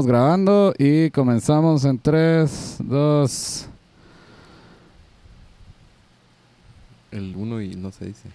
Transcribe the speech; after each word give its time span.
Estamos 0.00 0.18
grabando 0.18 0.74
y 0.78 1.10
comenzamos 1.10 1.84
en 1.84 1.98
3, 1.98 2.76
2. 2.84 3.66
El 7.12 7.36
1 7.36 7.60
y 7.60 7.74
no 7.76 7.90
se 7.92 8.06
dice. 8.06 8.30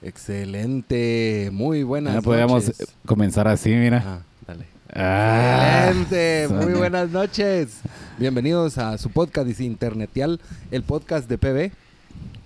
Excelente, 0.00 1.50
muy 1.52 1.82
buenas 1.82 2.14
Ya 2.14 2.22
podríamos 2.22 2.66
noches. 2.68 2.86
comenzar 3.04 3.48
así, 3.48 3.70
mira. 3.70 4.04
Ah, 4.06 4.18
dale. 4.46 4.66
Ah. 4.94 5.86
Excelente, 5.90 6.46
muy 6.54 6.74
buenas 6.74 7.10
noches. 7.10 7.80
Bienvenidos 8.16 8.78
a 8.78 8.98
su 8.98 9.10
podcast 9.10 9.58
internetial, 9.58 10.38
el 10.70 10.84
podcast 10.84 11.28
de 11.28 11.36
PB. 11.36 11.72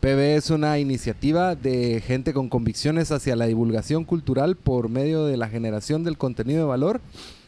PB 0.00 0.36
es 0.36 0.48
una 0.48 0.78
iniciativa 0.78 1.54
de 1.54 2.00
gente 2.00 2.32
con 2.32 2.48
convicciones 2.48 3.12
hacia 3.12 3.36
la 3.36 3.44
divulgación 3.44 4.04
cultural 4.04 4.56
por 4.56 4.88
medio 4.88 5.26
de 5.26 5.36
la 5.36 5.50
generación 5.50 6.04
del 6.04 6.16
contenido 6.16 6.60
de 6.60 6.68
valor. 6.68 7.02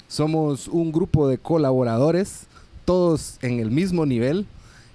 Somos 0.08 0.68
un 0.68 0.90
grupo 0.90 1.28
de 1.28 1.38
colaboradores, 1.38 2.46
todos 2.84 3.38
en 3.42 3.60
el 3.60 3.70
mismo 3.70 4.06
nivel, 4.06 4.46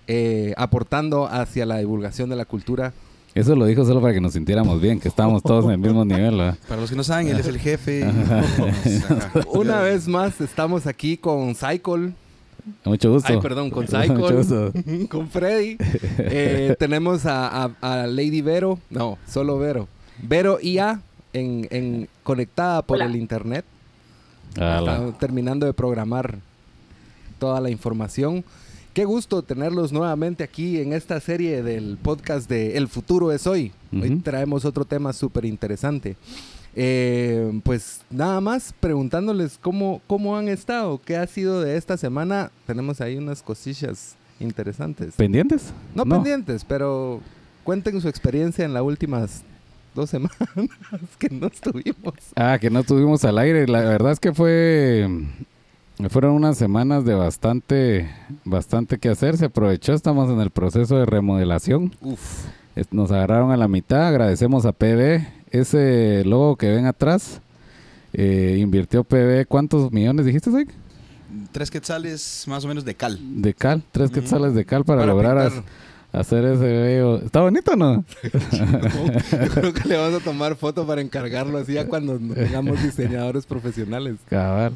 eh, 0.08 0.54
aportando 0.58 1.28
hacia 1.28 1.66
la 1.66 1.78
divulgación 1.78 2.30
de 2.30 2.36
la 2.36 2.46
cultura. 2.46 2.94
Eso 3.36 3.56
lo 3.56 3.66
dijo 3.66 3.84
solo 3.86 4.02
para 4.02 4.14
que 4.14 4.22
nos 4.22 4.34
sintiéramos 4.34 4.80
bien, 4.82 5.00
que 5.00 5.08
estábamos 5.08 5.42
todos 5.42 5.66
en 5.66 5.72
el 5.72 5.78
mismo 5.80 6.04
nivel. 6.06 6.38
¿verdad? 6.38 6.58
Para 6.68 6.82
los 6.82 6.90
que 6.90 6.96
no 6.96 7.04
saben, 7.04 7.28
él 7.30 7.40
es 7.40 7.48
el 7.48 7.58
jefe. 7.60 8.06
Una 9.54 9.82
vez 9.82 10.08
más 10.08 10.40
estamos 10.42 10.86
aquí 10.88 11.18
con 11.18 11.56
Cycle, 11.56 12.14
Mucho 12.86 13.12
gusto. 13.12 13.32
Ay, 13.34 13.40
perdón, 13.42 13.70
con 13.70 13.84
Mucho 13.86 14.02
Cycle, 14.02 14.36
gusto. 14.36 14.72
con 15.10 15.28
Freddy. 15.30 15.78
Eh, 16.18 16.76
tenemos 16.80 17.26
a, 17.26 17.66
a- 17.66 17.72
a 18.04 18.08
Lady 18.08 18.42
Vero, 18.42 18.80
no, 18.90 19.18
solo 19.28 19.58
Vero. 19.60 19.88
Vero 20.22 20.60
IA 20.62 21.02
en, 21.34 21.68
en- 21.72 22.08
conectada 22.24 22.82
por 22.84 22.98
Hola. 22.98 23.06
el 23.06 23.16
internet. 23.16 23.66
Está 24.54 25.12
terminando 25.20 25.66
de 25.66 25.74
programar 25.74 26.38
toda 27.40 27.60
la 27.60 27.70
información. 27.70 28.44
Qué 28.94 29.06
gusto 29.06 29.42
tenerlos 29.42 29.92
nuevamente 29.92 30.44
aquí 30.44 30.80
en 30.80 30.94
esta 30.94 31.20
serie 31.20 31.64
del 31.64 31.98
podcast 31.98 32.48
de 32.48 32.78
El 32.78 32.88
futuro 32.88 33.32
es 33.32 33.48
hoy. 33.48 33.72
Hoy 33.92 34.20
traemos 34.20 34.66
otro 34.66 34.86
tema 34.86 35.12
súper 35.14 35.46
interesante. 35.46 36.16
Eh, 36.76 37.60
pues 37.64 38.02
nada 38.10 38.40
más 38.42 38.74
preguntándoles 38.80 39.60
cómo, 39.62 40.02
cómo 40.08 40.38
han 40.38 40.48
estado, 40.48 41.00
qué 41.04 41.18
ha 41.18 41.26
sido 41.26 41.62
de 41.62 41.76
esta 41.76 41.98
semana. 41.98 42.52
Tenemos 42.68 43.02
ahí 43.02 43.18
unas 43.18 43.42
cosillas 43.42 44.16
interesantes. 44.40 45.16
¿Pendientes? 45.16 45.74
no, 45.96 46.06
pendientes, 46.06 46.64
pero 46.64 47.20
cuenten 47.64 48.00
su 48.00 48.08
experiencia 48.08 48.66
en 48.66 48.74
las 48.74 48.84
últimas 48.84 49.44
dos 49.94 50.10
semanas 50.10 50.38
que 51.20 51.30
no 51.30 51.48
estuvimos. 51.48 52.14
Ah, 52.36 52.58
que 52.60 52.70
no 52.70 52.80
estuvimos 52.82 53.24
al 53.26 53.38
aire. 53.38 53.68
La 53.68 53.82
verdad 53.82 54.12
es 54.12 54.20
que 54.20 54.34
fue. 54.34 55.08
Fueron 56.10 56.32
unas 56.34 56.58
semanas 56.58 57.06
de 57.06 57.14
bastante, 57.14 58.10
bastante 58.46 58.98
que 58.98 59.10
hacer. 59.10 59.38
Se 59.38 59.46
aprovechó. 59.46 59.94
Estamos 59.94 60.30
en 60.30 60.40
el 60.42 60.50
proceso 60.50 60.98
de 60.98 61.06
remodelación. 61.06 61.96
Uf. 62.02 62.46
Nos 62.92 63.12
agarraron 63.12 63.52
a 63.52 63.58
la 63.58 63.68
mitad. 63.68 64.08
Agradecemos 64.08 64.66
a 64.66 64.72
PB. 64.72 65.22
Ese 65.52 66.24
logo 66.26 66.56
que 66.56 66.70
ven 66.72 66.86
atrás. 66.88 67.42
eh, 68.14 68.58
invirtió 68.60 69.04
PB. 69.04 69.46
¿Cuántos 69.48 69.92
millones 69.92 70.26
dijiste, 70.26 70.52
Zach? 70.52 70.68
Tres 71.52 71.72
quetzales 71.72 72.46
más 72.48 72.66
o 72.66 72.68
menos 72.68 72.86
de 72.86 72.96
cal. 72.96 73.20
De 73.42 73.54
cal. 73.54 73.84
Tres 73.92 74.12
quetzales 74.12 74.54
de 74.56 74.66
cal 74.66 74.84
para, 74.86 75.02
Para 75.02 75.14
lograr 75.14 75.50
pintar. 75.52 75.64
Hacer 76.14 76.46
ese 76.46 76.64
bello. 76.64 77.18
¿Está 77.18 77.42
bonito 77.42 77.72
o 77.74 77.76
no? 77.76 78.06
Yo 78.24 78.30
creo 79.54 79.74
que 79.74 79.90
le 79.90 79.98
vamos 79.98 80.22
a 80.22 80.24
tomar 80.24 80.56
foto 80.56 80.88
para 80.88 81.02
encargarlo 81.02 81.58
así 81.58 81.74
ya 81.74 81.88
cuando 81.88 82.18
tengamos 82.18 82.82
diseñadores 82.82 83.46
profesionales. 83.46 84.18
Cabal. 84.30 84.74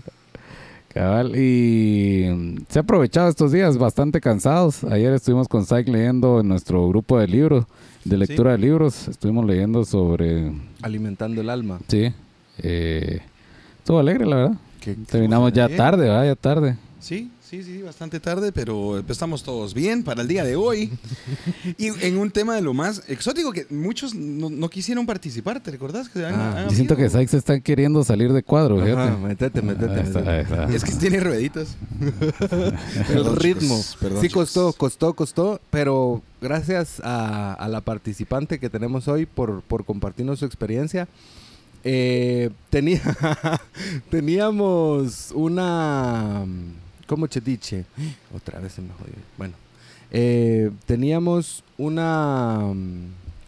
Cabal. 0.90 1.36
Y 1.38 2.58
se 2.68 2.80
ha 2.80 2.82
aprovechado 2.82 3.30
estos 3.30 3.52
días 3.52 3.78
bastante 3.78 4.20
cansados. 4.20 4.84
Ayer 4.84 5.14
estuvimos 5.14 5.48
con 5.48 5.66
Syke 5.66 5.90
leyendo 5.90 6.42
en 6.42 6.48
nuestro 6.48 6.88
grupo 6.90 7.20
de 7.20 7.28
libros, 7.28 7.66
de 8.04 8.18
lectura 8.18 8.53
de 8.53 8.58
libros. 8.58 9.08
Estuvimos 9.08 9.46
leyendo 9.46 9.86
sobre. 9.86 10.52
Alimentando 10.81 11.42
el 11.42 11.50
alma. 11.50 11.80
Sí. 11.88 12.12
Eh, 12.59 13.22
estuvo 13.78 14.00
alegre, 14.00 14.26
la 14.26 14.36
verdad. 14.36 14.58
Terminamos 15.08 15.53
ya 15.53 15.70
tarde, 15.70 16.06
¿verdad? 16.06 16.26
Ya 16.26 16.36
tarde. 16.36 16.78
Sí, 17.00 17.30
sí, 17.50 17.63
sí, 17.63 17.81
bastante 17.81 18.19
tarde, 18.19 18.52
pero 18.52 19.00
estamos 19.08 19.41
todos 19.44 19.74
bien 19.74 20.03
para 20.03 20.22
el 20.22 20.28
día 20.28 20.44
de 20.44 20.56
hoy. 20.56 20.91
y 21.78 21.88
en 22.06 22.18
un 22.18 22.30
tema 22.31 22.56
de 22.56 22.62
lo 22.62 22.74
más 22.74 23.03
exótico 23.08 23.52
que 23.52 23.66
muchos 23.69 24.13
no, 24.13 24.50
no 24.50 24.69
quisieron 24.69 25.06
participar, 25.06 25.62
¿te 25.62 25.72
recordás? 25.72 26.09
Que 26.09 26.25
han- 26.25 26.35
Ah, 26.35 26.63
han 26.66 26.72
siento 26.72 26.96
que 26.96 27.03
habido? 27.03 27.19
Syke 27.19 27.30
se 27.30 27.38
está 27.38 27.59
queriendo 27.59 28.03
salir 28.03 28.34
de 28.34 28.44
cuadro, 28.44 28.81
Ajá, 28.81 29.18
métete, 29.18 29.62
métete, 29.62 30.02
está, 30.02 30.40
está. 30.41 30.63
Es 30.74 30.84
que 30.84 30.91
tiene 30.94 31.19
rueditas. 31.19 31.75
El 33.09 33.35
ritmo. 33.35 33.79
perdón, 34.00 34.22
sí 34.22 34.29
costó, 34.29 34.74
costó, 34.74 35.14
costó, 35.14 35.62
pero 35.69 36.22
gracias 36.41 37.00
a, 37.03 37.53
a 37.53 37.68
la 37.69 37.81
participante 37.81 38.59
que 38.59 38.69
tenemos 38.69 39.08
hoy 39.08 39.25
por, 39.25 39.62
por 39.62 39.85
compartirnos 39.85 40.40
su 40.40 40.46
experiencia. 40.46 41.08
Eh, 41.84 42.50
tenía, 42.69 43.02
teníamos 44.09 45.31
una... 45.34 46.46
¿Cómo 47.07 47.28
te 47.28 47.41
dice? 47.41 47.85
Otra 48.35 48.59
vez 48.59 48.73
se 48.73 48.81
me 48.81 48.90
jodió. 48.90 49.13
Bueno, 49.38 49.53
eh, 50.12 50.69
teníamos 50.85 51.63
una... 51.78 52.72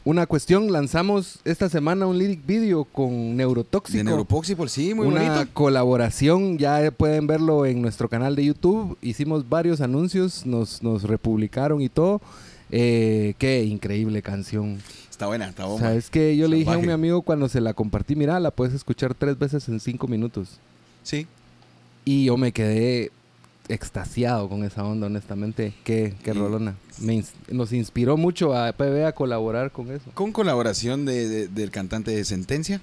Una 0.05 0.25
cuestión, 0.25 0.71
lanzamos 0.71 1.39
esta 1.43 1.69
semana 1.69 2.07
un 2.07 2.17
lyric 2.17 2.43
video 2.43 2.85
con 2.85 3.35
Neurotóxico. 3.35 3.97
De 3.97 4.03
Neuropoxipol, 4.05 4.67
sí, 4.69 4.93
muy 4.95 5.05
una 5.05 5.33
bonito. 5.33 5.53
colaboración, 5.53 6.57
ya 6.57 6.89
pueden 6.89 7.27
verlo 7.27 7.65
en 7.65 7.81
nuestro 7.81 8.09
canal 8.09 8.35
de 8.35 8.45
YouTube. 8.45 8.97
Hicimos 9.01 9.47
varios 9.47 9.81
anuncios, 9.81 10.45
nos, 10.47 10.81
nos 10.81 11.03
republicaron 11.03 11.81
y 11.81 11.89
todo. 11.89 12.21
Eh, 12.71 13.35
qué 13.37 13.63
increíble 13.65 14.21
canción. 14.23 14.79
Está 15.11 15.27
buena, 15.27 15.49
está 15.49 15.65
O 15.67 15.71
bomba. 15.71 15.87
sea, 15.89 15.95
es 15.95 16.09
que 16.09 16.35
yo 16.37 16.47
le 16.47 16.55
dije 16.55 16.71
a 16.71 16.77
mi 16.77 16.91
amigo 16.91 17.21
cuando 17.21 17.49
se 17.49 17.59
la 17.61 17.73
compartí, 17.73 18.15
mira, 18.15 18.39
la 18.39 18.51
puedes 18.51 18.73
escuchar 18.73 19.13
tres 19.13 19.37
veces 19.37 19.67
en 19.67 19.79
cinco 19.81 20.07
minutos. 20.07 20.59
Sí. 21.03 21.27
Y 22.05 22.25
yo 22.25 22.37
me 22.37 22.51
quedé 22.53 23.11
extasiado 23.69 24.49
con 24.49 24.63
esa 24.63 24.83
onda, 24.83 25.07
honestamente. 25.07 25.73
Qué, 25.83 26.15
qué 26.23 26.33
rolona. 26.33 26.75
Me 26.99 27.13
ins- 27.15 27.31
nos 27.51 27.71
inspiró 27.71 28.17
mucho 28.17 28.53
a 28.57 28.73
PB 28.73 29.05
a 29.05 29.11
colaborar 29.13 29.71
con 29.71 29.91
eso. 29.91 30.11
Con 30.13 30.31
colaboración 30.31 31.05
de, 31.05 31.27
de- 31.29 31.47
del 31.47 31.71
cantante 31.71 32.11
de 32.11 32.25
Sentencia, 32.25 32.81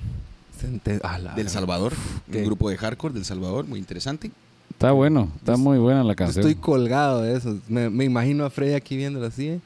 la 1.21 1.35
del 1.35 1.49
Salvador. 1.51 1.93
qué- 2.31 2.39
Un 2.39 2.45
grupo 2.47 2.71
de 2.71 2.77
hardcore 2.77 3.15
del 3.15 3.25
Salvador, 3.25 3.67
muy 3.67 3.79
interesante. 3.79 4.31
Está 4.71 4.93
bueno, 4.93 5.31
está 5.37 5.53
Yo- 5.53 5.59
muy 5.59 5.79
buena 5.79 6.03
la 6.05 6.13
Yo 6.13 6.17
canción. 6.17 6.47
Estoy 6.47 6.61
colgado 6.61 7.23
de 7.23 7.37
eso. 7.37 7.59
Me, 7.69 7.89
me 7.91 8.05
imagino 8.05 8.45
a 8.45 8.51
Freddy 8.51 8.75
aquí 8.75 8.97
viéndolo 8.97 9.27
así. 9.27 9.49
¿eh? 9.49 9.61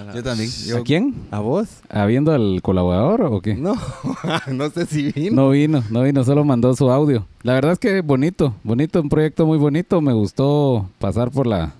A 0.00 0.04
la- 0.04 0.14
Yo 0.14 0.22
también. 0.22 0.50
Yo- 0.66 0.78
¿A 0.78 0.82
quién? 0.82 1.14
¿A 1.30 1.40
vos? 1.40 1.68
¿Habiendo 1.88 2.32
al 2.32 2.60
colaborador 2.62 3.22
o 3.22 3.40
qué? 3.40 3.54
No, 3.54 3.74
no 4.52 4.70
sé 4.70 4.86
si 4.86 5.12
vino. 5.12 5.36
No 5.42 5.50
vino, 5.50 5.82
no 5.90 6.02
vino, 6.02 6.24
solo 6.24 6.44
mandó 6.44 6.74
su 6.74 6.90
audio. 6.90 7.26
La 7.42 7.54
verdad 7.54 7.72
es 7.72 7.78
que 7.78 8.00
bonito, 8.00 8.54
bonito, 8.64 9.00
un 9.00 9.08
proyecto 9.08 9.46
muy 9.46 9.58
bonito. 9.58 10.00
Me 10.00 10.12
gustó 10.12 10.88
pasar 10.98 11.30
por 11.30 11.46
la 11.46 11.72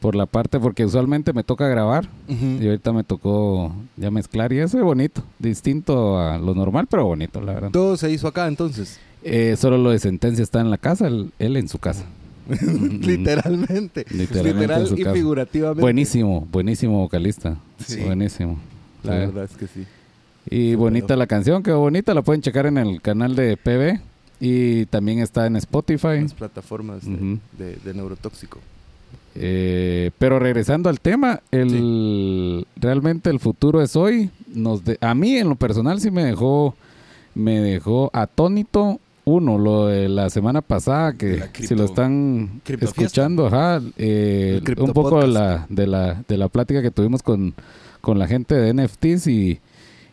por 0.00 0.14
la 0.14 0.26
parte 0.26 0.60
porque 0.60 0.84
usualmente 0.84 1.32
me 1.32 1.42
toca 1.42 1.66
grabar 1.66 2.08
y 2.28 2.64
ahorita 2.64 2.92
me 2.92 3.02
tocó 3.02 3.72
ya 3.96 4.12
mezclar 4.12 4.52
y 4.52 4.60
eso 4.60 4.78
es 4.78 4.84
bonito, 4.84 5.24
distinto 5.40 6.20
a 6.20 6.38
lo 6.38 6.54
normal, 6.54 6.86
pero 6.88 7.04
bonito, 7.04 7.40
la 7.40 7.54
verdad. 7.54 7.70
Todo 7.72 7.96
se 7.96 8.08
hizo 8.08 8.28
acá 8.28 8.46
entonces. 8.46 9.00
Eh, 9.24 9.56
solo 9.58 9.76
lo 9.76 9.90
de 9.90 9.98
sentencia 9.98 10.44
está 10.44 10.60
en 10.60 10.70
la 10.70 10.78
casa, 10.78 11.08
él, 11.08 11.32
él 11.40 11.56
en 11.56 11.68
su 11.68 11.78
casa. 11.78 12.04
Literalmente. 13.00 14.04
Literalmente 14.10 14.78
Literal 14.94 14.98
y 14.98 15.04
figurativamente. 15.18 15.80
Buenísimo, 15.80 16.46
buenísimo 16.50 16.98
vocalista. 17.00 17.56
Sí. 17.84 18.00
Buenísimo. 18.00 18.58
La 19.02 19.12
verdad 19.12 19.44
es 19.44 19.56
que 19.56 19.66
sí. 19.66 19.84
Y 20.50 20.74
bonita 20.74 21.14
la 21.16 21.26
canción, 21.26 21.62
quedó 21.62 21.80
bonita, 21.80 22.14
la 22.14 22.22
pueden 22.22 22.40
checar 22.42 22.66
en 22.66 22.78
el 22.78 23.02
canal 23.02 23.36
de 23.36 23.56
PB 23.56 24.00
y 24.40 24.86
también 24.86 25.18
está 25.18 25.46
en 25.46 25.56
Spotify. 25.56 26.20
Las 26.22 26.34
plataformas 26.34 27.04
de, 27.04 27.12
Ujú. 27.14 27.38
de- 27.58 27.76
de 27.76 27.94
neurotóxico. 27.94 28.58
Eh, 29.34 30.10
pero 30.18 30.38
regresando 30.38 30.88
al 30.88 31.00
tema, 31.00 31.40
el 31.52 32.66
realmente 32.76 33.30
el 33.30 33.38
futuro 33.40 33.82
es 33.82 33.94
hoy. 33.94 34.30
Nos 34.52 34.84
de- 34.84 34.98
a 35.00 35.14
mí 35.14 35.36
en 35.36 35.48
lo 35.50 35.54
personal 35.56 36.00
sí 36.00 36.10
me 36.10 36.24
dejó 36.24 36.74
me 37.34 37.60
dejó 37.60 38.10
atónito 38.14 38.98
uno 39.28 39.58
lo 39.58 39.86
de 39.86 40.08
la 40.08 40.30
semana 40.30 40.62
pasada 40.62 41.12
que 41.12 41.42
si 41.60 41.74
lo 41.74 41.84
están 41.84 42.60
escuchando, 42.80 43.46
ajá, 43.46 43.80
eh, 43.96 44.60
un 44.78 44.92
poco 44.92 45.20
de 45.20 45.28
la 45.28 45.66
de 45.68 45.86
la 45.86 46.22
de 46.26 46.36
la 46.36 46.48
plática 46.48 46.82
que 46.82 46.90
tuvimos 46.90 47.22
con 47.22 47.54
con 48.00 48.18
la 48.18 48.26
gente 48.26 48.54
de 48.54 48.72
NFTs 48.72 49.26
y 49.26 49.60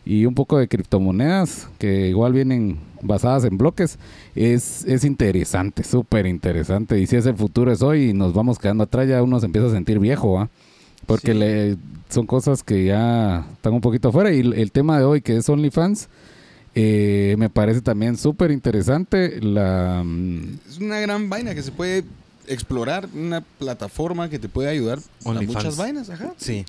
y 0.04 0.24
un 0.24 0.34
poco 0.34 0.56
de 0.58 0.68
criptomonedas 0.68 1.68
que 1.78 2.08
igual 2.08 2.32
vienen 2.32 2.78
basadas 3.02 3.44
en 3.44 3.58
bloques, 3.58 3.98
es, 4.36 4.84
es 4.84 5.04
interesante, 5.04 5.82
súper 5.82 6.26
interesante. 6.26 7.00
Y 7.00 7.08
si 7.08 7.16
es 7.16 7.26
el 7.26 7.34
futuro 7.34 7.72
es 7.72 7.82
hoy 7.82 8.10
y 8.10 8.12
nos 8.12 8.32
vamos 8.32 8.60
quedando 8.60 8.84
atrás, 8.84 9.08
ya 9.08 9.20
uno 9.20 9.40
se 9.40 9.46
empieza 9.46 9.66
a 9.66 9.72
sentir 9.72 9.98
viejo, 9.98 10.38
¿ah? 10.38 10.48
Porque 11.06 11.32
Sí. 11.32 11.38
le, 11.38 11.76
son 12.08 12.24
cosas 12.26 12.62
que 12.62 12.84
ya 12.84 13.46
están 13.52 13.74
un 13.74 13.80
poquito 13.80 14.10
afuera. 14.10 14.32
Y 14.32 14.38
el, 14.40 14.52
el 14.54 14.70
tema 14.70 14.96
de 14.96 15.04
hoy, 15.04 15.22
que 15.22 15.36
es 15.38 15.48
OnlyFans, 15.48 16.08
Eh, 16.78 17.34
me 17.38 17.48
parece 17.48 17.80
también 17.80 18.18
súper 18.18 18.50
interesante 18.50 19.40
la... 19.40 20.02
mm, 20.04 20.58
Es 20.68 20.78
una 20.78 21.00
gran 21.00 21.30
vaina 21.30 21.54
que 21.54 21.62
se 21.62 21.72
puede 21.72 22.04
explorar, 22.46 23.08
una 23.14 23.40
plataforma 23.40 24.28
que 24.28 24.38
te 24.38 24.48
puede 24.50 24.68
ayudar 24.68 24.98
a 25.24 25.28
OnlyFans. 25.30 25.54
muchas 25.56 25.76
vainas, 25.78 26.10
ajá. 26.10 26.34
Sí. 26.36 26.66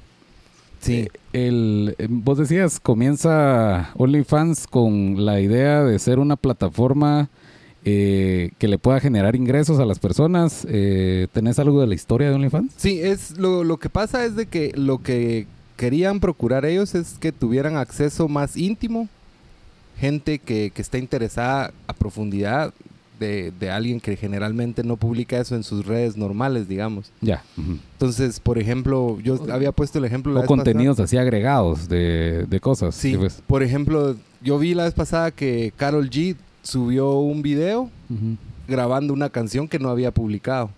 Sí. 0.80 1.10
El, 1.34 1.94
eh, 1.98 2.08
vos 2.10 2.38
decías, 2.38 2.80
comienza 2.80 3.90
OnlyFans 3.98 4.68
con 4.68 5.26
la 5.26 5.42
idea 5.42 5.84
de 5.84 6.00
ser 6.00 6.20
una 6.20 6.38
plataforma 6.38 7.28
eh, 7.84 8.52
que 8.60 8.68
le 8.70 8.78
pueda 8.78 9.00
generar 9.02 9.36
ingresos 9.36 9.78
a 9.80 9.86
las 9.86 10.00
personas. 10.00 10.66
Eh, 10.70 11.28
¿Tenés 11.34 11.60
algo 11.60 11.82
de 11.82 11.88
la 11.88 11.96
historia 11.96 12.30
de 12.30 12.36
OnlyFans? 12.36 12.72
Sí, 12.78 13.00
es 13.02 13.38
lo, 13.38 13.64
lo 13.66 13.78
que 13.78 13.90
pasa 13.90 14.24
es 14.24 14.36
de 14.38 14.46
que 14.46 14.72
lo 14.76 15.00
que 15.00 15.48
querían 15.76 16.20
procurar 16.22 16.66
ellos 16.66 16.96
es 16.96 17.16
que 17.20 17.32
tuvieran 17.32 17.76
acceso 17.76 18.28
más 18.28 18.56
íntimo, 18.56 19.10
gente 20.00 20.40
que, 20.40 20.72
que 20.74 20.82
está 20.82 20.98
interesada 20.98 21.72
a 21.88 21.94
profundidad 21.94 22.74
de, 23.20 23.52
de 23.60 23.72
alguien 23.72 24.00
que 24.00 24.16
generalmente 24.16 24.84
no 24.84 24.96
publica 24.96 25.40
eso 25.40 25.56
en 25.56 25.64
sus 25.64 25.86
redes 25.88 26.16
normales, 26.18 26.68
digamos. 26.68 27.12
Ya. 27.22 27.44
Entonces, 27.58 28.40
por 28.40 28.60
ejemplo, 28.60 29.20
yo 29.22 29.40
había 29.52 29.72
puesto 29.72 29.98
el 29.98 30.06
ejemplo 30.06 30.32
la 30.34 30.40
O 30.40 30.42
vez 30.44 30.48
pasada- 30.50 30.64
contenidos 30.64 31.00
así 31.00 31.18
agregados 31.18 31.90
de, 31.90 32.46
de 32.48 32.60
cosas. 32.60 32.94
Sí, 32.94 33.18
pues. 33.18 33.42
por 33.48 33.64
ejemplo, 33.64 34.16
yo 34.44 34.60
vi 34.60 34.76
la 34.76 34.84
vez 34.84 34.94
pasada 34.94 35.32
que 35.32 35.74
Carol 35.76 36.10
G 36.12 36.36
subió 36.62 37.14
un 37.18 37.42
video 37.42 37.90
grabando 38.68 39.14
una 39.14 39.30
canción 39.30 39.68
que 39.68 39.80
no 39.80 39.90
había 39.90 40.12
publicado. 40.12 40.70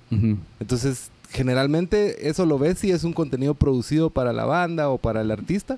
Entonces, 0.61 1.09
generalmente 1.31 2.29
eso 2.29 2.45
lo 2.45 2.57
ves 2.57 2.79
si 2.79 2.91
es 2.91 3.03
un 3.03 3.13
contenido 3.13 3.53
producido 3.53 4.09
para 4.09 4.33
la 4.33 4.45
banda 4.45 4.89
o 4.89 4.97
para 4.97 5.21
el 5.21 5.31
artista, 5.31 5.77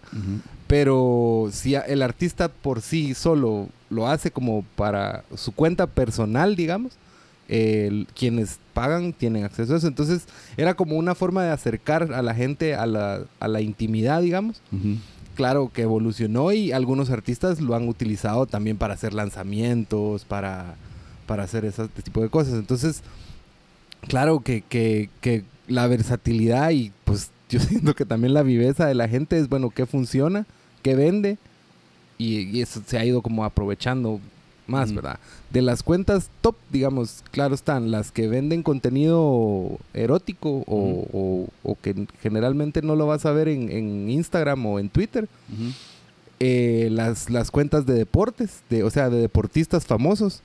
pero 0.68 1.50
si 1.52 1.76
el 1.76 2.02
artista 2.02 2.48
por 2.48 2.82
sí 2.82 3.14
solo 3.14 3.68
lo 3.90 4.08
hace 4.08 4.32
como 4.32 4.64
para 4.76 5.24
su 5.36 5.52
cuenta 5.52 5.88
personal, 5.88 6.56
digamos, 6.56 6.94
quienes 8.16 8.60
pagan 8.74 9.12
tienen 9.12 9.44
acceso 9.44 9.74
a 9.74 9.78
eso. 9.78 9.88
Entonces, 9.88 10.24
era 10.56 10.74
como 10.76 10.96
una 10.96 11.16
forma 11.16 11.44
de 11.44 11.52
acercar 11.52 12.14
a 12.14 12.22
la 12.22 12.34
gente 12.34 12.76
a 12.76 12.86
la, 12.86 13.24
a 13.42 13.48
la 13.50 13.60
intimidad, 13.60 14.22
digamos. 14.22 14.62
Claro 15.36 15.72
que 15.74 15.82
evolucionó 15.82 16.52
y 16.54 16.72
algunos 16.72 17.10
artistas 17.10 17.60
lo 17.60 17.76
han 17.76 17.90
utilizado 17.90 18.46
también 18.46 18.78
para 18.78 18.94
hacer 18.94 19.14
lanzamientos, 19.14 20.24
para, 20.24 20.76
para 21.26 21.44
hacer 21.44 21.66
ese 21.66 21.90
tipo 21.90 22.22
de 22.22 22.30
cosas. 22.30 22.54
Entonces, 22.54 23.02
claro 24.08 24.40
que, 24.42 24.62
que, 24.62 25.10
que 25.22 25.44
la 25.68 25.88
versatilidad 25.88 26.72
y 26.72 26.92
pues 27.06 27.32
yo 27.50 27.60
siento 27.60 27.94
que 27.96 28.06
también 28.06 28.34
la 28.34 28.44
viveza 28.44 28.86
de 28.88 28.96
la 28.96 29.08
gente 29.08 29.38
es, 29.38 29.50
bueno, 29.50 29.70
qué 29.70 29.86
funciona, 29.86 30.46
qué 30.84 30.96
vende 30.96 31.38
y, 32.18 32.42
y 32.50 32.62
eso 32.62 32.82
se 32.86 32.98
ha 32.98 33.06
ido 33.06 33.22
como 33.22 33.44
aprovechando 33.46 34.20
más. 34.68 34.94
¿verdad? 34.94 35.20
De 35.50 35.62
las 35.62 35.84
cuentas 35.84 36.30
top, 36.40 36.56
digamos, 36.72 37.24
claro 37.32 37.54
están 37.56 37.92
las 37.92 38.12
que 38.14 38.28
venden 38.30 38.64
contenido 38.64 39.80
erótico 39.94 40.64
o, 40.66 41.08
o- 41.12 41.48
o 41.64 41.78
que 41.82 42.08
generalmente 42.22 42.82
no 42.82 42.96
lo 42.96 43.06
vas 43.06 43.26
a 43.26 43.32
ver 43.34 43.50
en, 43.50 43.70
en 43.70 44.10
Instagram 44.10 44.66
o 44.66 44.80
en 44.80 44.88
Twitter. 44.90 45.28
Eh, 46.40 46.88
las, 46.92 47.30
las 47.30 47.52
cuentas 47.52 47.86
de 47.86 47.94
deportes, 47.94 48.62
de, 48.70 48.84
o 48.84 48.90
sea, 48.90 49.10
de 49.10 49.20
deportistas 49.20 49.86
famosos. 49.86 50.42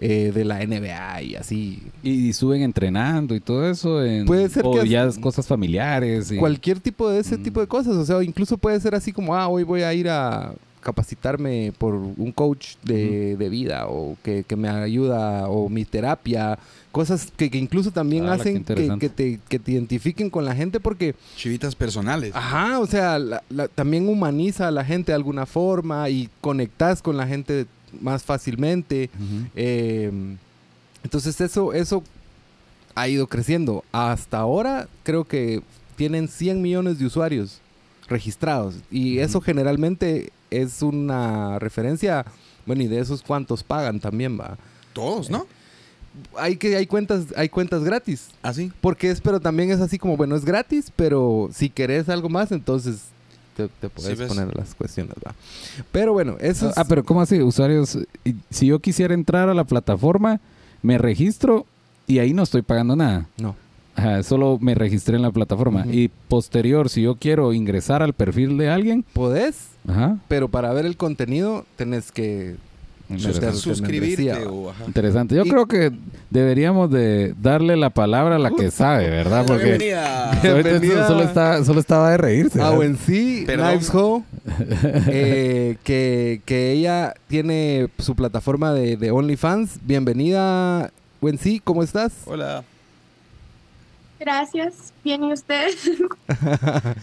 Eh, 0.00 0.32
de 0.34 0.44
la 0.44 0.60
NBA 0.64 1.22
y 1.22 1.34
así. 1.36 1.82
Y, 2.02 2.28
y 2.28 2.32
suben 2.32 2.62
entrenando 2.62 3.34
y 3.34 3.40
todo 3.40 3.68
eso. 3.68 4.04
En, 4.04 4.24
Puede 4.26 4.48
ser 4.48 4.62
o 4.66 4.72
que 4.72 4.88
ya 4.88 5.04
es- 5.04 5.18
cosas 5.18 5.46
familiares. 5.46 6.30
y- 6.32 6.36
Cualquier 6.36 6.80
tipo 6.80 7.08
de 7.08 7.20
ese 7.20 7.38
Mm. 7.38 7.42
tipo 7.42 7.60
de 7.60 7.66
cosas, 7.66 7.96
o 7.96 8.04
sea, 8.04 8.22
incluso 8.22 8.56
puede 8.58 8.78
ser 8.80 8.94
así 8.94 9.12
como, 9.12 9.34
ah, 9.34 9.48
hoy 9.48 9.62
voy 9.64 9.82
a 9.82 9.92
ir 9.94 10.08
a 10.08 10.52
capacitarme 10.80 11.72
por 11.76 11.94
un 11.94 12.32
coach 12.32 12.76
de, 12.84 13.36
de 13.36 13.48
vida 13.48 13.86
o 13.88 14.16
que, 14.22 14.44
que 14.44 14.56
me 14.56 14.68
ayuda 14.68 15.48
o 15.48 15.68
mi 15.68 15.84
terapia, 15.84 16.58
cosas 16.92 17.30
que, 17.36 17.50
que 17.50 17.58
incluso 17.58 17.90
también 17.90 18.24
qué 18.24 18.30
hacen 18.30 18.64
que, 18.98 19.08
te, 19.10 19.38
que 19.48 19.58
te 19.58 19.72
identifiquen 19.72 20.30
con 20.30 20.44
la 20.44 20.54
gente 20.54 20.80
porque 20.80 21.14
Chivitas 21.36 21.74
personales. 21.74 22.32
Ajá, 22.34 22.78
o 22.78 22.86
sea, 22.86 23.18
la- 23.18 23.42
la- 23.50 23.68
también 23.68 24.08
humaniza 24.08 24.68
a 24.68 24.70
la 24.70 24.84
gente 24.84 25.12
de 25.12 25.16
alguna 25.16 25.44
forma 25.46 26.08
y 26.08 26.30
conectas 26.40 27.02
con 27.02 27.16
la 27.16 27.26
gente 27.26 27.66
más 28.00 28.22
fácilmente. 28.22 29.10
Eh, 29.54 30.10
entonces 31.02 31.40
eso, 31.40 31.72
eso 31.72 32.02
ha 32.94 33.08
ido 33.08 33.26
creciendo. 33.26 33.84
Hasta 33.92 34.38
ahora 34.38 34.88
creo 35.02 35.24
que 35.24 35.62
tienen 35.96 36.28
100 36.28 36.62
millones 36.62 36.98
de 36.98 37.06
usuarios 37.06 37.60
registrados 38.08 38.76
y 38.90 39.18
eso 39.18 39.40
generalmente 39.40 40.32
es 40.50 40.82
una 40.82 41.58
referencia, 41.58 42.24
bueno, 42.66 42.82
y 42.82 42.86
de 42.86 43.00
esos 43.00 43.22
cuantos 43.22 43.62
pagan 43.62 44.00
también, 44.00 44.38
va. 44.38 44.56
Todos, 44.92 45.30
¿no? 45.30 45.46
Hay 46.36 46.56
que 46.56 46.74
hay 46.74 46.86
cuentas 46.86 47.26
hay 47.36 47.48
cuentas 47.48 47.84
gratis. 47.84 48.30
Así. 48.42 48.72
Porque 48.80 49.10
es, 49.10 49.20
pero 49.20 49.40
también 49.40 49.70
es 49.70 49.80
así 49.80 49.98
como, 49.98 50.16
bueno, 50.16 50.34
es 50.36 50.44
gratis, 50.44 50.90
pero 50.96 51.48
si 51.52 51.68
querés 51.68 52.08
algo 52.08 52.28
más, 52.28 52.50
entonces 52.50 53.02
te, 53.58 53.68
te 53.80 53.88
puedes 53.88 54.28
poner 54.28 54.56
las 54.56 54.74
cuestiones, 54.76 55.14
va. 55.26 55.34
Pero 55.90 56.12
bueno, 56.12 56.36
eso 56.38 56.70
es... 56.70 56.78
Ah, 56.78 56.84
pero 56.88 57.02
¿cómo 57.02 57.20
así? 57.20 57.42
Usuarios, 57.42 57.98
si 58.50 58.66
yo 58.66 58.78
quisiera 58.78 59.14
entrar 59.14 59.48
a 59.48 59.54
la 59.54 59.64
plataforma, 59.64 60.40
me 60.82 60.96
registro 60.96 61.66
y 62.06 62.20
ahí 62.20 62.32
no 62.32 62.44
estoy 62.44 62.62
pagando 62.62 62.94
nada. 62.94 63.26
No. 63.36 63.56
Ajá, 63.96 64.22
solo 64.22 64.58
me 64.60 64.76
registré 64.76 65.16
en 65.16 65.22
la 65.22 65.32
plataforma. 65.32 65.84
Y 65.90 66.08
posterior, 66.28 66.88
si 66.88 67.02
yo 67.02 67.16
quiero 67.16 67.52
ingresar 67.52 68.00
al 68.00 68.12
perfil 68.12 68.56
de 68.56 68.70
alguien, 68.70 69.04
Podés, 69.12 69.70
ajá, 69.88 70.18
pero 70.28 70.48
para 70.48 70.72
ver 70.72 70.86
el 70.86 70.96
contenido 70.96 71.64
tenés 71.74 72.12
que... 72.12 72.54
interesante. 73.08 73.56
Suscribirte 73.56 74.22
membresía, 74.24 74.50
o... 74.50 74.70
ajá. 74.70 74.84
Interesante. 74.86 75.34
Yo 75.34 75.44
Y- 75.44 75.48
creo 75.50 75.66
que 75.66 75.92
deberíamos 76.30 76.90
de 76.90 77.34
darle 77.40 77.76
la 77.76 77.90
palabra 77.90 78.36
a 78.36 78.38
la 78.38 78.50
que 78.50 78.70
sabe, 78.70 79.08
¿verdad? 79.08 79.44
Porque 79.46 79.78
Bienvenida. 80.42 81.06
solo, 81.08 81.22
está, 81.22 81.64
solo 81.64 81.80
estaba 81.80 82.10
de 82.10 82.16
reírse. 82.18 82.60
Ah, 82.60 82.76
en 82.82 82.96
sí. 82.98 83.44
Knives 83.46 83.90
Ho, 83.94 84.22
eh, 85.08 85.76
que, 85.84 86.42
que 86.44 86.72
ella 86.72 87.14
tiene 87.28 87.88
su 87.98 88.14
plataforma 88.14 88.72
de, 88.72 88.96
de 88.96 89.10
OnlyFans. 89.10 89.78
Bienvenida, 89.82 90.90
Wensi, 91.22 91.60
¿cómo 91.60 91.82
estás? 91.82 92.12
Hola. 92.26 92.62
Gracias. 94.20 94.92
Bien, 95.04 95.22
¿y 95.24 95.32
usted? 95.32 95.68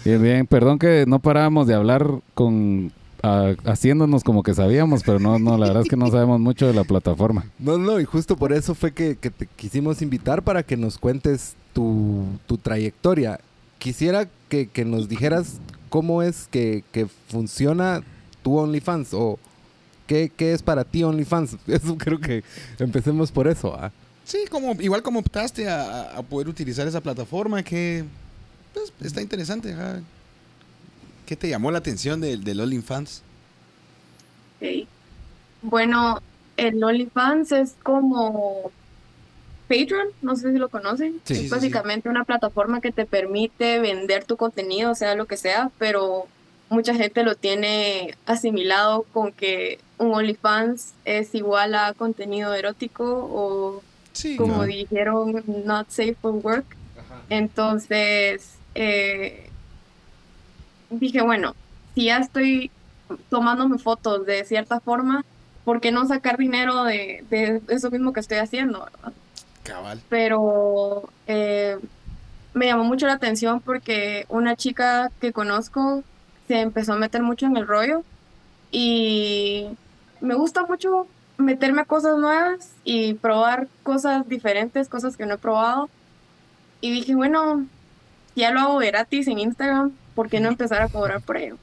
Bien, 0.03 0.21
bien. 0.21 0.47
Perdón 0.47 0.77
que 0.77 1.05
no 1.07 1.19
parábamos 1.19 1.65
de 1.65 1.73
hablar 1.73 2.05
con 2.33 2.91
ah, 3.25 3.55
haciéndonos 3.65 4.23
como 4.23 4.43
que 4.43 4.53
sabíamos, 4.53 5.03
pero 5.03 5.19
no, 5.19 5.39
no, 5.39 5.57
la 5.57 5.67
verdad 5.67 5.83
es 5.83 5.89
que 5.89 5.97
no 5.97 6.09
sabemos 6.09 6.39
mucho 6.39 6.67
de 6.67 6.73
la 6.73 6.83
plataforma. 6.83 7.45
No, 7.59 7.77
no, 7.77 7.99
y 7.99 8.05
justo 8.05 8.37
por 8.37 8.53
eso 8.53 8.75
fue 8.75 8.93
que, 8.93 9.15
que 9.15 9.29
te 9.29 9.47
quisimos 9.47 10.01
invitar 10.01 10.43
para 10.43 10.63
que 10.63 10.77
nos 10.77 10.97
cuentes 10.97 11.55
tu, 11.73 12.25
tu 12.47 12.57
trayectoria. 12.57 13.39
Quisiera 13.79 14.27
que, 14.49 14.67
que 14.67 14.85
nos 14.85 15.09
dijeras 15.09 15.59
cómo 15.89 16.21
es 16.21 16.47
que, 16.49 16.83
que 16.91 17.07
funciona 17.27 18.01
tu 18.43 18.57
OnlyFans 18.57 19.13
o 19.13 19.39
qué, 20.07 20.31
qué 20.35 20.53
es 20.53 20.61
para 20.61 20.83
ti 20.83 21.03
OnlyFans. 21.03 21.57
Eso 21.67 21.97
creo 21.97 22.19
que 22.19 22.43
empecemos 22.79 23.31
por 23.31 23.47
eso. 23.47 23.75
¿ah? 23.75 23.91
Sí, 24.23 24.45
como, 24.49 24.73
igual 24.81 25.03
como 25.03 25.19
optaste 25.19 25.67
a, 25.67 26.17
a 26.17 26.21
poder 26.21 26.47
utilizar 26.47 26.87
esa 26.87 27.01
plataforma 27.01 27.63
que 27.63 28.05
pues, 28.73 28.93
está 29.01 29.21
interesante. 29.21 29.73
ajá. 29.73 30.01
¿Qué 31.25 31.35
te 31.35 31.49
llamó 31.49 31.71
la 31.71 31.79
atención 31.79 32.21
del, 32.21 32.43
del 32.43 32.59
OnlyFans? 32.59 33.23
Ok. 34.61 34.87
Bueno, 35.61 36.21
el 36.57 36.83
OnlyFans 36.83 37.51
es 37.51 37.75
como 37.83 38.71
Patreon, 39.67 40.07
no 40.21 40.35
sé 40.35 40.51
si 40.53 40.59
lo 40.59 40.69
conocen. 40.69 41.21
Sí. 41.23 41.33
Es 41.33 41.39
Sí, 41.39 41.43
sí, 41.43 41.43
sí. 41.45 41.49
básicamente 41.49 42.09
una 42.09 42.23
plataforma 42.23 42.81
que 42.81 42.91
te 42.91 43.05
permite 43.05 43.79
vender 43.79 44.25
tu 44.25 44.37
contenido, 44.37 44.93
sea 44.95 45.15
lo 45.15 45.25
que 45.25 45.37
sea, 45.37 45.71
pero 45.79 46.27
mucha 46.69 46.93
gente 46.95 47.23
lo 47.23 47.35
tiene 47.35 48.15
asimilado 48.25 49.03
con 49.13 49.31
que 49.31 49.79
un 49.97 50.13
OnlyFans 50.13 50.93
es 51.05 51.33
igual 51.35 51.73
a 51.75 51.93
contenido 51.93 52.53
erótico 52.53 53.03
o 53.05 53.81
como 54.37 54.57
¿no? 54.57 54.63
dijeron, 54.63 55.43
not 55.65 55.89
safe 55.89 56.15
for 56.21 56.31
work. 56.33 56.65
Entonces, 57.29 58.51
eh, 58.75 59.44
dije, 60.99 61.21
bueno, 61.21 61.55
si 61.93 62.05
ya 62.05 62.17
estoy 62.17 62.71
tomándome 63.29 63.77
fotos 63.77 64.25
de 64.25 64.43
cierta 64.45 64.79
forma, 64.79 65.23
¿por 65.63 65.81
qué 65.81 65.91
no 65.91 66.07
sacar 66.07 66.37
dinero 66.37 66.83
de, 66.83 67.23
de 67.29 67.61
eso 67.69 67.91
mismo 67.91 68.13
que 68.13 68.19
estoy 68.19 68.37
haciendo? 68.37 68.79
verdad? 68.79 69.13
cabal. 69.63 70.01
Pero 70.09 71.09
eh, 71.27 71.77
me 72.53 72.67
llamó 72.67 72.85
mucho 72.85 73.07
la 73.07 73.13
atención 73.13 73.59
porque 73.59 74.25
una 74.29 74.55
chica 74.55 75.11
que 75.19 75.33
conozco 75.33 76.03
se 76.47 76.61
empezó 76.61 76.93
a 76.93 76.97
meter 76.97 77.21
mucho 77.21 77.45
en 77.47 77.57
el 77.57 77.67
rollo 77.67 78.03
y 78.71 79.67
me 80.21 80.35
gusta 80.35 80.63
mucho 80.65 81.07
meterme 81.37 81.81
a 81.81 81.85
cosas 81.85 82.17
nuevas 82.17 82.71
y 82.83 83.15
probar 83.15 83.67
cosas 83.83 84.27
diferentes, 84.29 84.87
cosas 84.87 85.17
que 85.17 85.25
no 85.25 85.33
he 85.33 85.37
probado. 85.37 85.89
Y 86.79 86.91
dije, 86.91 87.15
bueno, 87.15 87.65
ya 88.35 88.51
lo 88.51 88.59
hago 88.61 88.77
gratis 88.77 89.27
en 89.27 89.39
Instagram, 89.39 89.91
¿por 90.15 90.29
qué 90.29 90.39
no 90.39 90.49
empezar 90.49 90.81
a 90.81 90.89
cobrar 90.89 91.21
por 91.21 91.37
ello? 91.37 91.57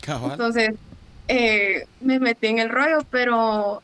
Cabal. 0.00 0.32
Entonces, 0.32 0.70
eh, 1.28 1.86
me 2.00 2.18
metí 2.18 2.46
en 2.46 2.58
el 2.58 2.70
rollo, 2.70 3.00
pero 3.10 3.82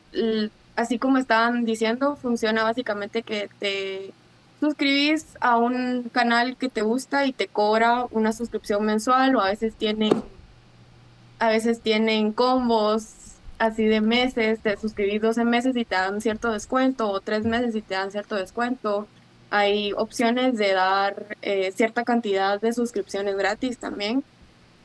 así 0.75 0.97
como 0.97 1.17
estaban 1.17 1.65
diciendo, 1.65 2.15
funciona 2.15 2.63
básicamente 2.63 3.21
que 3.21 3.49
te 3.59 4.13
suscribís 4.59 5.27
a 5.41 5.57
un 5.57 6.09
canal 6.11 6.57
que 6.57 6.69
te 6.69 6.81
gusta 6.81 7.25
y 7.25 7.33
te 7.33 7.47
cobra 7.47 8.05
una 8.11 8.31
suscripción 8.31 8.83
mensual 8.85 9.35
o 9.35 9.41
a 9.41 9.49
veces 9.49 9.75
tienen, 9.75 10.23
a 11.39 11.49
veces 11.49 11.81
tienen 11.81 12.31
combos 12.31 13.13
así 13.59 13.85
de 13.85 14.01
meses, 14.01 14.59
te 14.59 14.75
suscribís 14.77 15.21
12 15.21 15.45
meses 15.45 15.75
y 15.75 15.85
te 15.85 15.95
dan 15.95 16.21
cierto 16.21 16.51
descuento 16.51 17.09
o 17.09 17.21
3 17.21 17.45
meses 17.45 17.75
y 17.75 17.81
te 17.81 17.93
dan 17.93 18.11
cierto 18.11 18.35
descuento. 18.35 19.07
Hay 19.49 19.93
opciones 19.93 20.57
de 20.57 20.73
dar 20.73 21.37
eh, 21.41 21.71
cierta 21.71 22.03
cantidad 22.03 22.59
de 22.59 22.73
suscripciones 22.73 23.37
gratis 23.37 23.77
también. 23.77 24.23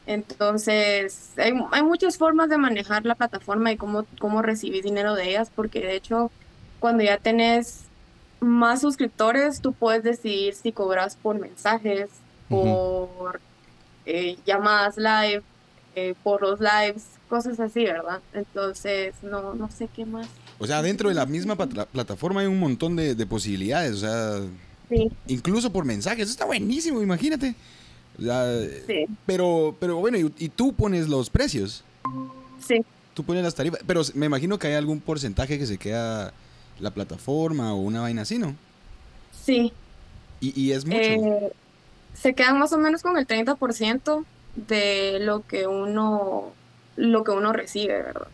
Entonces, 0.07 1.33
hay, 1.37 1.53
hay 1.71 1.83
muchas 1.83 2.19
formas 2.19 2.49
de 2.49 2.59
manejar 2.59 3.05
la 3.05 3.15
plataforma 3.15 3.73
y 3.73 3.77
cómo, 3.77 4.07
cómo 4.19 4.43
recibir 4.43 4.83
dinero 4.83 5.15
de 5.15 5.31
ellas, 5.31 5.51
porque 5.55 5.81
de 5.81 5.95
hecho, 5.95 6.31
cuando 6.79 7.05
ya 7.05 7.19
tenés 7.19 7.85
más 8.41 8.81
suscriptores, 8.81 9.61
tú 9.61 9.73
puedes 9.73 10.03
decidir 10.03 10.55
si 10.55 10.73
cobras 10.73 11.17
por 11.17 11.39
mensajes, 11.39 12.09
por 12.49 13.41
eh, 14.07 14.37
llamadas 14.45 14.97
live, 14.97 15.43
eh, 15.95 16.15
por 16.23 16.43
los 16.43 16.59
lives, 16.61 17.07
cosas 17.29 17.61
así, 17.61 17.85
¿verdad? 17.85 18.21
Entonces, 18.33 19.15
no, 19.23 19.55
no 19.55 19.71
sé 19.71 19.89
qué 19.95 20.05
más. 20.05 20.29
O 20.61 20.67
sea, 20.67 20.83
dentro 20.83 21.09
de 21.09 21.15
la 21.17 21.27
misma 21.27 21.57
plataforma 21.57 22.43
hay 22.43 22.47
un 22.47 22.61
montón 22.61 22.95
de, 22.95 23.15
de 23.17 23.27
posibilidades. 23.27 23.95
O 23.95 23.99
sea, 23.99 24.41
Sí, 24.89 25.09
incluso 25.29 25.73
por 25.73 25.85
mensajes. 25.85 26.25
Eso 26.25 26.33
está 26.33 26.45
buenísimo, 26.45 27.01
imagínate. 27.01 27.55
O 28.19 28.23
sea, 28.23 28.45
sí, 28.87 29.07
pero, 29.25 29.75
pero 29.81 29.97
bueno, 29.97 30.19
y, 30.19 30.33
y 30.39 30.49
tú 30.49 30.73
pones 30.73 31.09
los 31.09 31.31
precios. 31.31 31.85
sí. 32.67 32.85
Tú 33.15 33.25
pones 33.25 33.43
las 33.43 33.55
tarifas. 33.55 33.81
Pero 33.87 34.03
me 34.15 34.27
imagino 34.27 34.59
que 34.59 34.69
hay 34.69 34.75
algún 34.75 35.01
porcentaje 35.01 35.59
que 35.59 35.67
se 35.67 35.79
queda 35.79 36.33
la 36.79 36.91
plataforma 36.93 37.75
o 37.75 37.79
una 37.79 38.01
vaina 38.03 38.23
así, 38.23 38.39
¿no? 38.39 38.55
Sí, 39.45 39.73
Y, 40.41 40.59
y 40.61 40.73
es 40.73 40.85
mucho. 40.87 40.99
Eh, 40.99 41.53
se 42.15 42.35
quedan 42.35 42.59
más 42.59 42.73
o 42.73 42.79
menos 42.79 43.03
con 43.03 43.17
el 43.19 43.27
30% 43.27 44.25
de 44.69 45.19
lo 45.21 45.47
que 45.47 45.67
uno 45.67 46.53
lo 46.97 47.25
que 47.25 47.31
uno 47.33 47.53
recibe, 47.53 47.95
¿verdad? 48.03 48.29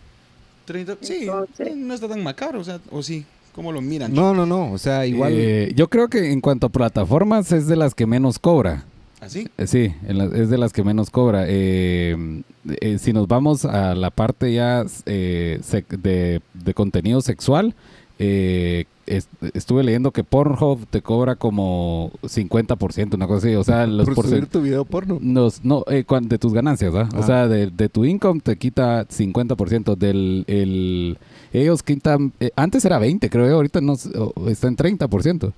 30, 0.66 0.96
sí, 1.00 1.20
entonces- 1.23 1.75
no 1.76 1.94
está 1.94 2.08
tan 2.08 2.23
macabro. 2.23 2.61
O 2.61 2.64
sea, 2.64 2.80
o 2.90 3.02
sí. 3.02 3.25
¿Cómo 3.54 3.73
lo 3.73 3.80
miran? 3.80 4.12
No, 4.12 4.35
no, 4.35 4.44
no. 4.44 4.70
O 4.70 4.76
sea, 4.76 5.06
igual. 5.06 5.32
Eh, 5.35 5.73
yo 5.75 5.88
creo 5.88 6.08
que 6.08 6.30
en 6.30 6.42
cuanto 6.42 6.66
a 6.66 6.68
plataformas 6.68 7.50
es 7.52 7.66
de 7.66 7.76
las 7.76 7.94
que 7.94 8.04
menos 8.04 8.38
cobra. 8.38 8.85
¿Así? 9.18 9.49
Eh, 9.56 9.66
Sí, 9.66 9.94
en 10.06 10.18
la- 10.18 10.26
es 10.26 10.50
de 10.50 10.58
las 10.58 10.75
que 10.75 10.85
menos 10.85 11.08
cobra. 11.08 11.46
Eh, 11.49 12.42
eh, 12.82 12.99
si 12.99 13.14
nos 13.14 13.26
vamos 13.28 13.64
a 13.64 13.94
la 13.94 14.11
parte 14.11 14.52
ya 14.52 14.85
eh, 15.06 15.58
de, 15.88 16.42
de 16.52 16.75
contenido 16.75 17.23
sexual, 17.23 17.75
eh, 18.18 18.85
es- 19.06 19.28
estuve 19.54 19.85
leyendo 19.85 20.11
que 20.11 20.25
Pornhub 20.25 20.87
te 20.88 21.02
cobra 21.02 21.37
como 21.37 22.11
50%, 22.23 23.14
una 23.14 23.26
cosa 23.26 23.46
así. 23.46 23.56
O 23.56 23.62
sea, 23.64 23.87
los 23.87 24.08
por 24.14 24.26
subir 24.26 24.46
tu 24.46 24.62
video 24.62 24.85
porno. 24.85 25.18
los- 25.23 25.64
no, 25.64 25.85
eh, 25.88 26.04
de 26.23 26.38
tus 26.38 26.52
ganancias, 26.52 26.94
¿ah? 26.94 27.08
O 27.14 27.20
Ah. 27.20 27.23
sea, 27.23 27.49
de, 27.49 27.68
de 27.70 27.88
tu 27.88 28.04
income 28.04 28.40
te 28.40 28.56
quita 28.56 29.06
50% 29.08 29.96
del... 29.96 30.44
El, 30.49 31.18
ellos 31.52 31.82
quitan... 31.82 32.32
eh, 32.40 32.50
antes 32.56 32.85
era 32.85 32.99
20, 32.99 33.30
creo 33.30 33.46
yo, 33.49 33.54
ahorita 33.56 33.80
no, 33.80 33.92
está 33.94 34.68
en 34.68 34.76
30%. 34.76 35.52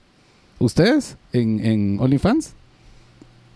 ¿Ustedes 0.60 1.16
en, 1.32 1.64
en 1.64 1.98
OnlyFans? 2.00 2.52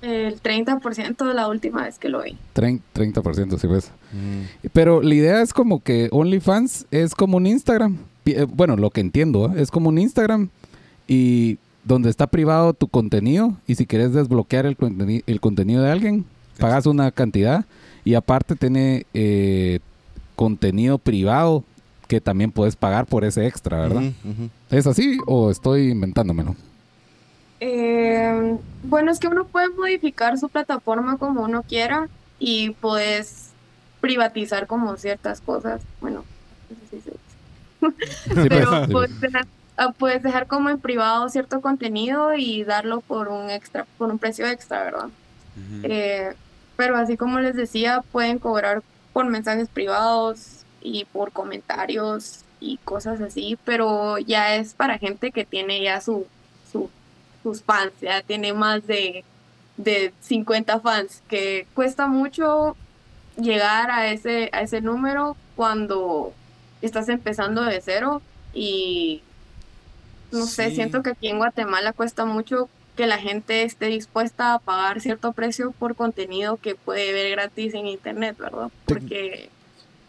El 0.03 0.41
30% 0.43 1.29
de 1.29 1.35
la 1.35 1.47
última 1.49 1.85
vez 1.85 1.99
que 1.99 2.09
lo 2.09 2.23
vi. 2.23 2.37
Trein- 2.55 2.81
30%, 2.95 3.59
sí 3.59 3.67
ves. 3.69 3.91
Pero 4.73 5.01
la 5.03 5.15
idea 5.15 5.43
es 5.43 5.53
como 5.53 5.81
que 5.83 6.09
OnlyFans 6.11 6.87
es 6.91 7.15
como 7.15 7.37
un 7.37 7.47
Instagram. 7.47 7.99
Eh, 8.27 8.47
Bueno, 8.49 8.77
lo 8.77 8.91
que 8.91 9.01
entiendo, 9.01 9.47
¿eh? 9.47 9.61
es 9.63 9.71
como 9.71 9.89
un 9.89 9.99
Instagram 9.99 10.49
y 11.09 11.59
donde 11.85 12.11
está 12.11 12.27
privado 12.29 12.73
tu 12.75 12.87
contenido 12.89 13.57
y 13.67 13.75
si 13.75 13.87
quieres 13.87 14.13
desbloquear 14.13 14.67
el, 14.67 14.77
conteni- 14.77 15.25
el 15.27 15.41
contenido 15.41 15.83
de 15.83 15.91
alguien, 15.91 16.25
pagas 16.59 16.87
una 16.87 17.11
cantidad 17.11 17.65
y 18.05 18.15
aparte 18.15 18.55
tiene 18.55 19.07
eh, 19.15 19.81
contenido 20.37 20.99
privado 20.99 21.65
que 22.09 22.21
también 22.21 22.53
puedes 22.53 22.77
pagar 22.77 23.07
por 23.07 23.25
ese 23.25 23.47
extra, 23.47 23.81
¿verdad? 23.81 24.03
¿Es 24.71 24.87
así 24.87 25.19
o 25.27 25.51
estoy 25.51 25.91
inventándomelo? 25.91 26.55
Eh, 27.61 28.57
bueno, 28.85 29.11
es 29.13 29.19
que 29.19 29.29
uno 29.29 29.45
puede 29.47 29.69
modificar 29.71 30.37
su 30.39 30.49
plataforma 30.49 31.17
como 31.17 31.43
uno 31.43 31.63
quiera 31.63 32.09
y 32.39 32.71
puedes 32.71 33.51
privatizar 34.01 34.67
como 34.67 34.97
ciertas 34.97 35.41
cosas. 35.41 35.81
Bueno, 36.01 36.25
no 36.71 36.77
sé 36.91 37.01
si 37.01 37.11
pero 38.49 38.71
sí, 38.87 38.93
puedes 38.93 39.21
dejar, 39.21 39.47
ah, 39.77 39.93
puedes 39.97 40.23
dejar 40.23 40.47
como 40.47 40.71
en 40.71 40.79
privado 40.79 41.29
cierto 41.29 41.61
contenido 41.61 42.35
y 42.35 42.65
darlo 42.65 43.01
por 43.01 43.29
un 43.29 43.51
extra, 43.51 43.87
por 43.99 44.11
un 44.11 44.19
precio 44.19 44.47
extra, 44.47 44.85
¿verdad? 44.85 45.09
Eh, 45.85 46.33
pero 46.77 46.97
así 46.97 47.17
como 47.17 47.39
les 47.41 47.55
decía, 47.57 48.03
pueden 48.13 48.39
cobrar 48.39 48.83
por 49.13 49.27
mensajes 49.27 49.69
privados 49.69 50.65
y 50.81 51.05
por 51.07 51.33
comentarios 51.33 52.41
y 52.61 52.79
cosas 52.79 53.21
así, 53.21 53.59
pero 53.65 54.19
ya 54.19 54.55
es 54.55 54.75
para 54.75 54.99
gente 54.99 55.31
que 55.33 55.45
tiene 55.45 55.83
ya 55.83 56.01
su, 56.01 56.27
su- 56.73 56.91
sus 57.43 57.63
fans, 57.63 57.93
ya 58.01 58.23
tiene 58.23 58.53
más 58.53 58.87
de, 58.87 59.25
de 59.77 60.13
50 60.21 60.81
fans, 60.81 61.23
que 61.29 61.67
cuesta 61.75 62.07
mucho 62.07 62.77
llegar 63.37 63.91
a 63.91 64.07
ese, 64.13 64.49
a 64.53 64.63
ese 64.63 64.81
número 64.81 65.37
cuando 65.57 66.33
estás 66.87 67.09
empezando 67.09 67.63
de 67.63 67.81
cero 67.81 68.23
y 68.55 69.23
no 70.31 70.47
sé, 70.47 70.71
Sí. 70.71 70.77
siento 70.77 71.03
que 71.03 71.11
aquí 71.11 71.29
en 71.29 71.39
Guatemala 71.39 71.93
cuesta 71.93 72.25
mucho 72.25 72.69
que 72.97 73.07
la 73.07 73.19
gente 73.19 73.63
esté 73.63 73.87
dispuesta 73.87 74.55
a 74.55 74.59
pagar 74.59 75.01
cierto 75.01 75.33
precio 75.33 75.73
por 75.73 75.95
contenido 75.97 76.57
que 76.59 76.75
puede 76.75 77.13
ver 77.13 77.31
gratis 77.31 77.75
en 77.75 77.87
internet, 77.87 78.37
¿verdad? 78.39 78.71
Porque 78.87 79.49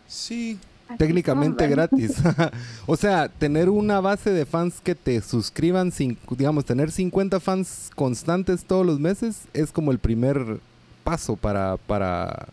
Sí. 0.08 0.60
Técnicamente 0.98 1.68
gratis. 1.68 2.16
o 2.86 2.96
sea, 2.98 3.30
tener 3.30 3.70
una 3.70 4.00
base 4.02 4.32
de 4.32 4.46
fans 4.46 4.76
que 4.84 4.96
te 4.96 5.22
suscriban, 5.22 5.92
sin, 5.92 6.18
digamos, 6.30 6.66
tener 6.66 6.92
50 6.92 7.40
fans 7.40 7.90
constantes 7.96 8.66
todos 8.66 8.86
los 8.86 9.00
meses 9.00 9.44
es 9.54 9.72
como 9.72 9.92
el 9.92 9.98
primer 10.00 10.60
paso 11.04 11.36
para, 11.36 11.78
para 11.78 12.48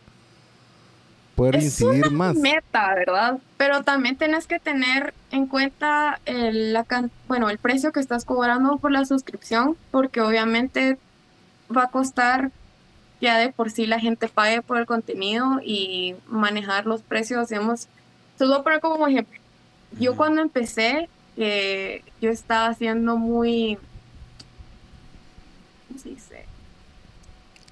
poder 1.41 1.57
Es 1.57 1.65
incidir 1.65 2.11
más. 2.11 2.37
meta, 2.37 2.95
¿verdad? 2.95 3.39
Pero 3.57 3.83
también 3.83 4.15
tenés 4.17 4.47
que 4.47 4.59
tener 4.59 5.15
en 5.31 5.47
cuenta 5.47 6.21
el, 6.27 6.75
la 6.75 6.85
bueno, 7.29 7.49
el 7.49 7.57
precio 7.57 7.93
que 7.93 8.01
estás 8.01 8.27
cobrando 8.27 8.77
por 8.77 8.93
la 8.93 9.07
suscripción, 9.07 9.75
porque 9.91 10.21
obviamente 10.21 10.99
va 11.75 11.85
a 11.85 11.91
costar 11.91 12.51
ya 13.23 13.39
de 13.39 13.53
por 13.53 13.71
sí 13.71 13.87
la 13.87 13.99
gente 13.99 14.29
pague 14.29 14.61
por 14.61 14.77
el 14.77 14.85
contenido 14.85 15.61
y 15.65 16.15
manejar 16.27 16.85
los 16.85 17.01
precios, 17.01 17.49
digamos, 17.49 17.89
te 18.37 18.45
lo 18.45 18.51
voy 18.51 18.61
a 18.61 18.65
poner 18.65 18.81
como 18.81 19.09
ejemplo. 19.09 19.41
Yo 19.99 20.17
cuando 20.17 20.43
empecé, 20.43 21.09
eh, 21.39 22.03
yo 22.21 22.29
estaba 22.29 22.67
haciendo 22.67 23.17
muy, 23.17 23.79
¿cómo 25.89 26.01
se 26.01 26.11
dice? 26.11 26.45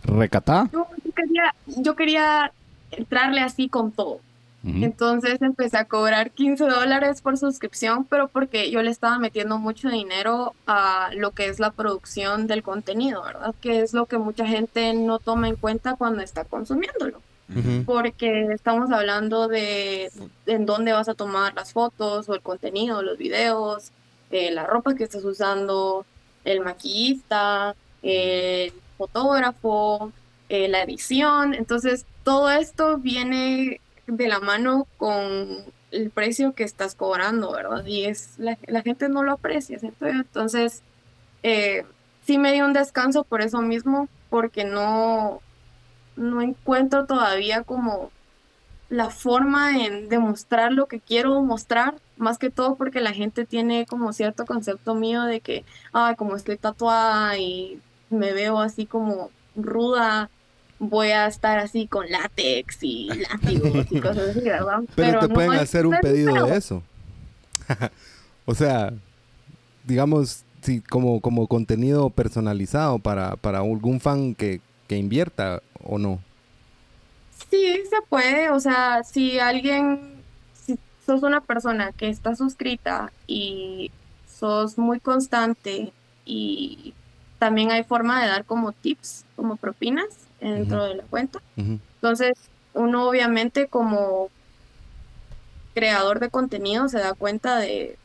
¿Recatá? 0.04 0.70
Yo 0.72 0.86
yo 1.04 1.12
quería, 1.12 1.54
yo 1.66 1.96
quería 1.96 2.52
entrarle 2.90 3.40
así 3.40 3.68
con 3.68 3.92
todo. 3.92 4.20
Entonces 4.64 5.40
empecé 5.40 5.78
a 5.78 5.84
cobrar 5.84 6.32
15 6.32 6.64
dólares 6.64 7.22
por 7.22 7.38
suscripción, 7.38 8.04
pero 8.04 8.28
porque 8.28 8.70
yo 8.70 8.82
le 8.82 8.90
estaba 8.90 9.18
metiendo 9.18 9.58
mucho 9.58 9.88
dinero 9.88 10.52
a 10.66 11.10
lo 11.14 11.30
que 11.30 11.48
es 11.48 11.60
la 11.60 11.70
producción 11.70 12.48
del 12.48 12.62
contenido, 12.62 13.22
¿verdad? 13.22 13.54
Que 13.60 13.80
es 13.80 13.94
lo 13.94 14.06
que 14.06 14.18
mucha 14.18 14.46
gente 14.46 14.92
no 14.94 15.20
toma 15.20 15.48
en 15.48 15.56
cuenta 15.56 15.94
cuando 15.96 16.22
está 16.22 16.44
consumiéndolo. 16.44 17.22
Porque 17.86 18.48
estamos 18.52 18.90
hablando 18.90 19.48
de 19.48 20.10
en 20.44 20.66
dónde 20.66 20.92
vas 20.92 21.08
a 21.08 21.14
tomar 21.14 21.54
las 21.54 21.72
fotos 21.72 22.28
o 22.28 22.34
el 22.34 22.42
contenido, 22.42 23.00
los 23.02 23.16
videos, 23.16 23.90
eh, 24.30 24.50
la 24.50 24.66
ropa 24.66 24.94
que 24.94 25.04
estás 25.04 25.24
usando, 25.24 26.04
el 26.44 26.60
maquillista, 26.60 27.74
el 28.02 28.72
fotógrafo, 28.98 30.12
eh, 30.50 30.68
la 30.68 30.82
edición. 30.82 31.54
Entonces, 31.54 32.04
todo 32.28 32.50
esto 32.50 32.98
viene 32.98 33.80
de 34.06 34.28
la 34.28 34.38
mano 34.38 34.86
con 34.98 35.64
el 35.90 36.10
precio 36.10 36.52
que 36.52 36.62
estás 36.62 36.94
cobrando, 36.94 37.52
¿verdad? 37.52 37.86
Y 37.86 38.04
es 38.04 38.34
la, 38.36 38.82
gente 38.82 39.08
no 39.08 39.22
lo 39.22 39.32
aprecia, 39.32 39.78
¿cierto? 39.78 40.06
Entonces, 40.06 40.82
eh, 41.42 41.86
sí 42.26 42.36
me 42.36 42.52
dio 42.52 42.66
un 42.66 42.74
descanso 42.74 43.24
por 43.24 43.40
eso 43.40 43.62
mismo, 43.62 44.10
porque 44.28 44.64
no, 44.64 45.40
no 46.16 46.42
encuentro 46.42 47.06
todavía 47.06 47.62
como 47.62 48.10
la 48.90 49.08
forma 49.08 49.82
en 49.82 50.10
demostrar 50.10 50.72
lo 50.72 50.84
que 50.84 51.00
quiero 51.00 51.40
mostrar, 51.40 51.94
más 52.18 52.36
que 52.36 52.50
todo 52.50 52.74
porque 52.74 53.00
la 53.00 53.14
gente 53.14 53.46
tiene 53.46 53.86
como 53.86 54.12
cierto 54.12 54.44
concepto 54.44 54.94
mío 54.94 55.22
de 55.22 55.40
que, 55.40 55.64
ah, 55.94 56.14
como 56.18 56.36
estoy 56.36 56.58
tatuada 56.58 57.38
y 57.38 57.80
me 58.10 58.34
veo 58.34 58.60
así 58.60 58.84
como 58.84 59.30
ruda, 59.56 60.28
voy 60.78 61.08
a 61.08 61.26
estar 61.26 61.58
así 61.58 61.86
con 61.86 62.10
látex 62.10 62.82
y 62.82 63.08
látigos 63.30 63.86
y 63.90 64.00
cosas 64.00 64.30
así, 64.30 64.40
¿verdad? 64.40 64.80
Pero, 64.94 65.20
te 65.20 65.28
no 65.28 65.34
pueden 65.34 65.52
hacer 65.54 65.86
un 65.86 65.96
pedido 66.00 66.46
de 66.46 66.56
eso. 66.56 66.82
o 68.46 68.54
sea, 68.54 68.92
digamos, 69.84 70.44
como, 70.88 71.20
como 71.20 71.46
contenido 71.46 72.10
personalizado 72.10 72.98
para, 72.98 73.36
para 73.36 73.58
algún 73.58 74.00
fan 74.00 74.34
que, 74.34 74.60
que 74.86 74.96
invierta 74.96 75.62
o 75.82 75.98
no. 75.98 76.20
Sí, 77.50 77.82
se 77.88 77.96
puede. 78.08 78.50
O 78.50 78.60
sea, 78.60 79.02
si 79.04 79.38
alguien, 79.38 80.22
si 80.54 80.78
sos 81.04 81.22
una 81.22 81.40
persona 81.40 81.92
que 81.92 82.08
está 82.08 82.34
suscrita 82.34 83.12
y 83.26 83.90
sos 84.28 84.78
muy 84.78 85.00
constante 85.00 85.92
y 86.24 86.94
también 87.38 87.70
hay 87.70 87.84
forma 87.84 88.20
de 88.20 88.28
dar 88.28 88.44
como 88.44 88.72
tips, 88.72 89.24
como 89.36 89.56
propinas 89.56 90.27
dentro 90.40 90.84
de 90.84 90.94
la 90.96 91.02
cuenta. 91.04 91.40
Entonces, 91.56 92.34
uno 92.74 93.08
obviamente 93.08 93.66
como 93.66 94.28
creador 95.74 96.20
de 96.20 96.30
contenido 96.30 96.88
se 96.88 96.98
da 96.98 97.14
cuenta 97.14 97.58
de, 97.58 97.96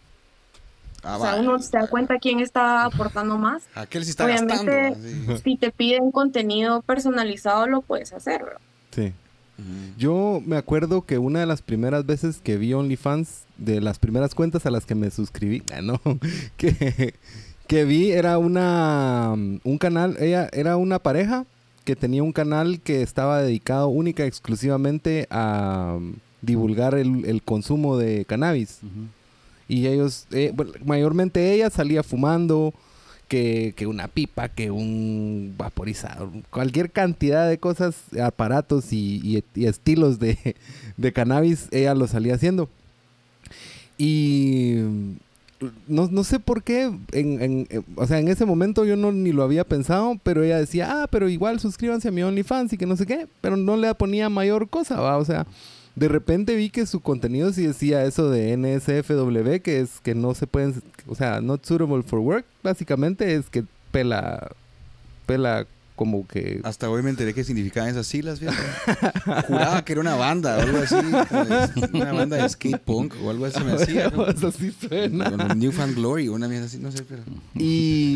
Ah, 1.05 1.17
o 1.17 1.21
sea, 1.21 1.35
uno 1.35 1.59
se 1.59 1.77
da 1.77 1.87
cuenta 1.87 2.17
quién 2.17 2.39
está 2.39 2.85
aportando 2.85 3.37
más. 3.37 3.63
Aquel 3.75 4.05
sí 4.05 4.11
está 4.11 4.23
Obviamente- 4.25 4.89
gastando. 4.91 5.37
Si 5.37 5.57
te 5.57 5.69
piden 5.71 6.11
contenido 6.11 6.81
personalizado, 6.81 7.67
lo 7.67 7.81
puedes 7.81 8.13
hacer, 8.13 8.41
¿verdad? 8.43 8.61
Sí. 8.91 9.11
Yo 9.97 10.41
me 10.45 10.55
acuerdo 10.57 11.05
que 11.05 11.17
una 11.17 11.39
de 11.41 11.45
las 11.45 11.61
primeras 11.61 12.05
veces 12.05 12.39
que 12.41 12.57
vi 12.57 12.73
OnlyFans, 12.73 13.43
de 13.57 13.81
las 13.81 13.99
primeras 13.99 14.33
cuentas 14.33 14.65
a 14.65 14.71
las 14.71 14.85
que 14.85 14.95
me 14.95 15.11
suscribí, 15.11 15.61
ah, 15.73 15.81
no, 15.83 15.99
que, 16.57 17.13
que 17.67 17.83
vi 17.85 18.11
era 18.11 18.37
una 18.37 19.33
un 19.33 19.77
canal, 19.79 20.15
ella 20.19 20.49
era 20.53 20.77
una 20.77 20.99
pareja 20.99 21.45
que 21.83 21.95
tenía 21.95 22.23
un 22.23 22.31
canal 22.31 22.79
que 22.79 23.01
estaba 23.01 23.41
dedicado 23.41 23.87
única 23.87 24.23
y 24.23 24.27
exclusivamente 24.27 25.27
a 25.29 25.95
um, 25.97 26.13
divulgar 26.41 26.95
el, 26.95 27.25
el 27.25 27.41
consumo 27.43 27.97
de 27.97 28.25
cannabis. 28.25 28.79
Y 29.67 29.87
ellos, 29.87 30.25
eh, 30.31 30.51
bueno, 30.55 30.73
mayormente 30.85 31.53
ella 31.53 31.69
salía 31.69 32.03
fumando, 32.03 32.73
que, 33.29 33.73
que 33.75 33.87
una 33.87 34.07
pipa, 34.09 34.49
que 34.49 34.69
un 34.69 35.55
vaporizador, 35.57 36.29
cualquier 36.51 36.91
cantidad 36.91 37.49
de 37.49 37.57
cosas, 37.57 37.95
aparatos 38.21 38.91
y, 38.93 39.19
y- 39.23 39.43
y 39.59 39.65
estilos 39.65 40.19
de, 40.19 40.55
de 40.97 41.13
cannabis, 41.13 41.67
ella 41.71 41.95
lo 41.95 42.05
salía 42.07 42.35
haciendo. 42.35 42.69
Y 43.97 44.75
no, 45.87 46.07
no 46.11 46.23
sé 46.23 46.39
por 46.39 46.63
qué, 46.63 46.83
en, 47.11 47.41
en- 47.41 47.67
eh, 47.69 47.81
o 47.95 48.05
sea, 48.07 48.19
en 48.19 48.27
ese 48.27 48.45
momento 48.45 48.85
yo 48.85 48.95
no 48.95 49.11
ni 49.11 49.31
lo 49.31 49.43
había 49.43 49.63
pensado, 49.63 50.17
pero 50.23 50.43
ella 50.43 50.57
decía, 50.59 51.03
ah, 51.03 51.07
pero 51.09 51.29
igual 51.29 51.59
suscríbanse 51.59 52.07
a 52.07 52.11
mi 52.11 52.23
OnlyFans 52.23 52.73
y 52.73 52.77
que 52.77 52.85
no 52.85 52.95
sé 52.97 53.05
qué, 53.05 53.27
pero 53.41 53.57
no 53.57 53.77
le 53.77 53.93
ponía 53.95 54.29
mayor 54.29 54.69
cosa, 54.69 54.99
¿va? 54.99 55.17
O 55.17 55.25
sea, 55.25 55.45
de 55.95 56.07
repente 56.07 56.55
vi 56.55 56.69
que 56.69 56.85
su 56.87 57.01
contenido 57.01 57.53
sí 57.53 57.67
decía 57.67 58.03
eso 58.05 58.29
de 58.29 58.57
NSFW, 58.57 59.61
que 59.61 59.79
es 59.79 59.99
que 60.01 60.15
no 60.15 60.33
se 60.33 60.47
pueden, 60.47 60.81
o 61.07 61.15
sea, 61.15 61.39
not 61.41 61.63
suitable 61.65 62.01
for 62.03 62.19
work, 62.19 62.45
básicamente 62.63 63.35
es 63.35 63.49
que 63.49 63.63
pela, 63.91 64.51
pela 65.25 65.67
como 65.95 66.27
que... 66.27 66.59
Hasta 66.63 66.89
hoy 66.89 67.03
me 67.03 67.09
enteré 67.09 67.33
qué 67.33 67.43
significaban 67.43 67.89
esas 67.89 68.07
siglas, 68.07 68.39
fíjate. 68.39 68.57
Juraba 69.47 69.85
que 69.85 69.91
era 69.93 70.01
una 70.01 70.15
banda 70.15 70.57
o 70.57 70.61
algo 70.61 70.77
así. 70.79 70.95
pues, 71.75 71.89
Una 71.93 72.11
banda 72.11 72.37
de 72.37 72.49
skate 72.49 72.79
punk 72.81 73.13
o 73.23 73.29
algo 73.29 73.45
así 73.45 73.63
me 73.63 73.73
hacía. 73.81 74.09
¿no? 74.09 74.27
Eso 74.27 74.51
sí 74.51 74.71
suena. 74.71 75.29
Con 75.31 75.41
el 75.51 75.59
Newfound 75.59 75.95
Glory, 75.95 76.27
una 76.29 76.47
mierda 76.47 76.65
así, 76.65 76.77
no 76.77 76.91
sé, 76.91 77.03
pero. 77.03 77.21
Y 77.55 78.15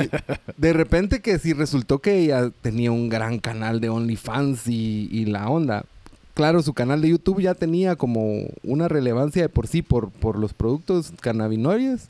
de 0.57 0.74
repente 0.74 1.22
que 1.22 1.38
sí 1.39 1.53
resultó 1.53 2.00
que 2.00 2.17
ella 2.19 2.50
tenía 2.62 2.91
un 2.91 3.10
gran 3.10 3.39
canal 3.39 3.79
de 3.79 3.89
OnlyFans 3.89 4.67
y, 4.67 5.07
y 5.12 5.25
la 5.25 5.50
onda. 5.50 5.86
Claro, 6.34 6.62
su 6.62 6.74
canal 6.75 7.01
de 7.01 7.10
YouTube 7.10 7.41
ya 7.41 7.55
tenía 7.55 7.96
como 7.96 8.43
una 8.63 8.88
relevancia 8.88 9.41
de 9.41 9.50
por 9.50 9.65
sí 9.65 9.81
por, 9.81 10.12
por 10.12 10.38
los 10.38 10.53
productos 10.53 11.12
cannabinoides. 11.19 12.10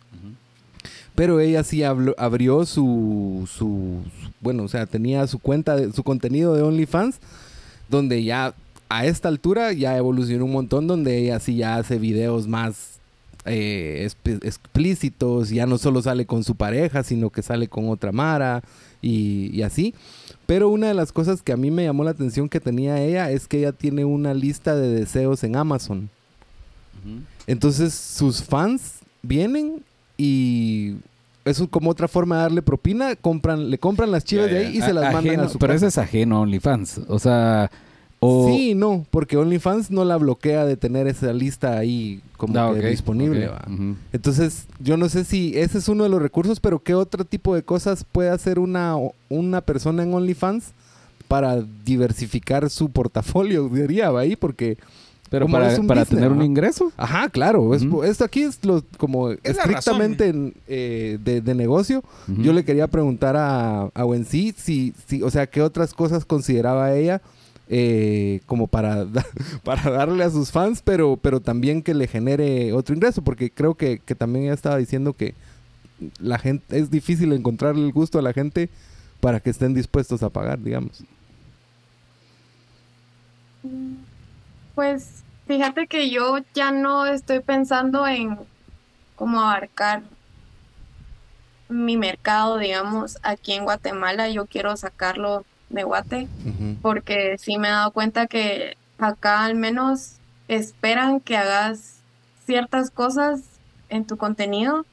Pero 1.17 1.39
ella 1.39 1.63
sí 1.63 1.79
habló- 1.81 2.13
abrió 2.19 2.63
su, 2.67 3.49
su, 3.51 4.03
su- 4.23 4.31
bueno, 4.39 4.61
o 4.63 4.67
sea, 4.67 4.85
tenía 4.85 5.25
su 5.25 5.39
cuenta, 5.39 5.75
de, 5.75 5.91
su 5.91 6.03
contenido 6.03 6.53
de 6.53 6.61
OnlyFans, 6.61 7.15
donde 7.89 8.23
ya 8.23 8.53
a 8.87 9.05
esta 9.07 9.27
altura 9.27 9.73
ya 9.73 9.97
evolucionó 9.97 10.45
un 10.45 10.51
montón, 10.51 10.85
donde 10.85 11.17
ella 11.17 11.39
sí 11.39 11.55
ya 11.55 11.77
hace 11.77 11.97
videos 11.97 12.47
más 12.47 12.99
eh, 13.45 14.07
explícitos, 14.43 15.49
ya 15.49 15.65
no 15.65 15.79
solo 15.79 16.03
sale 16.03 16.27
con 16.27 16.43
su 16.43 16.53
pareja, 16.53 17.01
sino 17.03 17.31
que 17.31 17.41
sale 17.41 17.67
con 17.67 17.89
otra 17.89 18.11
Mara 18.11 18.61
y, 19.01 19.49
y 19.57 19.63
así. 19.63 19.95
Pero 20.45 20.69
una 20.69 20.87
de 20.89 20.93
las 20.93 21.11
cosas 21.11 21.41
que 21.41 21.51
a 21.51 21.57
mí 21.57 21.71
me 21.71 21.83
llamó 21.85 22.03
la 22.03 22.11
atención 22.11 22.47
que 22.47 22.59
tenía 22.59 23.01
ella 23.01 23.31
es 23.31 23.47
que 23.47 23.57
ella 23.57 23.71
tiene 23.71 24.05
una 24.05 24.33
lista 24.35 24.75
de 24.75 24.89
deseos 24.93 25.43
en 25.43 25.55
Amazon. 25.55 26.09
Entonces 27.47 27.93
sus 27.95 28.43
fans 28.43 28.99
vienen 29.23 29.83
y 30.17 30.95
eso 31.45 31.63
es 31.63 31.69
como 31.69 31.89
otra 31.89 32.07
forma 32.07 32.37
de 32.37 32.41
darle 32.41 32.61
propina, 32.61 33.15
compran, 33.15 33.69
le 33.69 33.77
compran 33.77 34.11
las 34.11 34.25
chivas 34.25 34.49
de 34.49 34.57
ahí 34.57 34.77
y 34.77 34.81
se 34.81 34.93
las 34.93 35.13
mandan 35.13 35.39
a 35.39 35.49
su 35.49 35.57
Pero 35.59 35.73
ese 35.73 35.87
es 35.87 35.97
ajeno 35.97 36.37
a 36.37 36.39
OnlyFans. 36.41 37.01
O 37.07 37.19
sea, 37.19 37.71
o... 38.19 38.47
Sí, 38.47 38.73
no, 38.73 39.05
porque 39.11 39.37
OnlyFans 39.37 39.91
no 39.91 40.03
la 40.03 40.17
bloquea 40.17 40.65
de 40.65 40.75
tener 40.75 41.07
esa 41.07 41.31
lista 41.33 41.77
ahí 41.77 42.21
como 42.35 42.57
Ah, 42.59 42.73
que 42.73 42.87
disponible. 42.87 43.49
Entonces, 44.11 44.67
yo 44.79 44.97
no 44.97 45.07
sé 45.07 45.23
si 45.23 45.57
ese 45.57 45.77
es 45.77 45.87
uno 45.87 46.03
de 46.03 46.09
los 46.09 46.21
recursos, 46.21 46.59
pero 46.59 46.79
¿qué 46.79 46.95
otro 46.95 47.25
tipo 47.25 47.53
de 47.53 47.63
cosas 47.63 48.03
puede 48.03 48.29
hacer 48.29 48.59
una, 48.59 48.95
una 49.29 49.61
persona 49.61 50.03
en 50.03 50.13
OnlyFans 50.13 50.71
para 51.27 51.61
diversificar 51.85 52.69
su 52.69 52.89
portafolio? 52.89 53.69
Diría, 53.73 54.11
va 54.11 54.21
ahí, 54.21 54.35
porque... 54.35 54.77
Pero 55.29 55.45
como 55.45 55.57
para, 55.57 55.73
es 55.73 55.79
un 55.79 55.87
para 55.87 56.01
business, 56.01 56.19
tener 56.21 56.31
un 56.31 56.41
ingreso. 56.43 56.91
Ajá, 56.95 57.27
claro. 57.29 57.73
es- 57.75 57.85
esto 58.05 58.23
aquí 58.23 58.43
es 58.43 58.63
lo, 58.63 58.81
como 58.97 59.31
estrictamente 59.31 60.27
en, 60.29 60.53
eh, 60.67 61.17
de, 61.23 61.41
de 61.41 61.53
negocio. 61.55 62.03
Yo 62.27 62.53
le 62.53 62.63
quería 62.63 62.87
preguntar 62.87 63.35
a, 63.35 63.89
a 63.93 64.05
Wensi 64.05 64.53
si, 64.57 64.93
si, 65.07 65.21
o 65.23 65.29
sea, 65.29 65.47
qué 65.47 65.61
otras 65.61 65.93
cosas 65.93 66.23
consideraba 66.23 66.93
ella 66.95 67.21
eh, 67.69 68.39
como 68.45 68.67
para, 68.67 69.03
da- 69.05 69.25
para 69.65 69.91
darle 69.91 70.23
a 70.23 70.29
sus 70.29 70.51
fans, 70.51 70.81
pero, 70.81 71.17
pero 71.21 71.41
también 71.41 71.81
que 71.81 71.93
le 71.93 72.07
genere 72.07 72.71
otro 72.71 72.95
ingreso, 72.95 73.21
porque 73.21 73.51
creo 73.51 73.75
que, 73.75 73.99
que 73.99 74.15
también 74.15 74.45
ella 74.45 74.53
estaba 74.53 74.77
diciendo 74.77 75.11
que 75.11 75.33
la 76.21 76.37
gente 76.39 76.79
es 76.79 76.89
difícil 76.89 77.33
encontrarle 77.33 77.83
el 77.85 77.91
gusto 77.91 78.17
a 78.17 78.21
la 78.21 78.31
gente 78.31 78.69
para 79.19 79.41
que 79.41 79.49
estén 79.49 79.73
dispuestos 79.73 80.23
a 80.23 80.29
pagar, 80.29 80.61
digamos. 80.63 81.03
Pues 84.77 85.23
fíjate 85.47 85.87
que 85.87 86.11
yo 86.11 86.37
ya 86.53 86.69
no 86.69 87.07
estoy 87.07 87.39
pensando 87.39 88.05
en 88.05 88.37
cómo 89.15 89.41
abarcar 89.41 90.03
mi 91.67 91.97
mercado, 91.97 92.59
digamos, 92.59 93.17
aquí 93.23 93.53
en 93.53 93.63
Guatemala. 93.63 94.29
Yo 94.29 94.45
quiero 94.45 94.77
sacarlo 94.77 95.45
de 95.69 95.81
Guate 95.81 96.27
porque 96.83 97.39
sí 97.39 97.57
me 97.57 97.69
he 97.69 97.71
dado 97.71 97.89
cuenta 97.89 98.27
que 98.27 98.77
acá 98.99 99.45
al 99.45 99.55
menos 99.55 100.17
esperan 100.47 101.21
que 101.21 101.37
hagas 101.37 101.95
ciertas 102.45 102.91
cosas 102.91 103.41
en 103.89 104.05
tu 104.05 104.15
contenido 104.15 104.85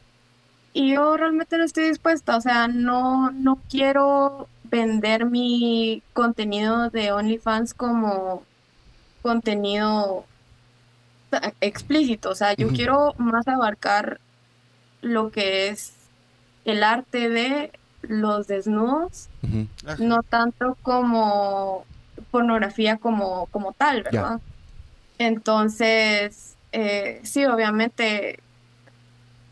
y 0.72 0.94
yo 0.94 1.14
realmente 1.18 1.58
no 1.58 1.64
estoy 1.64 1.88
dispuesta, 1.88 2.38
o 2.38 2.40
sea, 2.40 2.68
no, 2.68 3.30
no 3.32 3.60
quiero 3.68 4.48
vender 4.64 5.26
mi 5.26 6.02
contenido 6.14 6.88
de 6.88 7.12
OnlyFans 7.12 7.74
como 7.74 8.44
contenido 9.24 10.26
explícito, 11.62 12.28
o 12.30 12.34
sea, 12.34 12.52
yo 12.52 12.68
quiero 12.68 13.14
más 13.16 13.48
abarcar 13.48 14.20
lo 15.00 15.30
que 15.30 15.68
es 15.68 15.94
el 16.66 16.84
arte 16.84 17.30
de 17.30 17.72
los 18.02 18.46
desnudos. 18.46 19.30
Ah, 19.86 19.96
no 19.98 20.22
tanto 20.22 20.76
como 20.82 21.86
pornografía 22.30 22.98
como, 22.98 23.46
como 23.46 23.72
tal, 23.72 24.02
¿verdad? 24.02 24.40
Entonces, 25.18 26.54
eh, 26.72 27.20
sí, 27.24 27.46
obviamente, 27.46 28.40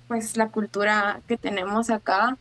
pues 0.06 0.37
la 0.37 0.48
cultura 0.48 1.20
que 1.26 1.38
tenemos 1.38 1.88
acá 1.88 2.37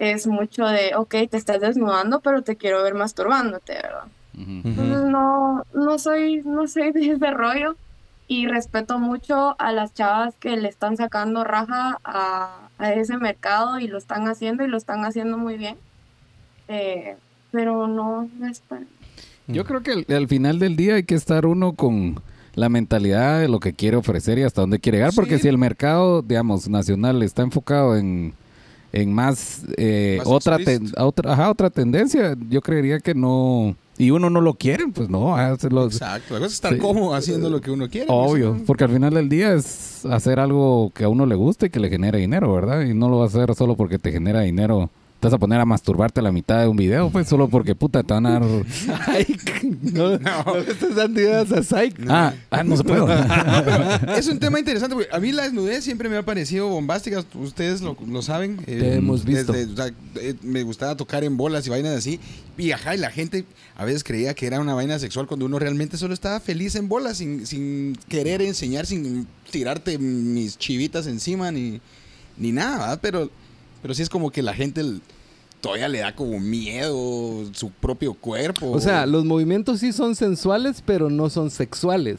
es 0.00 0.26
mucho 0.26 0.66
de, 0.66 0.96
ok, 0.96 1.14
te 1.30 1.36
estás 1.36 1.60
desnudando, 1.60 2.18
pero 2.20 2.42
te 2.42 2.56
quiero 2.56 2.82
ver 2.82 2.94
masturbándote, 2.94 3.74
¿verdad? 3.74 4.08
Entonces 4.36 5.02
no, 5.10 5.62
no 5.74 5.98
soy, 5.98 6.42
no 6.44 6.66
soy 6.66 6.92
de 6.92 7.10
ese 7.12 7.30
rollo 7.30 7.76
y 8.28 8.46
respeto 8.46 8.98
mucho 8.98 9.56
a 9.60 9.72
las 9.72 9.92
chavas 9.92 10.34
que 10.40 10.56
le 10.56 10.68
están 10.68 10.96
sacando 10.96 11.44
raja 11.44 11.98
a, 12.04 12.68
a 12.78 12.92
ese 12.94 13.18
mercado 13.18 13.78
y 13.78 13.88
lo 13.88 13.98
están 13.98 14.26
haciendo 14.28 14.64
y 14.64 14.68
lo 14.68 14.76
están 14.78 15.04
haciendo 15.04 15.36
muy 15.36 15.58
bien. 15.58 15.76
Eh, 16.68 17.16
pero 17.50 17.86
no, 17.86 18.28
no 18.38 18.46
es 18.46 18.60
para- 18.60 18.84
Yo 19.48 19.64
creo 19.64 19.82
que 19.82 19.92
al, 19.92 20.06
al 20.08 20.28
final 20.28 20.58
del 20.58 20.76
día 20.76 20.94
hay 20.94 21.02
que 21.02 21.14
estar 21.14 21.44
uno 21.44 21.74
con 21.74 22.20
la 22.54 22.68
mentalidad 22.68 23.40
de 23.40 23.48
lo 23.48 23.60
que 23.60 23.72
quiere 23.74 23.96
ofrecer 23.96 24.38
y 24.38 24.42
hasta 24.44 24.60
dónde 24.62 24.78
quiere 24.78 24.98
llegar, 24.98 25.12
porque 25.14 25.36
Sí. 25.36 25.42
si 25.42 25.48
el 25.48 25.58
mercado, 25.58 26.22
digamos, 26.22 26.68
nacional 26.68 27.22
está 27.22 27.42
enfocado 27.42 27.96
en, 27.96 28.34
en 28.92 29.12
más, 29.12 29.64
eh, 29.76 30.16
Más 30.18 30.26
otra, 30.28 30.58
ten- 30.58 30.92
otra, 30.98 31.32
ajá, 31.32 31.50
otra 31.50 31.70
tendencia, 31.70 32.34
yo 32.48 32.60
creería 32.60 33.00
que 33.00 33.14
no, 33.14 33.74
y 34.02 34.10
uno 34.10 34.28
no 34.30 34.40
lo 34.40 34.54
quiere, 34.54 34.86
pues 34.92 35.08
no, 35.08 35.36
hacerlo. 35.36 35.84
Exacto. 35.86 36.34
La 36.34 36.40
cosa 36.40 36.46
es 36.46 36.52
estar 36.54 36.72
Sí. 36.74 36.78
cómodo 36.78 37.14
haciendo 37.14 37.48
lo 37.50 37.60
que 37.60 37.70
uno 37.70 37.88
quiere. 37.88 38.06
Obvio, 38.10 38.52
pues, 38.52 38.62
porque 38.66 38.84
al 38.84 38.90
final 38.90 39.14
del 39.14 39.28
día 39.28 39.52
es 39.54 40.04
hacer 40.06 40.40
algo 40.40 40.90
que 40.94 41.04
a 41.04 41.08
uno 41.08 41.24
le 41.26 41.34
guste 41.34 41.66
y 41.66 41.70
que 41.70 41.80
le 41.80 41.88
genere 41.88 42.18
dinero, 42.18 42.52
¿verdad? 42.52 42.82
Y 42.82 42.94
no 42.94 43.08
lo 43.08 43.18
vas 43.20 43.34
a 43.34 43.38
hacer 43.42 43.54
solo 43.54 43.76
porque 43.76 43.98
te 43.98 44.10
genera 44.12 44.40
dinero. 44.40 44.90
Te 45.22 45.28
vas 45.28 45.34
a 45.34 45.38
poner 45.38 45.60
a 45.60 45.64
masturbarte 45.64 46.18
a 46.18 46.22
la 46.24 46.32
mitad 46.32 46.60
de 46.62 46.66
un 46.66 46.76
video, 46.76 47.08
pues 47.08 47.28
solo 47.28 47.46
porque 47.48 47.76
puta 47.76 48.02
te 48.02 48.12
van 48.12 48.26
a 48.26 48.40
dar... 48.40 48.42
Ay, 49.06 49.24
no, 49.92 50.18
no. 50.18 50.56
le 50.58 50.72
estás 50.72 50.96
dando 50.96 51.20
ideas 51.20 51.52
a 51.52 51.62
Psych. 51.62 51.94
Ah, 52.08 52.34
ah, 52.50 52.64
no 52.64 52.76
se 52.76 52.82
puede. 52.82 53.04
Es 54.18 54.26
un 54.26 54.40
tema 54.40 54.58
interesante 54.58 54.96
porque 54.96 55.14
a 55.14 55.20
mí 55.20 55.30
la 55.30 55.44
desnudez 55.44 55.84
siempre 55.84 56.08
me 56.08 56.16
ha 56.16 56.24
parecido 56.24 56.66
bombástica. 56.66 57.24
Ustedes 57.34 57.82
lo, 57.82 57.96
lo 58.04 58.20
saben. 58.20 58.58
eh, 58.66 58.78
Te 58.80 58.94
hemos 58.96 59.24
visto. 59.24 59.52
desde- 59.52 59.72
o 59.72 59.76
sea, 59.76 59.92
eh, 60.16 60.34
me 60.42 60.64
gustaba 60.64 60.96
tocar 60.96 61.22
en 61.22 61.36
bolas 61.36 61.64
y 61.68 61.70
vainas 61.70 61.96
así. 61.96 62.18
Y 62.58 62.72
ajá, 62.72 62.96
y 62.96 62.98
la 62.98 63.12
gente 63.12 63.44
a 63.76 63.84
veces 63.84 64.02
creía 64.02 64.34
que 64.34 64.48
era 64.48 64.58
una 64.58 64.74
vaina 64.74 64.98
sexual 64.98 65.28
cuando 65.28 65.46
uno 65.46 65.60
realmente 65.60 65.98
solo 65.98 66.14
estaba 66.14 66.40
feliz 66.40 66.74
en 66.74 66.88
bolas, 66.88 67.18
sin, 67.18 67.46
sin 67.46 67.96
querer 68.08 68.42
enseñar, 68.42 68.86
sin 68.86 69.28
tirarte 69.52 69.98
mis 69.98 70.58
chivitas 70.58 71.06
encima 71.06 71.52
ni, 71.52 71.80
ni 72.36 72.50
nada, 72.50 72.78
¿verdad? 72.78 72.98
Pero, 73.00 73.30
pero 73.82 73.92
sí 73.94 74.02
es 74.02 74.08
como 74.08 74.30
que 74.30 74.42
la 74.42 74.54
gente 74.54 74.82
todavía 75.60 75.88
le 75.88 75.98
da 75.98 76.14
como 76.14 76.40
miedo 76.40 77.44
su 77.52 77.70
propio 77.70 78.14
cuerpo. 78.14 78.70
O 78.70 78.80
sea, 78.80 79.06
los 79.06 79.24
movimientos 79.24 79.80
sí 79.80 79.92
son 79.92 80.14
sensuales, 80.16 80.82
pero 80.84 81.10
no 81.10 81.28
son 81.30 81.50
sexuales. 81.50 82.18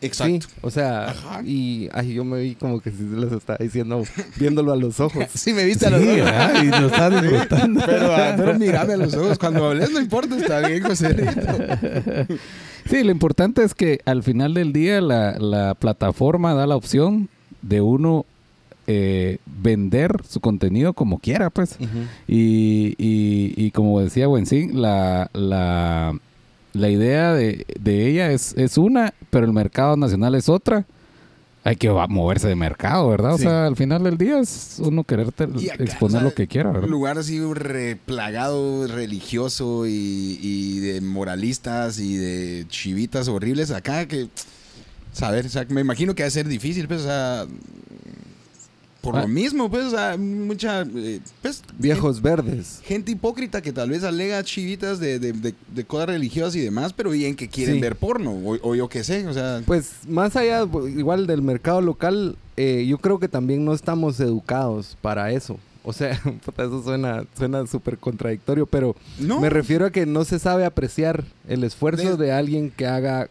exacto. 0.00 0.48
Sí, 0.48 0.54
o 0.62 0.70
sea, 0.70 1.10
Ajá. 1.10 1.42
y 1.44 1.88
ay, 1.92 2.14
yo 2.14 2.24
me 2.24 2.40
vi 2.40 2.54
como 2.54 2.80
que 2.80 2.90
si 2.90 3.02
les 3.04 3.30
estaba 3.32 3.58
diciendo, 3.60 4.02
viéndolo 4.36 4.72
a 4.72 4.76
los 4.76 4.98
ojos. 4.98 5.24
Sí, 5.34 5.52
me 5.52 5.64
viste 5.64 5.86
a 5.86 5.90
los 5.90 6.00
ojos. 6.02 6.14
¿verdad? 6.16 6.62
Y 6.64 6.66
lo 6.68 6.86
estás 6.86 7.22
disfrutando. 7.22 7.82
Pero, 7.86 8.12
ah, 8.14 8.34
pero 8.36 8.58
mírame 8.58 8.92
a 8.94 8.96
los 8.96 9.14
ojos. 9.14 9.38
Cuando 9.38 9.66
hables 9.68 9.90
no 9.92 10.00
importa, 10.00 10.36
está 10.36 10.66
bien, 10.66 10.82
José 10.82 11.08
Rito. 11.10 12.36
Sí, 12.88 13.04
lo 13.04 13.10
importante 13.12 13.62
es 13.62 13.74
que 13.74 14.00
al 14.04 14.22
final 14.22 14.54
del 14.54 14.72
día 14.72 15.00
la, 15.00 15.38
la 15.38 15.74
plataforma 15.74 16.54
da 16.54 16.66
la 16.66 16.76
opción 16.76 17.28
de 17.62 17.80
uno 17.82 18.24
eh, 18.92 19.38
vender 19.46 20.16
su 20.28 20.40
contenido 20.40 20.94
como 20.94 21.20
quiera, 21.20 21.48
pues. 21.48 21.76
Y, 22.26 22.96
y, 22.98 23.54
y 23.56 23.70
como 23.70 24.00
decía 24.00 24.28
Wenzin, 24.28 24.82
la, 24.82 25.30
la, 25.32 26.18
la 26.72 26.88
idea 26.88 27.32
de, 27.32 27.66
de 27.78 28.08
ella 28.08 28.32
es, 28.32 28.52
es 28.56 28.76
una, 28.78 29.14
pero 29.30 29.46
el 29.46 29.52
mercado 29.52 29.96
nacional 29.96 30.34
es 30.34 30.48
otra. 30.48 30.86
Hay 31.62 31.76
que 31.76 31.88
moverse 32.08 32.48
de 32.48 32.56
mercado, 32.56 33.08
¿verdad? 33.10 33.36
Sí. 33.36 33.46
O 33.46 33.48
sea, 33.48 33.66
al 33.66 33.76
final 33.76 34.02
del 34.02 34.18
día 34.18 34.40
es 34.40 34.78
uno 34.80 35.04
quererte 35.04 35.44
acá, 35.44 35.54
exponer 35.78 36.16
o 36.16 36.20
sea, 36.20 36.22
lo 36.22 36.34
que 36.34 36.48
quiera, 36.48 36.70
¿verdad? 36.70 36.86
Un 36.86 36.90
lugar 36.90 37.16
así 37.16 37.38
replagado, 37.38 38.88
religioso 38.88 39.86
y, 39.86 40.38
y 40.42 40.80
de 40.80 41.00
moralistas 41.00 42.00
y 42.00 42.16
de 42.16 42.64
chivitas 42.68 43.28
horribles 43.28 43.70
acá 43.70 44.08
que, 44.08 44.26
saber, 45.12 45.46
o 45.46 45.48
sea, 45.48 45.66
me 45.68 45.80
imagino 45.80 46.14
que 46.14 46.22
va 46.22 46.28
a 46.28 46.30
ser 46.30 46.48
difícil, 46.48 46.88
pues, 46.88 47.02
o 47.02 47.04
sea, 47.04 47.46
por 49.00 49.16
Ah. 49.16 49.22
lo 49.22 49.28
mismo, 49.28 49.70
pues, 49.70 49.86
o 49.86 49.90
sea, 49.90 50.16
mucha, 50.18 50.82
eh, 50.82 51.20
pues, 51.40 51.62
Viejos 51.78 52.20
verdes. 52.20 52.80
gente 52.84 53.12
hipócrita 53.12 53.62
que 53.62 53.72
tal 53.72 53.88
vez 53.90 54.04
alega 54.04 54.42
chivitas 54.44 55.00
de, 55.00 55.18
de, 55.18 55.32
de- 55.32 55.54
de 55.74 55.84
cosas 55.84 56.08
religiosas 56.10 56.54
y 56.56 56.60
demás, 56.60 56.92
pero 56.92 57.10
bien 57.10 57.34
que 57.34 57.48
quieren 57.48 57.76
Sí. 57.76 57.80
ver 57.80 57.96
porno, 57.96 58.32
o, 58.32 58.58
o 58.62 58.74
yo 58.74 58.88
qué 58.88 59.02
sé, 59.02 59.26
o 59.26 59.32
sea, 59.32 59.62
Pues 59.64 59.92
más 60.08 60.36
allá, 60.36 60.64
bu- 60.64 60.88
igual 60.90 61.26
del 61.26 61.40
mercado 61.42 61.80
local, 61.80 62.36
eh, 62.56 62.84
yo 62.86 62.98
creo 62.98 63.18
que 63.18 63.28
también 63.28 63.64
no 63.64 63.72
estamos 63.72 64.20
educados 64.20 64.96
para 65.00 65.32
eso. 65.32 65.58
O 65.82 65.94
sea, 65.94 66.20
puta, 66.44 66.64
eso 66.64 66.82
suena 66.82 67.24
suena 67.38 67.66
súper 67.66 67.96
contradictorio, 67.96 68.66
pero 68.66 68.94
no. 69.18 69.40
me 69.40 69.48
refiero 69.48 69.86
a 69.86 69.90
que 69.90 70.04
no 70.04 70.26
se 70.26 70.38
sabe 70.38 70.66
apreciar 70.66 71.24
el 71.48 71.64
esfuerzo 71.64 72.18
De- 72.18 72.26
de 72.26 72.32
alguien 72.32 72.70
que 72.70 72.86
haga 72.86 73.30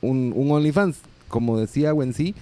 un, 0.00 0.32
un 0.34 0.50
OnlyFans. 0.52 0.96
Como 1.28 1.58
decía 1.58 1.92
Wensi, 1.92 2.34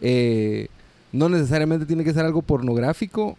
eh, 0.00 0.68
no 1.12 1.28
necesariamente 1.28 1.86
tiene 1.86 2.04
que 2.04 2.12
ser 2.12 2.24
algo 2.24 2.42
pornográfico, 2.42 3.36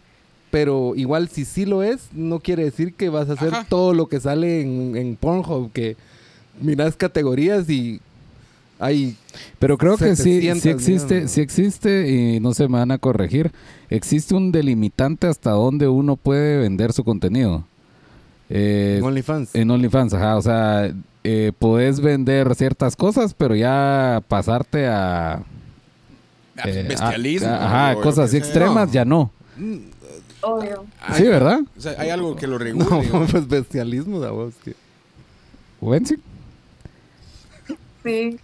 pero 0.50 0.94
igual 0.96 1.28
si 1.28 1.44
sí 1.44 1.64
lo 1.64 1.82
es, 1.82 2.08
no 2.12 2.40
quiere 2.40 2.64
decir 2.64 2.94
que 2.94 3.08
vas 3.08 3.28
a 3.30 3.34
hacer 3.34 3.54
Ajá. 3.54 3.66
todo 3.68 3.94
lo 3.94 4.06
que 4.06 4.20
sale 4.20 4.62
en, 4.62 4.96
en 4.96 5.16
Pornhub, 5.16 5.72
que 5.72 5.96
miras 6.60 6.96
categorías 6.96 7.68
y 7.70 8.00
hay 8.80 9.16
Pero 9.58 9.76
creo 9.76 9.96
que 9.96 10.16
sí, 10.16 10.40
700 10.40 10.62
sí 10.62 10.70
existe, 10.70 11.28
sí 11.28 11.40
existe 11.42 12.10
y 12.10 12.40
no 12.40 12.54
se 12.54 12.66
me 12.66 12.78
van 12.78 12.90
a 12.90 12.98
corregir. 12.98 13.52
Existe 13.90 14.34
un 14.34 14.52
delimitante 14.52 15.26
hasta 15.26 15.50
donde 15.50 15.86
uno 15.86 16.16
puede 16.16 16.58
vender 16.58 16.92
su 16.92 17.04
contenido. 17.04 17.64
Eh, 18.48 19.00
OnlyFans. 19.02 19.54
en 19.54 19.70
OnlyFans, 19.70 20.14
ajá, 20.14 20.36
o 20.36 20.42
sea, 20.42 20.92
eh, 21.22 21.52
podés 21.58 22.00
vender 22.00 22.52
ciertas 22.56 22.96
cosas, 22.96 23.34
pero 23.34 23.54
ya 23.54 24.22
pasarte 24.26 24.88
a... 24.88 25.44
eh, 26.68 26.80
a- 26.84 26.88
bestialismo. 26.88 27.48
a- 27.48 27.66
ajá, 27.66 27.90
o 27.90 27.94
lo 27.94 28.00
cosas 28.02 28.24
así 28.26 28.36
extremas 28.36 28.88
No. 28.88 28.92
ya 28.92 29.04
no. 29.04 29.30
Obvio. 30.42 30.86
Sí, 31.14 31.24
¿verdad? 31.24 31.60
O 31.76 31.80
sea, 31.80 31.94
hay 31.98 32.08
algo 32.10 32.34
que 32.36 32.46
lo 32.46 32.56
regule. 32.58 32.84
No, 33.12 33.26
pues 33.26 33.46
bestialismo, 33.48 34.20
da 34.20 34.30
vos. 34.30 34.54
que- 34.64 34.74
Wensi. 35.80 36.16
Sí, 38.02 38.38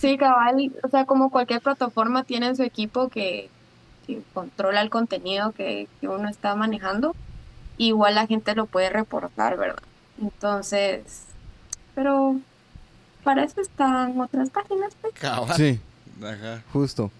sí, 0.00 0.16
cabal. 0.16 0.72
O 0.84 0.88
sea, 0.88 1.04
como 1.04 1.30
cualquier 1.30 1.60
plataforma 1.60 2.22
tiene 2.22 2.54
su 2.54 2.62
equipo 2.62 3.08
que, 3.08 3.50
que 4.06 4.22
controla 4.32 4.80
el 4.82 4.90
contenido 4.90 5.50
que, 5.52 5.88
que 6.00 6.08
uno 6.08 6.28
está 6.28 6.54
manejando. 6.54 7.16
Igual 7.76 8.14
la 8.14 8.28
gente 8.28 8.54
lo 8.54 8.66
puede 8.66 8.90
reportar, 8.90 9.56
¿verdad? 9.56 9.82
Entonces, 10.22 11.02
pero 11.96 12.36
para 13.24 13.42
eso 13.42 13.60
están 13.60 14.20
otras 14.20 14.50
páginas. 14.50 14.92
pues. 15.00 15.12
Cabal. 15.14 15.56
Sí, 15.56 15.80
Ajá. 16.22 16.62
justo. 16.72 17.10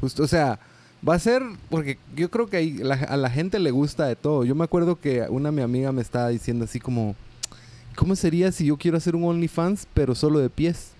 Justo. 0.00 0.22
O 0.22 0.26
sea, 0.26 0.58
va 1.06 1.14
a 1.14 1.18
ser. 1.18 1.42
Porque 1.68 1.98
yo 2.16 2.30
creo 2.30 2.46
que 2.48 2.56
ahí 2.58 2.72
la- 2.74 2.94
a 2.94 3.16
la 3.16 3.30
gente 3.30 3.58
le 3.58 3.70
gusta 3.70 4.06
de 4.06 4.16
todo. 4.16 4.44
Yo 4.44 4.54
me 4.54 4.64
acuerdo 4.64 5.00
que 5.00 5.22
una 5.28 5.50
mi 5.52 5.62
amiga 5.62 5.92
me 5.92 6.02
estaba 6.02 6.28
diciendo 6.28 6.64
así 6.64 6.80
como. 6.80 7.14
¿Cómo 7.96 8.14
sería 8.16 8.52
si 8.52 8.64
yo 8.66 8.76
quiero 8.76 8.96
hacer 8.96 9.14
un 9.16 9.24
OnlyFans, 9.24 9.86
pero 9.92 10.14
solo 10.14 10.38
de 10.38 10.48
pies? 10.48 10.92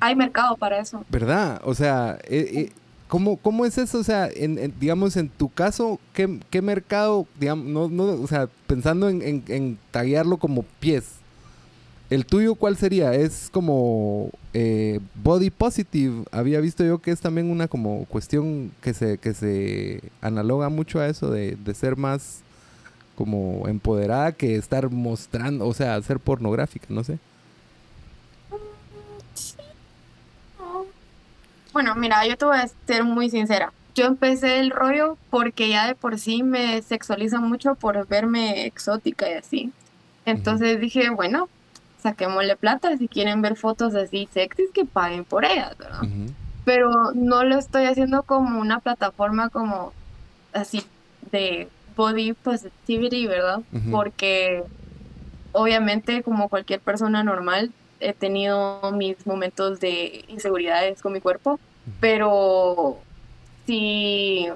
Hay 0.00 0.16
mercado 0.16 0.56
para 0.56 0.78
eso. 0.78 1.04
¿Verdad? 1.10 1.60
O 1.64 1.74
sea, 1.74 2.18
eh, 2.24 2.50
eh, 2.54 2.72
¿cómo, 3.08 3.36
¿cómo 3.36 3.64
es 3.66 3.78
eso? 3.78 3.98
O 3.98 4.04
sea, 4.04 4.28
en, 4.28 4.58
en- 4.58 4.74
digamos, 4.80 5.16
en 5.16 5.28
tu 5.28 5.48
caso, 5.48 6.00
¿qué, 6.12 6.40
qué 6.50 6.62
mercado, 6.62 7.26
digamos, 7.38 7.66
no, 7.66 7.88
no, 7.88 8.04
o 8.22 8.26
sea, 8.26 8.48
pensando 8.66 9.08
en, 9.08 9.22
en, 9.22 9.44
en 9.48 9.78
taguearlo 9.90 10.36
como 10.38 10.64
pies, 10.80 11.04
¿el 12.10 12.26
tuyo 12.26 12.54
cuál 12.54 12.76
sería? 12.76 13.14
¿Es 13.14 13.48
como 13.50 14.30
eh, 14.52 15.00
body 15.22 15.50
positive? 15.50 16.24
Había 16.30 16.60
visto 16.60 16.84
yo 16.84 16.98
que 16.98 17.10
es 17.10 17.20
también 17.20 17.50
una 17.50 17.68
como 17.68 18.04
cuestión 18.06 18.72
que 18.80 18.94
se, 18.94 19.18
que 19.18 19.34
se 19.34 20.00
analoga 20.20 20.68
mucho 20.68 21.00
a 21.00 21.08
eso 21.08 21.30
de, 21.30 21.56
de 21.56 21.74
ser 21.74 21.96
más 21.96 22.42
como 23.16 23.68
empoderada 23.68 24.32
que 24.32 24.56
estar 24.56 24.90
mostrando, 24.90 25.66
o 25.66 25.74
sea, 25.74 26.00
ser 26.02 26.18
pornográfica, 26.18 26.86
no 26.88 27.04
sé. 27.04 27.18
Bueno, 31.72 31.94
mira, 31.96 32.26
yo 32.26 32.36
te 32.36 32.44
voy 32.44 32.56
a 32.56 32.68
ser 32.86 33.02
muy 33.04 33.30
sincera. 33.30 33.72
Yo 33.94 34.06
empecé 34.06 34.58
el 34.60 34.70
rollo 34.70 35.16
porque 35.30 35.68
ya 35.68 35.86
de 35.86 35.94
por 35.94 36.18
sí 36.18 36.42
me 36.42 36.82
sexualiza 36.82 37.40
mucho 37.40 37.74
por 37.74 38.06
verme 38.06 38.66
exótica 38.66 39.28
y 39.30 39.34
así. 39.34 39.72
Entonces 40.24 40.80
dije, 40.80 41.10
bueno, 41.10 41.48
saquémosle 42.04 42.54
plata. 42.56 42.96
Si 42.96 43.08
quieren 43.08 43.42
ver 43.42 43.56
fotos 43.56 43.94
así 43.96 44.28
sexys, 44.32 44.70
que 44.72 44.84
paguen 44.84 45.24
por 45.24 45.44
ellas, 45.44 45.76
¿verdad? 45.76 46.02
Pero 46.64 46.90
no 47.14 47.42
lo 47.42 47.58
estoy 47.58 47.86
haciendo 47.86 48.22
como 48.22 48.60
una 48.60 48.78
plataforma 48.78 49.48
como 49.48 49.92
así 50.52 50.84
de 51.32 51.68
body 51.96 52.34
positivity, 52.34 53.26
¿verdad? 53.26 53.60
Porque 53.90 54.62
obviamente 55.52 56.22
como 56.22 56.48
cualquier 56.48 56.80
persona 56.80 57.24
normal 57.24 57.72
he 58.00 58.12
tenido 58.12 58.92
mis 58.92 59.26
momentos 59.26 59.80
de 59.80 60.24
inseguridades 60.28 61.00
con 61.00 61.12
mi 61.12 61.20
cuerpo, 61.20 61.58
pero 62.00 62.98
si 63.66 64.48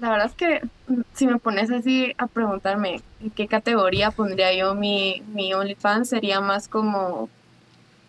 la 0.00 0.10
verdad 0.10 0.26
es 0.26 0.34
que 0.34 0.62
mm, 0.88 1.00
si 1.14 1.26
me 1.26 1.38
pones 1.38 1.70
así 1.70 2.14
a 2.18 2.26
preguntarme 2.26 3.00
en 3.20 3.30
qué 3.30 3.46
categoría 3.46 4.10
pondría 4.10 4.52
yo 4.54 4.74
mi, 4.74 5.22
mi 5.34 5.52
OnlyFans, 5.54 6.08
sería 6.08 6.40
más 6.40 6.68
como 6.68 7.28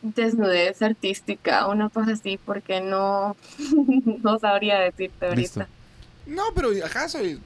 desnudez 0.01 0.81
artística, 0.81 1.67
una 1.67 1.89
cosa 1.89 2.13
así, 2.13 2.37
porque 2.37 2.81
no, 2.81 3.35
no 4.23 4.39
sabría 4.39 4.79
decirte 4.79 5.35
Listo. 5.35 5.61
ahorita. 5.61 5.79
No, 6.25 6.43
pero 6.55 6.69
acaso 6.85 7.19
eh, 7.19 7.37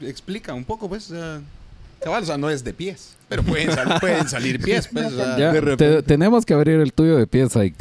explica 0.00 0.54
un 0.54 0.64
poco, 0.64 0.88
pues. 0.88 1.04
sea, 1.04 1.40
cabal, 2.02 2.22
o 2.22 2.26
sea, 2.26 2.38
no 2.38 2.50
es 2.50 2.64
de 2.64 2.72
pies. 2.72 3.14
Pero 3.28 3.42
pueden, 3.42 3.70
sal- 3.72 3.98
pueden 4.00 4.26
salir 4.26 4.58
pies, 4.58 4.88
pues. 4.90 5.12
o 5.12 5.16
sea, 5.16 5.36
Ya, 5.38 5.76
te- 5.76 6.02
tenemos 6.02 6.46
que 6.46 6.54
abrir 6.54 6.80
el 6.80 6.94
tuyo 6.94 7.16
de 7.18 7.26
pieza 7.26 7.62
y- 7.66 7.74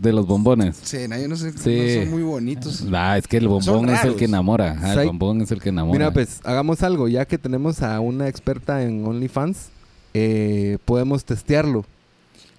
de 0.00 0.12
los 0.14 0.26
bombones. 0.26 0.76
Sí, 0.82 1.06
no, 1.08 1.18
yo 1.18 1.28
no 1.28 1.36
sé, 1.36 1.52
Sí. 1.52 1.96
no 1.98 2.02
son 2.04 2.10
muy 2.10 2.22
bonitos. 2.22 2.84
Ah, 2.90 3.18
es 3.18 3.28
que 3.28 3.36
el 3.36 3.46
bombón 3.48 3.90
es 3.90 4.02
el 4.04 4.16
que 4.16 4.24
enamora. 4.24 4.72
Ajá, 4.72 5.02
el 5.02 5.08
bombón 5.08 5.42
es 5.42 5.50
el 5.50 5.60
que 5.60 5.68
enamora. 5.68 5.98
Mira, 5.98 6.10
pues 6.12 6.40
hagamos 6.44 6.82
algo, 6.82 7.06
ya 7.08 7.26
que 7.26 7.36
tenemos 7.36 7.82
a 7.82 8.00
una 8.00 8.28
experta 8.28 8.82
en 8.82 9.04
OnlyFans, 9.06 9.68
eh, 10.14 10.78
podemos 10.86 11.24
testearlo. 11.24 11.84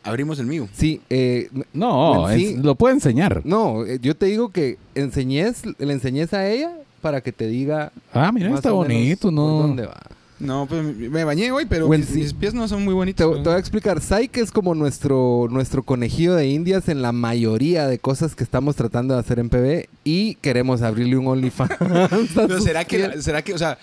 Abrimos 0.03 0.37
el 0.37 0.45
mío. 0.45 0.67
Sí, 0.73 1.01
eh, 1.09 1.49
No, 1.73 2.27
sí. 2.31 2.45
es- 2.53 2.57
lo 2.63 2.75
puede 2.75 2.93
enseñar. 2.93 3.41
no, 3.43 3.85
eh, 3.85 3.97
yo 3.99 4.15
te 4.15 4.27
digo 4.27 4.49
que 4.49 4.77
enseñes, 4.93 5.63
le 5.79 5.91
enseñes 5.93 6.31
a 6.35 6.47
ella 6.47 6.71
para 7.01 7.21
que 7.21 7.31
te 7.31 7.47
diga 7.47 7.91
Ah, 8.13 8.31
mira, 8.31 8.53
está 8.53 8.71
bonito, 8.71 9.31
¿no? 9.31 9.47
dónde 9.61 9.87
va. 9.87 9.99
No, 10.39 10.65
pues 10.67 10.83
me 10.83 11.23
bañé 11.23 11.51
hoy, 11.51 11.65
pero 11.65 11.87
mis, 11.87 12.07
sí. 12.07 12.19
mis 12.19 12.33
pies 12.33 12.53
no 12.53 12.67
son 12.67 12.83
muy 12.83 12.91
Te, 12.91 12.95
bonitos. 12.95 13.43
te 13.43 13.49
voy 13.49 13.55
a 13.55 13.59
explicar. 13.59 14.01
Psyche 14.01 14.41
es 14.41 14.51
como 14.51 14.75
nuestro, 14.75 15.47
nuestro 15.49 15.83
conejillo 15.83 16.35
de 16.35 16.47
indias 16.49 16.89
en 16.89 17.01
la 17.01 17.11
mayoría 17.13 17.87
de 17.87 17.99
cosas 17.99 18.35
que 18.35 18.43
estamos 18.43 18.75
tratando 18.75 19.13
de 19.13 19.21
hacer 19.21 19.39
en 19.39 19.49
PB 19.49 19.87
y 20.03 20.35
queremos 20.35 20.81
abrirle 20.81 21.17
un 21.17 21.27
OnlyFans. 21.27 21.71
Pero 22.35 22.59
será 22.59 22.83
que, 22.83 23.21
será 23.21 23.41
que, 23.43 23.53
o 23.53 23.57
sea, 23.57 23.77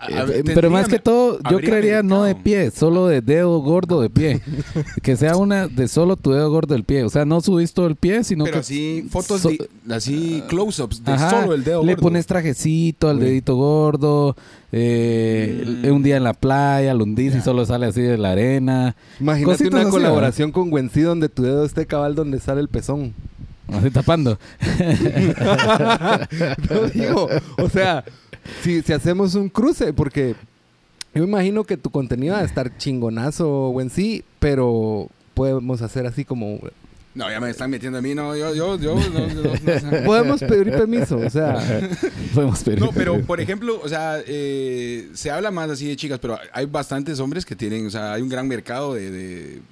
a- 0.00 0.06
a- 0.06 0.24
Eh, 0.26 0.42
pero 0.44 0.70
más 0.70 0.88
que 0.88 0.98
todo, 0.98 1.38
yo 1.50 1.58
creería 1.60 2.02
no 2.02 2.22
de 2.24 2.34
pie, 2.34 2.70
solo 2.70 3.06
de 3.06 3.20
dedo 3.20 3.58
gordo 3.60 4.00
de 4.00 4.10
pie. 4.10 4.40
que 5.02 5.16
sea 5.16 5.36
una 5.36 5.68
de 5.68 5.88
solo 5.88 6.16
tu 6.16 6.32
dedo 6.32 6.50
gordo 6.50 6.74
del 6.74 6.84
pie. 6.84 7.04
O 7.04 7.10
sea, 7.10 7.24
no 7.24 7.40
subís 7.40 7.72
todo 7.74 7.86
el 7.86 7.96
pie, 7.96 8.24
sino 8.24 8.44
Pero 8.44 8.54
que. 8.54 8.60
así, 8.60 9.06
fotos, 9.10 9.40
so- 9.42 9.50
de- 9.50 9.68
así, 9.94 10.42
close-ups 10.48 11.04
de 11.04 11.12
Ajá, 11.12 11.30
solo 11.42 11.54
el 11.54 11.64
dedo 11.64 11.82
Le 11.84 11.92
gordo. 11.94 12.02
pones 12.02 12.26
trajecito 12.26 13.08
al 13.08 13.20
dedito 13.20 13.56
gordo. 13.56 14.36
eh, 14.76 15.64
Mm. 15.84 15.92
Un 15.92 16.02
día 16.02 16.16
en 16.16 16.24
la 16.24 16.34
playa, 16.34 16.94
lo 16.94 17.04
hundís 17.04 17.34
y 17.34 17.40
solo 17.40 17.64
sale 17.64 17.86
así 17.86 18.00
de 18.02 18.18
la 18.18 18.32
arena. 18.32 18.96
Imagínate 19.20 19.52
cositas 19.52 19.72
una 19.72 19.82
así, 19.82 19.90
colaboración 19.90 20.50
con 20.50 20.70
Gwency 20.70 21.02
donde 21.02 21.28
tu 21.28 21.42
dedo 21.44 21.64
esté 21.64 21.86
cabal 21.86 22.14
donde 22.16 22.40
sale 22.40 22.60
el 22.60 22.68
pezón. 22.68 23.14
Así 23.68 23.90
tapando. 23.90 24.38
No 26.70 26.88
digo, 26.92 27.28
o 27.58 27.68
sea, 27.68 28.04
si, 28.62 28.82
si 28.82 28.92
hacemos 28.92 29.34
un 29.34 29.48
cruce, 29.48 29.92
porque 29.92 30.34
yo 31.14 31.22
me 31.22 31.28
imagino 31.28 31.64
que 31.64 31.76
tu 31.76 31.90
contenido 31.90 32.34
va 32.34 32.40
a 32.40 32.44
estar 32.44 32.76
chingonazo, 32.76 33.70
Gwency, 33.70 34.24
pero 34.38 35.08
podemos 35.34 35.82
hacer 35.82 36.06
así 36.06 36.24
como... 36.24 36.60
No, 37.14 37.30
ya 37.30 37.38
me 37.38 37.48
están 37.48 37.70
metiendo 37.70 37.98
a 37.98 38.02
mí, 38.02 38.12
no, 38.12 38.34
yo, 38.34 38.52
yo, 38.54 38.76
yo, 38.76 38.96
no, 38.96 39.08
no, 39.08 39.28
no, 39.28 39.42
no. 39.44 40.00
Podemos 40.04 40.40
pedir 40.40 40.72
permiso, 40.72 41.18
o 41.18 41.30
sea... 41.30 41.88
Podemos 42.34 42.60
pedir. 42.64 42.80
No, 42.80 42.90
pero 42.90 43.22
por 43.22 43.40
ejemplo, 43.40 43.80
o 43.80 43.88
sea, 43.88 44.18
eh, 44.26 45.10
se 45.14 45.30
habla 45.30 45.52
más 45.52 45.70
así 45.70 45.86
de 45.86 45.94
chicas, 45.94 46.18
pero 46.18 46.36
hay 46.52 46.66
bastantes 46.66 47.20
hombres 47.20 47.46
que 47.46 47.54
tienen, 47.54 47.86
o 47.86 47.90
sea, 47.90 48.14
hay 48.14 48.22
un 48.22 48.28
gran 48.28 48.48
mercado 48.48 48.94
de, 48.94 49.12
de, 49.12 49.62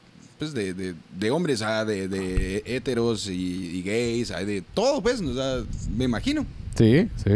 pues 0.42 0.54
de, 0.54 0.74
de, 0.74 0.94
de 1.16 1.30
hombres, 1.30 1.60
sea, 1.60 1.84
de, 1.84 2.08
de 2.08 2.64
heteros 2.66 3.28
y, 3.28 3.78
y 3.78 3.82
gays, 3.84 4.32
hay 4.32 4.44
de 4.44 4.60
todo, 4.60 5.00
pues, 5.00 5.20
o 5.20 5.34
sea, 5.34 5.62
me 5.96 6.04
imagino. 6.04 6.44
Sí, 6.74 7.08
sí. 7.22 7.30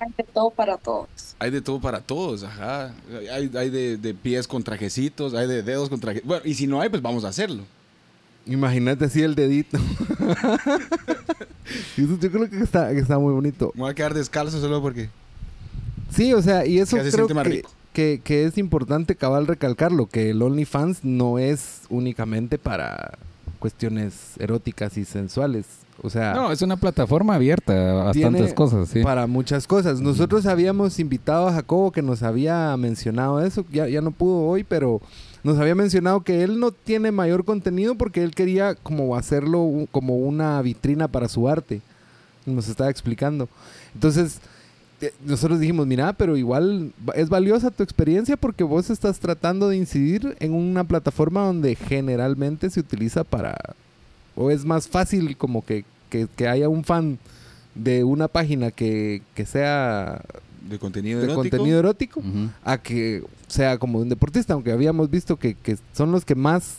Hay 0.00 0.08
de 0.16 0.24
todo 0.24 0.50
para 0.50 0.76
todos. 0.76 1.08
Hay 1.38 1.52
de 1.52 1.60
todo 1.60 1.80
para 1.80 2.00
todos, 2.00 2.42
ajá. 2.42 2.92
Hay, 3.32 3.48
hay 3.54 3.70
de, 3.70 3.98
de 3.98 4.14
pies 4.14 4.48
con 4.48 4.64
trajecitos, 4.64 5.32
hay 5.34 5.46
de 5.46 5.62
dedos 5.62 5.88
con 5.88 6.00
trajecitos. 6.00 6.26
Bueno, 6.26 6.42
y 6.44 6.54
si 6.54 6.66
no 6.66 6.80
hay, 6.80 6.88
pues 6.88 7.02
vamos 7.02 7.24
a 7.24 7.28
hacerlo. 7.28 7.62
Imagínate 8.46 9.04
así 9.04 9.22
el 9.22 9.36
dedito. 9.36 9.78
Yo 11.96 12.18
creo 12.18 12.50
que 12.50 12.64
está, 12.64 12.90
que 12.90 12.98
está 12.98 13.16
muy 13.16 13.32
bonito. 13.32 13.70
Me 13.76 13.82
voy 13.82 13.92
a 13.92 13.94
quedar 13.94 14.12
descalzo 14.12 14.60
solo 14.60 14.82
porque... 14.82 15.08
Sí, 16.10 16.34
o 16.34 16.42
sea, 16.42 16.66
y 16.66 16.80
eso 16.80 16.96
Que 16.96 17.04
se 17.04 17.12
creo 17.12 17.26
siente 17.26 17.34
más 17.34 17.44
que, 17.44 17.50
rico. 17.50 17.70
Que, 17.92 18.20
que 18.22 18.44
es 18.44 18.58
importante 18.58 19.16
cabal 19.16 19.46
recalcarlo, 19.46 20.06
que 20.06 20.30
el 20.30 20.42
OnlyFans 20.42 21.04
no 21.04 21.38
es 21.38 21.82
únicamente 21.88 22.58
para 22.58 23.18
cuestiones 23.58 24.34
eróticas 24.38 24.96
y 24.96 25.04
sensuales. 25.04 25.66
O 26.02 26.08
sea, 26.08 26.32
No, 26.32 26.50
es 26.50 26.62
una 26.62 26.76
plataforma 26.76 27.34
abierta 27.34 28.00
a 28.00 28.04
bastantes 28.04 28.54
cosas, 28.54 28.88
sí. 28.88 29.02
para 29.02 29.26
muchas 29.26 29.66
cosas. 29.66 30.00
Nosotros 30.00 30.46
habíamos 30.46 30.98
invitado 30.98 31.48
a 31.48 31.52
Jacobo 31.52 31.92
que 31.92 32.00
nos 32.00 32.22
había 32.22 32.74
mencionado 32.78 33.44
eso, 33.44 33.64
ya, 33.70 33.86
ya 33.86 34.00
no 34.00 34.10
pudo 34.10 34.46
hoy, 34.46 34.64
pero 34.64 35.02
nos 35.44 35.58
había 35.58 35.74
mencionado 35.74 36.22
que 36.22 36.42
él 36.42 36.58
no 36.58 36.72
tiene 36.72 37.12
mayor 37.12 37.44
contenido 37.44 37.96
porque 37.96 38.22
él 38.22 38.34
quería 38.34 38.74
como 38.74 39.14
hacerlo 39.16 39.86
como 39.90 40.16
una 40.16 40.60
vitrina 40.62 41.08
para 41.08 41.28
su 41.28 41.48
arte. 41.48 41.82
Nos 42.46 42.68
estaba 42.68 42.88
explicando. 42.88 43.48
Entonces, 43.94 44.40
nosotros 45.24 45.60
dijimos, 45.60 45.86
mira, 45.86 46.12
pero 46.12 46.36
igual 46.36 46.92
es 47.14 47.28
valiosa 47.28 47.70
tu 47.70 47.82
experiencia 47.82 48.36
porque 48.36 48.64
vos 48.64 48.90
estás 48.90 49.18
tratando 49.18 49.68
de 49.68 49.76
incidir 49.76 50.36
en 50.40 50.52
una 50.52 50.84
plataforma 50.84 51.44
donde 51.44 51.74
generalmente 51.74 52.68
se 52.70 52.80
utiliza 52.80 53.24
para... 53.24 53.56
O 54.36 54.50
es 54.50 54.64
más 54.64 54.88
fácil 54.88 55.36
como 55.36 55.64
que, 55.64 55.84
que, 56.08 56.26
que 56.36 56.48
haya 56.48 56.68
un 56.68 56.84
fan 56.84 57.18
de 57.74 58.04
una 58.04 58.28
página 58.28 58.70
que, 58.70 59.22
que 59.34 59.46
sea 59.46 60.20
De 60.68 60.78
contenido 60.78 61.18
de 61.20 61.24
erótico. 61.26 61.40
contenido 61.42 61.78
erótico 61.78 62.20
Ujú. 62.20 62.48
a 62.64 62.78
que 62.78 63.22
sea 63.48 63.78
como 63.78 63.98
un 63.98 64.08
deportista, 64.08 64.54
aunque 64.54 64.72
habíamos 64.72 65.10
visto 65.10 65.36
que, 65.36 65.54
que 65.54 65.76
son 65.92 66.12
los 66.12 66.24
que 66.24 66.34
más 66.34 66.76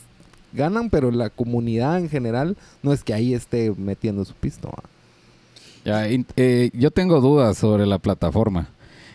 ganan, 0.54 0.90
pero 0.90 1.12
la 1.12 1.30
comunidad 1.30 1.98
en 2.00 2.10
general 2.10 2.56
no 2.84 2.94
es 2.94 3.04
que 3.04 3.14
ahí 3.14 3.34
esté 3.34 3.72
metiendo 3.78 4.26
su 4.26 4.34
pisto. 4.34 4.70
¿va? 4.70 4.84
Ya, 5.86 6.06
eh, 6.08 6.70
yo 6.74 6.92
tengo 6.92 7.22
dudas 7.22 7.58
sobre 7.58 7.86
la 7.86 7.98
plataforma. 8.00 8.68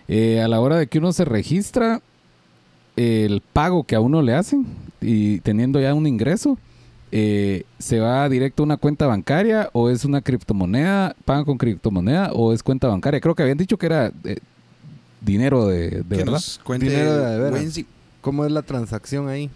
Eh, 0.09 0.41
a 0.41 0.49
la 0.49 0.61
hora 0.61 0.77
de 0.77 0.87
que 0.87 0.99
uno 0.99 1.13
se 1.13 1.25
registra, 1.25 2.01
el 2.97 3.43
pago 3.53 3.85
que 3.85 3.95
a 3.95 4.01
uno 4.01 4.23
le 4.23 4.35
hacen 4.35 4.67
y 5.01 5.41
teniendo 5.41 5.81
ya 5.81 5.95
un 5.95 6.07
ingreso, 6.07 6.59
eh, 7.13 7.65
¿se 7.79 8.01
va 8.01 8.29
directo 8.29 8.63
a 8.63 8.67
una 8.67 8.77
cuenta 8.77 9.07
bancaria 9.07 9.69
o 9.73 9.91
es 9.91 10.05
una 10.05 10.21
criptomoneda? 10.23 11.15
¿Pagan 11.25 11.45
con 11.45 11.59
criptomoneda 11.59 12.33
o 12.33 12.53
es 12.53 12.63
cuenta 12.63 12.89
bancaria? 12.89 13.21
Creo 13.21 13.35
que 13.35 13.43
habían 13.43 13.59
dicho 13.59 13.77
que 13.77 13.87
era 13.87 14.11
eh, 14.25 14.39
dinero 15.21 15.67
de, 15.67 15.91
de 15.91 16.03
que 16.03 16.17
verdad. 16.17 16.33
nos 16.33 16.61
Dinero 16.79 17.17
de. 17.17 17.85
¿Cómo 18.21 18.45
es 18.45 18.51
la 18.51 18.63
transacción 18.63 19.29
ahí? 19.29 19.51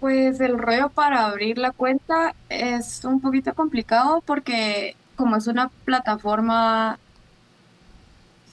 Pues 0.00 0.40
el 0.40 0.58
rollo 0.58 0.90
para 0.90 1.26
abrir 1.26 1.56
la 1.56 1.70
cuenta 1.70 2.34
es 2.50 3.02
un 3.04 3.20
poquito 3.20 3.54
complicado 3.54 4.22
porque 4.26 4.94
como 5.16 5.36
es 5.36 5.46
una 5.46 5.70
plataforma 5.84 6.98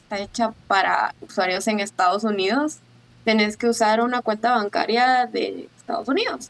está 0.04 0.20
hecha 0.20 0.54
para 0.68 1.14
usuarios 1.22 1.68
en 1.68 1.80
Estados 1.80 2.24
Unidos, 2.24 2.78
tenés 3.26 3.58
que 3.58 3.68
usar 3.68 4.02
una 4.02 4.22
cuenta 4.22 4.52
bancaria 4.56 5.28
de 5.28 5.70
Estados 5.78 6.08
Unidos. 6.10 6.50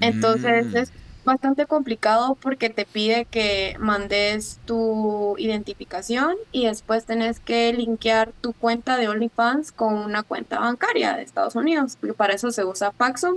Entonces 0.00 0.66
Mm. 0.66 0.76
es 0.76 0.92
bastante 1.24 1.66
complicado 1.66 2.34
porque 2.40 2.70
te 2.70 2.86
pide 2.86 3.26
que 3.26 3.76
mandes 3.78 4.58
tu 4.64 5.36
identificación 5.38 6.34
y 6.50 6.66
después 6.66 7.04
tenés 7.04 7.40
que 7.40 7.72
linkear 7.72 8.32
tu 8.40 8.52
cuenta 8.54 8.96
de 8.96 9.08
OnlyFans 9.08 9.72
con 9.72 9.94
una 9.94 10.22
cuenta 10.22 10.58
bancaria 10.58 11.14
de 11.14 11.22
Estados 11.22 11.54
Unidos, 11.56 11.96
porque 12.00 12.14
para 12.14 12.34
eso 12.34 12.50
se 12.50 12.64
usa 12.64 12.90
Paxum 12.90 13.36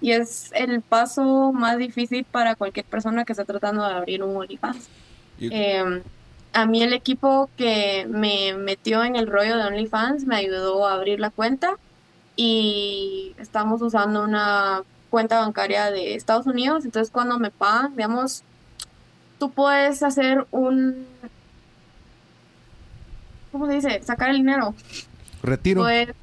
y 0.00 0.12
es 0.12 0.50
el 0.54 0.80
paso 0.80 1.52
más 1.52 1.76
difícil 1.76 2.24
para 2.24 2.54
cualquier 2.54 2.86
persona 2.86 3.24
que 3.24 3.32
está 3.32 3.44
tratando 3.44 3.86
de 3.86 3.94
abrir 3.94 4.22
un 4.22 4.36
OnlyFans. 4.36 4.88
Eh, 5.40 6.02
a 6.52 6.66
mí 6.66 6.82
el 6.82 6.92
equipo 6.92 7.50
que 7.56 8.06
me 8.08 8.54
metió 8.54 9.04
en 9.04 9.16
el 9.16 9.26
rollo 9.26 9.56
de 9.56 9.64
OnlyFans 9.64 10.24
me 10.24 10.36
ayudó 10.36 10.86
a 10.86 10.94
abrir 10.94 11.20
la 11.20 11.30
cuenta 11.30 11.76
y 12.36 13.34
estamos 13.38 13.82
usando 13.82 14.24
una 14.24 14.82
cuenta 15.10 15.40
bancaria 15.40 15.90
de 15.90 16.14
Estados 16.14 16.46
Unidos. 16.46 16.84
Entonces 16.84 17.10
cuando 17.12 17.38
me 17.38 17.50
pagan, 17.50 17.94
digamos, 17.96 18.42
tú 19.38 19.50
puedes 19.50 20.02
hacer 20.02 20.46
un... 20.50 21.06
¿Cómo 23.52 23.66
se 23.66 23.74
dice? 23.74 24.02
Sacar 24.02 24.30
el 24.30 24.38
dinero. 24.38 24.74
Retiro. 25.42 25.82
Puedes, 25.82 26.14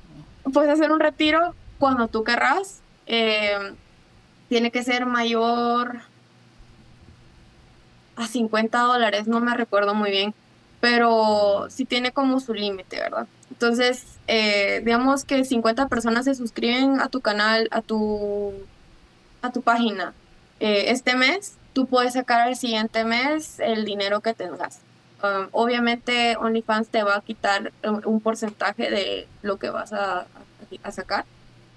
puedes 0.54 0.72
hacer 0.72 0.92
un 0.92 1.00
retiro 1.00 1.56
cuando 1.80 2.08
tú 2.08 2.24
querrás. 2.24 2.82
Eh, 3.08 3.74
tiene 4.50 4.72
que 4.72 4.84
ser 4.84 5.06
mayor 5.06 6.02
a 8.16 8.28
50 8.28 8.80
dólares, 8.80 9.28
no 9.28 9.40
me 9.40 9.56
recuerdo 9.56 9.94
muy 9.94 10.12
bien, 10.12 10.34
pero 10.80 11.68
sí 11.70 11.86
tiene 11.86 12.12
como 12.12 12.40
su 12.40 12.54
límite, 12.54 13.00
¿verdad? 13.00 13.28
Entonces, 13.50 14.06
eh, 14.28 14.82
digamos 14.84 15.24
que 15.26 15.44
50 15.46 15.88
personas 15.88 16.26
se 16.26 16.36
suscriben 16.36 17.00
a 17.02 17.10
tu 17.10 17.22
canal, 17.22 17.68
a 17.72 17.82
tu, 17.82 18.54
a 19.42 19.52
tu 19.52 19.62
página 19.62 20.14
eh, 20.60 20.86
este 20.92 21.16
mes, 21.16 21.56
tú 21.74 21.86
puedes 21.88 22.14
sacar 22.14 22.42
al 22.42 22.56
siguiente 22.56 23.04
mes 23.04 23.60
el 23.60 23.86
dinero 23.86 24.22
que 24.22 24.34
tengas. 24.34 24.80
Um, 25.24 25.48
obviamente 25.52 26.36
OnlyFans 26.38 26.90
te 26.90 27.04
va 27.04 27.16
a 27.16 27.22
quitar 27.22 27.72
un, 27.84 28.20
porcentaje 28.22 28.90
de 28.92 29.28
lo 29.42 29.58
que 29.58 29.70
vas 29.70 29.92
a, 29.94 30.20
a- 30.22 30.26
a 30.84 30.92
sacar. 30.92 31.26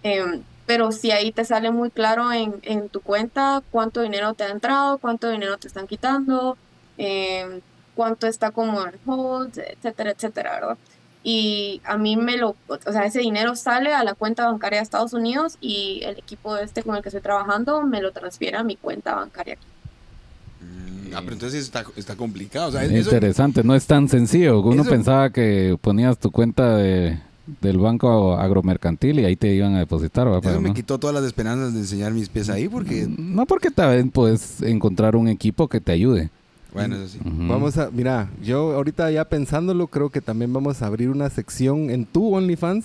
Em, 0.03 0.43
pero 0.69 0.93
si 0.93 1.11
ahí 1.11 1.33
te 1.33 1.45
sale 1.45 1.71
muy 1.73 1.91
claro 1.91 2.31
en, 2.33 2.55
en 2.63 2.89
tu 2.91 3.01
cuenta 3.01 3.63
cuánto 3.73 4.03
dinero 4.03 4.35
te 4.35 4.45
ha 4.45 4.51
entrado, 4.51 4.99
cuánto 4.99 5.29
dinero 5.31 5.57
te 5.57 5.67
están 5.67 5.87
quitando, 5.89 6.57
em, 6.99 7.61
cuánto 7.97 8.27
está 8.29 8.51
como 8.53 8.81
en 8.87 8.93
hold, 9.07 9.59
etcétera, 9.59 10.11
etcétera, 10.13 10.53
¿verdad? 10.53 10.77
Y 11.25 11.81
a 11.85 11.97
mí 11.99 12.17
me 12.17 12.37
lo, 12.37 12.55
o 12.69 12.93
sea, 12.93 13.05
ese 13.07 13.21
dinero 13.21 13.57
sale 13.57 13.93
a 13.95 14.05
la 14.05 14.15
cuenta 14.15 14.47
bancaria 14.47 14.79
de 14.79 14.83
Estados 14.85 15.13
Unidos 15.15 15.57
y 15.61 16.01
el 16.05 16.19
equipo 16.19 16.57
este 16.59 16.83
con 16.83 16.95
el 16.97 17.03
que 17.03 17.09
estoy 17.09 17.23
trabajando 17.23 17.83
me 17.83 18.01
lo 18.03 18.13
transfiere 18.13 18.57
a 18.59 18.63
mi 18.63 18.77
cuenta 18.77 19.15
bancaria 19.15 19.55
aquí. 19.55 19.67
Mm, 20.61 21.15
Ah, 21.15 21.21
pero 21.23 21.33
entonces 21.33 21.63
está, 21.65 21.85
está 21.97 22.15
complicado. 22.17 22.69
O 22.69 22.73
sea, 22.73 22.85
eso, 22.85 23.11
Interesante, 23.11 23.65
no 23.65 23.75
es 23.75 23.87
tan 23.87 24.09
sencillo. 24.09 24.61
Uno 24.61 24.83
eso- 24.83 24.91
pensaba 24.91 25.31
que 25.31 25.77
ponías 25.81 26.19
tu 26.19 26.31
cuenta 26.31 26.77
de, 26.77 27.19
del 27.61 27.79
banco 27.79 28.35
agromercantil 28.37 29.21
y 29.21 29.25
ahí 29.25 29.37
te 29.37 29.55
iban 29.55 29.75
a 29.75 29.79
depositar. 29.79 30.27
Pero 30.27 30.51
Eso 30.53 30.61
me 30.61 30.69
no. 30.69 30.75
quitó 30.75 30.99
todas 30.99 31.15
las 31.15 31.25
esperanzas 31.25 31.73
de 31.75 31.81
enseñar 31.81 32.13
mis 32.13 32.29
pies 32.29 32.49
ahí 32.51 32.69
porque, 32.69 33.07
No 33.19 33.47
porque 33.47 33.71
también 33.71 34.11
puedes 34.11 34.61
encontrar 34.63 35.17
un 35.17 35.29
equipo 35.29 35.69
que 35.69 35.81
te 35.81 35.93
ayude. 35.93 36.31
bueno, 36.73 36.97
eso 36.97 37.09
sí. 37.09 37.19
Vamos 37.25 37.79
a, 37.79 37.91
mira, 37.91 38.31
yo 38.43 38.75
ahorita 38.75 39.11
ya 39.11 39.25
pensándolo, 39.25 39.87
creo 39.87 40.11
que 40.11 40.21
también 40.21 40.53
vamos 40.53 40.83
a 40.83 40.87
abrir 40.87 41.11
una 41.11 41.31
sección 41.31 41.91
en 41.91 42.05
tu 42.05 42.35
OnlyFans 42.35 42.85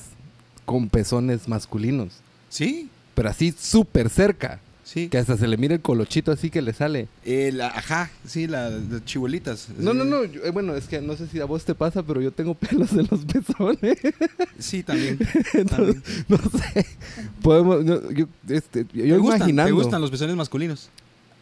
con 0.66 0.88
pezones 0.90 1.48
masculinos. 1.48 2.22
Sí, 2.50 2.90
Pero 3.16 3.30
así 3.30 3.54
súper 3.58 4.10
cerca. 4.10 4.60
Sí. 4.94 5.10
Que 5.10 5.18
hasta 5.18 5.36
se 5.38 5.48
le 5.48 5.58
mire 5.58 5.76
el 5.76 5.82
colochito 5.82 6.32
así 6.32 6.50
que 6.50 6.62
le 6.62 6.74
sale. 6.74 7.08
Eh, 7.26 7.52
la- 7.54 7.68
ajá, 7.68 8.12
sí, 8.26 8.48
la- 8.48 8.70
las 8.70 9.04
chibuelitas. 9.06 9.70
No, 9.78 9.92
Sí. 9.92 9.98
no, 9.98 10.04
no. 10.06 10.24
yo- 10.26 10.44
eh, 10.44 10.52
bueno, 10.52 10.76
es 10.76 10.88
que 10.88 11.02
no 11.02 11.16
sé 11.16 11.28
si 11.28 11.40
a 11.40 11.46
vos 11.46 11.66
te 11.66 11.74
pasa, 11.76 12.04
pero 12.04 12.22
yo 12.22 12.32
tengo 12.32 12.54
pelos 12.88 12.92
en 12.94 13.08
los 13.10 13.26
pezones. 13.26 13.98
Sí, 14.60 14.84
también. 14.84 15.18
Entonces, 15.54 16.02
también. 16.04 16.04
no 16.28 16.38
sé. 16.38 16.86
Podemos, 17.42 17.84
no, 17.84 18.12
yo, 18.12 18.26
este, 18.50 18.86
yo 18.94 19.04
¿Te 19.04 19.18
gustan, 19.18 19.38
imaginando. 19.40 19.68
¿Te 19.68 19.72
gustan 19.84 20.02
los 20.02 20.12
pezones 20.12 20.36
masculinos? 20.36 20.90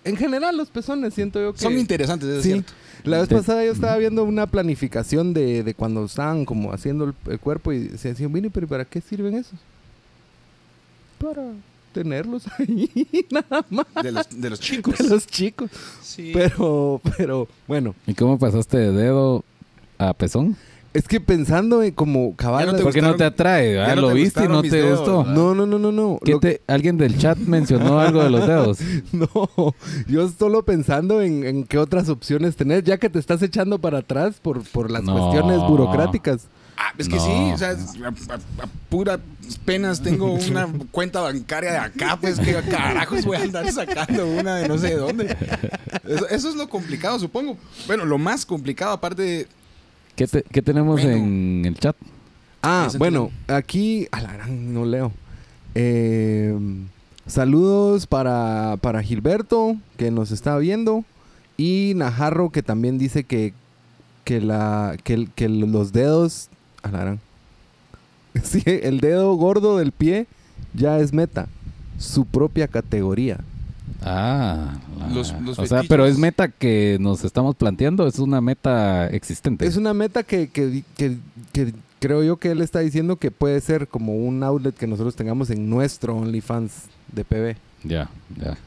En 0.04 0.18
general, 0.18 0.58
los 0.58 0.70
pezones 0.70 1.14
siento 1.14 1.40
yo 1.40 1.54
que. 1.54 1.60
Son 1.60 1.78
interesantes, 1.78 2.28
es 2.28 2.42
Sí. 2.44 2.50
cierto. 2.54 2.74
La 3.04 3.20
vez 3.20 3.30
pasada 3.30 3.64
yo 3.66 3.72
estaba 3.72 3.98
viendo 3.98 4.24
una 4.24 4.48
planificación 4.48 5.34
de, 5.34 5.64
de 5.64 5.74
cuando 5.74 6.06
estaban 6.06 6.46
como 6.46 6.72
haciendo 6.72 7.06
el, 7.06 7.14
el 7.32 7.40
cuerpo 7.40 7.72
y 7.74 7.90
se 7.98 8.10
decían, 8.10 8.32
Vini, 8.32 8.50
pero 8.50 8.68
¿para 8.68 8.86
qué 8.86 9.02
sirven 9.02 9.36
esos? 9.36 9.60
Para 11.20 11.44
tenerlos 11.91 12.43
ahí, 12.60 12.89
nada 13.32 13.65
más. 13.69 13.86
De 14.04 14.12
los, 14.12 14.41
de 14.41 14.49
los 14.49 14.60
chicos. 14.60 14.97
De 14.97 15.08
los 15.10 15.27
chicos. 15.27 15.69
Sí. 16.01 16.32
Pero, 16.34 17.01
pero, 17.17 17.47
bueno, 17.67 17.95
¿Y 18.08 18.13
cómo 18.13 18.38
pasaste 18.39 18.77
de 18.77 18.91
dedo 18.91 19.43
a 19.97 20.13
pezón? 20.13 20.56
es 20.93 21.08
que 21.08 21.21
pensando 21.21 21.82
en 21.84 21.93
como 21.93 22.36
cabal. 22.36 22.65
Ya 22.65 22.71
no 22.73 22.77
te 22.77 22.84
¿Por 22.84 22.91
qué 22.93 23.01
no 23.01 23.15
te 23.15 23.23
gustaron- 23.23 23.34
atrae? 23.34 23.73
ya 23.75 23.80
¿verdad? 23.80 23.95
no 23.95 24.01
¿Lo 24.01 24.08
te 24.10 24.13
viste 24.15 24.43
y 24.43 24.47
no 24.49 24.62
te 24.62 24.69
dedos, 24.71 24.99
gustó? 24.99 25.17
¿verdad? 25.19 25.34
no, 25.36 25.56
no, 25.56 25.65
no, 25.65 25.80
no, 25.80 25.91
no. 25.93 26.19
¿Qué 26.21 26.32
Lo- 26.34 26.39
te- 26.41 26.62
¿Alguien 26.67 26.97
del 26.97 27.17
chat 27.17 27.38
mencionó 27.47 27.97
algo 27.99 28.21
de 28.21 28.30
los 28.30 28.45
dedos? 28.45 28.80
No, 29.13 29.73
yo 30.10 30.27
solo 30.27 30.63
pensando 30.65 31.21
en, 31.21 31.45
en 31.45 31.63
qué 31.63 31.77
otras 31.77 32.10
opciones 32.10 32.58
tener, 32.58 32.84
ya 32.84 32.97
que 32.97 33.10
te 33.10 33.19
estás 33.19 33.41
echando 33.41 33.80
para 33.80 33.99
atrás 33.99 34.36
por, 34.41 34.63
por 34.63 34.91
las 34.91 35.04
No. 35.04 35.13
cuestiones 35.17 35.60
burocráticas. 35.60 36.47
Ah, 36.84 36.94
es 36.98 37.08
que 37.08 37.15
No. 37.17 37.26
sí, 37.26 37.52
o 37.54 37.58
sea, 37.58 37.70
a, 37.70 38.34
a- 38.34 38.63
a 38.63 38.67
puras 38.89 39.20
penas 39.65 40.02
tengo 40.02 40.34
una 40.34 40.67
cuenta 40.91 41.20
bancaria 41.22 41.72
de 41.74 41.78
acá, 41.78 42.17
pues 42.20 42.39
que 42.39 42.54
carajos 42.54 43.24
voy 43.26 43.38
a 43.38 43.41
andar 43.44 43.72
sacando 43.72 44.26
una 44.26 44.56
de 44.56 44.67
no 44.67 44.78
sé 44.80 44.96
dónde. 44.96 45.36
Eso, 46.08 46.28
eso 46.30 46.50
es 46.50 46.56
lo 46.56 46.67
complicado, 46.70 47.20
supongo. 47.20 47.58
Bueno, 47.86 48.06
lo 48.06 48.17
más 48.17 48.46
complicado, 48.48 48.94
aparte 48.94 49.22
de... 49.22 49.48
¿Qué, 50.15 50.26
te- 50.28 50.44
qué 50.44 50.62
tenemos 50.63 51.02
Bueno. 51.02 51.17
en 51.17 51.63
el 51.65 51.78
chat? 51.78 51.96
Ah, 52.63 52.88
bueno, 52.98 53.30
aquí, 53.48 54.08
a 54.12 54.22
la 54.22 54.34
gran, 54.34 54.74
no 54.74 54.86
leo. 54.86 55.12
Eh, 55.76 56.56
saludos 57.28 58.08
para, 58.08 58.78
para 58.82 59.04
Gilberto, 59.04 59.78
que 59.98 60.10
nos 60.12 60.32
está 60.32 60.58
viendo. 60.58 61.04
Y 61.58 61.94
Najarro, 61.96 62.50
que 62.50 62.63
también 62.63 62.98
dice 62.98 63.24
que, 63.24 63.54
que, 64.24 64.41
la, 64.41 64.98
que, 65.04 65.13
el- 65.13 65.30
que 65.32 65.48
los 65.50 65.91
dedos. 65.91 66.50
A 66.84 66.91
la 66.91 67.00
gran. 67.00 67.20
Sí, 68.44 68.63
el 68.65 69.00
dedo 69.02 69.34
gordo 69.36 69.78
del 69.78 69.91
pie 69.91 70.26
ya 70.74 71.00
es 71.00 71.12
meta. 71.13 71.48
Su 72.00 72.26
propia 72.26 72.67
categoría. 72.67 73.39
Ah, 74.04 74.76
Los- 75.13 75.34
los 75.41 75.60
o 75.60 75.65
sea, 75.67 75.84
pero 75.88 76.06
es 76.06 76.17
meta 76.17 76.48
que 76.48 76.98
nos 77.00 77.24
estamos 77.24 77.56
planteando, 77.56 78.08
es 78.08 78.17
una 78.20 78.41
meta 78.41 79.08
existente. 79.08 79.65
Es 79.67 79.78
una 79.78 79.94
meta 79.94 80.24
que, 80.24 80.48
que- 80.50 80.84
que- 80.98 81.17
que 81.54 81.74
creo 82.00 82.24
yo 82.24 82.38
que 82.38 82.52
él 82.52 82.62
está 82.62 82.80
diciendo 82.80 83.17
que 83.17 83.30
puede 83.30 83.60
ser 83.62 83.88
como 83.88 84.15
un 84.15 84.41
outlet 84.44 84.74
que 84.76 84.88
nosotros 84.88 85.15
tengamos 85.15 85.50
en 85.52 85.70
nuestro 85.70 86.15
OnlyFans 86.17 86.72
de 87.13 87.24
PB. 87.26 87.58
Ya, 87.84 88.10
ya. 88.41 88.58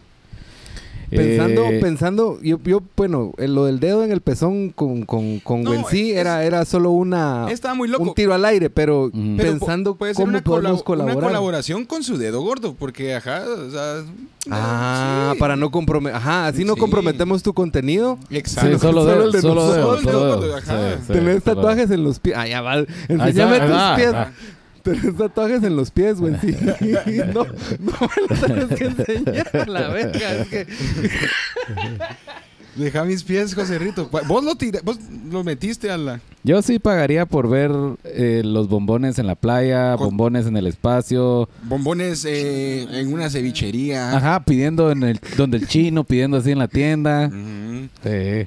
Pensando, 1.16 1.64
Eh, 1.66 1.78
pensando, 1.80 2.38
yo, 2.42 2.58
yo, 2.64 2.80
bueno, 2.96 3.32
eh, 3.38 3.48
lo 3.48 3.64
del 3.66 3.80
dedo 3.80 4.04
en 4.04 4.12
el 4.12 4.20
pezón 4.20 4.70
con, 4.70 5.04
con, 5.04 5.38
con 5.40 5.62
No, 5.62 5.70
Wensi 5.70 6.10
es- 6.12 6.16
era, 6.18 6.44
era 6.44 6.64
solo 6.64 6.90
una 6.90 7.46
Estaba 7.50 7.74
muy 7.74 7.88
loco. 7.88 8.02
un 8.04 8.14
tiro 8.14 8.34
al 8.34 8.44
aire, 8.44 8.70
pero 8.70 9.10
pensando 9.36 9.94
pu- 9.94 9.98
puede 9.98 10.14
ser 10.14 10.24
cómo 10.24 10.36
una, 10.36 10.42
podemos 10.44 10.80
colab- 10.80 10.84
colaborar. 10.84 11.16
una 11.16 11.26
colaboración 11.26 11.84
con 11.84 12.02
su 12.02 12.18
dedo 12.18 12.42
gordo, 12.42 12.74
porque 12.78 13.14
ajá, 13.14 13.42
o 13.46 13.70
sea... 13.70 14.02
ah, 14.50 15.30
sí. 15.34 15.38
para 15.38 15.56
no 15.56 15.70
comprometer, 15.70 16.16
ajá, 16.16 16.46
así 16.46 16.64
no 16.64 16.74
Sí. 16.74 16.80
comprometemos 16.80 17.42
tu 17.42 17.54
contenido. 17.54 18.18
Exacto. 18.30 18.72
Sí, 18.72 18.78
solo 18.80 19.02
Solo 19.02 19.12
el 19.12 19.18
dedos, 19.18 19.32
de 19.32 19.40
solo 19.40 19.54
nosotros. 19.54 19.74
dedos, 19.76 20.00
Solo 20.02 20.12
solo 20.12 20.24
dedos, 20.26 20.42
dedos. 20.44 20.62
ajá. 20.68 20.96
Sí, 20.98 21.02
sí, 21.06 21.12
Tenés 21.12 21.42
tatuajes 21.42 21.90
en 21.90 22.04
los 22.04 22.18
pies. 22.18 22.36
Ah, 22.36 22.46
ya 22.48 22.60
va. 22.60 22.80
Está, 22.80 23.96
tus 23.96 23.96
pies. 23.96 24.12
Tenés 24.84 25.16
tatuajes 25.16 25.62
en 25.64 25.76
los 25.76 25.90
pies, 25.90 26.20
güey. 26.20 26.36
Sí. 26.40 26.54
no, 27.34 27.44
no 27.78 27.92
me 28.00 28.22
lo 28.28 28.36
tenés 28.46 28.78
que 28.78 28.84
enseñar, 28.84 29.68
la 29.68 29.88
verga. 29.88 30.32
Es 30.32 30.48
Deja 32.76 33.04
mis 33.04 33.22
pies, 33.22 33.54
José 33.54 33.78
Rito. 33.78 34.08
Vos 34.26 34.42
lo, 34.44 34.56
tira- 34.56 34.80
vos 34.84 34.98
lo 35.30 35.44
metiste 35.44 35.90
a 35.90 35.96
la... 35.96 36.20
Yo 36.46 36.60
sí 36.60 36.78
pagaría 36.78 37.24
por 37.24 37.48
ver 37.48 37.70
eh, 38.04 38.42
los 38.44 38.68
bombones 38.68 39.18
en 39.18 39.26
la 39.26 39.34
playa, 39.34 39.96
Con- 39.96 40.08
bombones 40.08 40.46
en 40.46 40.56
el 40.58 40.66
espacio. 40.66 41.48
Bombones 41.62 42.24
eh, 42.26 42.82
en 43.00 43.12
una 43.14 43.30
cevichería. 43.30 44.14
Ajá, 44.14 44.44
pidiendo 44.44 44.90
en 44.90 45.04
el 45.04 45.20
donde 45.38 45.56
el 45.58 45.66
chino, 45.68 46.04
pidiendo 46.04 46.36
así 46.36 46.50
en 46.50 46.58
la 46.58 46.68
tienda. 46.68 47.30
Sí. 47.30 47.88
Eh, 48.04 48.46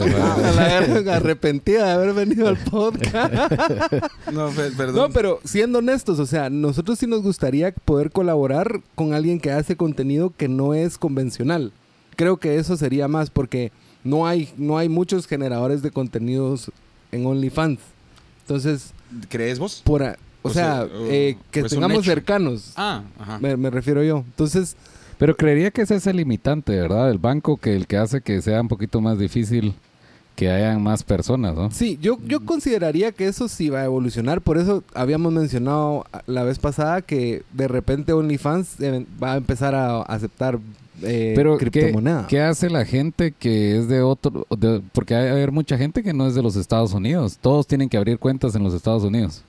a 0.00 0.52
la 0.52 0.80
verga, 0.80 1.16
arrepentida 1.16 1.84
de 1.86 1.92
haber 1.92 2.14
venido 2.14 2.48
al 2.48 2.56
podcast. 2.70 3.32
No, 4.32 4.48
pe- 4.50 4.70
perdón. 4.76 4.96
No, 4.96 5.10
pero 5.10 5.38
siendo 5.44 5.78
honestos, 5.78 6.18
o 6.18 6.26
sea, 6.26 6.50
nosotros 6.50 6.98
sí 6.98 7.06
nos 7.06 7.22
gustaría 7.22 7.70
poder 7.72 8.10
colaborar 8.10 8.80
con 8.96 9.14
alguien 9.14 9.38
que 9.38 9.52
hace 9.52 9.76
contenido 9.76 10.32
que 10.36 10.48
no 10.48 10.74
es 10.74 10.98
convencional. 10.98 11.72
Creo 12.16 12.38
que 12.38 12.56
eso 12.56 12.76
sería 12.76 13.08
más 13.08 13.30
porque 13.30 13.70
no 14.04 14.26
hay, 14.26 14.48
no 14.56 14.78
hay 14.78 14.88
muchos 14.88 15.26
generadores 15.26 15.82
de 15.82 15.90
contenidos 15.90 16.70
en 17.12 17.26
OnlyFans. 17.26 17.78
Entonces, 18.42 18.92
¿Crees 19.28 19.58
vos? 19.58 19.82
por 19.84 20.02
a- 20.02 20.16
o, 20.42 20.48
O 20.48 20.52
sea, 20.52 20.86
eh, 21.08 21.36
que 21.50 21.60
pues 21.60 21.72
tengamos 21.72 22.04
cercanos, 22.04 22.72
Ah, 22.76 23.02
ajá. 23.18 23.38
me, 23.40 23.56
me 23.56 23.68
refiero 23.70 24.02
yo. 24.04 24.18
Entonces, 24.18 24.76
Pero 25.18 25.36
creería 25.36 25.70
que 25.70 25.82
ese 25.82 25.96
es 25.96 26.06
el 26.06 26.18
limitante, 26.18 26.76
¿verdad? 26.78 27.10
El 27.10 27.18
banco 27.18 27.56
que 27.56 27.74
el 27.74 27.86
que 27.86 27.96
hace 27.96 28.20
que 28.20 28.40
sea 28.42 28.60
un 28.60 28.68
poquito 28.68 29.00
más 29.00 29.18
difícil 29.18 29.74
que 30.36 30.50
hayan 30.50 30.82
más 30.82 31.02
personas, 31.02 31.54
¿no? 31.56 31.70
sí, 31.70 31.98
yo, 32.02 32.18
yo 32.26 32.44
consideraría 32.44 33.10
que 33.10 33.26
eso 33.26 33.48
sí 33.48 33.70
va 33.70 33.80
a 33.80 33.84
evolucionar. 33.86 34.42
Por 34.42 34.58
eso 34.58 34.84
habíamos 34.94 35.32
mencionado 35.32 36.04
la 36.26 36.44
vez 36.44 36.58
pasada 36.58 37.00
que 37.02 37.42
de 37.54 37.66
repente 37.68 38.12
OnlyFans 38.12 38.78
eh, 38.80 39.06
va 39.20 39.32
a 39.32 39.36
empezar 39.38 39.74
a 39.74 40.02
aceptar 40.02 40.58
eh, 41.02 41.32
Pero 41.36 41.58
¿qué, 41.58 41.70
criptomoneda. 41.70 42.26
qué 42.28 42.40
hace 42.40 42.70
la 42.70 42.84
gente 42.84 43.32
que 43.32 43.78
es 43.78 43.88
de 43.88 44.02
otro? 44.02 44.46
de- 44.50 44.82
porque 44.92 45.14
hay, 45.14 45.28
haber 45.28 45.52
mucha 45.52 45.76
gente 45.78 46.02
que 46.02 46.12
no 46.12 46.26
es 46.26 46.34
de 46.34 46.42
los 46.42 46.56
Estados 46.56 46.92
Unidos. 46.94 47.38
Todos 47.40 47.66
tienen 47.66 47.88
que 47.88 47.96
abrir 47.96 48.18
cuentas 48.18 48.54
en 48.54 48.62
los 48.62 48.74
Estados 48.74 49.02
Unidos. 49.04 49.42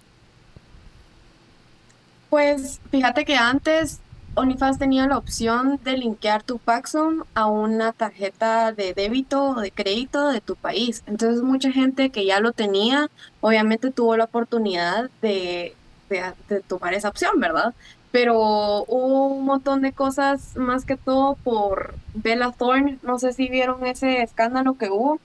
Pues 2.29 2.79
fíjate 2.91 3.23
que 3.25 3.35
antes 3.35 3.99
OnlyFans 4.35 4.77
tenía 4.77 5.07
la 5.07 5.17
opción 5.17 5.79
de 5.83 5.97
linkear 5.97 6.43
tu 6.43 6.59
Paxum 6.59 7.23
a 7.33 7.47
una 7.47 7.93
tarjeta 7.93 8.71
de 8.71 8.93
débito 8.93 9.43
o 9.51 9.61
de 9.61 9.71
crédito 9.71 10.27
de 10.29 10.41
tu 10.41 10.55
país. 10.55 11.03
Entonces 11.07 11.41
mucha 11.41 11.71
gente 11.71 12.09
que 12.09 12.25
ya 12.25 12.39
lo 12.39 12.51
tenía, 12.51 13.09
obviamente 13.41 13.91
tuvo 13.91 14.15
la 14.17 14.25
oportunidad 14.25 15.09
de, 15.21 15.73
de, 16.09 16.21
de 16.49 16.59
tomar 16.61 16.93
esa 16.93 17.09
opción, 17.09 17.39
¿verdad? 17.39 17.73
Pero 18.19 18.33
hubo 18.87 19.27
un 19.27 19.45
montón 19.45 19.83
de 19.83 19.91
cosas, 19.91 20.55
más 20.57 20.85
que 20.85 20.95
todo 20.97 21.35
por 21.43 21.93
Bella 22.15 22.51
Thorne. 22.51 22.97
No 23.03 23.19
sé 23.19 23.31
si 23.31 23.47
vieron 23.47 23.85
ese 23.85 24.23
escándalo 24.23 24.75
que 24.75 24.89
hubo 24.89 25.19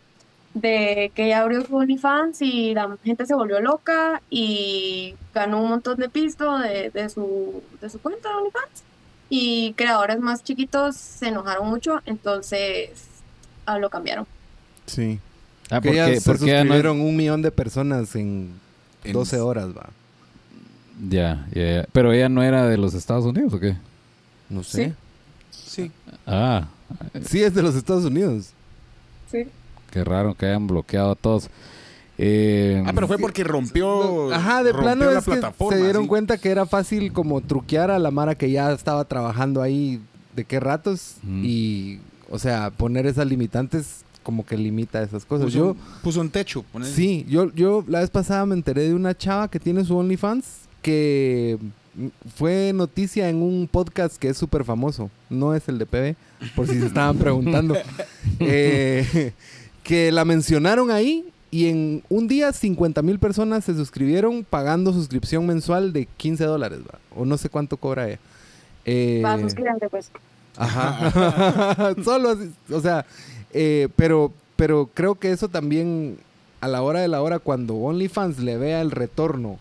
de 0.52 1.10
que 1.14 1.24
ella 1.24 1.40
abrió 1.40 1.64
su 1.64 1.74
OnlyFans 1.74 2.42
y 2.42 2.74
la 2.74 2.98
gente 3.02 3.24
se 3.24 3.34
volvió 3.34 3.60
loca 3.62 4.20
y 4.28 5.14
ganó 5.32 5.62
un 5.62 5.70
montón 5.70 5.96
de 5.96 6.10
pisto 6.10 6.58
de, 6.58 6.90
de 6.90 7.08
su, 7.08 7.62
de 7.80 7.88
su 7.88 7.98
cuenta 7.98 8.28
de 8.28 8.34
OnlyFans. 8.34 8.82
Y 9.30 9.72
creadores 9.72 10.18
más 10.20 10.44
chiquitos 10.44 10.94
se 10.96 11.28
enojaron 11.28 11.70
mucho, 11.70 12.02
entonces 12.04 12.90
ah, 13.64 13.78
lo 13.78 13.88
cambiaron. 13.88 14.26
Sí. 14.84 15.18
Ah, 15.70 15.80
porque, 15.80 16.20
se 16.20 16.30
porque 16.30 16.44
ya 16.44 16.56
no 16.56 16.74
es- 16.74 16.80
suscribieron 16.82 17.00
un 17.00 17.16
millón 17.16 17.40
de 17.40 17.50
personas 17.52 18.14
en 18.16 18.52
En- 19.04 19.12
12 19.14 19.40
horas, 19.40 19.68
va. 19.74 19.88
Ya, 21.08 21.46
ya, 21.52 21.62
ya. 21.76 21.86
Pero 21.92 22.12
ella 22.12 22.28
no 22.28 22.42
era 22.42 22.66
de 22.66 22.76
los 22.78 22.94
Estados 22.94 23.24
Unidos, 23.24 23.52
¿o 23.54 23.60
qué? 23.60 23.76
No 24.48 24.62
sé. 24.62 24.94
Sí. 25.50 25.90
Ah, 26.26 26.68
Sí, 27.26 27.42
es 27.42 27.54
de 27.54 27.62
los 27.62 27.74
Estados 27.74 28.04
Unidos. 28.04 28.50
Sí. 29.30 29.44
qué 29.90 30.04
raro 30.04 30.34
que 30.34 30.44
hayan 30.46 30.66
bloqueado 30.66 31.12
a 31.12 31.14
todos. 31.14 31.48
Eh, 32.18 32.82
Ah, 32.86 32.92
pero 32.94 33.08
fue 33.08 33.16
porque 33.18 33.42
rompió. 33.44 34.32
Ajá, 34.32 34.62
de 34.62 34.72
rompió 34.72 34.92
plano 34.94 35.10
la 35.10 35.18
es 35.20 35.24
que 35.24 35.30
plataforma. 35.30 35.76
se 35.76 35.82
dieron 35.82 36.02
sí. 36.02 36.08
cuenta 36.08 36.36
que 36.38 36.50
era 36.50 36.66
fácil 36.66 37.12
como 37.14 37.40
truquear 37.40 37.90
a 37.90 37.98
la 37.98 38.10
Mara 38.10 38.34
que 38.34 38.50
ya 38.50 38.70
estaba 38.72 39.04
trabajando 39.06 39.62
ahí 39.62 40.00
de 40.36 40.44
qué 40.44 40.60
ratos 40.60 41.16
y, 41.42 41.98
o 42.30 42.38
sea, 42.38 42.70
poner 42.70 43.06
esas 43.06 43.26
limitantes 43.26 44.04
como 44.22 44.44
que 44.44 44.56
limita 44.58 45.02
esas 45.02 45.24
cosas. 45.24 45.46
Puso, 45.46 45.58
yo, 45.58 45.76
puso 46.02 46.20
un 46.20 46.28
techo. 46.30 46.64
sí, 46.82 47.24
yo, 47.28 47.50
yo 47.54 47.82
la 47.88 48.00
vez 48.00 48.10
pasada 48.10 48.44
me 48.46 48.54
enteré 48.54 48.82
de 48.84 48.94
una 48.94 49.16
chava 49.16 49.48
que 49.48 49.58
tiene 49.58 49.82
su 49.84 49.96
OnlyFans 49.96 50.61
que 50.82 51.58
fue 52.36 52.72
noticia 52.74 53.28
en 53.28 53.42
un 53.42 53.68
podcast 53.70 54.16
que 54.16 54.28
es 54.28 54.36
súper 54.36 54.64
famoso. 54.64 55.10
No 55.30 55.54
es 55.54 55.68
el 55.68 55.78
de 55.78 55.86
PB, 55.86 56.16
por 56.54 56.66
si 56.66 56.78
se 56.80 56.86
estaban 56.86 57.16
preguntando. 57.16 57.76
Eh, 58.38 59.32
que 59.84 60.10
la 60.10 60.24
mencionaron 60.24 60.90
ahí 60.90 61.24
y 61.50 61.68
en 61.68 62.02
un 62.08 62.28
día 62.28 62.52
50 62.52 63.02
mil 63.02 63.18
personas 63.18 63.64
se 63.64 63.74
suscribieron 63.74 64.44
pagando 64.48 64.92
suscripción 64.92 65.46
mensual 65.46 65.92
de 65.92 66.06
15 66.16 66.44
dólares, 66.44 66.80
o 67.14 67.24
no 67.24 67.36
sé 67.36 67.48
cuánto 67.48 67.76
cobra 67.76 68.08
ella. 68.08 68.18
Eh, 68.84 69.22
Va, 69.24 69.38
suscríbanse, 69.38 69.88
pues. 69.88 70.10
Ajá. 70.56 71.94
Solo 72.04 72.30
así, 72.30 72.50
o 72.70 72.80
sea, 72.80 73.04
eh, 73.52 73.88
pero, 73.96 74.32
pero 74.56 74.88
creo 74.94 75.16
que 75.16 75.30
eso 75.30 75.48
también 75.48 76.16
a 76.60 76.68
la 76.68 76.82
hora 76.82 77.00
de 77.00 77.08
la 77.08 77.22
hora, 77.22 77.38
cuando 77.38 77.74
OnlyFans 77.74 78.38
le 78.38 78.56
vea 78.56 78.80
el 78.80 78.90
retorno 78.90 79.58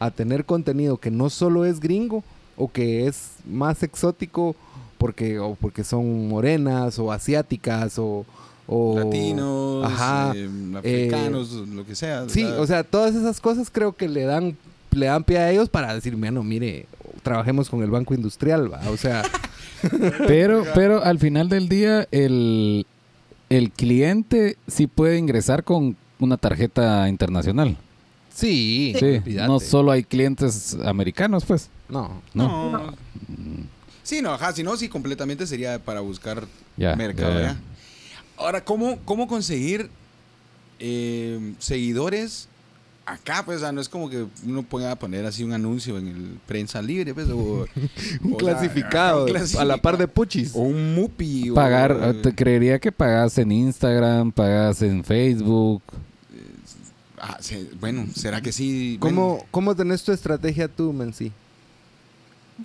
a 0.00 0.10
tener 0.10 0.44
contenido 0.44 0.96
que 0.96 1.10
no 1.12 1.30
solo 1.30 1.64
es 1.64 1.78
gringo 1.78 2.24
o 2.56 2.70
que 2.72 3.06
es 3.06 3.34
más 3.48 3.82
exótico 3.84 4.56
porque, 4.98 5.38
o 5.38 5.54
porque 5.54 5.84
son 5.84 6.26
morenas 6.28 6.98
o 6.98 7.12
asiáticas 7.12 7.98
o, 7.98 8.26
o- 8.66 8.98
Latinos, 8.98 9.84
Ajá. 9.86 10.32
eh, 10.34 10.48
africanos, 10.76 11.52
lo 11.52 11.86
que 11.86 11.94
sea. 11.94 12.28
Sí, 12.28 12.42
o 12.44 12.66
sea, 12.66 12.82
todas 12.82 13.14
esas 13.14 13.40
cosas 13.40 13.70
creo 13.70 13.92
que 13.94 14.08
le 14.08 14.24
dan, 14.24 14.56
le 14.90 15.06
dan 15.06 15.22
pie 15.24 15.38
a 15.38 15.50
ellos 15.50 15.68
para 15.68 15.94
decir, 15.94 16.16
bueno, 16.16 16.42
mire, 16.42 16.86
trabajemos 17.22 17.70
con 17.70 17.82
el 17.82 17.90
Banco 17.90 18.12
Industrial, 18.14 18.72
¿va? 18.72 18.80
O 18.90 18.96
sea, 18.96 19.22
Pero, 20.26 20.64
pero 20.74 21.02
al 21.02 21.18
final 21.18 21.48
del 21.48 21.66
día, 21.70 22.06
el, 22.10 22.84
el 23.48 23.70
cliente 23.70 24.58
sí 24.66 24.86
puede 24.86 25.16
ingresar 25.16 25.64
con 25.64 25.96
una 26.18 26.36
tarjeta 26.36 27.08
internacional. 27.08 27.78
Sí, 28.34 28.94
Sí, 28.98 29.20
no 29.46 29.60
solo 29.60 29.90
hay 29.92 30.02
clientes 30.04 30.76
americanos, 30.84 31.44
pues. 31.44 31.68
No. 31.88 32.22
No. 32.34 32.70
No. 32.72 32.94
Sí, 34.02 34.22
no, 34.22 34.32
ajá, 34.32 34.52
si 34.52 34.62
no, 34.62 34.76
sí, 34.76 34.88
completamente 34.88 35.46
sería 35.46 35.78
para 35.78 36.00
buscar 36.00 36.46
mercado. 36.96 37.56
Ahora, 38.36 38.64
¿cómo, 38.64 38.98
cómo 39.04 39.28
conseguir 39.28 39.90
eh, 40.78 41.54
seguidores 41.58 42.48
acá? 43.04 43.42
Pues, 43.44 43.58
o 43.58 43.60
sea, 43.60 43.72
no 43.72 43.80
es 43.80 43.88
como 43.88 44.08
que 44.08 44.26
uno 44.46 44.62
pueda 44.62 44.96
poner 44.96 45.26
así 45.26 45.44
un 45.44 45.52
anuncio 45.52 45.98
en 45.98 46.08
el 46.08 46.38
prensa 46.46 46.80
libre, 46.80 47.12
pues, 47.14 47.28
o... 47.28 47.66
Un 48.22 48.32
o 48.32 48.36
clasificado, 48.36 49.26
a 49.58 49.64
la 49.64 49.76
par 49.76 49.98
de 49.98 50.08
puchis. 50.08 50.52
O 50.54 50.60
un 50.60 50.94
mupi. 50.94 51.50
o- 51.50 51.54
Pagar, 51.54 52.14
te 52.22 52.34
creería 52.34 52.78
que 52.78 52.90
pagas 52.92 53.36
en 53.38 53.52
Instagram, 53.52 54.32
pagas 54.32 54.82
en 54.82 55.04
Facebook. 55.04 55.82
Ah, 57.20 57.36
sí, 57.40 57.68
bueno, 57.78 58.06
¿será 58.14 58.40
que 58.40 58.50
sí? 58.50 58.96
¿Cómo, 58.98 59.44
¿Cómo 59.50 59.76
tenés 59.76 60.02
tu 60.02 60.10
estrategia 60.12 60.68
tú, 60.68 60.92
Menzi? 60.92 61.32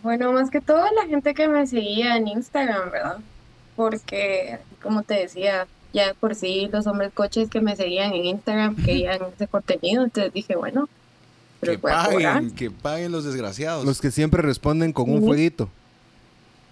Bueno, 0.01 0.31
más 0.31 0.49
que 0.49 0.61
todo 0.61 0.83
la 0.93 1.07
gente 1.07 1.33
que 1.33 1.47
me 1.47 1.67
seguía 1.67 2.15
en 2.17 2.27
Instagram, 2.27 2.89
¿verdad? 2.91 3.17
Porque, 3.75 4.59
como 4.81 5.03
te 5.03 5.15
decía, 5.15 5.67
ya 5.93 6.13
por 6.13 6.35
sí 6.35 6.69
los 6.71 6.87
hombres 6.87 7.11
coches 7.13 7.49
que 7.49 7.61
me 7.61 7.75
seguían 7.75 8.13
en 8.13 8.25
Instagram 8.25 8.75
querían 8.77 9.19
ese 9.33 9.47
contenido, 9.47 10.03
entonces 10.03 10.33
dije, 10.33 10.55
bueno, 10.55 10.87
pero 11.59 11.73
Que 11.73 11.79
paguen, 11.79 12.51
que 12.51 12.71
paguen 12.71 13.11
los 13.11 13.23
desgraciados. 13.25 13.85
Los 13.85 13.99
que 13.99 14.11
siempre 14.11 14.41
responden 14.41 14.93
con 14.93 15.09
un 15.09 15.23
fueguito. 15.23 15.69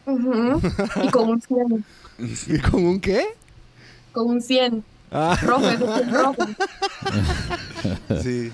Y 0.05 1.09
con 1.09 1.29
un 1.29 1.41
100, 1.41 1.85
¿Y 2.47 2.59
con 2.59 2.85
un 2.85 2.99
qué? 2.99 3.25
con 4.11 4.27
un 4.27 4.41
100, 4.41 4.83
Ah. 5.13 5.37
Sí. 8.21 8.51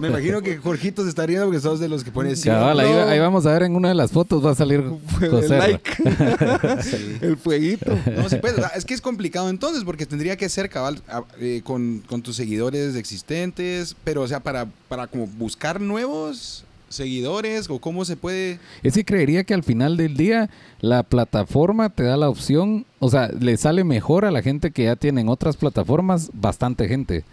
Me 0.00 0.08
imagino 0.08 0.42
que 0.42 0.58
Jorgito 0.58 1.02
se 1.02 1.08
está 1.08 1.26
riendo 1.26 1.46
porque 1.46 1.60
sos 1.60 1.78
de 1.78 1.88
los 1.88 2.02
que 2.02 2.10
pone 2.10 2.34
sí. 2.34 2.48
Cabal, 2.48 2.80
ahí, 2.80 3.18
vamos 3.18 3.46
a 3.46 3.52
ver 3.52 3.64
en 3.64 3.76
una 3.76 3.88
de 3.88 3.94
las 3.94 4.10
fotos, 4.10 4.44
va 4.44 4.52
a 4.52 4.54
salir 4.54 4.82
el 5.20 5.48
like. 5.48 5.90
Sí. 6.82 7.18
el 7.20 7.36
fueguito. 7.36 7.96
No, 8.16 8.28
sí, 8.28 8.36
pues, 8.40 8.54
es 8.74 8.84
que 8.84 8.94
es 8.94 9.00
complicado 9.00 9.48
entonces, 9.48 9.84
porque 9.84 10.06
tendría 10.06 10.36
que 10.36 10.48
ser 10.48 10.68
cabal 10.68 11.00
eh, 11.40 11.62
con, 11.64 12.02
con 12.08 12.22
tus 12.22 12.36
seguidores 12.36 12.96
existentes, 12.96 13.94
pero 14.04 14.22
o 14.22 14.28
sea, 14.28 14.40
para, 14.40 14.66
para 14.88 15.06
como 15.06 15.26
buscar 15.26 15.80
nuevos 15.80 16.64
seguidores 16.88 17.68
o 17.70 17.78
cómo 17.80 18.04
se 18.04 18.16
puede... 18.16 18.58
Es 18.82 18.94
que 18.94 19.04
creería 19.04 19.44
que 19.44 19.54
al 19.54 19.62
final 19.62 19.96
del 19.96 20.16
día 20.16 20.50
la 20.80 21.02
plataforma 21.02 21.90
te 21.90 22.02
da 22.02 22.16
la 22.16 22.28
opción, 22.28 22.86
o 22.98 23.08
sea, 23.10 23.28
le 23.28 23.56
sale 23.56 23.84
mejor 23.84 24.24
a 24.24 24.30
la 24.30 24.42
gente 24.42 24.70
que 24.70 24.84
ya 24.84 24.96
tiene 24.96 25.20
en 25.20 25.28
otras 25.28 25.56
plataformas 25.56 26.30
bastante 26.34 26.88
gente. 26.88 27.24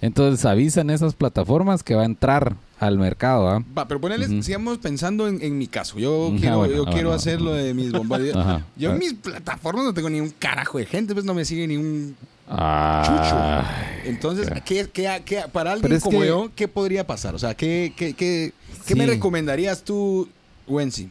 Entonces 0.00 0.44
avisan 0.44 0.90
esas 0.90 1.14
plataformas 1.14 1.82
que 1.82 1.94
va 1.94 2.02
a 2.02 2.06
entrar 2.06 2.56
al 2.78 2.98
mercado. 2.98 3.48
¿ah? 3.48 3.64
Va, 3.78 3.88
pero 3.88 4.00
ponele, 4.00 4.26
Ujú. 4.26 4.42
sigamos 4.42 4.76
pensando 4.78 5.28
en, 5.28 5.40
en 5.40 5.56
mi 5.56 5.66
caso. 5.66 5.98
Yo 5.98 6.30
Ah, 6.34 6.36
quiero, 6.38 6.58
bueno, 6.58 6.74
yo 6.74 6.82
ah, 6.86 6.90
quiero 6.92 7.08
bueno, 7.08 7.16
hacer 7.16 7.40
lo 7.40 7.54
de 7.54 7.72
mis. 7.72 7.90
Ajá. 8.34 8.66
Yo 8.76 8.90
en 8.90 8.96
Ah. 8.96 8.98
mis 8.98 9.14
plataformas 9.14 9.84
no 9.86 9.94
tengo 9.94 10.10
ni 10.10 10.20
un 10.20 10.30
carajo 10.38 10.76
de 10.78 10.84
gente, 10.86 11.14
pues 11.14 11.24
no 11.24 11.32
me 11.32 11.44
sigue 11.46 11.66
ni 11.66 11.76
un 11.78 12.14
Ah, 12.46 13.64
Entonces. 14.04 14.50
¿qué, 14.66 14.86
qué- 14.92 15.22
qué- 15.24 15.44
para 15.50 15.72
alguien 15.72 15.98
como 16.00 16.20
que- 16.20 16.26
yo, 16.26 16.50
¿qué 16.54 16.68
podría 16.68 17.06
pasar? 17.06 17.34
O 17.34 17.38
sea, 17.38 17.54
¿qué, 17.54 17.94
qué, 17.96 18.52
qué, 18.86 18.94
me 18.94 19.06
recomendarías 19.06 19.82
tú, 19.82 20.28
Wensi? 20.66 21.08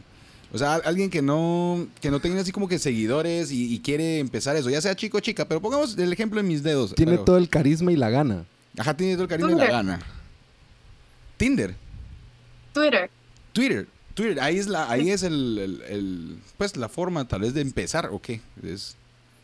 O 0.52 0.58
sea, 0.58 0.74
alguien 0.76 1.10
que 1.10 1.20
no, 1.20 1.86
que 2.00 2.10
no 2.10 2.20
tenga 2.20 2.40
así 2.40 2.52
como 2.52 2.68
que 2.68 2.78
seguidores 2.78 3.50
y, 3.50 3.74
y 3.74 3.80
quiere 3.80 4.20
empezar 4.20 4.54
eso, 4.56 4.70
ya 4.70 4.80
sea 4.80 4.94
chico 4.94 5.18
o 5.18 5.20
chica, 5.20 5.46
pero 5.48 5.60
pongamos 5.60 5.98
el 5.98 6.12
ejemplo 6.12 6.38
en 6.40 6.46
mis 6.46 6.62
dedos. 6.62 6.94
Tiene 6.94 7.12
pero- 7.12 7.24
todo 7.24 7.36
el 7.38 7.48
carisma 7.48 7.90
y 7.90 7.96
la 7.96 8.08
gana. 8.10 8.44
Ajá, 8.78 8.96
tiene 8.96 9.14
todo 9.14 9.24
el 9.24 9.28
carisma 9.28 9.52
y 9.52 9.56
la 9.56 9.66
gana. 9.66 10.00
Tinder, 11.36 11.74
Twitter. 12.72 13.10
Twitter, 13.52 13.86
Twitter, 14.14 14.40
ahí 14.40 14.58
es 14.58 14.66
la, 14.68 14.90
ahí 14.90 15.10
es 15.10 15.22
el, 15.22 15.58
el- 15.58 15.82
el- 15.88 16.38
pues 16.56 16.76
la 16.76 16.88
forma 16.88 17.26
tal 17.26 17.40
vez 17.42 17.54
de 17.54 17.60
empezar, 17.60 18.08
¿o 18.12 18.20
qué? 18.20 18.40
Es, 18.62 18.96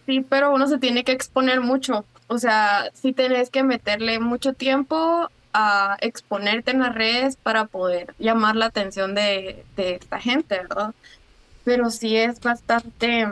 Sí, 0.06 0.24
pero 0.28 0.52
uno 0.52 0.66
se 0.66 0.78
tiene 0.78 1.04
que 1.04 1.12
exponer 1.12 1.60
mucho. 1.60 2.04
O 2.26 2.38
sea, 2.38 2.90
sí 3.00 3.12
tenés 3.12 3.50
que 3.50 3.62
meterle 3.62 4.18
mucho 4.18 4.54
tiempo 4.54 5.28
a 5.52 5.96
exponerte 6.00 6.70
en 6.72 6.80
las 6.80 6.94
redes 6.94 7.36
para 7.36 7.66
poder 7.66 8.14
llamar 8.18 8.56
la 8.56 8.66
atención 8.66 9.14
de, 9.14 9.66
de 9.76 9.94
esta 9.96 10.20
gente, 10.20 10.56
¿verdad? 10.58 10.94
Pero 11.64 11.90
sí 11.90 12.16
es 12.16 12.40
bastante, 12.42 13.26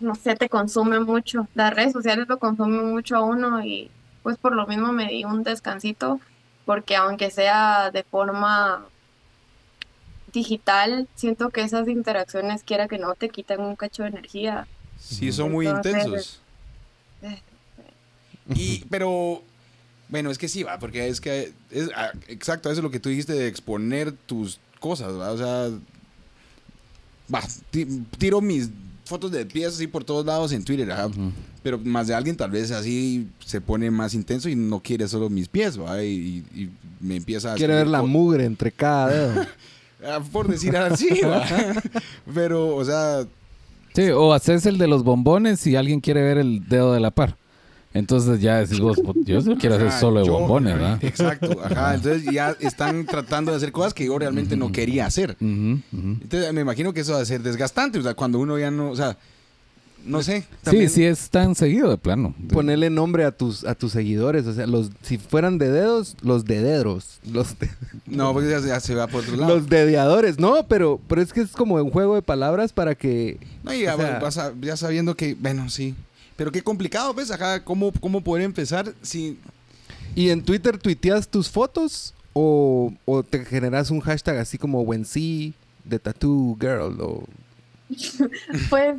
no 0.00 0.14
sé, 0.14 0.36
te 0.36 0.48
consume 0.48 1.00
mucho. 1.00 1.48
Las 1.54 1.74
redes 1.74 1.92
sociales 1.92 2.26
lo 2.28 2.38
consumen 2.38 2.90
mucho 2.90 3.16
a 3.16 3.22
uno 3.24 3.64
y 3.64 3.90
pues 4.22 4.38
por 4.38 4.54
lo 4.54 4.66
mismo 4.66 4.92
me 4.92 5.06
di 5.08 5.24
un 5.24 5.42
descansito 5.42 6.20
porque 6.64 6.96
aunque 6.96 7.30
sea 7.30 7.90
de 7.90 8.04
forma 8.04 8.90
digital, 10.32 11.08
siento 11.14 11.50
que 11.50 11.62
esas 11.62 11.88
interacciones, 11.88 12.64
quiera 12.64 12.88
que 12.88 12.98
no, 12.98 13.14
te 13.14 13.30
quitan 13.30 13.60
un 13.60 13.76
cacho 13.76 14.02
de 14.02 14.08
energía. 14.10 14.68
sí, 14.96 15.32
son 15.32 15.52
muy 15.52 15.66
Entonces, 15.66 15.82
intensos. 15.92 16.42
eh, 17.22 17.42
Y, 18.46 18.84
pero, 18.90 19.42
bueno, 20.08 20.30
es 20.30 20.38
que 20.38 20.48
sí, 20.48 20.62
va, 20.62 20.78
porque 20.78 21.08
es 21.08 21.20
que, 21.20 21.52
es, 21.70 21.88
ah, 21.96 22.12
exacto, 22.28 22.70
eso 22.70 22.80
es 22.80 22.84
lo 22.84 22.90
que 22.90 23.00
tú 23.00 23.08
dijiste 23.08 23.32
de 23.32 23.46
exponer 23.48 24.12
tus 24.12 24.58
cosas, 24.80 25.12
¿va? 25.14 25.30
O 25.32 25.38
sea, 25.38 25.70
va, 27.34 27.42
ti- 27.70 27.86
tiro 28.18 28.40
mis 28.40 28.70
fotos 29.04 29.30
de 29.32 29.44
pies 29.44 29.74
así 29.74 29.86
por 29.86 30.04
todos 30.04 30.24
lados 30.24 30.52
en 30.52 30.64
Twitter, 30.64 30.88
pero 31.62 31.78
más 31.78 32.06
de 32.06 32.14
alguien 32.14 32.36
tal 32.36 32.50
vez 32.50 32.70
así 32.70 33.28
se 33.44 33.60
pone 33.60 33.90
más 33.90 34.14
intenso 34.14 34.48
y 34.48 34.56
no 34.56 34.80
quiere 34.80 35.06
solo 35.08 35.28
mis 35.28 35.48
pies, 35.48 35.78
¿va? 35.80 36.02
Y, 36.02 36.44
y 36.54 36.70
me 37.00 37.16
empieza 37.16 37.52
a... 37.52 37.56
Quiere 37.56 37.74
ver 37.74 37.86
la 37.86 38.02
mugre 38.02 38.44
entre 38.44 38.72
cada 38.72 39.08
dedo. 39.08 39.46
ah, 40.06 40.20
Por 40.32 40.48
decir 40.48 40.74
así, 40.76 41.20
¿va? 41.22 41.44
Pero, 42.34 42.74
o 42.76 42.84
sea, 42.84 43.26
Sí, 43.94 44.08
o 44.10 44.32
haces 44.32 44.66
el 44.66 44.76
de 44.78 44.88
los 44.88 45.04
bombones 45.04 45.64
y 45.68 45.76
alguien 45.76 46.00
quiere 46.00 46.20
ver 46.22 46.38
el 46.38 46.66
dedo 46.68 46.92
de 46.94 46.98
la 47.00 47.10
par. 47.12 47.36
Entonces 47.94 48.40
ya 48.40 48.58
decís 48.58 48.80
vos, 48.80 48.98
"Pues, 49.02 49.16
yo 49.24 49.40
solo 49.40 49.56
quiero 49.56 49.76
hacer 49.76 49.92
solo 49.92 50.20
de 50.20 50.26
yo- 50.26 50.32
bombones, 50.40 50.74
¿verdad? 50.74 50.98
Exacto, 51.04 51.56
ajá. 51.64 51.94
Entonces 51.94 52.24
ya 52.30 52.56
están 52.60 53.06
tratando 53.06 53.52
de 53.52 53.56
hacer 53.58 53.70
cosas 53.72 53.94
que 53.94 54.04
yo 54.06 54.18
realmente 54.18 54.56
no 54.56 54.72
quería 54.72 55.06
hacer. 55.06 55.36
Entonces 55.40 56.52
me 56.52 56.60
imagino 56.60 56.92
que 56.92 57.00
eso 57.00 57.12
va 57.12 57.20
a 57.20 57.24
ser 57.24 57.40
desgastante, 57.42 57.98
o 57.98 58.02
sea, 58.02 58.14
cuando 58.14 58.38
uno 58.40 58.58
ya 58.58 58.70
no, 58.70 58.90
o 58.90 58.96
sea, 58.96 59.16
no 60.04 60.22
sé. 60.22 60.40
Sí, 60.42 60.46
también- 60.64 60.90
sí 60.90 61.04
es 61.04 61.30
tan 61.30 61.54
seguido 61.54 61.88
de 61.88 61.96
plano. 61.96 62.34
Ponerle 62.52 62.90
nombre 62.90 63.24
a 63.24 63.30
tus, 63.30 63.64
a 63.64 63.74
tus 63.74 63.92
seguidores. 63.92 64.44
O 64.46 64.52
sea, 64.52 64.66
los, 64.66 64.90
si 65.02 65.16
fueran 65.16 65.56
de 65.56 65.70
dedos, 65.70 66.16
los 66.20 66.44
de 66.44 66.60
dedos. 66.62 67.20
Los, 67.32 67.58
de- 67.58 67.70
No, 68.06 68.32
porque 68.34 68.50
ya, 68.50 68.60
ya 68.60 68.80
se 68.80 68.94
va 68.94 69.06
por 69.06 69.22
otro 69.22 69.36
lado. 69.36 69.54
los 69.54 69.68
dediadores. 69.70 70.38
No, 70.38 70.66
pero, 70.68 71.00
pero 71.08 71.22
es 71.22 71.32
que 71.32 71.40
es 71.40 71.52
como 71.52 71.76
un 71.76 71.90
juego 71.90 72.16
de 72.16 72.22
palabras 72.22 72.72
para 72.74 72.94
que. 72.96 73.38
No, 73.62 73.72
y 73.72 73.82
ya, 73.84 73.94
o 73.94 73.98
sea- 73.98 74.18
vas 74.18 74.36
a- 74.36 74.52
ya 74.60 74.76
sabiendo 74.76 75.16
que, 75.16 75.36
bueno, 75.40 75.70
sí. 75.70 75.94
Pero 76.36 76.50
qué 76.52 76.62
complicado, 76.62 77.14
pues, 77.14 77.30
ajá, 77.30 77.62
¿cómo, 77.64 77.92
cómo 78.00 78.20
poder 78.22 78.44
empezar 78.44 78.92
si... 79.02 79.38
¿Y 80.16 80.30
en 80.30 80.44
Twitter 80.44 80.78
tuiteas 80.78 81.28
tus 81.28 81.48
fotos? 81.50 82.14
¿O, 82.32 82.92
o 83.04 83.22
te 83.22 83.44
generas 83.44 83.90
un 83.90 84.00
hashtag 84.00 84.38
así 84.38 84.58
como 84.58 84.82
Wensi, 84.82 85.54
The 85.88 85.98
Tattoo 85.98 86.56
Girl? 86.60 87.00
O... 87.00 87.24
Pues 88.70 88.96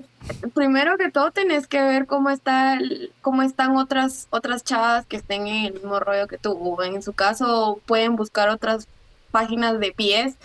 primero 0.54 0.98
que 0.98 1.10
todo 1.12 1.32
tenés 1.32 1.68
que 1.68 1.82
ver 1.82 2.06
cómo 2.06 2.30
está 2.30 2.76
el- 2.76 3.12
cómo 3.22 3.42
están 3.42 3.76
otras 3.78 4.28
otras 4.30 4.64
chavas 4.64 5.06
que 5.06 5.18
estén 5.18 5.48
en 5.48 5.66
el 5.66 5.74
mismo 5.74 6.00
rollo 6.00 6.28
que 6.28 6.38
tú. 6.38 6.78
En 6.82 7.02
su 7.02 7.12
caso 7.14 7.80
pueden 7.86 8.16
buscar 8.16 8.50
otras 8.50 8.88
páginas 9.32 9.80
de 9.80 9.92
pies 9.92 10.36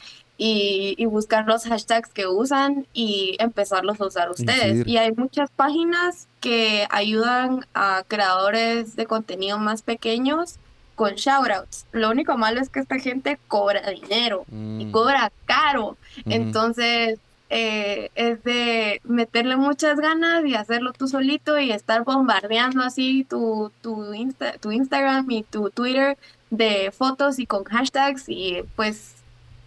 y, 0.42 0.94
y 0.96 1.04
buscar 1.04 1.46
los 1.46 1.64
hashtags 1.64 2.08
que 2.08 2.26
usan 2.26 2.86
y 2.94 3.36
empezarlos 3.40 4.00
a 4.00 4.06
usar 4.06 4.30
ustedes. 4.30 4.86
Y 4.86 4.96
hay 4.96 5.12
muchas 5.12 5.50
páginas 5.50 6.28
que 6.40 6.86
ayudan 6.88 7.66
a 7.74 8.04
creadores 8.08 8.96
de 8.96 9.04
contenido 9.04 9.58
más 9.58 9.82
pequeños 9.82 10.56
con 10.94 11.12
shoutouts. 11.16 11.84
Lo 11.92 12.08
único 12.10 12.38
malo 12.38 12.58
es 12.58 12.70
que 12.70 12.80
esta 12.80 12.98
gente 12.98 13.38
cobra 13.48 13.82
dinero 13.90 14.44
y 14.48 14.86
Mm. 14.86 14.92
cobra 14.92 15.30
caro. 15.44 15.98
Entonces, 16.24 17.18
eh, 17.50 18.10
es 18.14 18.42
de 18.44 19.00
meterle 19.04 19.56
muchas 19.56 19.98
ganas 19.98 20.44
y 20.46 20.54
hacerlo 20.54 20.92
tú 20.92 21.06
solito 21.06 21.58
y 21.58 21.70
estar 21.72 22.04
bombardeando 22.04 22.80
así 22.82 23.26
tu, 23.28 23.70
tu, 23.82 24.14
Insta- 24.14 24.58
tu 24.58 24.70
Instagram 24.72 25.30
y 25.30 25.42
tu 25.42 25.68
Twitter 25.68 26.16
de 26.50 26.92
fotos 26.96 27.38
y 27.38 27.46
con 27.46 27.64
hashtags 27.64 28.24
y 28.28 28.62
pues 28.76 29.16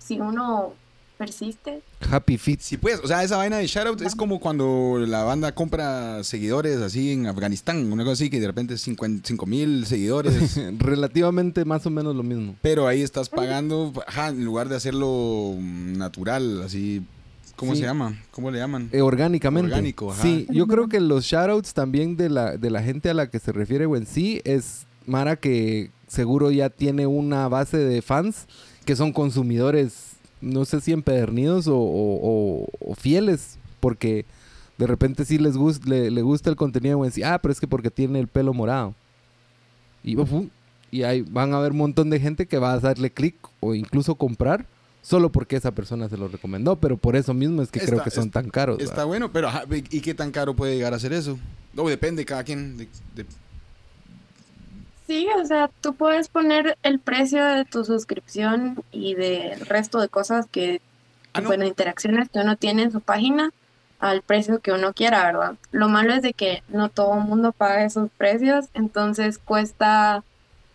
si 0.04 0.20
uno 0.20 0.74
persiste. 1.18 1.82
Happy 2.10 2.38
Feet. 2.38 2.60
Sí, 2.60 2.78
pues, 2.78 3.00
o 3.04 3.08
sea, 3.08 3.24
esa 3.24 3.38
vaina 3.38 3.58
de 3.58 3.68
shoutout 3.68 4.02
es 4.02 4.16
como 4.16 4.40
cuando 4.40 4.98
la 5.08 5.24
banda 5.24 5.54
compra 5.54 6.24
seguidores 6.24 6.78
así 6.82 7.12
en 7.14 7.28
Afganistán, 7.28 7.92
una 7.92 8.04
cosa 8.04 8.14
así 8.14 8.30
que 8.30 8.40
de 8.40 8.48
repente 8.48 8.78
5 8.78 9.46
mil 9.46 9.86
seguidores. 9.86 10.60
Relativamente 10.80 11.64
más 11.66 11.86
o 11.86 11.90
menos 11.90 12.16
lo 12.16 12.24
mismo. 12.24 12.56
Pero 12.62 12.88
ahí 12.88 13.02
estás 13.02 13.30
pagando, 13.30 13.94
ajá, 14.08 14.30
en 14.30 14.44
lugar 14.44 14.68
de 14.70 14.76
hacerlo 14.76 15.56
natural, 15.60 16.64
así, 16.64 17.04
¿cómo 17.56 17.74
Sí. 17.74 17.82
se 17.82 17.86
llama? 17.86 18.20
¿Cómo 18.32 18.52
le 18.52 18.58
llaman? 18.60 18.90
Eh, 18.92 19.02
orgánicamente. 19.02 19.72
Orgánico, 19.72 20.12
ajá. 20.12 20.22
Sí, 20.22 20.48
yo 20.50 20.68
creo 20.68 20.90
que 20.90 21.00
los 21.00 21.24
shoutouts 21.26 21.74
también 21.74 22.18
de 22.18 22.30
la, 22.30 22.58
de 22.58 22.70
la 22.70 22.82
gente 22.84 23.10
a 23.10 23.14
la 23.14 23.30
que 23.30 23.40
se 23.40 23.52
refiere 23.52 23.86
en 23.86 24.06
sí 24.06 24.42
es 24.44 24.86
Mara 25.06 25.36
que 25.36 25.92
seguro 26.08 26.52
ya 26.52 26.70
tiene 26.70 27.08
una 27.08 27.48
base 27.48 27.78
de 27.78 28.02
fans 28.02 28.48
que 28.86 28.96
son 28.96 29.12
consumidores, 29.14 30.14
no 30.42 30.66
sé 30.66 30.82
si 30.82 30.92
empedernidos 30.92 31.68
o, 31.68 31.78
o- 31.78 32.20
o- 32.64 32.68
o 32.80 32.96
fieles, 32.96 33.58
porque 33.80 34.26
de 34.78 34.88
repente 34.88 35.26
sí 35.26 35.38
les 35.38 35.56
gusta, 35.58 35.88
le, 35.90 36.12
le 36.12 36.22
gusta 36.22 36.50
el 36.50 36.56
contenido 36.56 37.04
sí. 37.12 37.24
Ah, 37.24 37.40
pero 37.42 37.52
es 37.52 37.60
que 37.60 37.68
porque 37.68 37.92
tiene 37.92 38.20
el 38.20 38.28
pelo 38.28 38.54
morado. 38.54 38.94
Y, 40.04 40.18
y 40.92 41.04
ahí 41.04 41.22
van 41.22 41.54
a 41.54 41.58
haber 41.58 41.72
un 41.72 41.78
montón 41.78 42.10
de 42.10 42.20
gente 42.20 42.46
que 42.46 42.58
va 42.58 42.74
a 42.74 42.80
darle 42.80 43.10
clic 43.12 43.36
o 43.62 43.74
incluso 43.74 44.16
comprar 44.16 44.66
solo 45.02 45.32
porque 45.32 45.56
esa 45.56 45.72
persona 45.72 46.08
se 46.10 46.18
lo 46.18 46.28
recomendó, 46.28 46.78
pero 46.78 46.98
por 46.98 47.16
eso 47.16 47.34
mismo 47.34 47.62
es 47.62 47.70
que 47.72 47.80
creo 47.80 48.04
que 48.04 48.10
son 48.12 48.26
está- 48.28 48.42
tan 48.42 48.50
caros. 48.50 48.80
Está 48.80 49.06
¿verdad? 49.06 49.06
bueno, 49.08 49.32
pero 49.32 49.50
¿y 49.92 50.02
qué 50.02 50.14
tan 50.14 50.32
caro 50.32 50.56
puede 50.56 50.76
llegar 50.76 50.94
a 50.94 51.00
ser 51.00 51.14
eso? 51.14 51.38
No, 51.74 51.88
depende 51.88 52.24
cada 52.26 52.44
quien. 52.44 52.78
de- 52.78 52.88
de- 53.16 53.26
Sí, 55.08 55.28
o 55.38 55.46
sea, 55.46 55.70
tú 55.82 55.94
puedes 55.96 56.30
poner 56.30 56.78
el 56.84 57.00
precio 57.00 57.44
de 57.46 57.66
tu 57.66 57.84
suscripción 57.84 58.84
y 58.92 59.16
del 59.16 59.60
resto 59.66 60.00
de 60.00 60.08
cosas 60.10 60.48
que, 60.48 60.82
Ah, 61.34 61.42
no. 61.42 61.48
bueno, 61.48 61.66
interacciones 61.66 62.30
que 62.30 62.40
uno 62.40 62.56
tiene 62.58 62.84
en 62.84 62.92
su 62.92 63.02
página 63.02 63.52
al 64.00 64.22
precio 64.22 64.60
que 64.60 64.72
uno 64.72 64.94
quiera, 64.94 65.24
¿verdad? 65.26 65.56
Lo 65.72 65.90
malo 65.90 66.14
es 66.14 66.22
de 66.22 66.34
que 66.34 66.62
no 66.68 66.90
todo 66.90 67.16
el 67.18 67.24
mundo 67.24 67.52
paga 67.54 67.84
esos 67.86 68.10
precios, 68.18 68.66
entonces 68.74 69.40
cuesta 69.40 70.24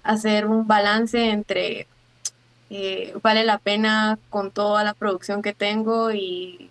hacer 0.03 0.47
un 0.47 0.66
balance 0.66 1.31
entre 1.31 1.87
eh, 2.70 3.14
vale 3.22 3.45
la 3.45 3.59
pena 3.59 4.18
con 4.31 4.51
toda 4.51 4.83
la 4.85 4.95
producción 4.95 5.43
que 5.43 5.55
tengo 5.55 6.11
y 6.12 6.70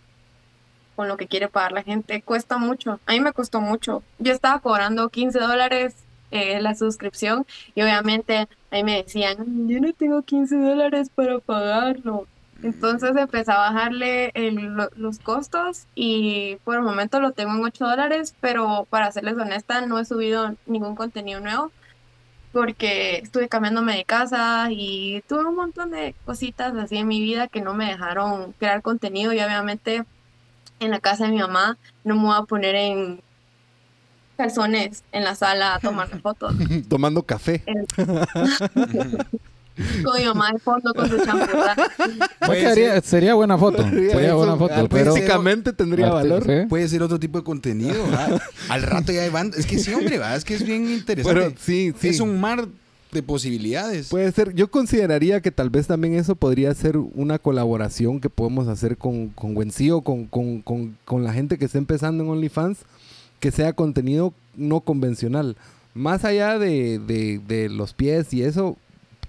con 0.96 1.08
lo 1.08 1.16
que 1.18 1.28
quiere 1.28 1.48
pagar 1.48 1.72
la 1.72 1.84
gente. 1.84 2.22
Cuesta 2.22 2.58
mucho. 2.58 3.00
A 3.06 3.12
mí 3.14 3.20
me 3.20 3.34
costó 3.34 3.62
mucho. 3.62 4.04
Yo 4.20 4.34
estaba 4.34 4.60
cobrando 4.60 5.10
15 5.10 5.40
dólares 5.40 5.96
eh, 6.32 6.62
la 6.62 6.76
suscripción 6.76 7.46
y 7.76 7.82
obviamente 7.82 8.48
ahí 8.72 8.84
me 8.84 9.04
decían, 9.04 9.38
"Mm, 9.46 9.70
yo 9.70 9.80
no 9.82 9.94
tengo 9.94 10.22
15 10.24 10.58
dólares 10.58 11.10
para 11.14 11.40
pagarlo. 11.40 12.28
Entonces 12.64 13.16
empecé 13.16 13.52
a 13.52 13.58
bajarle 13.58 14.32
el- 14.34 14.56
lo- 14.56 14.90
los 14.96 15.20
costos 15.20 15.88
y 15.96 16.58
por 16.64 16.76
el 16.76 16.82
momento 16.82 17.20
lo 17.20 17.32
tengo 17.34 17.54
en 17.56 17.64
8 17.64 17.86
dólares, 17.88 18.36
pero 18.42 18.88
para 18.90 19.12
serles 19.12 19.38
honesta 19.38 19.82
no 19.86 20.00
he 20.00 20.06
subido 20.06 20.56
ningún 20.66 20.96
contenido 20.96 21.40
nuevo 21.40 21.72
porque 22.52 23.18
estuve 23.18 23.50
cambiándome 23.50 23.96
de 23.96 24.06
casa 24.06 24.68
y 24.72 25.22
tuve 25.28 25.46
un 25.46 25.56
montón 25.56 25.92
de 25.92 26.16
cositas 26.26 26.76
así 26.76 26.98
en 26.98 27.08
mi 27.08 27.22
vida 27.22 27.48
que 27.48 27.62
no 27.62 27.74
me 27.74 27.86
dejaron 27.86 28.54
crear 28.54 28.82
contenido 28.82 29.34
y 29.34 29.40
obviamente 29.42 30.04
en 30.80 30.92
la 30.92 31.00
casa 31.00 31.26
de 31.26 31.32
mi 31.32 31.40
mamá 31.40 31.78
no 32.04 32.16
me 32.16 32.24
voy 32.24 32.36
a 32.38 32.44
poner 32.44 32.76
en 32.76 33.22
calzones 34.38 35.04
en 35.12 35.24
la 35.24 35.36
sala 35.36 35.76
a 35.76 35.80
tomar 35.80 36.08
fotos. 36.22 36.54
Tomando 36.88 37.24
café. 37.24 37.64
Con 40.04 40.20
mi 40.20 40.26
mamá 40.26 40.52
de 40.54 40.58
fondo 40.58 40.92
con 40.92 41.08
su 41.08 41.20
ser- 42.50 43.04
sería 43.04 43.36
buena 43.36 43.60
foto. 43.60 43.84
Sería 43.88 44.26
Eso, 44.28 44.38
buena 44.38 44.56
foto. 44.56 44.88
pero 44.90 45.14
Físicamente 45.14 45.72
tendría 45.72 46.10
valor. 46.10 46.44
sí. 46.46 46.66
Puede 46.68 46.88
ser 46.90 47.04
otro 47.04 47.20
tipo 47.20 47.38
de 47.38 47.44
contenido. 47.44 48.04
¿verdad? 48.06 48.42
Al 48.70 48.82
rato 48.82 49.12
ya 49.12 49.22
hay 49.22 49.30
bandas. 49.30 49.60
Es 49.60 49.68
que 49.68 49.78
sí, 49.78 49.94
hombre, 49.94 50.18
¿verdad? 50.18 50.36
es 50.36 50.46
que 50.46 50.56
es 50.56 50.64
bien 50.66 50.90
interesante. 50.90 51.40
Pero 51.42 51.54
sí, 51.60 51.94
sí. 52.00 52.08
Es 52.08 52.20
un 52.22 52.40
mar 52.40 52.68
de 53.12 53.22
posibilidades. 53.24 54.08
Puede 54.10 54.32
ser. 54.32 54.56
Yo 54.56 54.72
consideraría 54.72 55.42
que 55.42 55.52
tal 55.52 55.70
vez 55.70 55.86
también 55.86 56.16
eso 56.16 56.36
podría 56.36 56.74
ser 56.74 56.98
una 56.98 57.38
colaboración 57.38 58.20
que 58.20 58.32
podemos 58.32 58.68
hacer 58.68 58.98
con, 58.98 59.30
con 59.30 59.56
Wensi 59.56 59.92
o 59.92 60.02
con, 60.02 60.26
con, 60.26 60.64
con, 60.64 60.98
con 61.06 61.24
la 61.24 61.34
gente 61.34 61.60
que 61.60 61.66
está 61.66 61.78
empezando 61.78 62.24
en 62.24 62.32
OnlyFans, 62.32 62.80
que 63.40 63.52
sea 63.52 63.74
contenido 63.74 64.34
no 64.56 64.80
convencional. 64.82 65.56
Más 65.94 66.26
allá 66.26 66.60
de, 66.60 67.00
de- 67.00 67.40
de 67.48 67.70
los 67.70 67.94
pies 67.94 68.34
y 68.34 68.44
eso, 68.44 68.78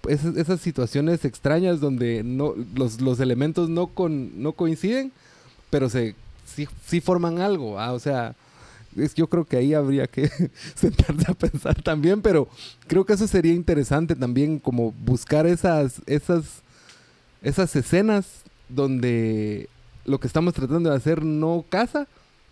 esas, 0.09 0.37
esas 0.37 0.61
situaciones 0.61 1.25
extrañas 1.25 1.81
donde 1.81 2.23
no, 2.23 2.55
los, 2.75 3.01
los 3.01 3.21
elementos 3.21 3.69
no, 3.71 3.87
con, 3.89 4.43
no 4.43 4.53
coinciden, 4.53 5.13
pero 5.71 5.89
se, 5.89 6.15
sí, 6.47 6.67
sí 6.87 7.01
forman 7.01 7.41
algo. 7.41 7.73
O 7.75 7.99
sea, 7.99 8.35
es- 8.97 9.15
yo 9.15 9.29
creo 9.29 9.45
que 9.45 9.57
ahí 9.57 9.75
habría 9.75 10.07
que 10.07 10.31
sentarse 10.75 11.31
a 11.31 11.35
pensar 11.35 11.83
también, 11.83 12.21
pero 12.23 12.49
creo 12.87 13.05
que 13.07 13.15
eso 13.15 13.27
sería 13.27 13.53
interesante 13.55 14.15
también, 14.15 14.59
como 14.59 14.93
buscar 14.93 15.47
esas, 15.47 16.01
esas, 16.07 16.45
esas 17.43 17.75
escenas 17.77 18.27
donde 18.69 19.69
lo 20.05 20.21
que 20.21 20.27
estamos 20.27 20.53
tratando 20.55 20.91
de 20.91 20.97
hacer 20.97 21.25
no 21.25 21.65
casa, 21.69 22.07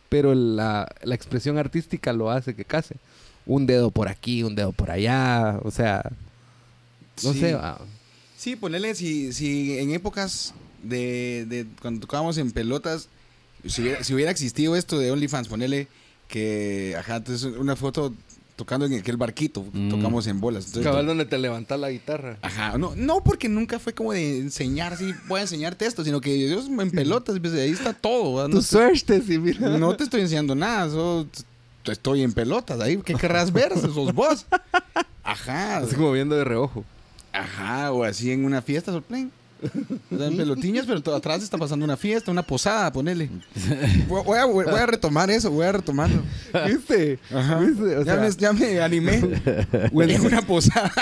pero 0.08 0.34
la, 0.34 0.88
la 1.02 1.14
expresión 1.14 1.58
artística 1.58 2.12
lo 2.12 2.30
hace 2.30 2.54
que 2.54 2.64
case. 2.64 2.96
Un 3.46 3.66
dedo 3.66 3.90
por 3.90 4.08
aquí, 4.08 4.42
un 4.42 4.54
dedo 4.56 4.72
por 4.72 4.90
allá, 4.90 5.58
o 5.62 5.70
sea, 5.70 6.02
no 7.22 7.32
Sí. 7.32 7.40
sé. 7.40 7.54
ah, 7.54 7.78
Sí, 8.36 8.54
ponerle, 8.56 8.94
si, 8.94 9.32
si 9.32 9.78
en 9.78 9.92
épocas 9.92 10.52
de, 10.82 11.46
de 11.48 11.66
cuando 11.80 12.00
tocábamos 12.00 12.36
en 12.38 12.50
pelotas, 12.52 13.08
si 13.66 13.80
hubiera, 13.82 14.04
si 14.04 14.14
hubiera 14.14 14.30
existido 14.30 14.76
esto 14.76 14.98
de 14.98 15.10
OnlyFans, 15.10 15.48
ponerle 15.48 15.88
que, 16.28 16.94
ajá, 16.98 17.16
entonces 17.16 17.44
una 17.58 17.76
foto 17.76 18.12
tocando 18.56 18.86
en 18.86 18.94
aquel 18.94 19.16
barquito, 19.18 19.64
Mm. 19.72 19.90
tocamos 19.90 20.26
en 20.26 20.40
bolas. 20.40 20.66
Entonces, 20.66 20.90
cabal 20.90 21.06
donde 21.06 21.26
te 21.26 21.36
levantas 21.38 21.78
la 21.78 21.90
guitarra. 21.90 22.38
Ajá, 22.42 22.76
no, 22.78 22.94
no 22.96 23.22
porque 23.22 23.48
nunca 23.48 23.78
fue 23.78 23.92
como 23.92 24.12
de 24.12 24.38
enseñar, 24.38 24.94
así, 24.94 25.12
voy 25.28 25.40
a 25.40 25.42
enseñarte 25.42 25.84
esto, 25.86 26.02
sino 26.04 26.20
que 26.20 26.48
yo 26.48 26.58
en 26.82 26.90
pelotas, 26.90 27.38
pues, 27.38 27.52
ahí 27.52 27.70
está 27.70 27.92
todo. 27.92 28.48
No, 28.48 28.62
suerte, 28.62 29.20
sí, 29.22 29.38
mira. 29.38 29.76
no 29.78 29.94
te 29.96 30.04
estoy 30.04 30.22
enseñando 30.22 30.54
nada, 30.54 30.88
estoy 31.84 32.22
en 32.22 32.32
pelotas, 32.32 32.80
ahí, 32.80 32.96
¿qué 33.04 33.14
querrás 33.14 33.52
ver? 33.52 33.72
Sos 33.78 34.12
vos. 34.14 34.46
Ajá, 35.22 35.78
Así 35.78 35.94
como 35.94 36.12
viendo 36.12 36.34
de 36.34 36.44
reojo. 36.44 36.84
ajá, 37.32 37.92
o 37.92 38.04
así 38.04 38.32
en 38.32 38.44
una 38.44 38.62
fiesta, 38.62 38.90
sorprende. 38.90 39.30
O 40.10 40.18
sea, 40.18 40.28
pelotiñas, 40.30 40.86
pero 40.86 41.14
atrás 41.14 41.42
está 41.42 41.58
pasando 41.58 41.84
una 41.84 41.96
fiesta, 41.96 42.30
una 42.30 42.42
posada, 42.42 42.92
ponele. 42.92 43.30
Voy 44.08 44.38
a, 44.38 44.44
voy 44.44 44.64
a 44.66 44.86
retomar 44.86 45.30
eso, 45.30 45.50
voy 45.50 45.66
a 45.66 45.72
retomarlo. 45.72 46.22
¿Viste? 46.66 47.18
Ajá. 47.34 47.58
¿Viste? 47.58 47.96
O 47.96 48.04
ya, 48.04 48.14
sea, 48.14 48.22
me, 48.22 48.30
ya 48.30 48.52
me 48.52 48.80
animé. 48.80 49.16
en 49.92 50.20
una 50.20 50.42
posada. 50.42 50.92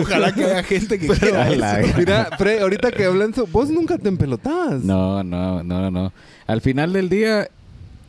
Ojalá 0.00 0.34
que 0.34 0.44
haya 0.44 0.62
gente 0.62 0.98
que 0.98 1.08
quiera 1.08 1.42
A 1.42 1.80
eso. 1.80 1.94
Mira, 1.96 2.30
Fred, 2.36 2.62
ahorita 2.62 2.90
que 2.90 3.04
hablan, 3.04 3.32
vos 3.50 3.70
nunca 3.70 3.98
te 3.98 4.08
empelotabas. 4.08 4.82
No, 4.82 5.22
no, 5.22 5.62
no, 5.62 5.90
no. 5.90 6.12
Al 6.46 6.60
final 6.60 6.92
del 6.92 7.08
día, 7.08 7.48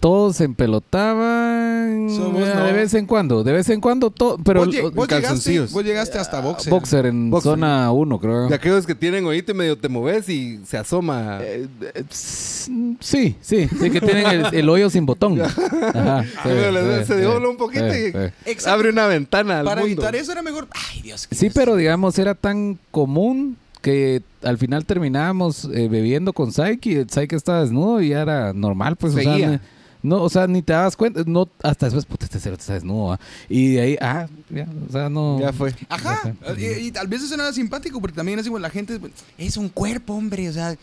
todos 0.04 0.36
se 0.36 0.44
empelotaban 0.44 2.10
Somos 2.10 2.42
eh, 2.44 2.52
no. 2.56 2.66
de 2.66 2.74
vez 2.74 2.94
en 2.94 3.06
cuando. 3.06 3.42
De 3.42 3.54
vez 3.54 3.70
en 3.70 3.80
cuando, 3.80 4.10
todo. 4.10 4.38
Pero 4.44 4.66
vos, 4.66 4.68
lleg- 4.76 4.82
vos 4.94 5.08
llegaste, 5.08 5.22
calzoncillos. 5.22 5.72
vos 5.72 5.84
llegaste 5.86 6.18
hasta 6.18 6.42
boxer. 6.42 6.72
boxer 6.72 7.06
en 7.06 7.30
Boxer. 7.32 7.52
zona 7.54 7.90
1, 7.92 8.20
creo. 8.20 8.48
De 8.50 8.56
aquellos 8.56 8.86
que 8.86 8.96
tienen 8.96 9.26
oído 9.26 9.54
y 9.54 9.56
medio 9.56 9.78
te 9.78 9.88
moves 9.88 10.28
y 10.28 10.60
se 10.66 10.76
asoma. 10.78 11.40
Eh, 11.42 11.68
eh, 11.96 12.04
sí, 12.10 13.38
sí, 13.40 13.70
sí, 13.80 13.90
que 13.90 14.02
tienen 14.02 14.26
el, 14.28 14.54
el 14.54 14.70
hoyo 14.70 14.90
sin 14.90 15.06
botón. 15.06 15.40
Ajá, 15.42 16.24
sí, 16.44 16.50
le- 16.50 17.00
sí, 17.00 17.06
se 17.06 17.16
sí, 17.16 17.22
dobla 17.22 17.48
un 17.48 17.58
poquito 17.58 17.90
sí, 17.94 18.12
y 18.46 18.68
abre 18.70 18.90
una 18.90 19.08
ventana 19.08 19.60
al 19.60 19.66
Para 19.66 19.82
mundo. 19.82 20.02
evitar 20.02 20.16
eso 20.18 20.34
era 20.34 20.42
mejor. 20.42 20.68
Ay, 20.92 21.02
Dios. 21.02 21.28
Sí, 21.32 21.46
Dios. 21.46 21.54
pero 21.56 21.78
digamos, 21.78 22.20
era 22.20 22.36
tan 22.36 22.78
común 22.92 23.56
que 23.82 24.22
al 24.44 24.58
final 24.58 24.86
terminábamos 24.86 25.66
eh, 25.74 25.88
bebiendo 25.90 26.34
con 26.34 26.52
Saiki. 26.52 26.96
El 26.96 27.10
Saiki 27.10 27.36
estaba 27.36 27.62
desnudo 27.62 28.02
y 28.02 28.10
ya 28.10 28.22
era 28.22 28.52
normal, 28.54 28.98
pues. 28.98 29.14
o 29.14 29.18
sea, 29.20 29.32
Seguía. 29.34 29.62
No, 30.04 30.18
No, 30.18 30.24
o 30.24 30.30
sea, 30.30 30.46
ni 30.48 30.62
te 30.62 30.74
das 30.74 30.96
cuenta, 30.96 31.24
no, 31.26 31.50
hasta 31.64 31.88
después, 31.88 32.06
puta, 32.06 32.26
este 32.26 32.40
cero 32.40 32.56
está 32.60 32.74
desnudo, 32.74 33.14
¿ah? 33.14 33.20
Y 33.50 33.74
de 33.74 33.82
ahí, 33.82 33.98
ah, 34.00 34.28
ya, 34.50 34.68
o 34.88 34.92
sea, 34.92 35.10
no. 35.10 35.40
Ya 35.40 35.52
fue. 35.52 35.74
Ajá. 35.90 36.36
Y, 36.58 36.66
y 36.88 36.92
tal 36.92 37.08
vez 37.08 37.24
eso 37.24 37.36
nada 37.38 37.52
simpático, 37.54 38.00
porque 38.00 38.16
también 38.16 38.38
así, 38.40 38.50
bueno, 38.50 38.64
la 38.64 38.70
gente 38.70 39.00
es 39.38 39.58
un 39.58 39.70
cuerpo, 39.70 40.14
hombre. 40.14 40.50
O 40.50 40.54
sea, 40.54 40.76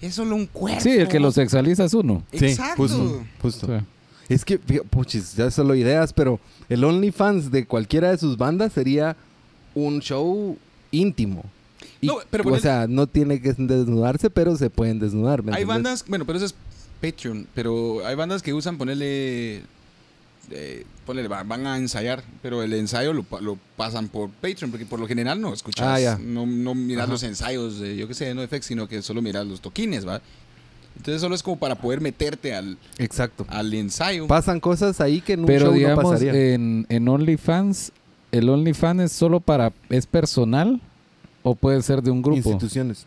es 0.00 0.14
solo 0.14 0.36
un 0.36 0.46
cuerpo. 0.46 0.80
Sí, 0.80 0.90
el 0.90 1.08
que 1.08 1.20
lo 1.20 1.32
sexualiza 1.32 1.84
es 1.84 1.94
uno. 1.94 2.22
Exacto. 2.32 2.82
justo. 2.82 3.24
justo. 3.42 3.66
Sí. 3.66 3.84
Es 4.28 4.44
que, 4.44 4.58
puchis, 4.58 5.34
ya 5.34 5.50
solo 5.50 5.74
ideas, 5.74 6.12
pero 6.12 6.38
el 6.68 6.84
OnlyFans 6.84 7.50
de 7.50 7.66
cualquiera 7.66 8.10
de 8.10 8.18
sus 8.18 8.36
bandas 8.36 8.74
sería 8.74 9.16
un 9.74 10.00
show 10.00 10.58
íntimo. 10.90 11.44
Y, 12.00 12.08
No, 12.08 12.18
pero 12.30 12.48
o 12.52 12.58
sea, 12.58 12.86
no 12.86 13.06
tiene 13.06 13.40
que 13.40 13.54
desnudarse, 13.54 14.28
pero 14.28 14.56
se 14.56 14.68
pueden 14.68 14.98
desnudar. 14.98 15.42
¿me 15.42 15.54
Hay 15.54 15.64
bandas, 15.64 16.04
bueno, 16.06 16.26
pero 16.26 16.36
eso 16.36 16.46
es 16.46 16.54
Patreon, 17.00 17.46
pero 17.54 18.04
hay 18.06 18.14
bandas 18.14 18.42
que 18.42 18.52
usan 18.54 18.76
ponerle, 18.78 19.62
eh, 20.50 20.84
van 21.46 21.66
a 21.66 21.76
ensayar, 21.78 22.22
pero 22.42 22.62
el 22.62 22.72
ensayo 22.74 23.12
lo, 23.12 23.22
pa- 23.22 23.40
lo 23.40 23.58
pasan 23.76 24.08
por 24.08 24.30
Patreon, 24.30 24.70
porque 24.70 24.86
por 24.86 24.98
lo 25.00 25.06
general 25.06 25.40
no 25.40 25.52
escuchas, 25.54 25.86
Ah, 26.04 26.18
no, 26.20 26.44
no 26.46 26.74
miras 26.74 27.04
Ajá. 27.04 27.12
los 27.12 27.22
ensayos 27.22 27.78
de, 27.80 27.96
yo 27.96 28.08
qué 28.08 28.14
sé, 28.14 28.26
de 28.26 28.34
NoFX, 28.34 28.66
sino 28.66 28.88
que 28.88 29.00
solo 29.02 29.22
miras 29.22 29.46
los 29.46 29.60
toquines, 29.60 30.06
¿va? 30.06 30.20
Entonces 30.96 31.20
solo 31.20 31.34
es 31.36 31.42
como 31.44 31.56
para 31.58 31.76
poder 31.76 32.00
meterte 32.00 32.54
al, 32.54 32.76
Exacto. 32.98 33.46
al 33.48 33.72
ensayo. 33.72 34.26
Pasan 34.26 34.58
cosas 34.58 35.00
ahí 35.00 35.20
que 35.20 35.34
en 35.34 35.40
un 35.40 35.46
Pero 35.46 35.66
show 35.66 35.70
no 35.72 35.78
digamos, 35.78 36.04
pasaría. 36.04 36.54
en, 36.54 36.86
en 36.88 37.08
OnlyFans, 37.08 37.92
¿el 38.32 38.48
OnlyFans 38.48 39.02
es 39.02 39.12
solo 39.12 39.38
para, 39.38 39.72
es 39.90 40.06
personal 40.06 40.80
o 41.44 41.54
puede 41.54 41.80
ser 41.82 42.02
de 42.02 42.10
un 42.10 42.20
grupo? 42.20 42.36
Instituciones. 42.38 43.06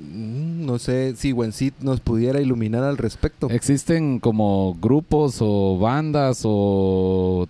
Mm, 0.00 0.64
No 0.66 0.78
sé 0.78 1.14
si 1.16 1.32
Wensit 1.32 1.74
nos 1.80 2.00
pudiera 2.00 2.40
iluminar 2.40 2.82
al 2.84 2.96
respecto. 2.96 3.48
¿Existen 3.50 4.18
como 4.18 4.74
grupos 4.80 5.38
o 5.40 5.78
bandas 5.78 6.42
o 6.44 7.46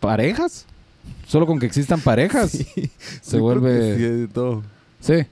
parejas? 0.00 0.66
Solo 1.26 1.46
con 1.46 1.58
que 1.58 1.66
existan 1.66 2.00
parejas. 2.00 2.50
Sí, 2.56 2.90
Se 3.22 3.38
vuelve... 3.38 3.96
sí, 4.26 4.32
todo. 4.32 4.62
Sí. 5.00 5.24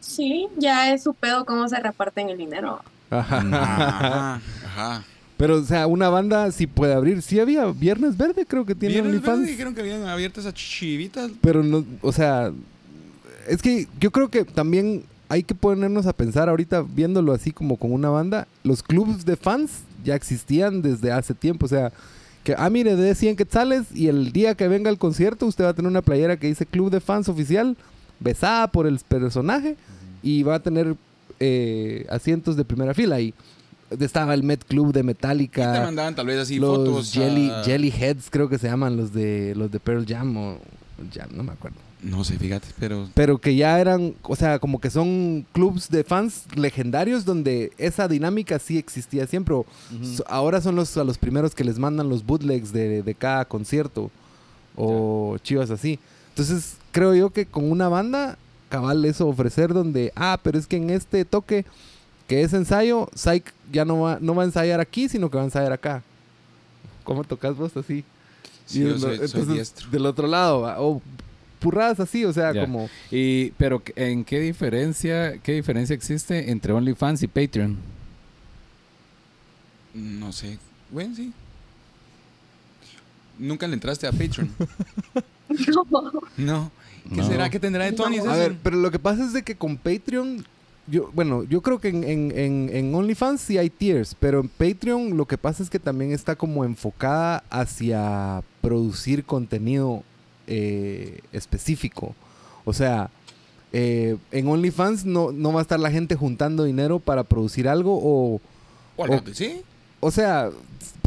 Sí, 0.00 0.46
ya 0.58 0.92
es 0.92 1.02
su 1.02 1.14
pedo 1.14 1.44
cómo 1.44 1.68
se 1.68 1.78
reparten 1.80 2.28
el 2.28 2.36
dinero. 2.38 2.80
Ajá. 3.10 3.38
Ajá, 3.38 4.34
ajá. 4.64 5.04
Pero, 5.36 5.56
o 5.56 5.62
sea, 5.64 5.86
una 5.86 6.08
banda 6.10 6.50
sí 6.52 6.66
puede 6.66 6.94
abrir. 6.94 7.20
Sí 7.22 7.40
había 7.40 7.64
Viernes 7.66 8.16
Verde, 8.16 8.46
creo 8.46 8.64
que 8.64 8.74
tiene 8.74 8.94
Viernes 8.94 9.14
OnlyFans. 9.16 9.38
Verde 9.40 9.50
dijeron 9.50 9.74
que 9.74 9.80
habían 9.80 10.06
abiertas 10.06 10.46
a 10.46 10.52
chivitas. 10.52 11.30
Pero 11.40 11.62
no, 11.62 11.84
o 12.02 12.12
sea, 12.12 12.52
es 13.48 13.60
que 13.62 13.88
yo 14.00 14.10
creo 14.12 14.28
que 14.28 14.44
también 14.44 15.04
hay 15.34 15.42
que 15.42 15.54
ponernos 15.54 16.06
a 16.06 16.12
pensar 16.12 16.48
ahorita 16.48 16.82
viéndolo 16.82 17.32
así 17.32 17.50
como 17.50 17.76
con 17.76 17.92
una 17.92 18.08
banda, 18.08 18.46
los 18.62 18.82
clubs 18.82 19.24
de 19.24 19.36
fans 19.36 19.70
ya 20.04 20.14
existían 20.14 20.80
desde 20.80 21.10
hace 21.10 21.34
tiempo, 21.34 21.66
o 21.66 21.68
sea, 21.68 21.92
que 22.44 22.54
ah 22.56 22.70
mire, 22.70 22.94
de 22.94 23.14
100 23.14 23.36
quetzales 23.36 23.84
y 23.94 24.06
el 24.08 24.30
día 24.32 24.54
que 24.54 24.68
venga 24.68 24.90
el 24.90 24.98
concierto 24.98 25.46
usted 25.46 25.64
va 25.64 25.70
a 25.70 25.74
tener 25.74 25.90
una 25.90 26.02
playera 26.02 26.36
que 26.36 26.46
dice 26.46 26.66
Club 26.66 26.90
de 26.90 27.00
Fans 27.00 27.28
oficial, 27.28 27.76
besada 28.20 28.68
por 28.68 28.86
el 28.86 28.98
personaje 29.00 29.76
y 30.22 30.42
va 30.42 30.54
a 30.56 30.60
tener 30.60 30.94
eh, 31.40 32.06
asientos 32.10 32.54
de 32.56 32.64
primera 32.64 32.94
fila 32.94 33.20
y 33.20 33.34
estaba 33.98 34.34
el 34.34 34.42
Met 34.44 34.62
Club 34.64 34.92
de 34.92 35.00
Y 35.00 35.02
te 35.02 35.06
Metallica. 35.06 35.80
mandaban 35.82 36.14
tal 36.14 36.26
vez 36.26 36.38
así 36.38 36.58
los 36.58 36.76
fotos. 36.76 37.12
jelly, 37.12 37.50
a- 37.50 37.64
jelly 37.64 37.90
Heads 37.90 38.28
creo 38.30 38.48
que 38.48 38.58
se 38.58 38.68
llaman 38.68 38.96
los 38.96 39.12
de 39.12 39.54
los 39.56 39.70
de 39.72 39.80
Pearl 39.80 40.04
Jam 40.06 40.36
o 40.36 40.58
Jam, 41.12 41.30
no 41.34 41.42
me 41.42 41.52
acuerdo. 41.52 41.78
No 42.04 42.22
sé, 42.22 42.38
fíjate, 42.38 42.68
pero 42.78 43.08
Pero 43.14 43.38
que 43.38 43.56
ya 43.56 43.80
eran, 43.80 44.14
o 44.22 44.36
sea, 44.36 44.58
como 44.58 44.78
que 44.78 44.90
son 44.90 45.46
clubs 45.52 45.88
de 45.88 46.04
fans 46.04 46.42
legendarios 46.54 47.24
donde 47.24 47.72
esa 47.78 48.06
dinámica 48.08 48.58
sí 48.58 48.76
existía 48.76 49.26
siempre. 49.26 49.54
ahora 50.26 50.60
son 50.60 50.76
los, 50.76 50.96
a 50.98 51.04
los 51.04 51.16
primeros 51.16 51.54
que 51.54 51.64
les 51.64 51.78
mandan 51.78 52.08
los 52.10 52.24
bootlegs 52.26 52.72
de, 52.72 53.02
de 53.02 53.14
cada 53.14 53.46
concierto 53.46 54.10
o 54.76 55.38
chivas 55.42 55.70
así. 55.70 55.98
Entonces, 56.30 56.74
creo 56.92 57.14
yo 57.14 57.30
que 57.30 57.46
con 57.46 57.70
una 57.70 57.88
banda, 57.88 58.36
cabal 58.68 59.04
eso 59.04 59.26
ofrecer 59.28 59.72
donde, 59.72 60.12
ah, 60.16 60.38
pero 60.42 60.58
es 60.58 60.66
que 60.66 60.76
en 60.76 60.90
este 60.90 61.24
toque 61.24 61.64
que 62.26 62.42
es 62.42 62.52
ensayo, 62.54 63.08
Psych 63.14 63.44
ya 63.72 63.84
no 63.84 64.00
va, 64.00 64.18
no 64.20 64.34
va 64.34 64.42
a 64.42 64.46
ensayar 64.46 64.80
aquí, 64.80 65.08
sino 65.08 65.30
que 65.30 65.36
va 65.36 65.42
a 65.42 65.46
ensayar 65.46 65.72
acá. 65.72 66.02
¿Cómo 67.04 67.22
tocas 67.24 67.56
vos 67.56 67.76
así? 67.76 68.04
sí, 68.66 68.80
Y 68.80 68.82
yo 68.82 68.88
lo- 68.90 68.98
soy, 68.98 69.16
soy 69.16 69.26
entonces, 69.26 69.54
diestro. 69.54 69.90
del 69.90 70.06
otro 70.06 70.26
lado, 70.26 70.60
o 70.82 71.02
purradas 71.64 71.98
así, 72.00 72.24
o 72.24 72.32
sea, 72.32 72.52
Ya. 72.52 72.60
como... 72.64 72.88
Y, 73.10 73.50
pero 73.52 73.82
¿en 73.96 74.24
qué 74.24 74.38
diferencia, 74.40 75.38
qué 75.38 75.52
diferencia 75.52 75.94
existe 75.94 76.50
entre 76.50 76.72
OnlyFans 76.72 77.22
y 77.22 77.26
Patreon? 77.28 77.76
No 79.94 80.32
sé. 80.32 80.58
Bueno, 80.90 81.14
sí. 81.16 81.32
Nunca 83.38 83.66
le 83.66 83.74
entraste 83.74 84.06
a 84.06 84.12
Patreon. 84.12 84.50
no. 86.36 86.70
¿Qué 87.08 87.16
No. 87.16 87.26
será 87.28 87.50
que 87.50 87.60
tendrá 87.60 87.84
de 87.84 87.92
Tony? 87.92 88.18
A 88.18 88.32
ver, 88.34 88.56
pero 88.62 88.76
lo 88.76 88.90
que 88.90 88.98
pasa 88.98 89.24
es 89.24 89.32
de 89.32 89.42
que 89.42 89.56
con 89.56 89.76
Patreon, 89.76 90.44
yo, 90.86 91.10
bueno, 91.12 91.44
yo 91.44 91.60
creo 91.62 91.78
que 91.80 91.88
en, 91.88 92.04
en, 92.04 92.32
en, 92.36 92.70
en 92.72 92.94
OnlyFans 92.94 93.40
sí 93.40 93.58
hay 93.58 93.70
tiers, 93.70 94.14
pero 94.18 94.40
en 94.40 94.48
Patreon 94.48 95.16
lo 95.16 95.26
que 95.26 95.36
pasa 95.38 95.62
es 95.62 95.70
que 95.70 95.78
también 95.78 96.12
está 96.12 96.34
como 96.36 96.64
enfocada 96.64 97.44
hacia 97.50 98.42
producir 98.62 99.24
contenido 99.24 100.02
eh, 100.46 101.20
específico. 101.32 102.14
O 102.64 102.72
sea, 102.72 103.10
eh, 103.72 104.16
en 104.30 104.48
OnlyFans 104.48 105.04
no, 105.04 105.32
no 105.32 105.52
va 105.52 105.60
a 105.60 105.62
estar 105.62 105.80
la 105.80 105.90
gente 105.90 106.14
juntando 106.14 106.64
dinero 106.64 106.98
para 107.00 107.24
producir 107.24 107.68
algo 107.68 107.98
o... 108.02 108.40
O 108.96 109.06
¿Sí? 109.32 109.62
O 110.00 110.10
sea, 110.10 110.50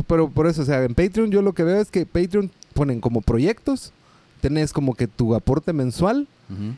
pero 0.07 0.29
por 0.29 0.47
eso, 0.47 0.63
o 0.63 0.65
sea, 0.65 0.83
en 0.83 0.93
Patreon 0.93 1.31
yo 1.31 1.41
lo 1.41 1.53
que 1.53 1.63
veo 1.63 1.79
es 1.79 1.89
que 1.91 2.05
Patreon 2.05 2.51
ponen 2.73 2.99
como 2.99 3.21
proyectos, 3.21 3.93
tenés 4.41 4.73
como 4.73 4.95
que 4.95 5.07
tu 5.07 5.35
aporte 5.35 5.73
mensual 5.73 6.27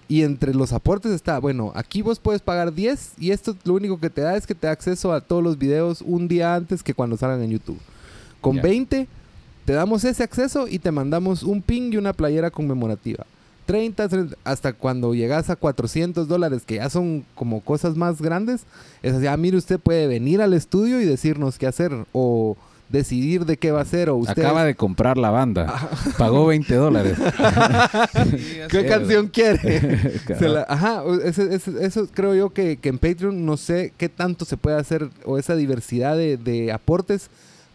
y 0.07 0.24
entre 0.24 0.55
los 0.55 0.74
aportes 0.74 1.12
está, 1.12 1.38
bueno, 1.38 1.72
aquí 1.76 2.01
vos 2.01 2.20
puedes 2.20 2.41
pagar 2.41 2.74
10 2.74 3.14
y 3.20 3.30
esto 3.30 3.55
lo 3.66 3.76
único 3.76 3.99
que 3.99 4.10
te 4.10 4.22
da 4.22 4.36
es 4.36 4.47
que 4.47 4.55
te 4.55 4.66
da 4.66 4.74
acceso 4.74 5.14
a 5.14 5.22
todos 5.22 5.43
los 5.43 5.60
videos 5.60 6.01
un 6.01 6.28
día 6.28 6.55
antes 6.55 6.82
que 6.82 6.95
cuando 6.95 7.18
salgan 7.18 7.43
en 7.43 7.51
YouTube. 7.51 7.80
Con 8.41 8.55
Ya. 8.55 8.64
20 8.64 9.07
te 9.70 9.76
damos 9.76 10.03
ese 10.03 10.24
acceso 10.24 10.67
y 10.67 10.80
te 10.80 10.89
mandamos 10.91 11.43
un 11.43 11.61
pin 11.61 11.93
y 11.93 11.97
una 11.97 12.11
playera 12.11 12.49
conmemorativa. 12.49 13.28
30, 13.67 14.09
30, 14.09 14.36
hasta 14.43 14.74
cuando 14.74 15.13
llegas 15.13 15.51
a 15.51 15.55
400 15.55 16.28
dólares, 16.28 16.63
que 16.65 16.78
ya 16.78 16.89
son 16.89 17.24
como 17.36 17.61
cosas 17.61 17.95
más 17.95 18.20
grandes, 18.20 18.61
es 19.03 19.13
así, 19.13 19.28
ah, 19.28 19.38
mire, 19.38 19.57
usted 19.57 19.80
puede 19.80 20.07
venir 20.07 20.41
al 20.41 20.55
estudio 20.55 20.99
y 20.99 21.05
decirnos 21.05 21.59
qué 21.59 21.67
hacer 21.67 21.91
o 22.13 22.57
decidir 22.89 23.45
de 23.45 23.57
qué 23.57 23.70
va 23.72 23.78
a 23.78 23.84
hacer 23.84 24.09
o 24.09 24.15
usted... 24.15 24.41
Acaba 24.43 24.63
de 24.63 24.74
comprar 24.74 25.20
la 25.20 25.30
banda. 25.30 25.72
Pagó 26.17 26.47
20 26.47 26.74
dólares. 26.74 27.15
¿Qué 28.70 28.88
canción 28.88 29.28
quiere? 29.28 30.20
Cabal. 30.26 30.39
Se 30.39 30.49
la- 30.49 30.65
ajá, 30.67 31.03
o- 31.03 31.22
ese- 31.22 31.53
ese- 31.53 31.86
eso 31.86 32.07
creo 32.11 32.34
yo 32.34 32.49
que, 32.49 32.78
que 32.78 32.89
en 32.89 32.97
Patreon 32.97 33.45
no 33.45 33.55
sé 33.55 33.93
qué 33.97 34.09
tanto 34.09 34.45
se 34.45 34.57
puede 34.57 34.78
hacer 34.78 35.11
o 35.26 35.38
esa 35.38 35.55
diversidad 35.55 36.17
de, 36.17 36.38
de 36.38 36.72
aportes, 36.72 37.30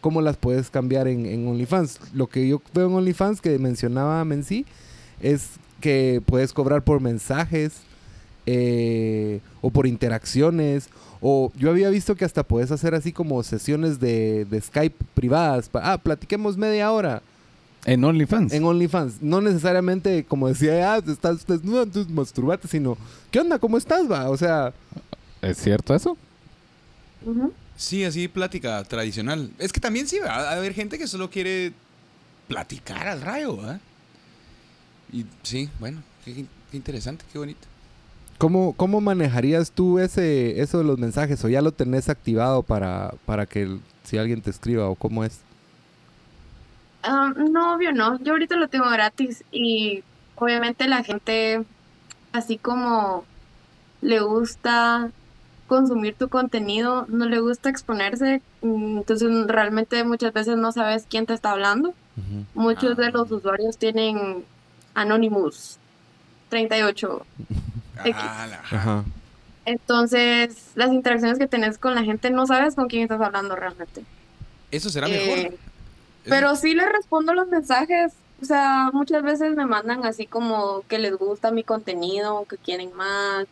cómo 0.05 0.21
las 0.21 0.37
puedes 0.37 0.69
cambiar 0.69 1.09
en, 1.09 1.25
en 1.25 1.49
OnlyFans. 1.49 1.99
Lo 2.13 2.27
que 2.27 2.47
yo 2.47 2.61
veo 2.75 2.89
en 2.89 2.95
OnlyFans 2.95 3.41
que 3.41 3.59
mencionaba 3.59 4.23
Menzi 4.27 4.67
es 5.19 5.53
que 5.81 6.21
puedes 6.27 6.53
cobrar 6.53 6.83
por 6.85 7.01
mensajes 7.01 7.73
eh, 8.45 9.41
o 9.63 9.71
por 9.71 9.87
interacciones. 9.87 10.91
O 11.23 11.51
yo 11.57 11.71
había 11.71 11.89
visto 11.89 12.17
que 12.17 12.27
hasta 12.27 12.43
puedes 12.43 12.71
hacer 12.71 12.95
así 12.95 13.13
como 13.13 13.43
sesiones 13.43 13.99
de, 13.99 14.45
de 14.45 14.61
Skype 14.61 15.07
privadas. 15.15 15.71
pa- 15.71 15.93
ah, 15.95 15.97
platiquemos 15.97 16.59
media 16.59 16.93
hora. 16.93 17.23
En 17.87 18.05
OnlyFans. 18.05 18.53
En 18.53 18.63
OnlyFans. 18.65 19.23
No 19.23 19.41
necesariamente 19.41 20.25
como 20.25 20.49
decía, 20.49 20.93
ah, 20.93 20.99
estás 21.07 21.47
desnudo, 21.47 21.83
entonces 21.85 22.13
masturbate, 22.13 22.69
sino, 22.69 22.99
¿qué 23.31 23.41
onda? 23.41 23.59
¿Cómo 23.59 23.79
estás, 23.79 24.11
va? 24.11 24.29
O 24.29 24.37
sea, 24.37 24.75
¿Es 25.41 25.57
cierto 25.57 25.95
eso? 25.95 26.17
Ujú. 27.25 27.53
Sí, 27.77 28.05
así 28.05 28.29
plática 28.29 28.83
tradicional. 28.85 29.51
Es 29.59 29.73
que 29.73 29.81
también 29.81 30.07
sí 30.07 30.19
va 30.19 30.35
a 30.35 30.53
haber 30.53 30.75
gente 30.75 30.99
que 30.99 31.07
solo 31.07 31.31
quiere 31.31 31.73
platicar 32.49 33.09
al 33.09 33.21
rayo, 33.21 33.57
¿verdad? 33.57 33.81
Y 35.13 35.27
sí, 35.43 35.69
bueno, 35.81 36.03
qué, 36.25 36.47
qué 36.71 36.77
interesante, 36.77 37.25
qué 37.33 37.39
bonito. 37.39 37.67
¿cómo, 38.39 38.75
¿cómo 38.75 39.01
manejarías 39.01 39.71
tú 39.71 39.99
ese, 39.99 40.61
eso 40.61 40.79
de 40.79 40.85
los 40.85 40.99
mensajes? 40.99 41.43
¿O 41.45 41.49
ya 41.49 41.63
lo 41.63 41.73
tenés 41.73 42.09
activado 42.09 42.63
para, 42.63 43.15
para 43.27 43.47
que 43.47 43.79
si 44.03 44.19
alguien 44.19 44.43
te 44.43 44.51
escriba 44.51 44.89
o 44.89 44.95
cómo 44.95 45.25
es? 45.25 45.41
Ah, 47.03 47.33
no, 47.37 47.75
obvio 47.75 47.93
no. 47.93 48.19
Yo 48.21 48.33
ahorita 48.33 48.57
lo 48.57 48.69
tengo 48.69 48.89
gratis 48.91 49.45
y 49.51 50.03
obviamente 50.37 50.89
la 50.89 51.03
gente, 51.03 51.65
así 52.33 52.59
como 52.59 53.25
le 54.01 54.21
gusta 54.21 55.11
consumir 55.75 56.15
tu 56.15 56.29
contenido, 56.29 57.07
no 57.09 57.27
le 57.27 57.41
gusta 57.41 57.69
exponerse, 57.69 58.41
mm, 58.63 58.99
entonces 58.99 59.31
realmente 59.47 60.03
muchas 60.05 60.33
veces 60.33 60.57
no 60.57 60.73
sabes 60.73 61.07
quién 61.09 61.27
te 61.27 61.35
está 61.35 61.51
hablando. 61.53 61.95
Muchos 62.55 62.97
de 62.97 63.07
Ah. 63.07 63.11
los 63.11 63.31
usuarios 63.31 63.77
tienen 63.77 64.45
Anonymous 64.95 65.79
38. 66.49 67.27
X. 68.05 68.15
Ah, 68.19 68.47
Ajá. 68.71 69.05
Entonces, 69.67 70.71
las 70.75 70.93
interacciones 70.93 71.39
que 71.39 71.47
tenés 71.49 71.79
con 71.79 71.95
la 71.95 72.03
gente 72.05 72.31
no 72.31 72.47
sabes 72.47 72.75
con 72.75 72.87
quién 72.89 73.03
estás 73.03 73.21
hablando 73.21 73.57
realmente. 73.57 74.05
Eso 74.71 74.91
será 74.91 75.09
Eh, 75.09 75.11
mejor. 75.13 75.39
Eso- 75.39 75.57
Pero 76.31 76.57
sí 76.57 76.75
les 76.75 76.91
respondo 76.91 77.35
los 77.35 77.49
mensajes. 77.49 78.13
O 78.43 78.45
sea, 78.45 78.91
muchas 78.93 79.23
veces 79.23 79.57
me 79.57 79.65
mandan 79.67 80.05
así 80.05 80.27
como 80.27 80.83
que 80.89 80.99
les 80.99 81.17
gusta 81.17 81.51
mi 81.51 81.63
contenido, 81.65 82.45
que 82.49 82.59
quieren 82.59 82.95
más, 82.95 83.47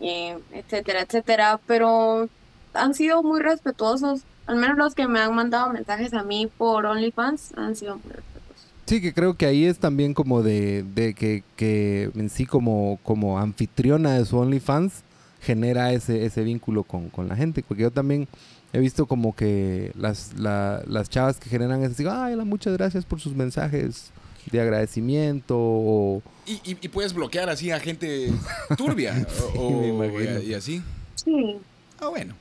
eh, 0.00 0.38
etcétera, 0.52 1.02
etcétera. 1.02 1.60
Pero 1.66 2.28
han 2.74 2.94
sido 2.94 3.22
muy 3.22 3.40
respetuosos. 3.40 4.22
Al 4.46 4.56
menos 4.56 4.78
los 4.78 4.94
que 4.94 5.06
me 5.06 5.20
han 5.20 5.34
mandado 5.34 5.70
mensajes 5.72 6.14
a 6.14 6.22
mí 6.22 6.48
por 6.58 6.86
OnlyFans 6.86 7.52
han 7.56 7.76
sido 7.76 7.94
muy 7.96 8.12
respetuosos. 8.12 8.66
Sí, 8.86 9.02
que 9.02 9.12
creo 9.12 9.34
que 9.34 9.44
ahí 9.44 9.66
es 9.66 9.78
también 9.78 10.14
como 10.14 10.42
de, 10.42 10.82
de 10.94 11.12
que, 11.12 11.44
que 11.56 12.10
en 12.14 12.30
sí 12.30 12.46
como, 12.46 12.98
como 13.02 13.38
anfitriona 13.38 14.14
de 14.14 14.24
su 14.24 14.38
OnlyFans 14.38 15.02
genera 15.42 15.92
ese, 15.92 16.24
ese 16.24 16.42
vínculo 16.42 16.84
con, 16.84 17.10
con 17.10 17.28
la 17.28 17.36
gente. 17.36 17.62
Porque 17.66 17.82
yo 17.82 17.90
también 17.90 18.26
he 18.72 18.78
visto 18.78 19.04
como 19.06 19.36
que 19.36 19.92
las, 19.94 20.32
la- 20.38 20.82
las 20.86 21.10
chavas 21.10 21.38
que 21.38 21.50
generan 21.50 21.82
es 21.82 21.90
así, 21.92 22.04
ay, 22.10 22.34
muchas 22.36 22.72
gracias 22.78 23.04
por 23.04 23.20
sus 23.20 23.34
mensajes 23.34 24.10
de 24.50 24.60
agradecimiento 24.60 25.54
o... 25.58 26.22
Y, 26.46 26.52
y- 26.64 26.78
y 26.80 26.88
puedes 26.88 27.12
bloquear 27.12 27.48
así 27.50 27.70
a 27.70 27.78
gente 27.80 28.32
turbia 28.76 29.26
o, 29.56 29.60
o- 29.60 29.80
me 29.82 29.88
imagino. 29.88 30.40
y 30.42 30.54
así. 30.54 30.82
Sí. 31.16 31.56
Ah, 32.00 32.08
bueno. 32.08 32.34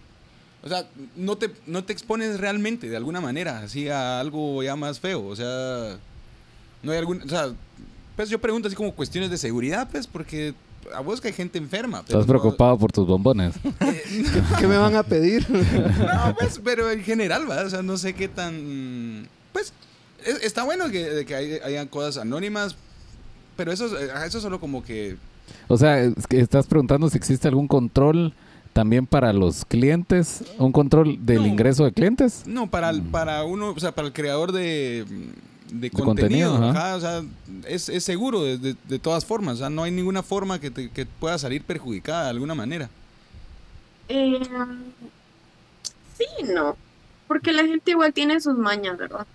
O 0.64 0.70
sea, 0.70 0.86
no 1.16 1.38
te, 1.38 1.52
no 1.66 1.84
te 1.84 1.93
expones 1.93 2.39
realmente 2.39 2.89
de 2.89 2.98
alguna 2.98 3.22
manera, 3.22 3.60
así 3.60 3.89
a 3.89 4.20
algo 4.20 4.64
ya 4.64 4.76
más 4.76 5.00
feo. 5.00 5.26
O 5.26 5.36
sea, 5.36 5.98
no 6.84 6.91
hay 6.91 6.98
algún. 6.98 7.22
O 7.22 7.28
sea, 7.30 7.50
pues 8.16 8.30
yo 8.30 8.39
pregunto 8.39 8.68
así 8.68 8.76
como 8.76 8.93
cuestiones 8.93 9.30
de 9.30 9.38
seguridad, 9.38 9.88
pues, 9.91 10.08
porque 10.08 10.54
a 10.93 11.00
vos 11.02 11.22
que 11.22 11.28
hay 11.30 11.34
gente 11.34 11.58
enferma. 11.58 12.04
pero 12.06 12.20
Estás 12.20 12.28
no- 12.28 12.39
preocupado 12.41 12.78
por 12.78 12.91
tus 12.91 13.08
bombones. 13.08 13.56
¿Qué 14.60 14.68
me 14.68 14.78
van 14.78 14.95
a 14.95 15.04
pedir? 15.04 15.45
No, 15.50 16.36
pues, 16.38 16.60
pero 16.64 16.89
en 16.91 17.04
general, 17.04 17.50
¿va? 17.50 17.62
O 17.64 17.70
sea, 17.70 17.82
no 17.82 17.98
sé 17.98 18.14
qué 18.14 18.28
tan. 18.28 19.28
Pues, 19.54 19.72
es- 20.26 20.43
está 20.43 20.63
bueno 20.63 20.89
que, 20.89 21.03
de 21.09 21.26
que 21.26 21.36
hay- 21.36 21.59
hayan 21.63 21.88
cosas 21.88 22.18
anónimas, 22.18 22.76
pero 23.55 23.72
eso, 23.72 23.86
es- 23.97 24.09
eso 24.26 24.38
es 24.38 24.43
solo 24.43 24.59
como 24.59 24.84
que. 24.84 25.18
O 25.68 25.78
sea, 25.78 25.99
es 26.01 26.28
que 26.28 26.39
estás 26.39 26.68
preguntando 26.68 27.09
si 27.09 27.18
existe 27.18 27.47
algún 27.47 27.68
control 27.68 28.34
también 28.74 29.07
para 29.07 29.34
los 29.34 29.65
clientes, 29.65 30.43
un 30.59 30.72
control 30.72 31.26
del 31.26 31.39
No. 31.41 31.47
ingreso 31.47 31.84
de 31.86 31.91
clientes. 31.93 32.43
No, 32.45 32.70
para, 32.70 32.89
el- 32.91 33.01
para 33.01 33.43
uno, 33.43 33.72
o 33.76 33.80
sea, 33.80 33.93
para 33.93 34.07
el 34.07 34.13
creador 34.13 34.51
de, 34.51 35.05
de 35.72 35.89
contenido, 35.89 36.51
contenido, 36.51 36.55
ajá. 36.55 36.70
ajá, 36.70 36.95
o 36.95 36.99
sea, 36.99 37.24
es, 37.68 37.89
es 37.89 38.03
seguro 38.03 38.43
de, 38.43 38.57
de- 38.57 38.76
de 38.88 38.99
todas 38.99 39.26
formas. 39.26 39.55
O 39.55 39.57
sea, 39.57 39.70
no 39.70 39.84
hay 39.84 39.91
ninguna 39.91 40.22
forma 40.22 40.59
que, 40.59 40.70
te- 40.70 40.89
que 40.89 41.05
pueda 41.05 41.38
salir 41.39 41.63
perjudicada 41.63 42.26
de 42.26 42.30
alguna 42.32 42.53
manera. 42.55 42.89
Eh, 44.09 44.39
sí, 46.18 46.26
no. 46.53 46.76
Porque 47.28 47.51
la 47.51 47.65
gente 47.65 47.91
igual 47.91 48.13
tiene 48.13 48.39
sus 48.39 48.57
mañas, 48.57 48.97
¿verdad? 48.97 49.26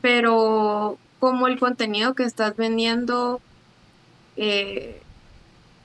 Pero 0.00 0.98
como 1.18 1.46
el 1.46 1.58
contenido 1.58 2.14
que 2.14 2.24
estás 2.24 2.56
vendiendo, 2.56 3.40
eh, 4.36 5.02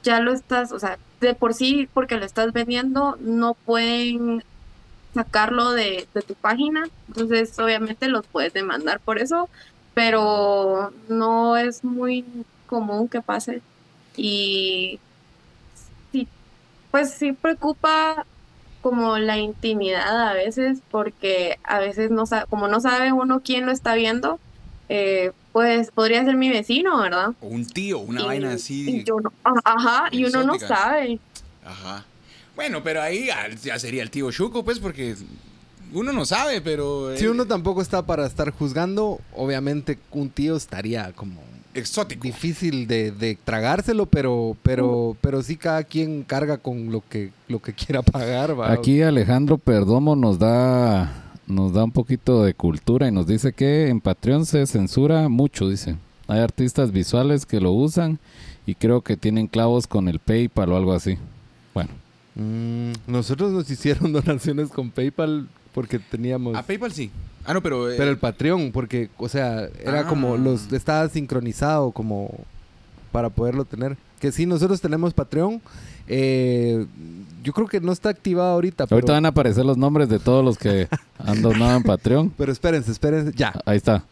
ya 0.04 0.20
lo 0.20 0.34
estás, 0.34 0.72
o 0.72 0.80
sea, 0.80 1.00
de 1.22 1.34
por 1.34 1.54
sí, 1.54 1.90
porque 1.94 2.18
lo 2.18 2.26
estás 2.26 2.54
vendiendo, 2.54 3.18
no 3.20 3.54
pueden 3.54 4.44
sacarlo 5.14 5.72
de, 5.72 6.08
de 6.14 6.22
tu 6.22 6.36
página. 6.36 6.90
Entonces, 7.08 7.58
obviamente 7.60 8.08
los 8.08 8.26
puedes 8.28 8.54
demandar 8.54 9.00
por 9.00 9.20
eso, 9.20 9.50
pero 9.94 10.92
no 11.08 11.58
es 11.58 11.84
muy 11.84 12.26
común 12.68 13.08
que 13.08 13.22
pase. 13.22 13.62
Y 14.16 15.00
sí, 16.12 16.28
pues 16.92 17.14
sí 17.14 17.34
preocupa 17.34 18.26
como 18.84 19.18
la 19.18 19.40
intimidad 19.40 20.28
a 20.30 20.34
veces, 20.34 20.80
porque 20.92 21.58
a 21.64 21.80
veces 21.80 22.12
no 22.12 22.28
sabe, 22.28 22.46
como 22.50 22.68
no 22.68 22.80
sabe 22.82 23.12
uno 23.12 23.42
quién 23.44 23.66
lo 23.66 23.72
está 23.72 23.96
viendo, 23.96 24.40
eh, 24.90 25.32
pues 25.54 25.90
podría 25.90 26.24
ser 26.26 26.36
mi 26.36 26.50
vecino, 26.50 27.00
¿verdad? 27.02 27.30
O 27.42 27.48
un 27.48 27.66
tío, 27.66 27.98
una 28.00 28.22
Y- 28.22 28.26
vaina 28.26 28.52
así. 28.54 28.98
y 28.98 29.04
yo 29.04 29.16
no- 29.20 29.32
ajá, 29.64 30.10
y 30.12 30.26
uno 30.26 30.44
no 30.44 30.60
sabe. 30.60 31.20
Ajá. 31.66 32.06
Bueno, 32.56 32.84
pero 32.84 33.02
ahí 33.02 33.28
ya, 33.28 33.80
sería 33.80 34.04
el 34.04 34.12
tío 34.12 34.30
Chuco, 34.32 34.64
pues, 34.64 34.78
porque 34.80 35.16
uno 35.94 36.12
no 36.12 36.26
sabe, 36.26 36.60
pero. 36.62 37.16
Si 37.18 37.26
uno 37.26 37.46
tampoco 37.48 37.82
está 37.82 38.06
para 38.06 38.28
estar 38.28 38.52
juzgando, 38.52 39.20
obviamente 39.36 39.98
un 40.12 40.30
tío 40.30 40.56
estaría 40.58 41.12
como 41.14 41.42
Exótico. 41.74 42.24
difícil 42.24 42.88
de, 42.88 43.12
de 43.12 43.38
tragárselo, 43.44 44.06
pero, 44.06 44.56
pero, 44.64 45.16
pero 45.22 45.42
sí 45.42 45.58
cada 45.58 45.84
quien 45.84 46.24
carga 46.24 46.58
con 46.58 46.92
lo 46.92 47.04
que, 47.08 47.32
lo 47.48 47.62
que 47.62 47.74
quiera 47.74 48.02
pagar. 48.02 48.60
¿va? 48.60 48.72
Aquí 48.72 49.02
Alejandro 49.02 49.58
Perdomo 49.58 50.16
nos 50.16 50.40
da 50.40 51.12
nos 51.46 51.74
da 51.74 51.84
un 51.84 51.92
poquito 51.92 52.44
de 52.44 52.54
cultura 52.54 53.08
y 53.08 53.12
nos 53.12 53.28
dice 53.28 53.52
que 53.54 53.90
en 53.90 54.00
Patreon 54.00 54.46
se 54.46 54.66
censura 54.66 55.28
mucho, 55.30 55.70
dice. 55.70 55.98
Hay 56.28 56.40
artistas 56.40 56.92
visuales 56.92 57.46
que 57.46 57.60
lo 57.60 57.74
usan 57.74 58.20
y 58.66 58.76
creo 58.76 59.02
que 59.02 59.18
tienen 59.18 59.48
clavos 59.48 59.88
con 59.88 60.08
el 60.08 60.20
PayPal 60.20 60.72
o 60.72 60.78
algo 60.78 60.94
así. 60.94 61.18
Bueno, 61.74 61.90
Mm, 62.36 62.94
nosotros 63.06 63.52
nos 63.52 63.70
hicieron 63.70 64.12
donaciones 64.14 64.70
con 64.70 64.90
PayPal 64.90 65.48
porque 65.74 66.00
teníamos... 66.00 66.56
A 66.56 66.64
PayPal 66.64 66.92
sí. 66.92 67.12
Ah, 67.46 67.54
no, 67.54 67.62
pero. 67.62 67.90
eh, 67.92 67.96
Pero 67.98 68.10
el 68.12 68.18
Patreon, 68.18 68.72
porque, 68.72 69.10
o 69.18 69.28
sea, 69.30 69.68
era 69.84 70.02
Ah. 70.02 70.08
como 70.08 70.38
los 70.38 70.72
estaba 70.72 71.08
sincronizado 71.10 71.92
como 71.92 72.30
para 73.12 73.30
poderlo 73.30 73.66
tener. 73.66 73.98
Que 74.20 74.32
sí, 74.32 74.46
nosotros 74.46 74.80
tenemos 74.82 75.14
Patreon. 75.14 75.62
eh, 76.08 76.86
yo 77.44 77.52
creo 77.54 77.68
que 77.68 77.80
no 77.82 77.92
está 77.92 78.10
activado 78.10 78.52
ahorita. 78.54 78.86
Pero, 78.88 78.96
ahorita 78.96 79.14
van 79.14 79.26
a 79.26 79.30
aparecer 79.30 79.66
los 79.66 79.78
nombres 79.78 80.08
de 80.10 80.20
todos 80.20 80.44
los 80.46 80.58
que 80.58 80.88
han 81.18 81.42
donado 81.42 81.76
en 81.78 81.84
Patreon. 81.84 82.30
pero 82.38 82.52
espérense, 82.52 82.92
espérense. 82.92 83.32
Ya. 83.36 83.54
Ahí 83.66 83.78
está. 83.78 84.04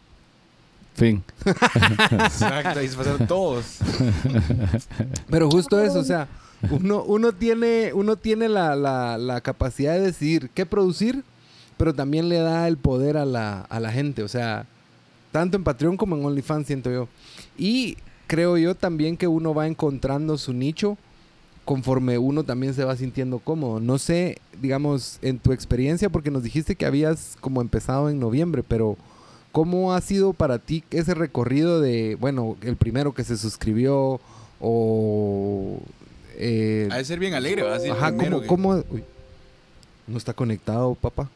Fin. 0.95 1.23
Exacto, 1.45 2.79
ahí 2.79 2.87
se 2.89 2.97
pasaron 2.97 3.25
todos. 3.27 3.77
Pero 5.29 5.49
justo 5.49 5.79
eso, 5.81 5.99
o 5.99 6.03
sea, 6.03 6.27
uno, 6.69 7.03
uno 7.03 7.31
tiene, 7.31 7.91
uno 7.93 8.15
tiene 8.17 8.49
la, 8.49 8.75
la- 8.75 9.17
la 9.17 9.41
capacidad 9.41 9.93
de 9.93 10.01
decidir 10.01 10.49
qué 10.53 10.65
producir, 10.65 11.23
pero 11.81 11.95
también 11.95 12.29
le 12.29 12.37
da 12.37 12.67
el 12.67 12.77
poder 12.77 13.17
a 13.17 13.25
la, 13.25 13.61
a 13.61 13.79
la 13.79 13.91
gente. 13.91 14.21
O 14.21 14.27
sea, 14.27 14.67
tanto 15.31 15.57
en 15.57 15.63
Patreon 15.63 15.97
como 15.97 16.15
en 16.15 16.23
OnlyFans, 16.23 16.67
siento 16.67 16.91
yo. 16.91 17.07
Y 17.57 17.97
creo 18.27 18.55
yo 18.59 18.75
también 18.75 19.17
que 19.17 19.25
uno 19.27 19.55
va 19.55 19.65
encontrando 19.65 20.37
su 20.37 20.53
nicho 20.53 20.95
conforme 21.65 22.19
uno 22.19 22.43
también 22.43 22.75
se 22.75 22.83
va 22.83 22.95
sintiendo 22.95 23.39
cómodo. 23.39 23.79
No 23.79 23.97
sé, 23.97 24.37
digamos, 24.61 25.17
en 25.23 25.39
tu 25.39 25.53
experiencia, 25.53 26.09
porque 26.11 26.29
nos 26.29 26.43
dijiste 26.43 26.75
que 26.75 26.85
habías 26.85 27.35
como 27.41 27.61
empezado 27.61 28.11
en 28.11 28.19
noviembre, 28.19 28.61
pero 28.61 28.95
¿cómo 29.51 29.93
ha 29.95 30.01
sido 30.01 30.33
para 30.33 30.59
ti 30.59 30.83
ese 30.91 31.15
recorrido 31.15 31.81
de, 31.81 32.15
bueno, 32.19 32.57
el 32.61 32.75
primero 32.75 33.15
que 33.15 33.23
se 33.23 33.37
suscribió 33.37 34.21
o... 34.59 35.79
eh, 36.37 36.89
Ha 36.91 36.97
de 36.97 37.05
ser 37.05 37.17
bien 37.17 37.33
alegre, 37.33 37.63
¿va? 37.63 37.75
Así 37.77 37.85
el 37.87 37.91
ajá, 37.93 38.11
¿cómo, 38.15 38.41
que- 38.41 38.47
cómo- 38.47 38.83
uy, 38.91 39.03
no 40.05 40.17
está 40.19 40.33
conectado, 40.35 40.93
papá? 40.93 41.27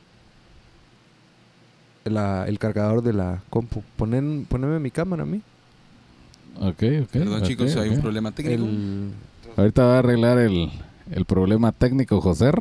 La- 2.06 2.46
el 2.48 2.60
cargador 2.60 3.02
de 3.02 3.14
la 3.14 3.42
compu. 3.50 3.84
Ponen, 3.98 4.46
poneme 4.48 4.80
mi 4.80 4.92
cámara 4.92 5.24
a 5.24 5.26
mí. 5.26 5.42
Ok, 6.58 6.84
ok. 7.04 7.10
Perdón, 7.12 7.44
chicos, 7.44 7.76
hay 7.76 7.90
un 7.90 8.02
problema 8.02 8.32
técnico. 8.32 8.64
El- 8.64 9.12
Ahorita 9.58 9.84
va 9.86 9.96
a 9.96 10.00
arreglar 10.00 10.38
el, 10.38 10.70
el 11.12 11.26
problema 11.26 11.72
técnico, 11.72 12.22
José. 12.22 12.52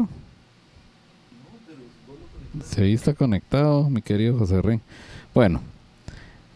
Sí, 2.65 2.81
ahí 2.83 2.93
está 2.95 3.15
conectado, 3.15 3.91
mi 3.91 4.01
querido 4.01 4.39
José 4.39 4.63
Rin. 4.63 4.81
Bueno, 5.35 5.61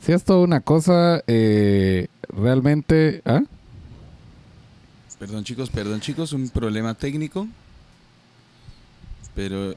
si 0.01 0.13
es 0.13 0.25
toda 0.25 0.41
una 0.41 0.61
cosa, 0.61 1.23
eh, 1.27 2.07
realmente... 2.29 3.21
¿ah? 3.25 3.43
Perdón, 5.19 5.43
chicos, 5.43 5.69
perdón, 5.71 6.01
chicos, 6.01 6.33
un 6.33 6.49
problema 6.49 6.95
técnico. 6.95 7.49
Pero 9.35 9.75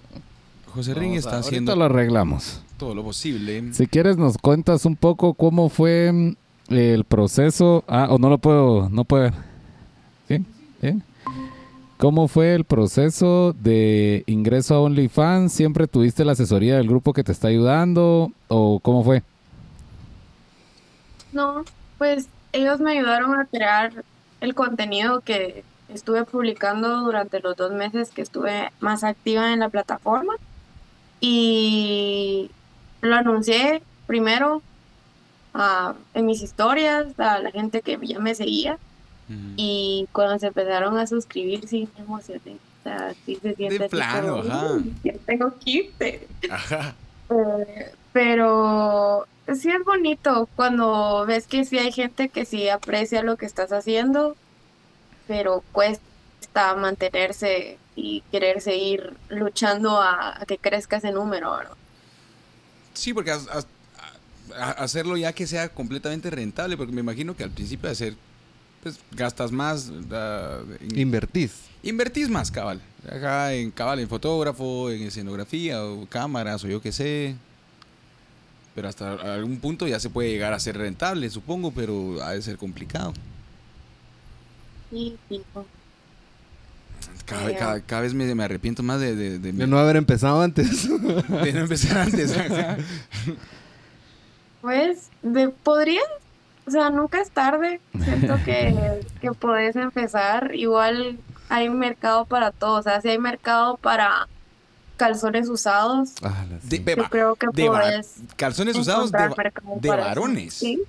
José 0.67 0.93
Ring 0.93 1.15
está 1.15 1.31
ahorita 1.31 1.47
haciendo 1.47 1.75
lo 1.75 1.85
arreglamos. 1.85 2.61
Todo 2.81 2.95
lo 2.95 3.03
posible. 3.03 3.71
Si 3.73 3.85
quieres 3.85 4.17
nos 4.17 4.39
cuentas 4.39 4.85
un 4.85 4.95
poco 4.95 5.35
cómo 5.35 5.69
fue 5.69 6.11
mm, 6.11 6.35
el 6.69 7.03
proceso. 7.03 7.83
Ah, 7.87 8.07
o 8.09 8.17
no 8.17 8.27
lo 8.27 8.39
puedo, 8.39 8.89
no 8.89 9.03
puedo. 9.03 9.29
¿Sí? 10.27 10.43
¿Cómo 11.97 12.27
fue 12.27 12.55
el 12.55 12.63
proceso 12.63 13.53
de 13.53 14.23
ingreso 14.25 14.73
a 14.73 14.81
OnlyFans? 14.81 15.53
¿Siempre 15.53 15.85
tuviste 15.85 16.25
la 16.25 16.31
asesoría 16.31 16.77
del 16.77 16.87
grupo 16.87 17.13
que 17.13 17.23
te 17.23 17.31
está 17.31 17.49
ayudando? 17.49 18.31
¿O 18.47 18.79
cómo 18.79 19.03
fue? 19.03 19.21
No, 21.33 21.63
pues 21.99 22.29
ellos 22.51 22.79
me 22.79 22.93
ayudaron 22.93 23.39
a 23.39 23.45
crear 23.45 24.03
el 24.39 24.55
contenido 24.55 25.21
que 25.21 25.63
estuve 25.87 26.23
publicando 26.23 27.01
durante 27.01 27.41
los 27.41 27.55
dos 27.55 27.73
meses 27.73 28.09
que 28.09 28.23
estuve 28.23 28.71
más 28.79 29.03
activa 29.03 29.53
en 29.53 29.59
la 29.59 29.69
plataforma. 29.69 30.33
Y 31.19 32.49
lo 33.01 33.15
anuncié 33.15 33.81
primero 34.07 34.61
ah, 35.53 35.93
en 36.13 36.25
mis 36.25 36.41
historias 36.41 37.19
a 37.19 37.39
la 37.39 37.51
gente 37.51 37.81
que 37.81 37.97
ya 38.01 38.19
me 38.19 38.35
seguía. 38.35 38.77
Y 39.55 40.09
cuando 40.11 40.37
se 40.39 40.47
empezaron 40.47 40.97
a 40.97 41.07
suscribir, 41.07 41.65
sí 41.65 41.87
me 41.97 42.03
emocioné. 42.03 42.57
O 42.81 42.83
sea, 42.83 43.13
sí 43.25 43.37
se 43.41 43.55
siente 43.55 43.85
así 43.85 43.89
plano, 43.89 44.37
como, 44.41 44.51
ajá. 44.53 44.73
"Mm, 44.73 44.95
ya 45.05 45.13
tengo 45.25 45.57
15. 45.57 46.27
Ajá. 46.49 46.95
Eh, 47.29 47.93
pero 48.11 49.25
sí 49.55 49.69
es 49.69 49.85
bonito 49.85 50.49
cuando 50.57 51.25
ves 51.25 51.47
que 51.47 51.63
sí 51.63 51.77
hay 51.79 51.93
gente 51.93 52.27
que 52.27 52.43
sí 52.43 52.67
aprecia 52.67 53.23
lo 53.23 53.37
que 53.37 53.45
estás 53.45 53.71
haciendo, 53.71 54.35
pero 55.27 55.63
cuesta 55.71 56.75
mantenerse 56.75 57.77
y 57.95 58.23
querer 58.31 58.59
seguir 58.59 59.13
luchando 59.29 60.01
a, 60.01 60.41
a 60.41 60.45
que 60.45 60.57
crezca 60.57 60.97
ese 60.97 61.13
número, 61.13 61.51
¿verdad? 61.55 61.77
Sí, 62.93 63.13
porque 63.13 63.31
a- 63.31 63.39
a- 64.57 64.71
hacerlo 64.71 65.15
ya 65.17 65.33
que 65.33 65.47
sea 65.47 65.69
completamente 65.69 66.29
rentable, 66.29 66.75
porque 66.77 66.91
me 66.93 67.01
imagino 67.01 67.35
que 67.35 67.43
al 67.43 67.51
principio 67.51 67.87
de 67.87 67.93
hacer, 67.93 68.15
pues 68.83 68.99
gastas 69.11 69.51
más, 69.51 69.89
en- 69.89 70.99
Invertís. 70.99 71.51
invertís 71.83 72.29
más, 72.29 72.51
cabal. 72.51 72.81
Acá 73.09 73.53
en 73.53 73.71
cabal, 73.71 73.99
en 73.99 74.07
fotógrafo, 74.09 74.89
en 74.91 75.03
escenografía, 75.03 75.83
o 75.83 76.05
cámaras, 76.07 76.63
o 76.63 76.67
yo 76.67 76.81
qué 76.81 76.91
sé. 76.91 77.35
Pero 78.75 78.87
hasta 78.87 79.13
algún 79.33 79.57
punto 79.59 79.87
ya 79.87 79.99
se 79.99 80.09
puede 80.09 80.29
llegar 80.29 80.53
a 80.53 80.59
ser 80.59 80.77
rentable, 80.77 81.29
supongo, 81.29 81.71
pero 81.71 82.21
ha 82.23 82.31
de 82.31 82.41
ser 82.41 82.57
complicado. 82.57 83.13
Sí, 84.89 85.17
fijo. 85.29 85.65
Cada, 87.31 87.45
ve- 87.45 87.55
cada- 87.55 87.81
cada 87.81 88.01
vez 88.03 88.13
me, 88.13 88.33
me 88.35 88.43
arrepiento 88.43 88.83
más 88.83 88.99
de, 88.99 89.15
de, 89.15 89.39
de- 89.39 89.51
De 89.53 89.67
no 89.67 89.77
haber 89.79 89.95
empezado 89.95 90.41
antes. 90.41 90.87
de 90.89 91.53
no 91.53 91.59
empezar 91.61 91.97
antes. 91.99 92.35
Pues, 94.61 95.09
de, 95.23 95.49
podría, 95.49 96.01
o 96.67 96.71
sea, 96.71 96.89
nunca 96.91 97.19
es 97.21 97.31
tarde. 97.31 97.81
Siento 98.03 98.35
que, 98.45 99.01
que 99.21 99.31
podés 99.31 99.75
empezar. 99.75 100.51
Igual 100.53 101.17
hay 101.49 101.69
mercado 101.69 102.25
para 102.25 102.51
todo. 102.51 102.77
O 102.79 102.83
sea, 102.83 103.01
si 103.01 103.09
hay 103.09 103.17
mercado 103.17 103.77
para 103.77 104.27
calzones 104.97 105.49
usados, 105.49 106.13
Ah, 106.21 106.45
De- 106.63 106.83
yo 106.95 107.03
creo 107.09 107.35
que 107.35 107.47
de 107.53 107.65
podés 107.65 108.17
calzones 108.35 108.77
usados 108.77 109.11
de, 109.11 109.29
de 109.79 109.89
varones. 109.89 110.53
Sí. 110.53 110.79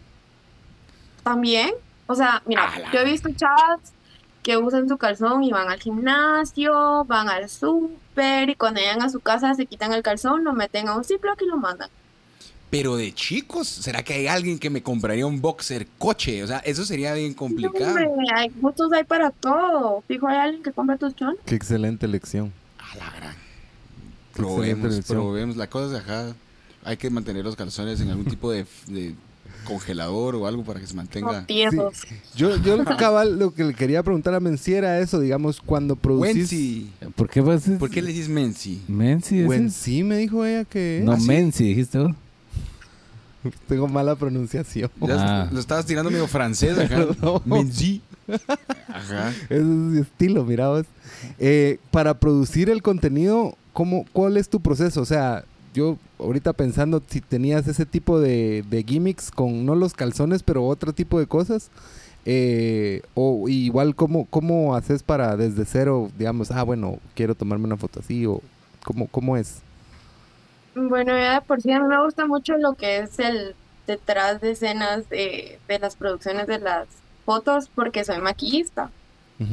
También, 1.23 1.71
o 2.09 2.15
sea, 2.15 2.43
mira, 2.45 2.69
yo 2.93 2.99
he 3.01 3.05
visto 3.05 3.31
chavas 3.35 3.81
que 4.43 4.57
usan 4.57 4.89
su 4.89 4.97
calzón 4.97 5.45
y 5.45 5.53
van 5.53 5.69
al 5.71 5.81
gimnasio, 5.81 7.05
van 7.05 7.29
al 7.29 7.49
súper 7.49 8.51
y 8.51 8.55
cuando 8.57 8.81
llegan 8.81 9.03
a 9.03 9.09
su 9.09 9.21
casa 9.21 9.55
se 9.55 9.67
quitan 9.67 9.93
el 9.93 10.03
calzón, 10.03 10.45
lo 10.45 10.53
meten 10.53 10.89
a 10.89 10.97
un 10.97 11.05
Ziploc 11.05 11.41
y 11.43 11.47
lo 11.47 11.57
mandan. 11.57 11.89
Pero 12.73 12.97
de 12.97 13.13
chicos, 13.13 13.69
¿será 13.69 14.03
que 14.03 14.15
hay 14.15 14.27
alguien 14.29 14.59
que 14.59 14.71
me 14.71 14.83
compraría 14.83 15.27
un 15.27 15.43
boxer 15.43 15.87
coche? 15.99 16.43
O 16.43 16.47
sea, 16.47 16.59
eso 16.61 16.87
sería 16.87 17.13
bien 17.13 17.35
complicado. 17.35 17.87
hombre, 17.89 18.09
hay 18.35 18.49
gustos 18.49 18.91
hay 18.95 19.05
para 19.05 19.31
todo. 19.31 20.03
Fijo, 20.09 20.27
hay 20.27 20.39
alguien 20.39 20.63
que 20.63 20.73
compra 20.73 20.97
tus 20.97 21.15
chon. 21.15 21.37
Qué 21.45 21.55
excelente 21.55 22.09
lección. 22.09 22.51
A 22.79 22.97
la 22.97 23.11
gran. 23.11 23.35
Qué 23.35 23.41
Probemos, 24.41 25.01
probemos. 25.07 25.57
La 25.57 25.69
cosa 25.69 25.99
es 25.99 26.03
acá. 26.03 26.35
Hay 26.83 26.97
que 26.97 27.11
mantener 27.11 27.45
los 27.45 27.57
calzones 27.57 28.01
en 28.01 28.09
algún 28.09 28.25
tipo 28.25 28.51
de, 28.51 28.65
de 28.87 29.15
congelador 29.65 30.35
o 30.37 30.47
algo 30.47 30.65
para 30.65 30.81
que 30.81 30.87
se 30.87 30.95
mantenga. 30.95 31.41
No, 31.41 31.47
tiesos. 31.47 32.03
Yo, 32.35 32.57
yo 32.57 32.85
cabal, 32.85 33.39
lo 33.39 33.53
que 33.55 33.65
le 33.65 33.75
quería 33.75 34.03
preguntar 34.03 34.35
a 34.35 34.41
Menci 34.41 34.75
era 34.75 34.99
eso, 35.01 35.21
digamos, 35.21 35.61
cuando 35.61 35.97
producís... 35.97 36.37
Wensi. 36.37 36.91
¿Por 37.15 37.29
qué 37.29 37.41
vas 37.41 37.69
a 37.69 37.79
¿Por 37.79 37.91
qué 37.91 38.03
le 38.03 38.09
dices 38.13 38.29
Mensi? 38.29 38.83
Mensi? 38.89 39.39
ese? 39.41 39.49
Wensi 39.49 40.03
me 40.05 40.19
dijo 40.19 40.45
ella 40.45 40.65
que... 40.65 41.03
No, 41.05 41.13
¿Ah, 41.13 41.21
sí? 41.21 41.27
Mensi, 41.27 41.65
dijiste 41.65 41.99
vos. 41.99 42.13
Tengo 43.69 43.89
mala 43.89 44.17
pronunciación. 44.17 44.91
Ya 45.01 45.43
Ah. 45.43 45.49
Lo 45.53 45.61
estabas 45.61 45.87
tirando 45.87 46.11
medio 46.11 46.27
francés 46.29 46.79
acá. 46.79 46.97
Perdón. 47.07 47.43
Mensi. 47.45 48.03
Ajá. 48.89 49.31
Ese 49.31 49.57
es 49.57 49.63
mi 49.63 50.01
estilo, 50.01 50.45
mira 50.45 50.69
vos. 50.69 50.87
Eh, 51.39 51.79
para 51.91 52.19
producir 52.19 52.71
el 52.71 52.83
contenido, 52.83 53.57
¿cómo, 53.73 54.07
¿cuál 54.13 54.37
es 54.37 54.49
tu 54.49 54.61
proceso? 54.61 55.01
O 55.01 55.05
sea, 55.05 55.45
yo 55.73 55.99
ahorita 56.19 56.53
pensando 56.55 57.03
si 57.07 57.21
tenías 57.21 57.67
ese 57.69 57.87
tipo 57.87 58.21
de, 58.21 58.63
de 58.69 58.85
gimmicks 58.85 59.31
con 59.31 59.65
no 59.67 59.75
los 59.75 59.95
calzones, 59.95 60.43
pero 60.43 60.67
otro 60.67 60.93
tipo 60.93 61.19
de 61.19 61.27
cosas. 61.27 61.71
eh, 62.25 63.03
o 63.15 63.49
igual, 63.49 63.97
¿cómo, 63.97 64.27
¿cómo 64.31 64.75
haces 64.77 65.03
para 65.03 65.37
desde 65.37 65.65
cero, 65.67 66.13
digamos, 66.17 66.51
ah, 66.53 66.63
bueno, 66.65 67.01
quiero 67.15 67.35
tomarme 67.35 67.67
una 67.67 67.77
foto 67.79 68.01
así? 68.01 68.27
o 68.27 68.43
¿Cómo, 68.85 69.09
cómo 69.09 69.37
es? 69.37 69.65
Bueno, 70.75 71.13
ya 71.19 71.43
por 71.43 71.61
sí 71.61 71.71
a 71.71 71.81
mí 71.81 71.87
me 71.89 72.03
gusta 72.03 72.27
mucho 72.27 72.57
lo 72.57 72.75
que 72.77 72.99
es 73.01 73.19
el 73.19 73.57
detrás 73.87 74.41
de 74.41 74.53
escenas 74.53 75.09
de, 75.09 75.61
de 75.69 75.79
las 75.79 75.97
producciones 75.97 76.47
de 76.47 76.59
las 76.61 76.89
fotos 77.25 77.69
porque 77.75 78.05
soy 78.05 78.21
maquillista. 78.21 78.93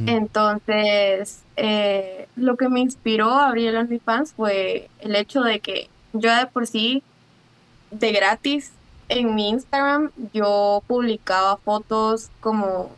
Entonces, 0.06 1.46
eh, 1.56 2.28
lo 2.36 2.56
que 2.56 2.68
me 2.68 2.80
inspiró 2.80 3.30
a 3.30 3.48
abrir 3.48 3.68
el 3.70 3.76
OnlyFans 3.78 4.34
fue 4.34 4.92
el 4.98 5.16
hecho 5.16 5.42
de 5.42 5.60
que 5.60 5.92
yo 6.12 6.34
de 6.34 6.46
por 6.46 6.66
sí, 6.66 7.02
de 7.90 8.12
gratis, 8.12 8.72
en 9.08 9.34
mi 9.34 9.48
Instagram, 9.48 10.10
yo 10.32 10.82
publicaba 10.86 11.56
fotos 11.56 12.30
como... 12.40 12.90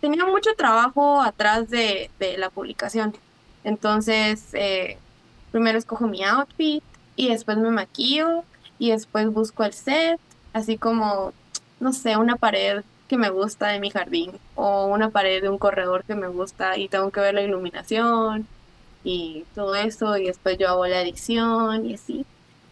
Tenía 0.00 0.24
mucho 0.26 0.54
trabajo 0.56 1.20
atrás 1.22 1.70
de, 1.70 2.10
de 2.18 2.36
la 2.36 2.50
publicación. 2.50 3.14
Entonces, 3.62 4.48
eh, 4.54 4.98
primero 5.52 5.78
escojo 5.78 6.06
mi 6.06 6.24
outfit 6.24 6.82
y 7.16 7.28
después 7.28 7.56
me 7.58 7.70
maquillo 7.70 8.44
y 8.78 8.90
después 8.90 9.32
busco 9.32 9.64
el 9.64 9.72
set, 9.72 10.20
así 10.52 10.76
como, 10.76 11.32
no 11.80 11.92
sé, 11.92 12.16
una 12.16 12.36
pared 12.36 12.82
que 13.08 13.16
me 13.16 13.30
gusta 13.30 13.68
de 13.68 13.80
mi 13.80 13.90
jardín 13.90 14.32
o 14.54 14.86
una 14.86 15.10
pared 15.10 15.42
de 15.42 15.48
un 15.48 15.58
corredor 15.58 16.04
que 16.04 16.14
me 16.14 16.28
gusta 16.28 16.76
y 16.78 16.88
tengo 16.88 17.10
que 17.10 17.20
ver 17.20 17.34
la 17.34 17.42
iluminación 17.42 18.46
y 19.04 19.44
todo 19.54 19.74
eso 19.76 20.16
y 20.16 20.26
después 20.26 20.58
yo 20.58 20.68
hago 20.68 20.86
la 20.86 21.02
edición 21.02 21.86
y 21.86 21.94
así. 21.94 22.24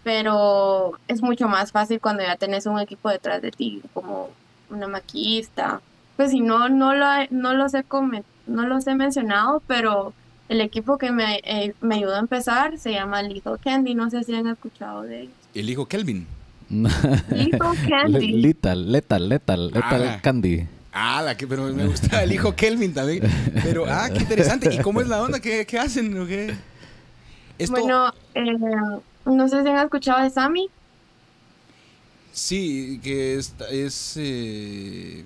Pero 0.02 0.98
es 1.08 1.22
mucho 1.22 1.46
más 1.48 1.70
fácil 1.70 2.00
cuando 2.00 2.22
ya 2.24 2.36
tenés 2.36 2.66
un 2.66 2.78
equipo 2.80 3.08
detrás 3.08 3.40
de 3.40 3.50
ti, 3.52 3.82
como 3.94 4.30
una 4.70 4.88
maquillista. 4.88 5.80
Pues 6.16 6.30
si 6.32 6.40
no, 6.40 6.68
no, 6.68 6.94
lo, 6.94 7.06
no, 7.30 7.54
los, 7.54 7.72
he 7.74 7.84
comen- 7.84 8.24
no 8.46 8.66
los 8.66 8.86
he 8.88 8.94
mencionado, 8.96 9.62
pero 9.68 10.12
el 10.48 10.60
equipo 10.60 10.98
que 10.98 11.12
me, 11.12 11.40
eh, 11.44 11.74
me 11.80 11.94
ayudó 11.96 12.16
a 12.16 12.18
empezar 12.18 12.78
se 12.78 12.92
llama 12.92 13.22
Little 13.22 13.58
Candy. 13.62 13.94
No 13.94 14.10
sé 14.10 14.24
si 14.24 14.34
han 14.34 14.48
escuchado 14.48 15.02
de 15.02 15.22
ellos. 15.22 15.34
El 15.54 15.70
hijo 15.70 15.86
Kelvin. 15.86 16.26
Little 16.68 16.88
Le- 17.84 17.88
Candy. 17.88 18.32
Lethal, 18.32 18.90
Lethal, 18.92 19.28
Lethal, 19.28 19.66
Lethal 19.70 20.02
Ah. 20.08 20.20
Candy. 20.22 20.66
Ah, 20.92 21.22
la 21.22 21.36
que, 21.36 21.46
pero 21.46 21.64
me 21.72 21.86
gusta 21.86 22.22
el 22.22 22.32
hijo 22.32 22.54
Kelvin 22.54 22.92
también. 22.94 23.22
Pero, 23.62 23.86
ah, 23.88 24.10
qué 24.12 24.20
interesante. 24.20 24.68
¿Y 24.74 24.78
cómo 24.80 25.00
es 25.00 25.08
la 25.08 25.22
onda? 25.22 25.40
¿Qué, 25.40 25.66
qué 25.66 25.78
hacen? 25.78 26.18
o 26.20 26.26
qué? 26.26 26.60
Esto, 27.58 27.80
Bueno, 27.80 28.12
eh, 28.34 28.42
no 29.24 29.48
sé 29.48 29.62
si 29.62 29.68
han 29.68 29.78
escuchado 29.84 30.22
de 30.22 30.30
Sammy. 30.30 30.70
sí, 32.30 33.00
que 33.02 33.36
es, 33.36 33.54
es 33.70 34.14
eh, 34.16 35.24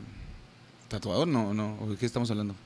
tatuador, 0.89 1.29
no, 1.29 1.55
no, 1.55 1.79
¿o 1.81 1.91
¿de 1.91 1.97
qué 1.97 2.07
estamos 2.07 2.31
hablando? 2.31 2.57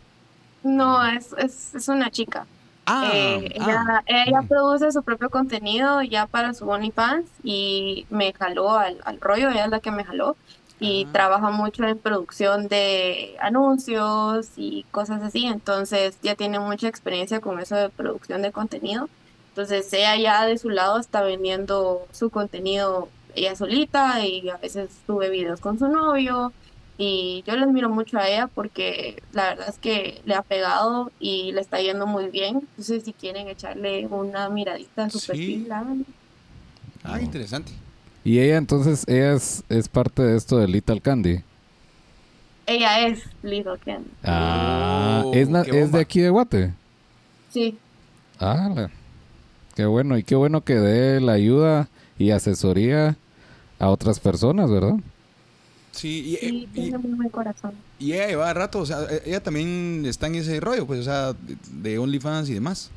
No, 0.62 1.04
es, 1.06 1.32
es, 1.38 1.74
es 1.74 1.88
una 1.88 2.10
chica. 2.10 2.48
Ah, 2.86 3.10
Eh, 3.12 3.50
ah. 3.58 3.80
ella 4.06 4.24
ella 4.26 4.42
produce 4.48 4.90
su 4.92 5.02
propio 5.04 5.30
contenido 5.30 6.02
ya 6.02 6.26
para 6.26 6.54
su 6.54 6.68
OnlyFans 6.68 7.30
y 7.42 8.06
me 8.10 8.32
jaló 8.34 8.72
al, 8.78 9.00
al 9.04 9.20
rollo, 9.20 9.50
ella 9.50 9.64
es 9.66 9.70
la 9.70 9.80
que 9.80 9.90
me 9.92 10.04
jaló 10.04 10.38
y 10.80 11.04
Ah. 11.04 11.12
trabaja 11.12 11.50
mucho 11.50 11.84
en 11.84 11.98
producción 11.98 12.68
de 12.68 13.36
anuncios 13.40 14.48
y 14.56 14.84
cosas 14.90 15.22
así, 15.22 15.46
entonces 15.46 16.16
ya 16.22 16.34
tiene 16.34 16.58
mucha 16.58 16.88
experiencia 16.88 17.40
con 17.40 17.60
eso 17.60 17.76
de 17.76 17.88
producción 17.90 18.42
de 18.42 18.50
contenido. 18.52 19.08
Entonces 19.50 19.92
ella 19.92 20.16
ya 20.16 20.46
de 20.46 20.56
su 20.58 20.70
lado 20.70 20.98
está 20.98 21.22
vendiendo 21.22 22.06
su 22.12 22.30
contenido 22.30 23.08
ella 23.34 23.54
solita 23.54 24.24
y 24.24 24.48
a 24.48 24.56
veces 24.56 24.90
sube 25.06 25.28
videos 25.30 25.60
con 25.60 25.78
su 25.78 25.86
novio 25.88 26.52
y 26.98 27.42
yo 27.46 27.54
le 27.56 27.62
admiro 27.62 27.88
mucho 27.88 28.18
a 28.18 28.28
ella 28.28 28.48
porque 28.48 29.22
la 29.32 29.50
verdad 29.50 29.68
es 29.68 29.78
que 29.78 30.20
le 30.24 30.34
ha 30.34 30.42
pegado 30.42 31.10
y 31.20 31.52
le 31.52 31.60
está 31.60 31.80
yendo 31.80 32.06
muy 32.06 32.28
bien. 32.28 32.56
Entonces, 32.56 33.04
si 33.04 33.12
quieren 33.12 33.48
echarle 33.48 34.06
una 34.08 34.48
miradita 34.50 35.04
a 35.04 35.10
su 35.10 35.18
Sí. 35.20 35.26
perfil. 35.28 35.68
Ah, 37.04 37.20
interesante. 37.20 37.72
Y 38.24 38.38
ella 38.38 38.56
entonces, 38.58 39.04
ella 39.08 39.32
es, 39.34 39.62
es 39.68 39.88
parte 39.88 40.22
de 40.22 40.36
esto 40.36 40.58
de 40.58 40.68
Little 40.68 41.00
Candy. 41.00 41.42
Ella 42.66 43.06
es 43.06 43.20
Little 43.42 43.78
Candy. 43.84 44.10
Ah, 44.24 45.22
Oh, 45.24 45.32
es, 45.34 45.92
de 45.92 46.00
aquí 46.00 46.20
de 46.20 46.30
Guate. 46.30 46.72
Sí, 47.52 47.76
Ah, 48.38 48.70
la- 48.74 48.90
qué 49.74 49.84
bueno. 49.86 50.16
Y 50.16 50.22
qué 50.22 50.34
bueno 50.34 50.62
que 50.62 50.74
dé 50.74 51.20
la 51.20 51.32
ayuda 51.32 51.88
y 52.18 52.30
asesoría 52.30 53.16
a 53.78 53.88
otras 53.88 54.18
personas, 54.20 54.70
¿verdad? 54.70 54.94
Sí, 55.92 56.32
y, 56.32 56.36
sí, 56.36 56.46
y- 56.46 56.66
tiene 56.68 56.98
muy 56.98 57.12
buen 57.12 57.28
corazón. 57.30 57.72
y 57.98 58.12
ella 58.12 58.28
lleva 58.28 58.54
rato, 58.54 58.78
o 58.78 58.86
sea, 58.86 59.02
e- 59.10 59.22
ella 59.26 59.42
también 59.42 60.04
está 60.06 60.28
en 60.28 60.36
ese 60.36 60.58
rollo, 60.60 60.86
pues, 60.86 61.00
o 61.00 61.02
sea, 61.02 61.34
de, 61.72 61.98
OnlyFans 61.98 62.48
y 62.48 62.54
demás. 62.54 62.90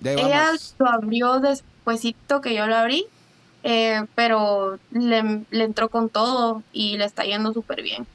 Ya 0.00 0.12
Ella 0.12 0.50
más- 0.52 0.74
lo 0.78 0.88
abrió 0.88 1.38
despuesito 1.40 2.40
que 2.40 2.54
yo 2.54 2.66
lo 2.66 2.74
abrí, 2.76 3.04
eh, 3.62 4.04
pero 4.14 4.78
le, 4.90 5.44
le 5.50 5.64
entró 5.64 5.88
con 5.88 6.08
todo 6.08 6.62
y 6.72 6.96
le 6.96 7.04
está 7.04 7.24
yendo 7.24 7.52
súper 7.52 7.82
bien. 7.82 8.06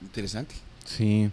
Interesante. 0.00 0.54
Sí. 0.84 1.30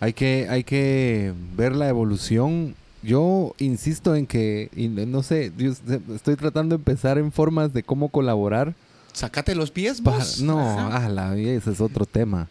Hay 0.00 0.12
que, 0.12 0.46
hay 0.50 0.64
que 0.64 1.32
ver 1.56 1.74
la 1.74 1.88
evolución 1.88 2.74
yo 3.04 3.54
insisto 3.58 4.14
en 4.14 4.26
que, 4.26 4.70
y 4.74 4.88
no 4.88 5.22
sé, 5.22 5.52
yo 5.58 5.72
estoy 6.14 6.36
tratando 6.36 6.74
de 6.74 6.80
empezar 6.80 7.18
en 7.18 7.32
formas 7.32 7.74
de 7.74 7.82
cómo 7.82 8.08
colaborar. 8.08 8.74
Sacate 9.12 9.54
los 9.54 9.70
pies, 9.70 10.00
Pa- 10.00 10.12
vos. 10.12 10.40
no, 10.40 10.58
ah, 10.90 11.08
la 11.10 11.34
vida, 11.34 11.52
ese 11.52 11.72
es 11.72 11.80
otro 11.82 12.06
tema. 12.06 12.48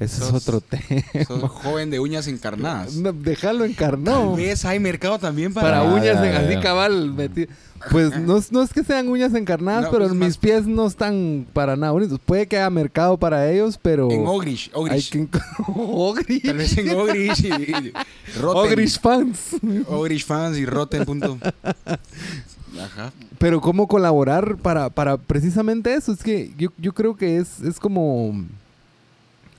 Ese 0.00 0.16
es 0.22 0.28
Sos- 0.28 0.32
otro 0.48 0.60
tema. 0.62 1.02
Sos 1.28 1.42
joven 1.50 1.90
de 1.90 2.00
uñas 2.00 2.26
encarnadas. 2.26 2.94
No, 2.94 3.12
déjalo 3.12 3.64
encarnado. 3.64 4.34
¿Ves? 4.34 4.64
Hay 4.64 4.80
mercado 4.80 5.18
también 5.18 5.52
para... 5.54 5.80
Para 5.80 5.82
uñas 5.94 6.16
en- 6.24 6.34
así 6.34 6.56
cabal. 6.60 7.14
meti- 7.14 7.48
Pues 7.90 8.18
no, 8.18 8.38
es- 8.38 8.50
no 8.50 8.62
es 8.62 8.72
que 8.72 8.82
sean 8.82 9.08
uñas 9.08 9.34
encarnadas, 9.34 9.84
No, 9.84 9.90
pero 9.90 10.08
pues, 10.08 10.18
mis 10.18 10.36
pies 10.38 10.66
no 10.66 10.86
están 10.86 11.46
para 11.52 11.76
nada 11.76 11.92
bonitos. 11.92 12.18
Puede 12.18 12.48
que 12.48 12.56
haya 12.56 12.70
mercado 12.70 13.18
para 13.18 13.50
ellos, 13.50 13.78
pero. 13.80 14.10
En 14.10 14.26
Ogrish. 14.26 14.70
hay 14.74 14.80
Ogrish. 14.80 15.10
que. 15.10 15.28
Ogrish. 15.68 16.42
Tal 16.44 16.56
vez 16.56 16.78
en 16.78 16.90
Ogrish 16.98 17.44
y, 17.44 17.48
y 17.48 17.92
Rotten. 18.40 18.72
Ogrish 18.72 18.98
fans. 19.00 19.38
Ogrish 19.86 20.24
fans 20.24 20.56
y 20.58 20.64
Rotten. 20.66 21.04
Punto. 21.04 21.38
Ajá. 22.80 23.12
Pero 23.38 23.60
cómo 23.60 23.86
colaborar 23.88 24.56
para, 24.56 24.90
para 24.90 25.16
precisamente 25.18 25.92
eso. 25.94 26.12
Es 26.12 26.22
que 26.22 26.52
yo, 26.56 26.68
yo 26.78 26.92
creo 26.94 27.16
que 27.16 27.38
es, 27.38 27.60
es 27.60 27.78
como, 27.80 28.34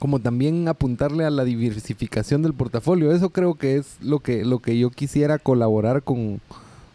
como 0.02 0.18
también 0.18 0.66
apuntarle 0.66 1.24
a 1.24 1.30
la 1.30 1.44
diversificación 1.44 2.42
del 2.42 2.54
portafolio. 2.54 3.12
Eso 3.12 3.30
creo 3.30 3.54
que 3.54 3.76
es 3.76 3.98
lo 4.00 4.18
que, 4.18 4.44
lo 4.44 4.58
que 4.58 4.76
yo 4.76 4.90
quisiera 4.90 5.38
colaborar 5.38 6.02
con, 6.02 6.40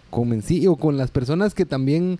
con 0.10 0.28
Mencí 0.28 0.68
o 0.68 0.76
con 0.76 0.98
las 0.98 1.10
personas 1.10 1.54
que 1.54 1.66
también... 1.66 2.20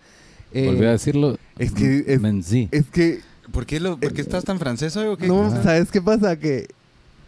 eh, 0.54 0.68
Volví 0.68 0.86
a 0.86 0.92
decirlo. 0.92 1.38
es 1.60 1.74
que 1.74 2.06
es- 2.08 2.22
Menzi. 2.22 2.70
es 2.72 2.86
que, 2.86 3.20
¿Por 3.52 3.66
qué, 3.66 3.82
lo, 3.82 3.98
por 4.00 4.14
qué 4.14 4.22
estás 4.22 4.46
tan 4.46 4.60
francés 4.60 4.96
hoy 4.96 5.08
o 5.08 5.18
qué? 5.18 5.28
no, 5.28 5.48
Ajá. 5.48 5.62
¿sabes 5.62 5.92
qué 5.92 6.02
pasa? 6.02 6.38
Que, 6.40 6.68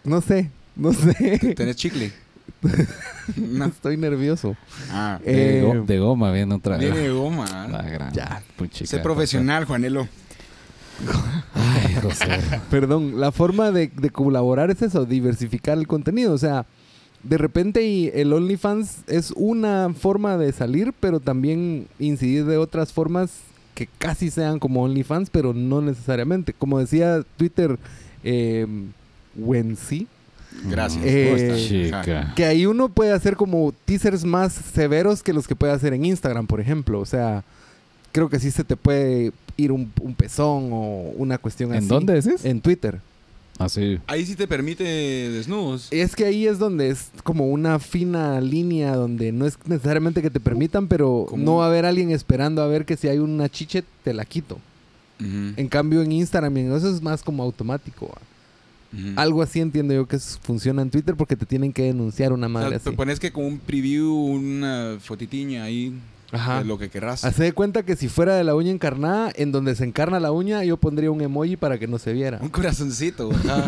no 0.05 0.21
sé, 0.21 0.49
no 0.77 0.93
sé. 0.93 1.53
¿Tenés 1.57 1.75
chicle? 1.75 2.13
no. 3.35 3.65
Estoy 3.65 3.97
nervioso. 3.97 4.55
Ah, 4.89 5.19
de, 5.21 5.59
Eh, 5.59 5.61
go- 5.63 5.83
de 5.85 5.99
goma 5.99 6.31
viene 6.31 6.55
otra 6.55 6.77
vez. 6.77 6.91
viene 6.93 7.07
de 7.09 7.13
goma. 7.13 7.67
La 7.69 7.81
gran 7.81 8.13
Ya. 8.13 8.41
puchica. 8.55 8.85
Sé 8.89 8.99
profesional, 8.99 9.65
Juanelo. 9.65 10.07
Ay, 11.53 11.95
José. 12.01 12.39
Perdón, 12.69 13.19
la 13.19 13.31
forma 13.31 13.71
de, 13.71 13.87
de 13.87 14.09
colaborar 14.09 14.71
es 14.71 14.81
eso, 14.81 15.05
diversificar 15.05 15.77
el 15.77 15.87
contenido. 15.87 16.33
O 16.33 16.37
sea, 16.37 16.65
de 17.23 17.37
repente 17.37 17.85
y 17.85 18.11
el 18.13 18.31
OnlyFans 18.33 18.99
es 19.07 19.31
una 19.35 19.93
forma 19.93 20.37
de 20.37 20.51
salir, 20.51 20.93
pero 20.99 21.19
también 21.19 21.87
incidir 21.99 22.45
de 22.45 22.57
otras 22.57 22.93
formas 22.93 23.31
que 23.75 23.87
casi 23.97 24.29
sean 24.29 24.59
como 24.59 24.83
OnlyFans, 24.83 25.29
pero 25.29 25.53
no 25.53 25.81
necesariamente. 25.81 26.53
Como 26.53 26.79
decía 26.79 27.23
Twitter, 27.37 27.77
eh, 28.23 28.67
Wensi, 29.35 30.07
Gracias. 30.69 31.03
Eh. 31.05 31.65
Chica. 31.67 32.33
que 32.35 32.45
ahí 32.45 32.65
uno 32.65 32.89
puede 32.89 33.13
hacer 33.13 33.35
como 33.35 33.73
teasers 33.85 34.25
más 34.25 34.53
severos 34.53 35.23
que 35.23 35.33
los 35.33 35.47
que 35.47 35.55
puede 35.55 35.73
hacer 35.73 35.93
en 35.93 36.05
Instagram, 36.05 36.47
por 36.47 36.59
ejemplo. 36.59 36.99
O 36.99 37.05
sea, 37.05 37.43
creo 38.11 38.29
que 38.29 38.39
sí 38.39 38.51
se 38.51 38.63
te 38.63 38.75
puede 38.75 39.31
ir 39.59 39.71
un, 39.71 39.91
un 40.01 40.13
pezón 40.15 40.69
o 40.71 41.13
una 41.17 41.37
cuestión 41.37 41.71
así. 41.71 41.79
¿En 41.83 41.87
dónde 41.87 42.13
decís? 42.21 42.45
En 42.45 42.61
Twitter. 42.61 42.99
Así. 43.57 43.99
Ahí 44.07 44.25
sí 44.25 44.35
te 44.35 44.47
permite 44.47 44.83
desnudos. 44.85 45.89
Es 45.91 46.15
que 46.15 46.23
ahí 46.23 46.47
es 46.47 46.59
donde 46.59 46.89
es 46.89 47.09
como 47.25 47.47
una 47.49 47.77
fina 47.79 48.39
línea 48.39 48.95
donde 48.95 49.33
no 49.33 49.45
es 49.45 49.57
necesariamente 49.65 50.21
que 50.21 50.29
te 50.29 50.39
permitan, 50.39 50.87
pero 50.87 51.27
no 51.35 51.57
va 51.57 51.65
a 51.65 51.67
haber 51.67 51.85
alguien 51.85 52.09
esperando 52.11 52.61
a 52.61 52.67
ver 52.67 52.85
que 52.85 52.95
si 52.95 53.09
hay 53.09 53.17
una 53.19 53.49
chiche 53.49 53.83
te 54.03 54.13
la 54.13 54.23
quito. 54.23 54.57
En 55.19 55.67
cambio 55.67 56.01
en 56.01 56.13
Instagram 56.13 56.55
y 56.55 56.59
en 56.61 56.71
eso 56.71 56.89
es 56.89 57.01
más 57.01 57.21
como 57.21 57.43
automático. 57.43 58.09
Algo 59.17 59.41
así 59.43 59.59
entiendo 59.59 59.93
yo 59.93 60.07
que 60.07 60.15
es- 60.15 60.39
funciona 60.41 60.81
en 60.81 60.89
Twitter 60.89 61.15
porque 61.15 61.35
te 61.35 61.45
tienen 61.45 61.73
que 61.73 61.83
denunciar 61.83 62.31
una 62.31 62.47
O 62.47 62.49
sea, 62.49 62.53
madre 62.61 62.79
te 62.79 62.89
así. 62.89 62.95
pones 62.95 63.19
que 63.19 63.31
con 63.33 63.43
un 63.45 63.59
preview, 63.59 64.09
una 64.15 64.97
fotitiña 65.01 65.63
ahí 65.65 65.93
Ajá. 66.31 66.59
de 66.59 66.65
lo 66.65 66.77
que 66.77 66.89
querrás. 66.89 67.25
Hace 67.25 67.43
de 67.43 67.53
cuenta 67.53 67.83
que 67.83 67.95
si 67.95 68.07
fuera 68.07 68.35
de 68.35 68.43
la 68.43 68.55
uña 68.55 68.71
encarnada, 68.71 69.31
en 69.35 69.51
donde 69.51 69.75
se 69.75 69.83
encarna 69.83 70.19
la 70.19 70.31
uña, 70.31 70.63
yo 70.63 70.77
pondría 70.77 71.09
un 71.11 71.21
emoji 71.21 71.57
para 71.57 71.77
que 71.79 71.87
no 71.87 71.97
se 71.97 72.13
viera. 72.13 72.39
Un 72.41 72.49
corazoncito. 72.49 73.29
ajá. 73.31 73.63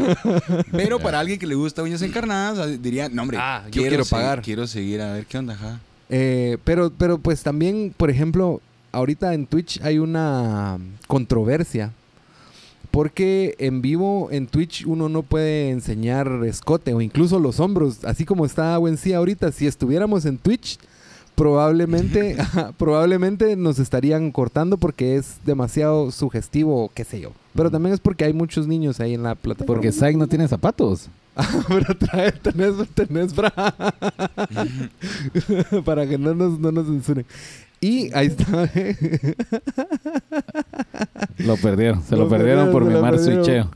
Pero 0.72 1.00
para 1.00 1.20
alguien 1.20 1.40
que 1.40 1.48
le 1.48 1.56
gusta 1.56 1.82
uñas 1.84 2.02
encarnadas, 2.02 2.82
diría, 2.82 3.10
no 3.10 3.22
hombre, 3.24 3.38
Ah, 3.40 3.64
yo 3.72 3.82
quiero 3.82 4.06
pagar. 4.06 4.42
Quiero 4.42 4.68
seguir 4.68 5.02
a 5.02 5.14
ver 5.14 5.26
qué 5.26 5.38
onda, 5.38 5.54
ajá. 5.54 5.80
Eh, 6.10 6.58
pero, 6.66 6.92
pero 6.98 7.18
pues 7.20 7.42
también, 7.42 7.94
por 7.96 8.10
ejemplo, 8.10 8.60
ahorita 8.92 9.34
en 9.34 9.46
Twitch 9.48 9.80
hay 9.82 9.98
una 9.98 10.78
controversia. 11.08 11.94
Porque 12.92 13.56
en 13.60 13.82
vivo, 13.82 14.28
en 14.32 14.48
Twitch, 14.48 14.86
uno 14.86 15.08
no 15.08 15.24
puede 15.24 15.70
enseñar 15.70 16.30
escote 16.46 16.94
o 16.94 17.00
incluso 17.00 17.40
los 17.40 17.62
hombros. 17.62 18.04
Así 18.04 18.26
como 18.26 18.46
está 18.46 18.78
Wensi 18.78 19.14
ahorita, 19.14 19.54
si 19.54 19.66
estuviéramos 19.66 20.26
en 20.26 20.38
Twitch, 20.38 20.78
probablemente, 21.42 22.38
probablemente 22.78 23.56
nos 23.56 23.80
estarían 23.80 24.32
cortando 24.32 24.78
porque 24.78 25.16
es 25.16 25.38
demasiado 25.44 26.12
sugestivo, 26.12 26.92
qué 26.94 27.04
sé 27.04 27.20
yo. 27.20 27.32
Pero 27.56 27.72
también 27.72 27.96
es 27.96 28.00
porque 28.00 28.26
hay 28.26 28.34
muchos 28.34 28.68
niños 28.68 29.00
ahí 29.00 29.16
en 29.16 29.24
la 29.24 29.34
plataforma. 29.34 29.74
Porque 29.74 29.92
Zack 29.92 30.18
no 30.18 30.28
tiene 30.28 30.48
zapatos. 30.48 31.10
Pero 31.68 31.98
trae, 31.98 32.32
tenés, 32.32 32.76
tenés 32.94 33.36
bra. 33.36 33.52
Para 35.84 36.06
que 36.06 36.20
no 36.20 36.36
nos, 36.36 36.60
no 36.60 36.72
nos 36.72 36.86
censuren. 36.86 37.26
Y 37.80 38.14
ahí 38.14 38.28
está. 38.28 38.70
Lo 41.40 41.58
perdieron. 41.58 42.04
Se 42.04 42.16
lo, 42.16 42.26
Lo 42.26 42.30
perdieron, 42.30 42.68
perdieron, 42.68 42.72
por 42.72 42.86
mimar 42.86 43.18
switcheo. 43.18 43.72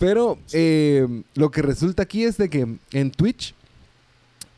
Pero 0.00 0.36
eh, 0.52 1.22
lo 1.34 1.52
que 1.52 1.62
resulta 1.62 2.02
aquí 2.02 2.24
es 2.24 2.36
de 2.38 2.50
que 2.50 2.66
en 2.90 3.12
Twitch 3.12 3.54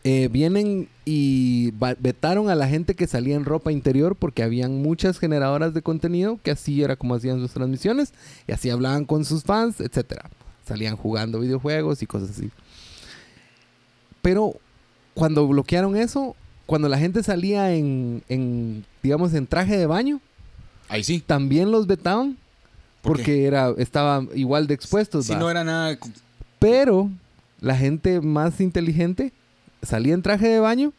eh, 0.02 0.28
vienen 0.32 0.88
y 1.04 1.72
vetaron 1.98 2.48
a 2.48 2.54
la 2.54 2.68
gente 2.68 2.94
que 2.94 3.06
salía 3.06 3.34
en 3.34 3.44
ropa 3.44 3.70
interior 3.70 4.16
porque 4.16 4.42
habían 4.42 4.80
muchas 4.80 5.18
generadoras 5.18 5.74
de 5.74 5.82
contenido 5.82 6.38
que 6.42 6.50
así 6.52 6.82
era 6.82 6.96
como 6.96 7.14
hacían 7.16 7.38
sus 7.40 7.52
transmisiones 7.52 8.14
y 8.46 8.52
así 8.52 8.70
hablaban 8.70 9.04
con 9.04 9.24
sus 9.24 9.42
fans, 9.42 9.80
etcétera. 9.80 10.30
Salían 10.64 10.96
jugando 10.96 11.40
videojuegos 11.40 12.02
y 12.02 12.06
cosas 12.06 12.30
así. 12.30 12.50
Pero 14.22 14.54
cuando 15.14 15.46
bloquearon 15.46 15.96
eso, 15.96 16.34
cuando 16.66 16.88
la 16.88 16.98
gente 16.98 17.22
salía 17.22 17.74
en, 17.74 18.22
en 18.28 18.84
digamos, 19.02 19.34
en 19.34 19.46
traje 19.46 19.76
de 19.76 19.86
baño, 19.86 20.20
Ahí 20.88 21.04
sí. 21.04 21.22
también 21.24 21.70
los 21.70 21.86
vetaban 21.86 22.38
¿Por 23.02 23.16
qué? 23.16 23.22
porque 23.22 23.44
era, 23.46 23.74
estaban 23.78 24.28
igual 24.34 24.66
de 24.66 24.74
expuestos. 24.74 25.26
Si 25.26 25.32
¿va? 25.32 25.38
no 25.38 25.50
era 25.50 25.64
nada. 25.64 25.98
Pero 26.58 27.10
la 27.60 27.76
gente 27.76 28.20
más 28.20 28.60
inteligente 28.60 29.32
salía 29.82 30.14
en 30.14 30.22
traje 30.22 30.48
de 30.48 30.60
baño, 30.60 30.92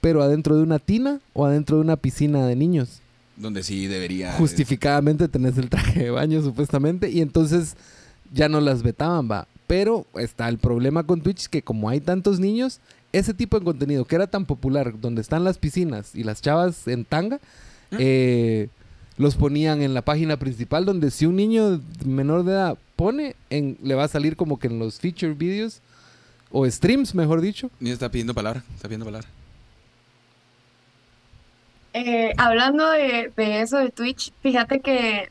pero 0.00 0.22
adentro 0.22 0.56
de 0.56 0.62
una 0.62 0.78
tina 0.78 1.20
o 1.32 1.46
adentro 1.46 1.76
de 1.76 1.82
una 1.82 1.96
piscina 1.96 2.46
de 2.46 2.56
niños. 2.56 3.00
Donde 3.36 3.62
sí 3.62 3.86
debería. 3.86 4.32
Justificadamente 4.32 5.28
tenés 5.28 5.58
el 5.58 5.68
traje 5.68 6.04
de 6.04 6.10
baño 6.10 6.42
supuestamente 6.42 7.10
y 7.10 7.20
entonces 7.20 7.76
ya 8.32 8.48
no 8.48 8.60
las 8.60 8.82
vetaban, 8.82 9.30
va. 9.30 9.46
Pero 9.66 10.06
está 10.14 10.48
el 10.48 10.58
problema 10.58 11.02
con 11.02 11.20
Twitch 11.20 11.48
que 11.48 11.62
como 11.62 11.88
hay 11.88 12.00
tantos 12.00 12.38
niños, 12.38 12.80
ese 13.12 13.34
tipo 13.34 13.58
de 13.58 13.64
contenido 13.64 14.04
que 14.04 14.14
era 14.14 14.26
tan 14.26 14.46
popular, 14.46 15.00
donde 15.00 15.20
están 15.20 15.44
las 15.44 15.58
piscinas 15.58 16.14
y 16.14 16.22
las 16.22 16.40
chavas 16.40 16.86
en 16.88 17.04
tanga, 17.04 17.40
eh, 17.98 18.68
los 19.16 19.36
ponían 19.36 19.82
en 19.82 19.94
la 19.94 20.02
página 20.02 20.36
principal 20.38 20.84
donde 20.84 21.10
si 21.10 21.26
un 21.26 21.36
niño 21.36 21.80
menor 22.04 22.44
de 22.44 22.52
edad 22.52 22.78
pone, 22.96 23.36
en, 23.50 23.78
le 23.82 23.94
va 23.94 24.04
a 24.04 24.08
salir 24.08 24.36
como 24.36 24.58
que 24.58 24.68
en 24.68 24.78
los 24.78 25.00
feature 25.00 25.34
videos 25.34 25.80
o 26.50 26.68
streams, 26.70 27.14
mejor 27.14 27.40
dicho. 27.40 27.70
Ni 27.80 27.90
está 27.90 28.08
pidiendo 28.08 28.34
palabra. 28.34 28.62
Está 28.74 28.88
pidiendo 28.88 29.06
palabra. 29.06 29.28
Eh, 31.92 32.32
hablando 32.36 32.90
de, 32.90 33.32
de 33.34 33.60
eso 33.62 33.78
de 33.78 33.90
Twitch, 33.90 34.32
fíjate 34.42 34.80
que 34.80 35.30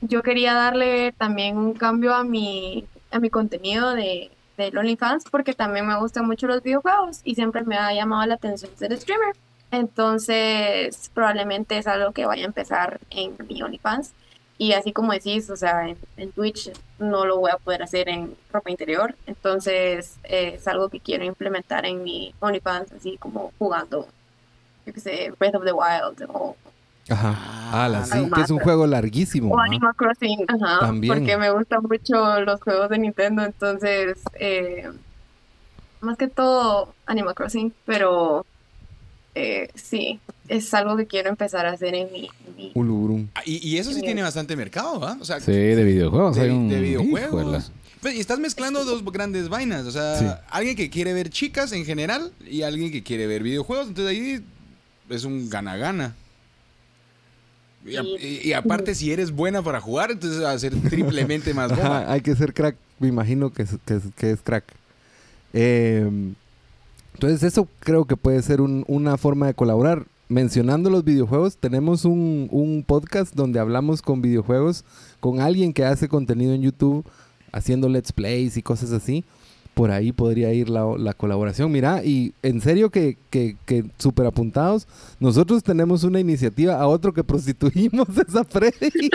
yo 0.00 0.22
quería 0.22 0.54
darle 0.54 1.12
también 1.12 1.56
un 1.58 1.74
cambio 1.74 2.14
a 2.14 2.24
mi, 2.24 2.86
a 3.10 3.18
mi 3.18 3.28
contenido 3.28 3.94
de, 3.94 4.30
de 4.56 4.72
OnlyFans 4.76 5.24
porque 5.30 5.52
también 5.52 5.86
me 5.86 5.98
gustan 5.98 6.26
mucho 6.26 6.46
los 6.46 6.62
videojuegos 6.62 7.20
y 7.24 7.34
siempre 7.34 7.64
me 7.64 7.76
ha 7.76 7.92
llamado 7.92 8.24
la 8.26 8.34
atención 8.34 8.70
ser 8.76 8.96
streamer. 8.96 9.36
Entonces, 9.70 11.10
probablemente 11.12 11.76
es 11.76 11.86
algo 11.86 12.12
que 12.12 12.24
vaya 12.24 12.44
a 12.44 12.46
empezar 12.46 13.00
en 13.10 13.34
mi 13.48 13.62
OnlyFans. 13.62 14.12
Y 14.58 14.72
así 14.72 14.92
como 14.92 15.12
decís, 15.12 15.50
o 15.50 15.56
sea, 15.56 15.88
en, 15.88 15.98
en 16.16 16.32
Twitch 16.32 16.70
no 16.98 17.26
lo 17.26 17.38
voy 17.38 17.50
a 17.50 17.58
poder 17.58 17.82
hacer 17.82 18.08
en 18.08 18.34
ropa 18.52 18.70
interior. 18.70 19.14
Entonces, 19.26 20.16
eh, 20.24 20.54
es 20.56 20.66
algo 20.66 20.88
que 20.88 21.00
quiero 21.00 21.24
implementar 21.24 21.84
en 21.84 22.02
mi 22.02 22.34
OnlyFans, 22.40 22.92
así 22.92 23.18
como 23.18 23.52
jugando 23.58 24.08
yo 24.86 24.92
qué 24.92 25.00
sé, 25.00 25.32
Breath 25.38 25.56
of 25.56 25.64
the 25.64 25.72
Wild 25.72 26.30
o, 26.32 26.56
Ajá. 27.08 27.36
Ah, 27.72 27.88
la 27.88 28.04
sí, 28.04 28.28
que 28.34 28.40
es 28.40 28.50
un 28.50 28.58
juego 28.58 28.86
larguísimo. 28.86 29.52
o 29.52 29.56
¿no? 29.56 29.62
Animal 29.62 29.94
Crossing, 29.94 30.44
ajá, 30.48 30.80
También. 30.80 31.14
porque 31.14 31.36
me 31.36 31.50
gustan 31.50 31.82
mucho 31.82 32.40
los 32.40 32.60
juegos 32.60 32.88
de 32.88 32.98
Nintendo, 32.98 33.44
entonces, 33.44 34.18
eh, 34.34 34.90
más 36.00 36.16
que 36.16 36.28
todo 36.28 36.94
Animal 37.06 37.34
Crossing, 37.34 37.72
pero 37.84 38.44
eh, 39.36 39.68
sí, 39.74 40.18
es 40.48 40.72
algo 40.74 40.96
que 40.96 41.06
quiero 41.06 41.28
empezar 41.28 41.66
a 41.66 41.72
hacer 41.72 41.94
en 41.94 42.10
mi... 42.12 42.30
en 42.46 42.56
mi- 42.56 42.72
Ulurum. 42.74 43.28
Ah, 43.34 43.42
Y, 43.44 43.66
y 43.68 43.76
eso 43.78 43.92
sí 43.92 44.00
tiene 44.00 44.22
bastante 44.22 44.56
mercado, 44.56 45.04
¿ah? 45.06 45.18
O 45.20 45.24
sea, 45.24 45.40
Sí, 45.40 45.52
de 45.52 45.84
videojuegos. 45.84 46.36
de, 46.36 46.42
hay 46.42 46.50
un... 46.50 46.68
de 46.68 46.80
videojuegos. 46.80 47.70
Pues, 48.00 48.14
y 48.14 48.20
estás 48.20 48.38
mezclando 48.38 48.84
dos 48.84 49.04
grandes 49.04 49.48
vainas. 49.48 49.84
O 49.86 49.90
sea, 49.90 50.18
Sí. 50.18 50.26
alguien 50.50 50.74
que 50.76 50.90
quiere 50.90 51.12
ver 51.12 51.28
chicas 51.30 51.72
en 51.72 51.84
general 51.84 52.32
y 52.48 52.62
alguien 52.62 52.90
que 52.92 53.02
quiere 53.02 53.26
ver 53.26 53.42
videojuegos. 53.42 53.88
Entonces 53.88 54.10
ahí 54.16 54.44
es 55.10 55.24
un 55.24 55.48
gana-gana. 55.50 56.14
Y, 57.84 57.96
a- 57.96 58.02
y- 58.02 58.40
y 58.44 58.52
aparte, 58.52 58.94
si 58.94 59.12
eres 59.12 59.30
buena 59.30 59.62
para 59.62 59.80
jugar, 59.80 60.10
entonces 60.10 60.42
va 60.42 60.52
a 60.52 60.58
ser 60.58 60.74
triplemente 60.82 61.54
más 61.54 61.70
Ajá, 61.72 61.82
bomba. 61.82 62.12
hay 62.12 62.20
que 62.20 62.34
ser 62.34 62.52
crack. 62.54 62.76
Me 62.98 63.08
imagino 63.08 63.52
que 63.52 63.62
es, 63.62 63.70
que 63.84 63.94
es, 63.96 64.02
que 64.16 64.30
es 64.30 64.40
crack. 64.40 64.64
Eh, 65.52 66.08
entonces, 67.16 67.42
eso 67.42 67.66
creo 67.80 68.04
que 68.04 68.16
puede 68.16 68.42
ser 68.42 68.60
un- 68.60 68.84
una 68.88 69.16
forma 69.16 69.46
de 69.46 69.54
colaborar. 69.54 70.06
Mencionando 70.28 70.90
los 70.90 71.02
videojuegos, 71.04 71.56
tenemos 71.56 72.04
un, 72.04 72.48
un 72.50 72.84
podcast 72.86 73.34
donde 73.34 73.58
hablamos 73.58 74.02
con 74.02 74.20
videojuegos, 74.20 74.84
con 75.20 75.40
alguien 75.40 75.72
que 75.72 75.84
hace 75.84 76.08
contenido 76.08 76.52
en 76.52 76.60
YouTube, 76.62 77.06
haciendo 77.52 77.88
let's 77.88 78.12
plays 78.12 78.56
y 78.56 78.62
cosas 78.62 78.92
así. 78.92 79.24
Por 79.76 79.90
ahí 79.90 80.10
podría 80.10 80.54
ir 80.54 80.70
la, 80.70 80.86
la 80.96 81.12
colaboración. 81.12 81.70
Mira, 81.70 82.02
y 82.02 82.32
en 82.42 82.62
serio 82.62 82.88
que, 82.88 83.18
que, 83.28 83.56
que 83.66 83.84
súper 83.98 84.24
apuntados, 84.24 84.88
nosotros 85.20 85.62
tenemos 85.62 86.02
una 86.02 86.18
iniciativa 86.18 86.76
a 86.80 86.86
otro 86.86 87.12
que 87.12 87.22
prostituimos, 87.22 88.08
es 88.26 88.34
a 88.34 88.44
Freddy. 88.44 89.10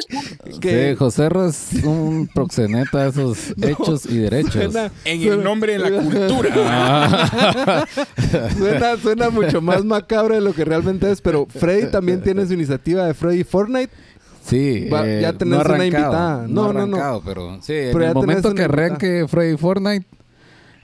Sí, 0.62 0.96
José 1.00 1.30
es 1.48 1.84
un 1.84 2.30
proxeneta 2.32 3.02
de 3.06 3.10
esos 3.10 3.56
hechos 3.64 4.06
y 4.06 4.20
derechos. 4.20 4.54
Suena- 4.72 4.92
En 5.04 5.20
suena- 5.22 5.36
el 5.36 5.44
nombre 5.44 5.74
de 5.74 5.80
la 5.80 5.90
cultura. 6.00 6.50
Ah, 6.68 7.86
Suena, 8.56 8.98
suena 8.98 9.30
mucho 9.32 9.62
más 9.62 9.84
macabro 9.84 10.36
de 10.36 10.42
lo 10.42 10.54
que 10.54 10.64
realmente 10.64 11.10
es, 11.12 11.22
pero 11.22 11.48
Freddy 11.48 11.90
también 11.90 12.22
tiene 12.22 12.46
su 12.46 12.54
iniciativa 12.54 13.06
de 13.08 13.16
Freddy 13.16 13.44
Fortnite. 13.44 13.90
Sí, 14.46 14.88
Va- 14.94 15.08
eh, 15.08 15.22
ya 15.22 15.34
tenés 15.34 15.58
no 15.66 15.74
una 15.74 15.86
invitada. 15.86 16.48
No, 16.48 16.72
no, 16.72 16.86
no. 16.86 16.98
arrancado, 16.98 17.22
pero 17.26 17.56
sí, 17.62 17.74
Pero 17.92 17.96
en 17.98 18.02
ya 18.02 18.08
el 18.10 18.14
momento 18.14 18.54
que 18.54 18.62
arranque 18.64 19.26
Freddy 19.28 19.58
Fortnite, 19.58 20.06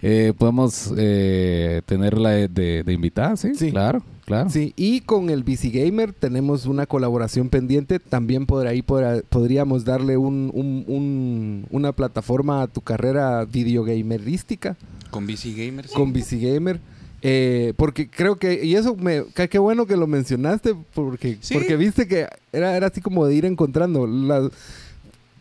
eh, 0.01 0.33
podemos 0.37 0.93
eh, 0.97 1.81
tenerla 1.85 2.29
de, 2.31 2.47
de, 2.47 2.83
de 2.83 2.93
invitada, 2.93 3.35
¿sí? 3.37 3.55
Sí. 3.55 3.71
Claro, 3.71 4.03
claro. 4.25 4.49
Sí, 4.49 4.73
y 4.75 5.01
con 5.01 5.29
el 5.29 5.43
BC 5.43 5.71
Gamer 5.73 6.13
tenemos 6.13 6.65
una 6.67 6.85
colaboración 6.85 7.49
pendiente. 7.49 7.99
También 7.99 8.45
por 8.45 8.67
ahí 8.67 8.81
podrá- 8.81 9.23
podríamos 9.27 9.85
darle 9.85 10.17
un, 10.17 10.51
un- 10.53 10.83
un- 10.87 11.65
una 11.71 11.91
plataforma 11.93 12.61
a 12.61 12.67
tu 12.67 12.81
carrera 12.81 13.45
videogamerística 13.45 14.75
Con 15.11 15.25
BC 15.25 15.53
Gamers. 15.55 15.91
con 15.91 16.13
BC 16.13 16.39
Gamer. 16.39 16.79
Eh, 17.23 17.73
porque 17.77 18.07
creo 18.07 18.35
que, 18.35 18.63
y 18.63 18.75
eso 18.75 18.95
me, 18.95 19.23
qué 19.49 19.57
bueno 19.57 19.87
que 19.87 19.97
lo 19.97 20.05
mencionaste, 20.05 20.75
porque, 20.93 21.37
Sí. 21.41 21.55
porque 21.55 21.75
viste 21.75 22.07
que 22.07 22.27
era, 22.53 22.77
era 22.77 22.87
así 22.87 23.01
como 23.01 23.25
de 23.25 23.33
ir 23.33 23.45
encontrando. 23.45 24.05
las- 24.05 24.51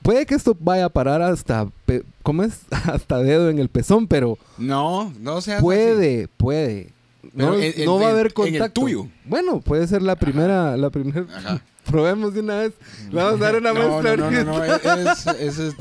puede 0.07 0.25
que 0.27 0.35
esto 0.37 0.57
vaya 0.59 0.87
a 0.87 0.89
parar 0.89 1.21
hasta, 1.21 1.69
pe- 1.85 2.05
¿cómo 2.23 2.43
es? 2.45 2.61
Hasta 2.71 3.19
dedo 3.23 3.51
en 3.51 3.59
el 3.59 3.69
pezón, 3.69 4.07
pero 4.07 4.39
No, 4.57 5.13
no 5.21 5.41
seas 5.41 5.61
puede, 5.61 6.29
puede. 6.29 6.93
No, 7.35 7.51
Pero 7.51 7.61
en- 7.61 7.85
no 7.85 7.99
va 7.99 8.07
a 8.07 8.11
haber 8.11 8.21
en 8.21 8.27
el 8.27 8.33
contacto. 8.35 8.81
tuyo. 8.83 9.09
Bueno, 9.25 9.61
puede 9.61 9.87
ser 9.89 10.01
la 10.03 10.15
primera, 10.17 10.77
la 10.77 10.91
primera. 10.91 11.27
Ajá. 11.37 11.61
Probemos 11.91 12.35
de 12.35 12.41
una 12.41 12.57
vez. 12.59 12.73
Le 13.13 13.23
Vamos 13.23 13.41
a 13.41 13.45
dar 13.45 13.57
una 13.57 13.73
No, 13.73 13.89
muestra. 13.89 14.17
no, 14.17 14.31
no, 14.31 14.45
no, 14.45 14.59
no, 14.59 14.65
es- 14.65 15.27
es- 15.59 15.77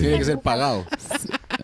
tiene 0.00 0.18
que 0.18 0.24
ser 0.24 0.38
pagado. 0.40 0.84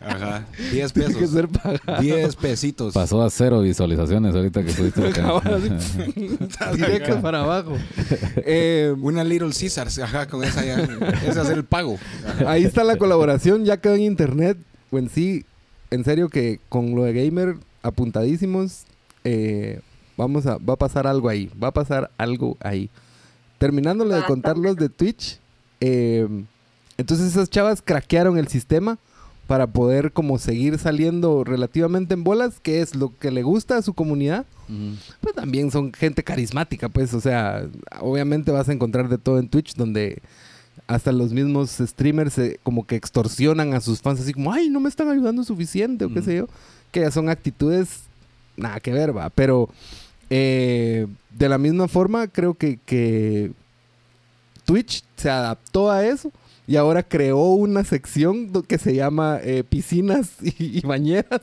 Ajá. 0.01 0.47
10 0.73 0.93
Tiene 0.95 1.09
que 1.13 1.21
pesos. 1.21 1.31
ser 1.31 1.49
pagado. 1.49 2.01
10 2.03 2.37
pesitos. 2.37 2.95
Pasó 2.95 3.23
a 3.23 3.31
cero 3.31 3.61
visualizaciones 3.61 4.35
ahorita 4.35 4.63
que 4.65 4.73
subiste 4.73 5.01
la 5.23 5.43
sí, 5.81 6.37
Directo 6.77 7.21
para 7.21 7.41
abajo. 7.43 7.77
Eh, 8.37 8.95
Una 9.01 9.23
Little 9.25 9.53
Caesars, 9.53 9.99
ajá, 9.99 10.27
con 10.27 10.43
esa 10.43 10.65
ya. 10.65 10.81
Es 11.27 11.37
hacer 11.37 11.59
el 11.59 11.65
pago. 11.65 11.99
Ajá. 12.27 12.51
Ahí 12.51 12.65
está 12.65 12.83
la 12.85 12.97
colaboración, 12.97 13.65
ya 13.65 13.77
quedó 13.77 13.95
en 13.95 14.03
internet. 14.03 14.57
O 14.91 14.99
en 14.99 15.09
sí, 15.11 15.45
en 15.91 16.03
serio 16.05 16.29
que 16.31 16.61
con 16.69 16.95
lo 16.95 17.05
de 17.05 17.13
gamer 17.13 17.57
apuntadísimos, 17.83 18.85
eh, 19.25 19.81
vamos 20.17 20.47
a, 20.47 20.57
va 20.59 20.75
a 20.75 20.79
pasar 20.79 21.07
algo 21.07 21.29
ahí. 21.29 21.51
Va 21.63 21.69
a 21.69 21.73
pasar 21.73 22.11
algo 22.19 22.57
ahí. 22.61 22.91
Terminándole 23.59 24.15
de 24.15 24.23
contar 24.25 24.57
los 24.57 24.77
de 24.77 24.89
Twitch, 24.89 25.39
eh, 25.81 26.27
entonces 26.97 27.27
esas 27.29 27.51
chavas 27.51 27.83
craquearon 27.83 28.39
el 28.39 28.49
sistema 28.49 28.99
para 29.51 29.67
poder 29.67 30.13
como 30.13 30.39
seguir 30.39 30.79
saliendo 30.79 31.43
relativamente 31.43 32.15
en 32.15 32.23
bolas, 32.23 32.61
que 32.63 32.81
es 32.83 32.95
lo 32.95 33.13
que 33.19 33.33
le 33.33 33.43
gusta 33.43 33.79
a 33.79 33.83
su 33.83 33.95
comunidad 33.95 34.47
Ujú. 34.69 34.95
pues 35.21 35.35
también 35.35 35.73
son 35.73 35.93
gente 35.93 36.23
carismática, 36.23 36.89
pues, 36.89 37.13
o 37.15 37.21
sea, 37.21 37.67
obviamente 38.01 38.53
vas 38.53 38.69
a 38.69 38.73
encontrar 38.73 39.09
de 39.09 39.19
todo 39.19 39.41
en 39.41 39.49
Twitch 39.49 39.75
donde 39.75 40.23
hasta 40.87 41.11
los 41.11 41.33
mismos 41.33 41.69
streamers 41.81 42.39
eh, 42.39 42.61
como 42.63 42.87
que 42.87 42.95
extorsionan 42.95 43.75
a 43.75 43.81
sus 43.81 44.01
fans 44.01 44.21
así 44.21 44.33
como, 44.33 44.53
ay, 44.53 44.71
no 44.71 44.79
me 44.79 44.89
están 44.89 45.09
ayudando 45.09 45.43
suficiente 45.43 46.05
o 46.05 46.15
qué 46.15 46.21
Mm. 46.21 46.25
sé 46.25 46.37
yo, 46.37 46.47
que 46.93 47.01
ya 47.01 47.11
son 47.11 47.29
actitudes 47.29 48.03
nada 48.57 48.79
que 48.79 48.93
ver, 48.93 49.17
va, 49.17 49.31
pero 49.31 49.69
eh, 50.31 51.09
de 51.37 51.49
la 51.49 51.59
misma 51.59 51.89
forma 51.89 52.29
creo 52.29 52.55
que, 52.55 52.79
que 52.87 53.51
Twitch 54.65 55.03
se 55.17 55.29
adaptó 55.29 55.91
a 55.91 56.07
eso 56.07 56.31
y 56.71 56.77
ahora 56.77 57.03
creó 57.03 57.55
una 57.55 57.83
sección 57.83 58.53
que 58.62 58.79
se 58.79 58.95
llama 58.95 59.41
eh, 59.43 59.64
piscinas 59.68 60.35
y, 60.41 60.79
y 60.79 60.81
bañeras 60.83 61.41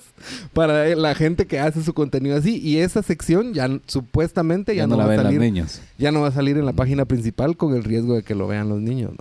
para 0.53 0.95
la 0.95 1.15
gente 1.15 1.47
que 1.47 1.59
hace 1.59 1.83
su 1.83 1.93
contenido 1.93 2.37
así. 2.37 2.61
Y 2.63 2.77
esa 2.77 3.03
sección 3.03 3.53
ya 3.53 3.67
supuestamente 3.87 4.73
ya, 4.73 4.83
Ya 4.83 4.87
no, 4.87 4.95
no 4.95 5.01
la 5.01 5.07
va 5.09 5.13
a 5.15 5.23
salir, 5.23 5.41
niños. 5.41 5.81
ya 5.97 6.13
no 6.13 6.21
va 6.21 6.29
a 6.29 6.31
salir 6.31 6.57
en 6.57 6.65
la 6.65 6.71
página 6.71 7.03
principal 7.03 7.57
con 7.57 7.75
el 7.75 7.83
riesgo 7.83 8.15
de 8.15 8.23
que 8.23 8.35
lo 8.35 8.47
vean 8.47 8.69
los 8.69 8.79
niños. 8.79 9.11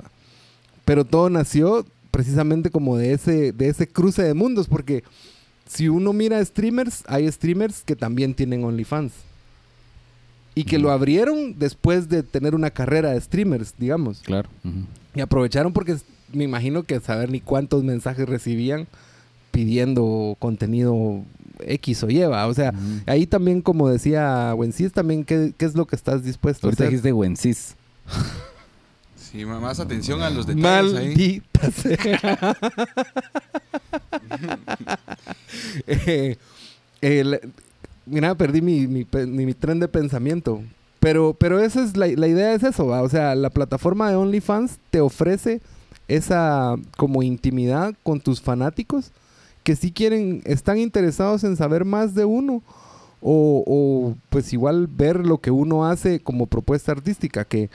Pero 0.84 1.04
todo 1.04 1.28
nació 1.28 1.84
precisamente 2.12 2.70
como 2.70 2.96
de 2.96 3.12
ese, 3.12 3.50
de 3.50 3.68
ese 3.68 3.88
cruce 3.88 4.22
de 4.22 4.32
mundos, 4.32 4.68
porque 4.68 5.02
si 5.68 5.88
uno 5.88 6.12
mira 6.12 6.44
streamers, 6.44 7.02
hay 7.08 7.28
streamers 7.32 7.82
que 7.82 7.96
también 7.96 8.32
tienen 8.34 8.62
OnlyFans. 8.62 9.12
Y 10.56 10.64
que 10.64 10.78
lo 10.78 10.90
abrieron 10.90 11.58
después 11.58 12.08
de 12.08 12.22
tener 12.24 12.54
una 12.54 12.70
carrera 12.70 13.10
de 13.12 13.20
streamers, 13.20 13.74
digamos. 13.78 14.20
Claro. 14.22 14.48
Y 15.14 15.20
aprovecharon 15.20 15.72
porque 15.72 15.96
me 16.32 16.42
imagino 16.44 16.82
que 16.82 16.98
saber 16.98 17.30
ni 17.30 17.40
cuántos 17.40 17.84
mensajes 17.84 18.28
recibían 18.28 18.88
pidiendo 19.52 20.34
contenido 20.38 21.22
X 21.60 22.02
o 22.02 22.10
Y, 22.10 22.20
¿va? 22.22 22.46
O 22.46 22.54
sea, 22.54 22.72
ahí 23.06 23.26
también, 23.26 23.60
como 23.62 23.88
decía 23.88 24.52
Wencis, 24.56 24.92
también 24.92 25.24
qué, 25.24 25.52
qué 25.56 25.64
es 25.66 25.74
lo 25.74 25.86
que 25.86 25.94
estás 25.96 26.24
dispuesto 26.24 26.66
Ahorita 26.66 26.84
a 26.84 26.86
hacer. 26.86 26.90
dijiste 26.92 27.12
Wencis. 27.12 27.76
Sí, 29.16 29.44
más 29.44 29.78
atención 29.80 30.22
a 30.22 30.30
los 30.30 30.46
detalles 30.46 30.94
ahí. 30.94 31.06
Maldita 31.08 31.70
sea. 31.70 32.56
Eh, 35.86 36.36
el- 37.00 37.40
mira, 38.06 38.34
perdí 38.34 38.62
mi, 38.62 38.86
mi, 38.86 39.06
mi- 39.26 39.46
mi 39.46 39.54
tren 39.54 39.80
de 39.80 39.88
pensamiento. 39.88 40.62
Pero, 41.00 41.34
pero 41.38 41.60
esa 41.60 41.84
es 41.84 41.96
la, 41.96 42.06
la 42.08 42.26
idea 42.26 42.54
es 42.54 42.62
eso, 42.62 42.86
¿va? 42.86 43.02
O 43.02 43.08
sea, 43.08 43.34
la 43.34 43.50
plataforma 43.50 44.08
de 44.10 44.16
OnlyFans 44.16 44.78
te 44.90 45.00
ofrece 45.00 45.60
esa 46.08 46.76
como 46.96 47.22
intimidad 47.22 47.94
con 48.02 48.20
tus 48.20 48.40
fanáticos 48.40 49.10
que 49.62 49.74
si 49.76 49.90
quieren, 49.90 50.42
están 50.44 50.78
interesados 50.78 51.42
en 51.44 51.56
saber 51.56 51.84
más 51.84 52.14
de 52.14 52.24
uno. 52.24 52.62
O, 53.20 53.64
o, 53.66 54.14
pues 54.30 54.52
igual 54.52 54.86
ver 54.86 55.26
lo 55.26 55.38
que 55.38 55.50
uno 55.50 55.84
hace 55.86 56.20
como 56.20 56.46
propuesta 56.46 56.92
artística, 56.92 57.44
que 57.44 57.70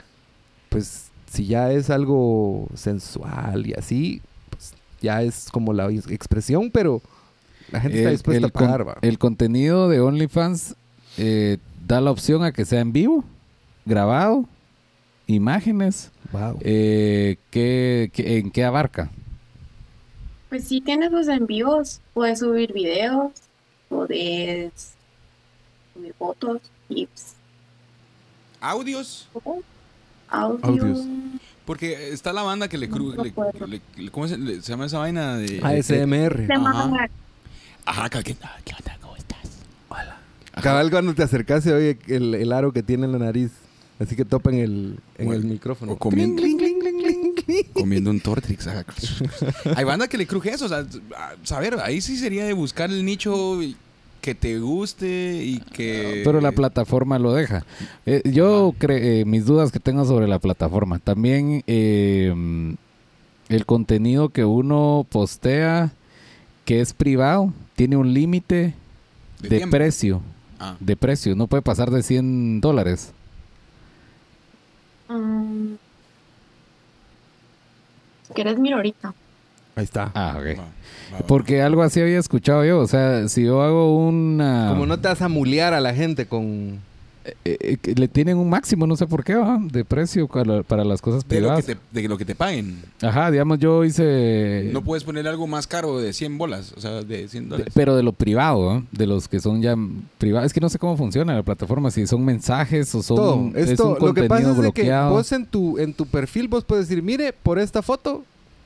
pues 0.70 1.06
si 1.30 1.46
ya 1.46 1.72
es 1.72 1.90
algo 1.90 2.66
sensual 2.74 3.66
y 3.66 3.74
así, 3.74 4.22
pues 4.50 4.72
ya 5.02 5.22
es 5.22 5.48
como 5.52 5.72
la 5.74 5.90
ex- 5.90 6.10
expresión, 6.10 6.70
pero 6.70 7.02
la 7.72 7.80
gente 7.80 7.98
está 7.98 8.10
El- 8.10 8.14
dispuesta 8.16 8.38
el 8.38 8.44
a 8.44 8.48
pagar, 8.48 8.84
con- 8.84 8.94
el 9.02 9.18
contenido 9.18 9.88
de 9.88 10.00
OnlyFans 10.00 10.76
eh, 11.18 11.58
da 11.86 12.00
la 12.00 12.10
opción 12.10 12.44
a 12.44 12.52
que 12.52 12.64
sea 12.64 12.80
en 12.80 12.92
vivo, 12.92 13.24
grabado, 13.84 14.46
imágenes. 15.26 16.10
Wow. 16.32 16.58
Eh, 16.60 17.36
¿qué- 17.50 18.10
qué- 18.12 18.38
¿En 18.38 18.50
qué 18.50 18.64
abarca? 18.64 19.10
Pues 20.48 20.64
sí 20.68 20.80
tienes 20.80 21.10
los 21.12 21.28
en 21.28 21.46
vivos, 21.46 22.00
puedes 22.14 22.38
subir 22.40 22.72
videos, 22.72 23.32
puedes 23.88 24.94
subir 25.94 26.14
fotos, 26.18 26.60
clips, 26.88 27.34
Audios. 28.60 29.28
audio. 30.28 30.62
Audios. 30.62 31.04
Porque 31.64 32.10
está 32.10 32.32
la 32.32 32.42
banda 32.42 32.68
que 32.68 32.76
le 32.78 32.88
cru... 32.88 33.10
No 33.14 33.22
le- 33.22 33.30
recuerdo. 33.30 33.66
le- 33.66 33.80
le- 33.96 34.10
¿Cómo 34.10 34.26
se, 34.28 34.36
le- 34.36 34.60
se 34.62 34.72
llama 34.72 34.86
esa 34.86 34.98
vaina? 34.98 35.36
De, 35.36 35.60
ASMR. 35.62 36.46
Se 36.46 36.52
Ajá. 36.52 37.08
Ajá, 37.84 38.04
ah, 38.04 38.10
¿qué 38.22 38.32
onda? 38.32 38.96
¿Cómo 39.00 39.16
estás? 39.16 39.38
Hola. 39.88 40.18
Ajá. 40.52 40.62
Cabal 40.62 40.90
cuando 40.90 41.14
te 41.14 41.22
acercas 41.22 41.64
se 41.64 41.72
oye 41.72 41.98
el, 42.08 42.34
el 42.34 42.52
aro 42.52 42.72
que 42.72 42.82
tiene 42.82 43.06
en 43.06 43.12
la 43.12 43.18
nariz. 43.18 43.50
Así 43.98 44.16
que 44.16 44.24
topa 44.24 44.50
en 44.50 44.58
el, 44.58 44.98
en 45.18 45.26
Bueno, 45.26 45.42
el 45.42 45.48
micrófono. 45.48 45.92
o 45.92 45.96
comiendo- 45.98 46.40
Cling, 46.42 46.56
cling, 46.58 46.78
cling, 46.80 46.98
cling, 47.02 47.34
cling. 47.34 47.64
Comiendo 47.72 48.10
un 48.10 48.20
Tortrix. 48.20 48.66
ajá. 48.66 48.84
Hay 49.76 49.84
banda 49.84 50.08
que 50.08 50.18
le 50.18 50.26
cruje 50.26 50.50
eso. 50.50 50.66
O 50.66 50.68
sea, 50.68 50.78
a 51.16 51.34
saber, 51.44 51.78
ahí 51.82 52.00
sí 52.00 52.16
sería 52.16 52.44
de 52.44 52.52
buscar 52.52 52.90
el 52.90 53.04
nicho 53.04 53.58
que 54.20 54.34
te 54.36 54.58
guste 54.60 55.40
y 55.44 55.58
que... 55.58 56.22
Pero 56.24 56.40
la 56.40 56.52
plataforma 56.52 57.18
lo 57.18 57.32
deja. 57.34 57.64
Eh, 58.06 58.22
yo 58.24 58.72
cre- 58.78 59.00
eh, 59.02 59.24
mis 59.24 59.44
dudas 59.46 59.72
que 59.72 59.80
tengo 59.80 60.04
sobre 60.04 60.28
la 60.28 60.38
plataforma. 60.38 60.98
También 61.00 61.62
eh, 61.66 62.32
el 63.48 63.66
contenido 63.66 64.28
que 64.30 64.44
uno 64.44 65.06
postea 65.10 65.92
que 66.64 66.80
es 66.80 66.92
privado 66.92 67.52
tiene 67.76 67.96
un 67.96 68.12
límite 68.12 68.74
De 69.40 69.66
precio. 69.66 70.20
Ah. 70.58 70.76
De 70.78 70.96
precio. 70.96 71.34
No 71.34 71.46
puede 71.46 71.62
pasar 71.62 71.90
de 71.90 72.02
100 72.02 72.60
dólares. 72.60 73.12
Mm. 75.08 75.74
Si 78.28 78.34
quieres, 78.34 78.58
miro 78.58 78.76
ahorita. 78.76 79.14
Ahí 79.74 79.84
está. 79.84 80.12
Ah, 80.14 80.36
ok. 80.38 80.58
Va, 80.58 80.62
va, 80.62 81.18
va. 81.20 81.26
Porque 81.26 81.62
algo 81.62 81.82
así 81.82 82.00
había 82.00 82.18
escuchado 82.18 82.64
yo. 82.64 82.78
O 82.78 82.86
sea, 82.86 83.28
si 83.28 83.44
yo 83.44 83.62
hago 83.62 83.96
una... 83.96 84.68
Como 84.68 84.86
no 84.86 85.00
te 85.00 85.08
vas 85.08 85.22
a 85.22 85.28
mulear 85.28 85.74
a 85.74 85.80
la 85.80 85.94
gente 85.94 86.26
con... 86.26 86.80
eh, 87.24 87.56
eh, 87.60 87.76
que 87.80 87.94
le 87.94 88.08
tienen 88.08 88.36
un 88.36 88.48
máximo, 88.50 88.86
no 88.86 88.96
sé 88.96 89.06
por 89.06 89.22
qué, 89.24 89.34
¿va? 89.36 89.58
de 89.60 89.84
precio 89.84 90.26
para, 90.28 90.62
para 90.62 90.84
las 90.84 91.00
cosas 91.00 91.26
de, 91.28 91.40
lo 91.40 91.54
que 91.56 91.62
privadas. 91.62 91.82
te, 91.92 92.00
de 92.02 92.08
lo 92.08 92.18
que 92.18 92.24
te 92.24 92.34
paguen. 92.34 92.82
Ajá, 93.00 93.30
digamos, 93.30 93.58
yo 93.58 93.84
hice... 93.84 94.70
No 94.72 94.82
puedes 94.82 95.04
poner 95.04 95.26
algo 95.28 95.46
más 95.46 95.66
caro 95.66 95.98
de 95.98 96.12
100 96.12 96.38
bolas, 96.38 96.72
o 96.76 96.80
sea, 96.80 97.02
de 97.02 97.28
100 97.28 97.44
de- 97.44 97.48
dólares. 97.50 97.72
pero 97.76 97.94
de 97.96 98.02
lo 98.02 98.12
privado, 98.12 98.76
¿eh? 98.78 98.84
de 98.92 99.06
los 99.06 99.28
que 99.28 99.40
son 99.40 99.62
ya 99.62 99.76
privados. 100.18 100.46
Es 100.46 100.52
que 100.52 100.60
no 100.60 100.68
sé 100.68 100.78
cómo 100.78 100.96
funciona 100.96 101.34
la 101.34 101.42
plataforma, 101.42 101.90
si 101.90 102.06
son 102.06 102.24
mensajes 102.24 102.94
o 102.94 103.02
son 103.02 103.16
Todo. 103.16 103.50
es 103.54 103.70
Esto, 103.70 103.96
un 104.00 104.06
lo 104.06 104.14
que 104.14 104.24
pasa 104.24 104.50
es 104.50 104.56
de 104.58 104.72
que 104.72 104.92
vos 105.08 105.30
en 105.32 105.46
tu, 105.46 105.78
en 105.78 105.94
tu 105.94 106.06
perfil 106.06 106.48
vos 106.48 106.64
puedes 106.64 106.88
decir, 106.88 107.02
mire, 107.02 107.32
por 107.32 107.58
esta 107.58 107.82
foto, 107.82 108.24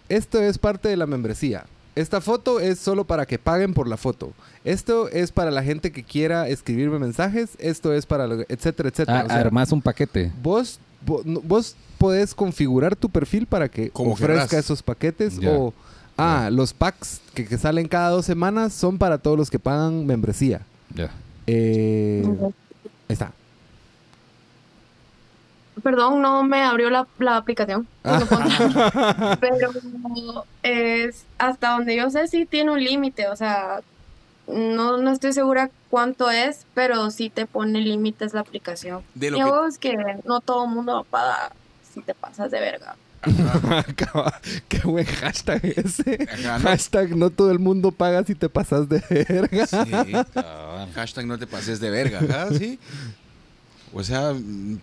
esto 0.09 0.41
es 0.41 0.59
parte 0.59 0.89
de 0.89 0.97
la 0.97 1.07
membresía. 1.07 1.65
Esta 1.97 2.21
foto 2.21 2.61
es 2.61 2.79
solo 2.79 3.05
para 3.05 3.27
que 3.27 3.39
paguen 3.39 3.75
por 3.75 3.89
la 3.89 3.97
foto. 3.97 4.33
Esto 4.65 5.09
es 5.09 5.33
para 5.33 5.51
la 5.51 5.63
gente 5.65 5.91
que 5.91 6.05
quiera 6.05 6.49
escribirme 6.49 6.99
mensajes. 6.99 7.51
Esto 7.59 7.93
es 7.93 8.07
para, 8.07 8.27
lo- 8.29 8.43
etcétera, 8.49 8.89
etcétera. 8.91 9.21
Ah, 9.21 9.25
O 9.25 9.29
sea, 9.29 9.39
armás 9.39 9.73
un 9.73 9.83
paquete. 9.83 10.31
vos, 10.43 10.79
vo- 11.07 11.23
no- 11.25 11.41
vos 11.41 11.75
podés 11.99 12.35
configurar 12.35 12.95
tu 12.95 13.09
perfil 13.09 13.47
para 13.47 13.69
que 13.69 13.91
Como 13.91 14.13
ofrezca 14.13 14.47
querrás. 14.47 14.65
esos 14.65 14.83
paquetes 14.83 15.39
o... 15.47 15.73
Ah, 16.19 16.49
los 16.51 16.73
packs 16.73 17.21
que, 17.35 17.45
que 17.47 17.59
salen 17.59 17.89
cada 17.89 18.09
dos 18.09 18.25
semanas 18.25 18.73
son 18.73 18.97
para 18.97 19.19
todos 19.19 19.37
los 19.37 19.51
que 19.51 19.59
pagan 19.59 20.07
membresía. 20.07 20.63
Ya. 20.95 21.11
Eh, 21.47 22.25
ahí 23.09 23.13
está. 23.13 23.33
Perdón, 25.83 26.23
no 26.23 26.43
me 26.43 26.63
abrió 26.63 26.89
la, 26.91 27.07
la 27.19 27.37
aplicación. 27.37 27.87
Ah. 28.05 28.21
No 28.21 29.37
Pero 29.41 29.71
es 30.63 31.25
hasta 31.39 31.71
donde 31.71 31.97
yo 31.97 32.11
sé 32.11 32.29
sí 32.29 32.47
tiene 32.47 32.71
un 32.71 32.83
límite, 32.83 33.29
o 33.29 33.37
sea, 33.37 33.81
no, 34.47 34.97
no 34.99 35.11
estoy 35.11 35.33
segura 35.33 35.71
cuánto 35.91 36.31
es, 36.31 36.67
pero 36.75 37.11
sí 37.11 37.31
te 37.31 37.47
pone 37.47 37.81
límites 37.81 38.33
la 38.33 38.41
aplicación. 38.41 39.03
De 39.15 39.31
lo 39.31 39.37
Y 39.39 39.41
que- 39.41 39.47
vos 39.47 39.69
es 39.75 39.79
que 39.79 39.97
no 40.25 40.41
todo 40.41 40.65
el 40.65 40.71
mundo 40.71 41.07
paga 41.11 41.53
si 41.93 42.01
te 42.01 42.15
pasas 42.15 42.51
de 42.51 42.61
verga. 42.61 42.97
Acaba- 43.23 44.41
Qué 44.69 44.79
buen 44.85 45.05
hashtag 45.05 45.61
ese. 45.65 46.29
Ajá, 46.33 46.59
no. 46.59 46.65
Hashtag 46.69 47.17
no 47.17 47.31
todo 47.31 47.51
el 47.51 47.59
mundo 47.59 47.91
paga 47.91 48.23
si 48.25 48.35
te 48.35 48.49
pasas 48.49 48.89
de 48.89 49.03
verga. 49.29 49.67
Sí. 49.67 50.13
Hashtag 50.95 51.27
no 51.27 51.37
te 51.39 51.47
pases 51.47 51.81
de 51.81 51.91
verga, 51.91 52.21
¿ah? 52.31 52.49
Sí. 52.57 52.79
O 53.93 54.03
sea, 54.03 54.33
mm, 54.33 54.79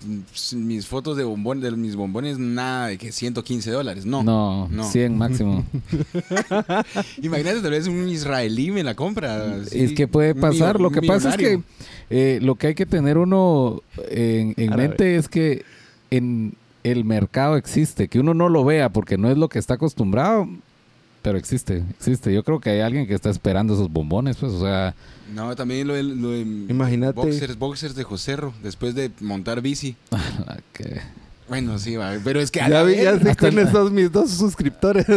mis 0.53 0.87
fotos 0.87 1.17
de 1.17 1.23
bombón, 1.23 1.61
de 1.61 1.71
mis 1.71 1.95
bombones, 1.95 2.39
nada 2.39 2.87
de 2.87 2.97
que 2.97 3.11
115 3.11 3.71
dólares. 3.71 4.05
No. 4.05 4.23
No, 4.23 4.67
no. 4.69 4.83
100 4.83 5.17
máximo. 5.17 5.65
Imagínate, 7.21 7.61
tal 7.61 7.71
vez 7.71 7.87
un 7.87 8.07
israelí 8.09 8.71
me 8.71 8.83
la 8.83 8.95
compra. 8.95 9.55
así, 9.61 9.83
es 9.83 9.93
que 9.93 10.07
puede 10.07 10.35
pasar. 10.35 10.79
Lo 10.79 10.89
que 10.89 11.01
pasa 11.01 11.31
es 11.31 11.37
que 11.37 11.61
eh, 12.09 12.39
lo 12.41 12.55
que 12.55 12.67
hay 12.67 12.75
que 12.75 12.85
tener 12.85 13.17
uno 13.17 13.81
en, 14.09 14.53
en 14.57 14.75
mente 14.75 15.15
es 15.15 15.27
que 15.27 15.63
en 16.09 16.55
el 16.83 17.05
mercado 17.05 17.57
existe, 17.57 18.07
que 18.07 18.19
uno 18.19 18.33
no 18.33 18.49
lo 18.49 18.63
vea 18.65 18.89
porque 18.89 19.17
no 19.17 19.31
es 19.31 19.37
lo 19.37 19.49
que 19.49 19.59
está 19.59 19.75
acostumbrado, 19.75 20.47
pero 21.23 21.37
existe, 21.39 21.83
existe. 21.89 22.31
Yo 22.31 22.43
creo 22.43 22.59
que 22.59 22.69
hay 22.69 22.81
alguien 22.81 23.07
que 23.07 23.15
está 23.15 23.31
esperando 23.31 23.73
esos 23.73 23.89
bombones, 23.91 24.37
pues, 24.37 24.51
o 24.51 24.59
sea, 24.61 24.93
No, 25.33 25.55
también 25.55 25.87
lo 25.87 25.95
de, 25.95 26.03
lo 26.03 26.29
de 26.29 26.41
Imagínate. 26.41 27.13
boxers, 27.13 27.57
boxers 27.57 27.95
de 27.95 28.03
Joserro, 28.03 28.53
después 28.61 28.93
de 28.93 29.09
montar 29.21 29.61
bici. 29.61 29.95
que- 30.73 31.01
Bueno, 31.49 31.79
sí, 31.79 31.95
va, 31.95 32.13
pero 32.23 32.39
es 32.39 32.51
que... 32.51 32.61
a 32.61 32.67
Ya, 32.67 32.75
la 32.75 32.83
vi, 32.83 32.95
ya 32.97 33.17
sé 33.17 33.35
quiénes 33.35 33.71
son 33.71 33.93
mis 33.95 34.11
dos 34.11 34.29
suscriptores. 34.29 35.05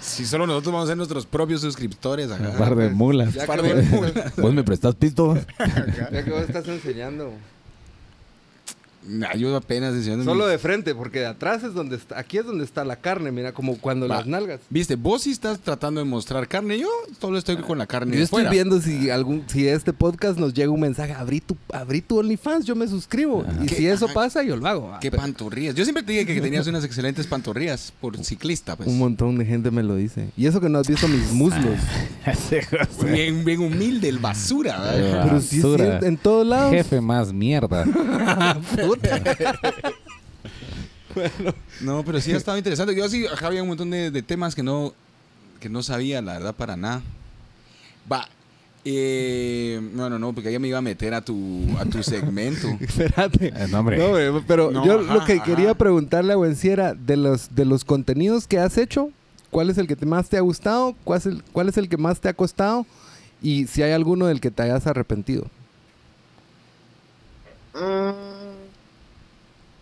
Si 0.00 0.24
solo 0.24 0.46
nosotros 0.46 0.72
vamos 0.72 0.86
a 0.86 0.90
ser 0.92 0.96
nuestros 0.96 1.26
propios 1.26 1.60
suscriptores. 1.60 2.30
Ajá. 2.30 2.50
un 2.50 2.56
par 2.56 2.76
de 2.76 2.88
mulas. 2.88 3.34
Par 3.46 3.60
de 3.60 3.82
mulas. 3.82 4.12
¿Vos 4.36 4.54
me 4.54 4.62
prestas 4.62 4.94
pisto? 4.94 5.34
ya 6.12 6.24
que 6.24 6.30
vos 6.30 6.42
estás 6.42 6.66
enseñando. 6.68 7.32
Yo 9.36 9.56
apenas 9.56 9.94
enseñando 9.94 10.24
Solo 10.24 10.44
mis- 10.44 10.52
de 10.52 10.58
frente, 10.58 10.94
porque 10.94 11.20
de 11.20 11.26
atrás 11.26 11.62
es 11.64 11.74
donde 11.74 11.96
está, 11.96 12.18
aquí 12.18 12.38
es 12.38 12.44
donde 12.46 12.64
está 12.64 12.84
la 12.84 12.96
carne, 12.96 13.32
mira, 13.32 13.52
como 13.52 13.78
cuando 13.78 14.06
Va. 14.08 14.16
las 14.18 14.26
nalgas. 14.26 14.60
Viste, 14.70 14.96
vos 14.96 15.22
sí 15.22 15.30
estás 15.30 15.58
tratando 15.60 16.00
de 16.00 16.04
mostrar 16.06 16.46
carne, 16.48 16.78
yo 16.78 16.88
solo 17.20 17.38
estoy 17.38 17.56
con 17.56 17.78
la 17.78 17.86
carne 17.86 18.16
Yo 18.16 18.22
estoy 18.22 18.44
viendo 18.48 18.80
si 18.80 19.10
algún, 19.10 19.44
si 19.48 19.66
este 19.66 19.92
podcast 19.92 20.38
nos 20.38 20.52
llega 20.54 20.70
un 20.70 20.80
mensaje, 20.80 21.12
abrí 21.12 21.40
tu, 21.40 21.56
abrí 21.72 22.00
tu 22.02 22.18
OnlyFans, 22.18 22.64
yo 22.66 22.74
me 22.76 22.86
suscribo. 22.86 23.44
Y 23.62 23.66
¿Qué? 23.66 23.74
si 23.76 23.86
eso 23.86 24.06
Ajá. 24.06 24.14
pasa, 24.14 24.42
yo 24.42 24.56
lo 24.56 24.66
hago. 24.66 24.92
ah, 24.92 24.98
Qué 25.00 25.10
pero 25.10 25.22
pantorrillas. 25.22 25.74
Yo 25.74 25.84
siempre 25.84 26.02
te 26.02 26.12
dije 26.12 26.26
que 26.26 26.40
tenías 26.40 26.66
unas 26.66 26.84
excelentes 26.84 27.26
pantorrillas 27.26 27.92
por 28.00 28.16
ciclista, 28.24 28.76
pues. 28.76 28.88
Un 28.88 28.98
montón 28.98 29.38
de 29.38 29.44
gente 29.46 29.70
me 29.70 29.82
lo 29.82 29.96
dice. 29.96 30.28
Y 30.36 30.46
eso 30.46 30.60
que 30.60 30.68
no 30.68 30.78
has 30.78 30.88
visto 30.88 31.08
mis 31.08 31.32
muslos. 31.32 31.78
Bien, 33.04 33.44
bien 33.44 33.60
humilde, 33.60 34.08
el 34.08 34.18
basura. 34.18 34.78
¿verdad? 34.80 35.22
Pero 35.24 35.40
sí, 35.40 35.46
sí, 35.48 35.56
Basura. 35.62 35.98
en, 35.98 36.04
en 36.04 36.16
todos 36.16 36.46
lados. 36.46 36.72
Jefe 36.72 37.00
más 37.00 37.32
mierda. 37.32 37.84
Puta. 41.14 41.54
No, 41.80 42.04
pero 42.04 42.20
sí 42.20 42.32
ha 42.32 42.36
estado 42.36 42.58
interesante. 42.58 42.94
Yo 42.94 43.08
sí, 43.08 43.26
acá 43.26 43.46
había 43.48 43.62
un 43.62 43.68
montón 43.68 43.90
de, 43.90 44.10
de 44.10 44.22
temas 44.22 44.54
que 44.54 44.62
no, 44.62 44.92
que 45.60 45.68
no 45.68 45.82
sabía, 45.82 46.22
la 46.22 46.34
verdad, 46.34 46.54
para 46.54 46.76
nada. 46.76 47.02
Va. 48.10 48.28
Eh, 48.84 49.80
bueno, 49.94 50.18
no, 50.18 50.32
porque 50.32 50.52
ya 50.52 50.58
me 50.58 50.68
iba 50.68 50.78
a 50.78 50.82
meter 50.82 51.12
a 51.14 51.20
tu, 51.20 51.64
a 51.78 51.84
tu 51.84 52.02
segmento. 52.02 52.68
Espérate. 52.80 53.48
Eh, 53.48 53.66
no, 53.70 53.80
hombre. 53.80 53.98
No, 53.98 54.08
güey, 54.10 54.30
pero 54.46 54.70
No, 54.70 54.84
yo 54.84 55.00
ajá, 55.00 55.14
lo 55.14 55.24
que 55.24 55.34
ajá. 55.34 55.44
quería 55.44 55.74
preguntarle 55.74 56.32
a 56.34 56.38
Wency 56.38 56.68
era 56.68 56.94
de 56.94 57.16
los, 57.16 57.54
de 57.54 57.64
los 57.64 57.84
contenidos 57.84 58.46
que 58.46 58.58
has 58.58 58.78
hecho, 58.78 59.10
¿cuál 59.50 59.70
es 59.70 59.78
el 59.78 59.86
que 59.88 59.96
te- 59.96 60.06
más 60.06 60.28
te 60.28 60.36
ha 60.36 60.40
gustado? 60.40 60.94
¿Cuál 61.04 61.18
es, 61.18 61.26
el, 61.26 61.42
¿Cuál 61.52 61.68
es 61.68 61.76
el 61.76 61.88
que 61.88 61.96
más 61.96 62.20
te 62.20 62.28
ha 62.28 62.34
costado? 62.34 62.86
Y 63.42 63.66
si 63.66 63.82
hay 63.82 63.92
alguno 63.92 64.26
del 64.26 64.40
que 64.40 64.50
te 64.50 64.62
hayas 64.62 64.86
arrepentido. 64.86 65.46
Mm, 67.74 68.47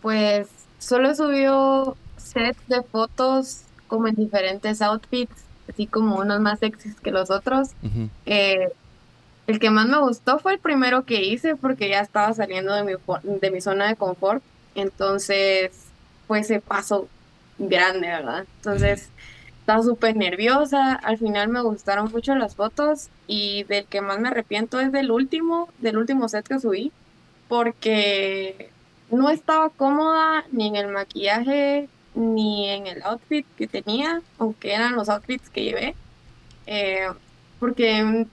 pues 0.06 0.46
solo 0.78 1.10
he 1.10 1.16
subido 1.16 1.96
sets 2.16 2.60
de 2.68 2.80
fotos 2.84 3.62
como 3.88 4.06
en 4.06 4.14
diferentes 4.14 4.80
outfits, 4.80 5.34
así 5.68 5.88
como 5.88 6.18
unos 6.18 6.38
más 6.38 6.60
sexys 6.60 6.94
que 7.00 7.10
los 7.10 7.28
otros. 7.28 7.70
Eh, 8.24 8.68
el 9.48 9.58
que 9.58 9.70
más 9.70 9.88
me 9.88 9.98
gustó 9.98 10.38
fue 10.38 10.52
el 10.52 10.58
primero 10.60 11.04
que 11.04 11.24
hice 11.24 11.56
porque 11.56 11.88
ya 11.88 12.02
estaba 12.02 12.32
saliendo 12.34 12.72
de 12.72 12.84
mi, 12.84 12.92
de 13.24 13.50
mi 13.50 13.60
zona 13.60 13.88
de 13.88 13.96
confort. 13.96 14.44
Entonces, 14.76 15.72
fue 16.28 16.38
ese 16.38 16.60
paso 16.60 17.08
grande, 17.58 18.06
¿verdad? 18.06 18.46
Entonces, 18.58 19.08
estaba 19.58 19.82
súper 19.82 20.14
nerviosa. 20.14 20.94
Al 20.94 21.18
final 21.18 21.48
me 21.48 21.62
gustaron 21.62 22.12
mucho 22.12 22.36
las 22.36 22.54
fotos 22.54 23.08
y 23.26 23.64
del 23.64 23.86
que 23.86 24.02
más 24.02 24.20
me 24.20 24.28
arrepiento 24.28 24.78
es 24.78 24.92
del 24.92 25.10
último, 25.10 25.68
del 25.80 25.98
último 25.98 26.28
set 26.28 26.46
que 26.46 26.60
subí, 26.60 26.92
porque 27.48 28.70
no 29.10 29.30
estaba 29.30 29.70
cómoda 29.70 30.44
ni 30.52 30.68
en 30.68 30.76
el 30.76 30.88
maquillaje 30.88 31.88
ni 32.14 32.68
en 32.68 32.86
el 32.86 33.02
outfit 33.02 33.46
que 33.56 33.66
tenía, 33.66 34.22
aunque 34.38 34.72
eran 34.72 34.96
los 34.96 35.08
outfits 35.08 35.50
que 35.50 35.64
llevé. 35.64 35.94
Eh, 36.66 37.08
porque 37.60 38.26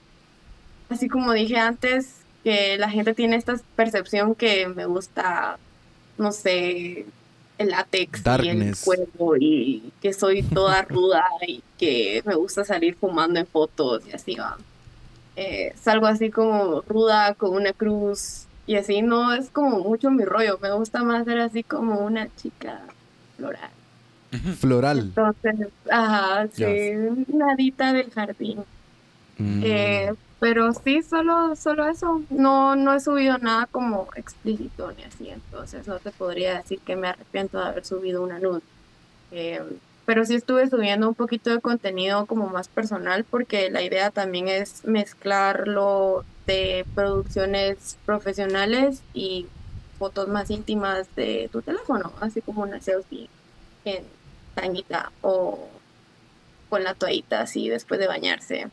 así 0.90 1.10
como 1.10 1.34
dije 1.34 1.58
antes, 1.58 2.24
que 2.44 2.78
la 2.78 2.90
gente 2.90 3.14
tiene 3.14 3.36
esta 3.36 3.56
percepción 3.76 4.36
que 4.36 4.68
me 4.68 4.86
gusta, 4.86 5.58
no 6.18 6.32
sé, 6.32 7.06
el 7.58 7.70
látex 7.70 8.22
y 8.42 8.50
el 8.50 8.76
cuerpo 8.78 9.36
y 9.38 9.92
que 10.02 10.14
soy 10.14 10.44
toda 10.44 10.82
ruda 10.90 11.24
y 11.48 11.64
que 11.78 12.22
me 12.26 12.36
gusta 12.36 12.64
salir 12.64 12.96
fumando 12.96 13.40
en 13.40 13.46
fotos 13.48 14.04
y 14.08 14.12
así 14.12 14.36
va. 14.36 14.58
Eh, 15.36 15.74
salgo 15.82 16.06
así 16.06 16.30
como 16.30 16.82
ruda 16.82 17.34
con 17.34 17.54
una 17.54 17.74
cruz 17.74 18.46
y 18.68 18.76
así 18.76 19.02
no 19.02 19.34
es 19.34 19.50
como 19.50 19.80
mucho 19.80 20.10
mi 20.12 20.26
rollo, 20.26 20.58
me 20.62 20.72
gusta 20.72 21.04
más 21.04 21.26
ser 21.26 21.40
así 21.40 21.64
como 21.64 22.00
una 22.00 22.28
chica 22.36 22.82
floral. 23.38 23.70
Floral. 24.60 25.00
Entonces, 25.00 25.68
ajá, 25.92 26.48
sí, 26.52 26.62
Ya. 26.64 26.76
nadita 27.28 27.94
del 27.94 28.10
jardín. 28.12 28.64
Mm. 29.38 29.62
Eh, 29.64 30.14
pero 30.40 30.74
sí, 30.74 31.02
solo, 31.04 31.56
solo 31.56 31.88
eso. 31.88 32.22
No, 32.30 32.76
no 32.76 32.94
he 32.94 33.00
subido 33.00 33.38
nada 33.38 33.68
como 33.68 34.08
explícito 34.16 34.92
ni 34.92 35.04
así, 35.04 35.30
entonces 35.30 35.88
no 35.88 36.00
te 36.00 36.12
podría 36.12 36.58
decir 36.58 36.80
que 36.80 36.96
me 36.96 37.08
arrepiento 37.10 37.60
de 37.60 37.66
haber 37.66 37.86
subido 37.86 38.24
una 38.24 38.40
nude. 38.40 38.62
Eh, 39.32 39.62
pero 40.06 40.26
sí 40.26 40.36
estuve 40.36 40.70
subiendo 40.70 41.08
un 41.08 41.16
poquito 41.16 41.50
de 41.50 41.62
contenido 41.62 42.26
como 42.26 42.48
más 42.50 42.68
personal 42.68 43.24
porque 43.24 43.70
la 43.70 43.82
idea 43.82 44.10
también 44.12 44.48
es 44.50 44.84
mezclarlo 44.86 46.26
de 46.46 46.86
producciones 46.96 47.98
profesionales 48.06 49.02
y 49.14 49.48
fotos 49.98 50.28
más 50.28 50.50
íntimas 50.50 51.08
de 51.16 51.50
tu 51.52 51.62
teléfono, 51.62 52.12
así 52.20 52.42
como 52.42 52.64
una 52.64 52.82
selfie 52.82 53.30
en 53.86 54.04
tanguita 54.56 55.12
o, 55.22 55.68
con 56.70 56.84
la 56.84 56.94
toallita 56.94 57.42
así 57.42 57.70
después 57.70 58.00
de 58.00 58.08
bañarse 58.08 58.68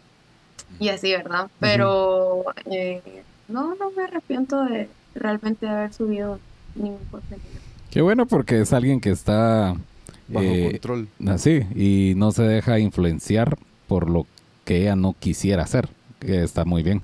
y 0.78 0.88
así, 0.88 1.12
¿verdad? 1.12 1.48
Pero 1.58 2.44
eh, 2.70 3.22
no, 3.48 3.74
no 3.74 3.90
me 3.90 4.04
arrepiento 4.04 4.64
de 4.64 4.88
realmente 5.14 5.68
haber 5.68 5.92
subido 5.92 6.38
ningún 6.74 7.04
contenido. 7.10 7.48
Qué 7.90 8.00
bueno 8.02 8.26
porque 8.26 8.60
es 8.60 8.72
alguien 8.72 9.00
que 9.00 9.10
está 9.10 9.74
Bajo 10.28 10.46
eh, 10.46 10.70
control. 10.70 11.08
así 11.26 11.66
y 11.74 12.14
no 12.16 12.30
se 12.30 12.44
deja 12.44 12.78
influenciar 12.78 13.58
por 13.88 14.08
lo 14.08 14.26
que 14.64 14.82
ella 14.82 14.94
no 14.94 15.16
quisiera 15.18 15.64
hacer, 15.64 15.88
que 16.20 16.44
está 16.44 16.64
muy 16.64 16.82
bien. 16.82 17.02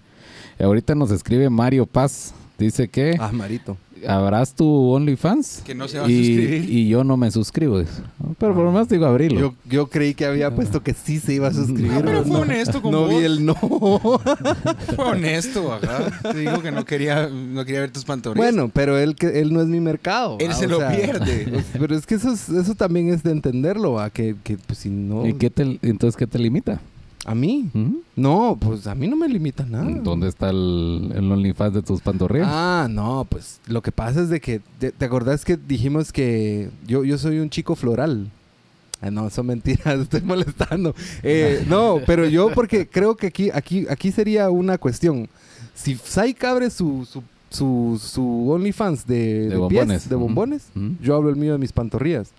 Ahorita 0.59 0.95
nos 0.95 1.11
escribe 1.11 1.51
Mario 1.51 1.87
Paz, 1.87 2.33
dice 2.59 2.89
que 2.89 3.16
Ah, 3.20 3.31
Marito. 3.33 3.77
habrás 4.07 4.55
tu 4.55 4.66
OnlyFans 4.91 5.62
Que 5.65 5.74
no 5.74 5.87
se 5.89 5.99
va 5.99 6.07
a 6.07 6.11
y, 6.11 6.16
suscribir. 6.16 6.70
y 6.70 6.89
yo 6.89 7.05
no 7.05 7.16
me 7.19 7.31
suscribo. 7.31 7.78
dice. 7.81 7.93
Pero 8.39 8.55
por 8.55 8.65
lo 8.65 8.73
menos 8.73 8.89
digo 8.89 9.05
abrirlo. 9.07 9.39
Yo, 9.41 9.55
yo 9.69 9.87
creí 9.89 10.15
que 10.15 10.24
había 10.27 10.55
puesto 10.55 10.83
que 10.83 10.95
sí 10.95 11.19
se 11.19 11.35
iba 11.35 11.49
a 11.49 11.53
suscribir. 11.53 11.93
Ah, 11.95 12.03
pero 12.05 12.23
fue 12.23 12.33
no, 12.33 12.39
honesto 12.41 12.81
con 12.83 12.93
No 12.93 13.01
vos. 13.03 13.11
vi 13.11 13.16
el 13.24 13.45
no. 13.45 13.55
Fue 14.97 15.05
honesto, 15.05 15.73
ajá. 15.74 16.33
Te 16.33 16.39
dijo 16.39 16.61
que 16.62 16.70
no 16.70 16.85
quería, 16.85 17.28
no 17.28 17.65
quería 17.65 17.81
ver 17.81 17.91
tus 17.91 18.05
pantorrillas. 18.05 18.53
bueno, 18.55 18.70
pero 18.73 18.97
él, 18.99 19.15
que- 19.16 19.41
él 19.41 19.53
no 19.53 19.61
es 19.61 19.66
mi 19.66 19.81
mercado. 19.81 20.37
Él 20.41 20.51
¿va? 20.51 20.55
se 20.55 20.66
O 20.66 20.70
lo 20.70 20.78
sea, 20.78 20.91
pierde. 20.91 21.49
pues, 21.53 21.65
Pero 21.73 21.97
es 21.97 22.07
que 22.07 22.15
eso, 22.16 22.33
es- 22.33 22.49
eso 22.49 22.74
también 22.74 23.11
es 23.11 23.23
de 23.23 23.33
entenderlo, 23.33 23.93
¿va? 23.93 24.09
Que, 24.11 24.37
que 24.43 24.57
pues, 24.59 24.78
si 24.81 24.89
no... 24.91 25.27
¿Y 25.27 25.35
qué 25.35 25.51
te, 25.51 25.78
entonces 25.83 26.16
qué 26.16 26.27
te 26.27 26.39
limita? 26.39 26.81
¿A 27.28 27.35
mí? 27.35 27.69
¿Mm? 27.74 27.97
No, 28.15 28.57
pues 28.61 28.86
a 28.86 28.94
mí 28.94 29.09
no 29.09 29.16
me 29.16 29.28
limita 29.28 29.66
nada. 29.66 29.90
¿Dónde 30.03 30.28
está 30.28 30.51
el, 30.51 31.12
el 31.12 31.32
OnlyFans 31.32 31.74
de 31.74 31.82
tus 31.82 32.01
pantorrillas? 32.01 32.47
Ah, 32.48 32.86
no, 32.89 33.27
pues 33.28 33.61
lo 33.66 33.82
que 33.82 33.90
pasa 33.90 34.23
es 34.23 34.28
de 34.28 34.40
que, 34.40 34.61
te, 34.78 34.93
te 34.93 35.05
acordás 35.05 35.44
que 35.44 35.57
dijimos 35.57 36.12
que 36.12 36.70
yo, 36.86 37.03
yo 37.05 37.19
soy 37.19 37.40
un 37.40 37.51
chico 37.51 37.74
floral? 37.74 38.31
Ah, 39.01 39.11
no, 39.11 39.28
son 39.28 39.47
mentiras, 39.47 39.98
estoy 40.03 40.20
molestando. 40.20 40.94
Eh, 41.24 41.65
no, 41.69 41.98
pero 42.07 42.27
yo 42.28 42.53
porque 42.55 42.89
creo 42.89 43.16
que 43.16 43.27
aquí, 43.27 43.51
aquí, 43.53 43.86
aquí 43.90 44.12
sería 44.12 44.48
una 44.51 44.78
cuestión. 44.78 45.28
Si 45.74 45.97
Psyche 45.97 46.47
abre 46.47 46.70
su, 46.70 47.05
su, 47.11 47.24
su, 47.51 48.01
su 48.01 48.51
OnlyFans 48.51 49.05
de, 49.05 49.16
De 49.16 49.48
de 49.48 49.57
bombones. 49.57 49.86
pies, 50.03 50.09
de 50.09 50.16
bombones, 50.16 50.62
yo 51.03 51.16
hablo 51.16 51.28
el 51.28 51.36
mío 51.36 51.53
de 51.53 51.59
mis 51.59 51.73
pantorrillas. 51.73 52.31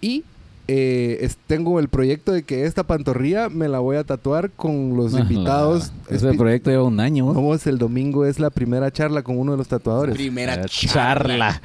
Y 0.00 0.24
eh, 0.68 1.18
es- 1.20 1.36
tengo 1.46 1.78
el 1.78 1.88
proyecto 1.88 2.32
de 2.32 2.42
que 2.42 2.64
esta 2.64 2.84
pantorrilla 2.84 3.48
me 3.48 3.68
la 3.68 3.80
voy 3.80 3.96
a 3.96 4.04
tatuar 4.04 4.50
con 4.50 4.96
los 4.96 5.14
Ah, 5.14 5.20
invitados. 5.20 5.92
la- 6.08 6.16
Ese 6.16 6.32
proyecto 6.34 6.70
lleva 6.70 6.84
un 6.84 7.00
año. 7.00 7.26
¿no? 7.26 7.34
Vamos, 7.34 7.66
el 7.66 7.78
domingo 7.78 8.24
es 8.24 8.38
la 8.40 8.50
primera 8.50 8.90
charla 8.90 9.22
con 9.22 9.38
uno 9.38 9.52
de 9.52 9.58
los 9.58 9.68
tatuadores. 9.68 10.14
Primera 10.14 10.54
Eh, 10.54 10.64
charla. 10.68 11.60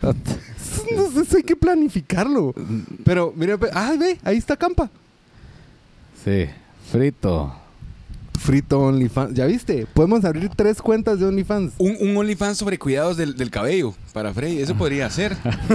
No 0.94 1.24
sé, 1.24 1.38
hay 1.38 1.42
que 1.42 1.56
planificarlo. 1.56 2.54
Pero, 3.04 3.32
mira, 3.36 3.58
ah, 3.72 3.94
ve, 3.98 4.18
ahí 4.22 4.36
está 4.36 4.56
Campa. 4.56 4.88
Sí, 6.24 6.46
frito. 6.90 7.52
Frito 8.38 8.80
OnlyFans. 8.80 9.34
¿Ya 9.34 9.46
viste? 9.46 9.86
Podemos 9.94 10.24
abrir 10.24 10.50
tres 10.54 10.80
cuentas 10.80 11.18
de 11.20 11.26
OnlyFans. 11.26 11.74
Un, 11.78 11.96
un 12.00 12.16
OnlyFans 12.16 12.56
sobre 12.58 12.78
cuidados 12.78 13.16
del, 13.16 13.36
del 13.36 13.50
cabello 13.50 13.94
para 14.12 14.32
Frey. 14.32 14.58
Eso 14.60 14.74
podría 14.76 15.10
ser. 15.10 15.36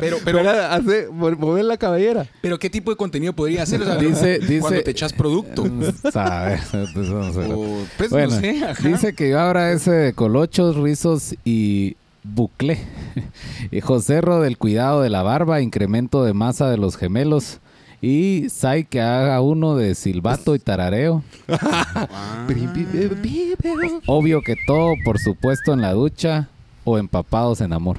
pero, 0.00 0.18
pero, 0.24 0.38
Pero 0.38 0.50
hace, 0.50 1.08
mo- 1.10 1.30
mover 1.32 1.64
la 1.64 1.76
cabellera. 1.76 2.26
pero, 2.40 2.58
¿qué 2.58 2.70
tipo 2.70 2.90
de 2.90 2.96
contenido 2.96 3.32
podría 3.32 3.62
hacer? 3.62 3.82
O 3.82 3.84
sea, 3.84 3.96
Dice- 3.96 4.38
dice- 4.38 4.60
Cuando 4.60 4.82
te 4.82 4.90
echas 4.90 5.12
producto. 5.12 5.64
¿Sabes? 6.12 6.62
Entonces, 6.72 7.12
vamos 7.12 7.36
a 7.36 7.40
ver. 7.40 7.50
O, 7.52 7.84
pues, 7.98 8.10
Bueno, 8.10 8.34
no 8.34 8.40
sé. 8.40 8.64
ajá. 8.64 8.88
dice 8.88 9.14
que 9.14 9.34
ahora 9.34 9.72
ese 9.72 9.90
de 9.90 10.12
colochos, 10.12 10.76
rizos 10.76 11.34
y 11.44 11.96
bucle. 12.24 12.78
y 13.70 13.80
Joserro 13.80 14.40
del 14.40 14.58
cuidado 14.58 15.02
de 15.02 15.10
la 15.10 15.22
barba, 15.22 15.60
incremento 15.60 16.24
de 16.24 16.34
masa 16.34 16.70
de 16.70 16.76
los 16.76 16.96
gemelos. 16.96 17.58
Y 18.06 18.48
Sai 18.50 18.84
que 18.84 19.00
haga 19.00 19.40
uno 19.40 19.74
de 19.74 19.96
silbato 19.96 20.54
y 20.54 20.60
tarareo. 20.60 21.24
Obvio 24.06 24.42
que 24.42 24.54
todo, 24.64 24.92
por 25.04 25.18
supuesto, 25.18 25.72
en 25.72 25.80
la 25.80 25.92
ducha 25.92 26.48
o 26.84 26.98
empapados 26.98 27.60
en 27.62 27.72
amor. 27.72 27.98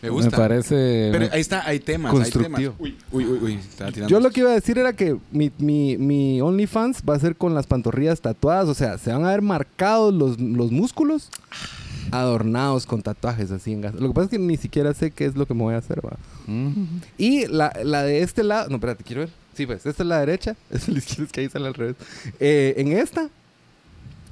Me 0.00 0.08
gusta. 0.08 0.34
parece... 0.34 1.10
Pero 1.12 1.28
ahí 1.30 1.42
está, 1.42 1.62
hay 1.66 1.78
temas. 1.78 2.10
Constructivo. 2.10 2.74
Hay 2.82 2.92
temas. 2.92 3.04
Uy, 3.12 3.12
uy, 3.12 3.24
uy, 3.26 3.38
uy. 3.42 3.54
Estaba 3.56 3.92
tirando. 3.92 4.10
Yo 4.10 4.20
lo 4.20 4.30
que 4.30 4.40
iba 4.40 4.50
a 4.50 4.54
decir 4.54 4.78
era 4.78 4.94
que 4.94 5.18
mi, 5.30 5.52
mi, 5.58 5.98
mi 5.98 6.40
OnlyFans 6.40 7.02
va 7.06 7.14
a 7.14 7.18
ser 7.18 7.36
con 7.36 7.54
las 7.54 7.66
pantorrillas 7.66 8.22
tatuadas. 8.22 8.66
O 8.70 8.74
sea, 8.74 8.96
se 8.96 9.12
van 9.12 9.26
a 9.26 9.28
ver 9.28 9.42
marcados 9.42 10.14
los, 10.14 10.40
los 10.40 10.72
músculos 10.72 11.28
adornados 12.10 12.86
con 12.86 13.02
tatuajes 13.02 13.50
así 13.50 13.72
en 13.72 13.82
gas. 13.82 13.94
Lo 13.94 14.08
que 14.08 14.14
pasa 14.14 14.24
es 14.26 14.30
que 14.30 14.38
ni 14.38 14.56
siquiera 14.56 14.94
sé 14.94 15.10
qué 15.10 15.26
es 15.26 15.36
lo 15.36 15.46
que 15.46 15.54
me 15.54 15.62
voy 15.62 15.74
a 15.74 15.78
hacer, 15.78 16.04
va. 16.04 16.16
Mm. 16.46 17.00
Y 17.16 17.46
la, 17.46 17.72
la 17.82 18.02
de 18.02 18.22
este 18.22 18.42
lado. 18.44 18.68
No, 18.68 18.76
espérate, 18.76 19.04
quiero 19.04 19.22
ver. 19.22 19.30
Sí, 19.54 19.66
pues, 19.66 19.84
esta 19.86 20.02
es 20.02 20.08
la 20.08 20.20
derecha. 20.20 20.56
Esta 20.70 20.76
es 20.76 20.88
la 20.88 20.98
izquierda, 20.98 21.24
es 21.24 21.32
que 21.32 21.40
ahí 21.40 21.48
sale 21.48 21.66
al 21.66 21.74
revés. 21.74 21.96
Eh, 22.38 22.74
en 22.76 22.92
esta 22.92 23.28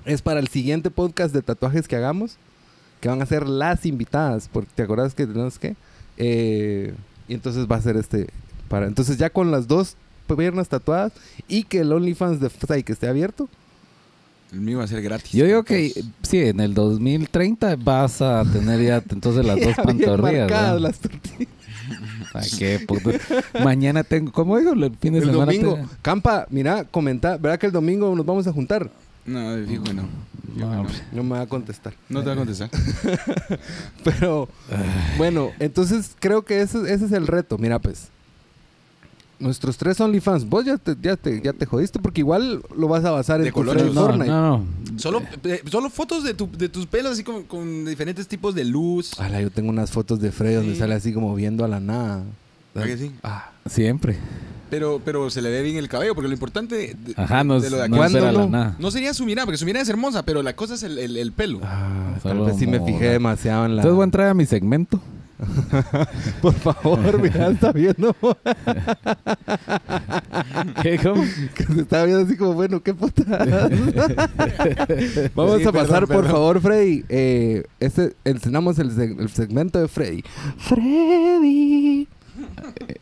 es 0.05 0.23
para 0.23 0.39
el 0.39 0.49
siguiente 0.49 0.91
podcast 0.91 1.35
de 1.35 1.43
tatuajes 1.43 1.89
que 1.89 1.97
hagamos. 1.97 2.37
Que 3.01 3.09
van 3.09 3.21
a 3.21 3.27
ser 3.27 3.49
las 3.49 3.85
invitadas. 3.87 4.49
Porque 4.53 4.71
te 4.75 4.83
acuerdas 4.85 5.15
que 5.15 5.27
tenemos 5.27 5.59
que. 5.59 5.75
Eh, 6.17 6.95
y 7.29 7.35
entonces 7.35 7.67
va 7.67 7.77
a 7.77 7.83
ser 7.83 7.97
este. 7.97 8.29
para 8.69 8.87
Entonces, 8.87 9.19
ya 9.19 9.31
con 9.31 9.51
las 9.51 9.67
dos 9.67 9.97
piernas 10.35 10.69
tatuadas 10.69 11.13
y 11.47 11.65
que 11.65 11.81
el 11.81 11.93
OnlyFans 11.93 12.41
de 12.41 12.51
Fsai 12.51 12.83
que 12.83 12.93
esté 12.93 13.09
abierto. 13.09 13.49
El 14.57 14.63
mío 14.63 14.79
va 14.79 14.85
a 14.85 14.87
ser 14.89 15.03
gratis. 15.03 15.33
Yo 15.33 15.45
digo 15.45 15.65
que 15.65 15.93
sí, 16.23 16.39
en 16.39 16.61
el 16.61 16.73
2030 16.73 17.77
vas 17.77 18.23
a 18.23 18.43
tener 18.51 18.81
ya 18.83 19.03
entonces 19.11 19.45
las 19.45 19.61
dos 19.61 19.75
pantorrillas. 19.77 20.81
las 20.81 20.99
tortillas. 20.99 21.49
Ay, 22.33 22.49
qué 22.59 22.81
puto. 22.81 23.11
Mañana 23.63 24.03
tengo, 24.03 24.33
¿cómo 24.33 24.57
digo? 24.59 24.73
El 24.73 24.91
fin 24.97 25.13
de 25.13 25.19
El 25.19 25.27
semana. 25.27 25.45
domingo. 25.53 25.75
te- 25.77 25.83
Campa, 26.01 26.47
mira, 26.49 26.85
comenta. 26.85 27.37
¿Verdad 27.37 27.59
que 27.59 27.67
el 27.67 27.73
domingo 27.73 28.15
nos 28.17 28.25
vamos 28.25 28.47
a 28.47 28.53
juntar? 28.53 28.91
No, 29.27 29.55
fijo 29.67 29.85
no. 29.93 30.09
No 31.13 31.23
me 31.23 31.31
va 31.37 31.43
a 31.43 31.47
contestar. 31.47 31.93
No 32.09 32.21
te 32.23 32.27
va 32.29 32.33
a 32.33 32.37
contestar. 32.37 32.71
Pero, 34.05 34.49
bueno, 35.19 35.51
entonces 35.59 36.13
creo 36.19 36.45
que 36.47 36.63
ese, 36.63 36.79
ese 36.93 37.05
es 37.07 37.13
el 37.13 37.27
reto. 37.27 37.59
Mira, 37.59 37.79
pues. 37.79 38.09
Nuestros 39.39 39.77
tres 39.77 40.01
OnlyFans. 40.01 40.49
Vos 40.49 40.65
ya 40.65 40.79
te, 40.79 40.97
ya 41.03 41.17
te, 41.17 41.43
ya 41.43 41.53
te 41.53 41.67
jodiste 41.67 41.99
porque 41.99 42.23
igual 42.23 42.63
lo 42.75 42.89
vas 42.89 43.05
a 43.05 43.11
basar 43.11 43.41
en 43.41 43.49
tu 43.49 43.53
colores. 43.53 43.85
No, 43.93 44.01
Fortnite. 44.07 44.27
no, 44.31 44.59
no. 44.59 44.65
Solo, 44.99 45.23
eh, 45.45 45.63
solo 45.71 45.91
fotos 45.91 46.25
de, 46.25 46.33
tu- 46.35 46.51
de 46.51 46.69
tus 46.71 46.87
pelos 46.87 47.13
así 47.13 47.23
como 47.23 47.43
con 47.45 47.85
diferentes 47.85 48.27
tipos 48.29 48.55
de 48.55 48.65
luz. 48.65 49.19
Ala, 49.21 49.43
yo 49.43 49.51
tengo 49.51 49.69
unas 49.69 49.91
fotos 49.91 50.21
de 50.21 50.33
Freddy 50.33 50.55
donde 50.55 50.73
Sí. 50.73 50.79
sale 50.79 50.95
así 50.95 51.13
como 51.13 51.35
viendo 51.35 51.65
a 51.65 51.69
la 51.69 51.81
nada. 51.81 52.23
¿Verdad 52.75 52.89
que 52.89 52.99
sí? 52.99 53.13
Ah, 53.23 53.51
Siempre. 53.67 54.17
Pero, 54.71 55.01
pero 55.05 55.31
se 55.31 55.43
le 55.43 55.51
ve 55.51 55.63
bien 55.63 55.77
el 55.77 55.89
cabello, 55.89 56.15
porque 56.15 56.29
lo 56.29 56.35
importante 56.35 56.75
de, 56.75 56.95
de- 56.95 57.15
Ajá, 57.17 57.45
no, 57.45 57.61
de 57.61 57.67
es- 57.67 57.73
lo 57.73 57.79
de 57.79 57.89
no 57.89 57.97
acá- 57.97 58.03
¿Cuándo 58.05 58.19
espera 58.19 58.33
la 58.33 58.45
no? 58.45 58.49
nada. 58.51 58.77
No 58.79 58.91
sería 58.91 59.13
su 59.15 59.25
mirada, 59.25 59.45
porque 59.47 59.59
su 59.59 59.65
mirada 59.67 59.83
es 59.83 59.89
hermosa, 59.89 60.25
pero 60.25 60.43
la 60.43 60.57
cosa 60.57 60.75
es 60.75 60.83
el, 60.83 60.99
el- 60.99 61.17
el 61.17 61.31
pelo. 61.33 61.61
ah, 61.63 62.15
tal 62.23 62.33
Solo 62.33 62.47
vez 62.47 62.57
sí 62.57 62.67
me 62.67 62.81
fijé 62.81 63.11
demasiado 63.11 63.65
en 63.67 63.77
la... 63.77 63.83
Entonces 63.83 63.95
voy 63.97 64.03
a 64.03 64.05
entrar 64.05 64.29
a 64.29 64.35
mi 64.35 64.45
segmento. 64.47 65.01
Por 66.43 66.55
favor, 66.55 67.21
mira, 67.21 67.49
está 67.49 67.73
viendo. 67.73 68.15
¿Qué? 70.83 70.99
¿Cómo? 71.03 71.23
que 71.55 71.65
se 71.65 71.81
está 71.83 72.05
viendo 72.05 72.25
así 72.25 72.37
como, 72.37 72.55
bueno, 72.55 72.83
qué 72.83 72.95
puta. 72.95 73.23
Vamos 75.35 75.59
Sí, 75.61 75.69
a 75.69 75.73
pasar, 75.73 76.07
perdón, 76.07 76.07
por 76.07 76.09
perdón. 76.09 76.31
favor, 76.31 76.61
Freddy. 76.61 77.05
Eh, 77.09 77.65
este, 77.81 78.15
el, 78.25 78.41
el 79.19 79.29
segmento 79.29 79.79
de 79.81 79.89
Freddy. 79.89 80.23
Freddy. 80.59 82.09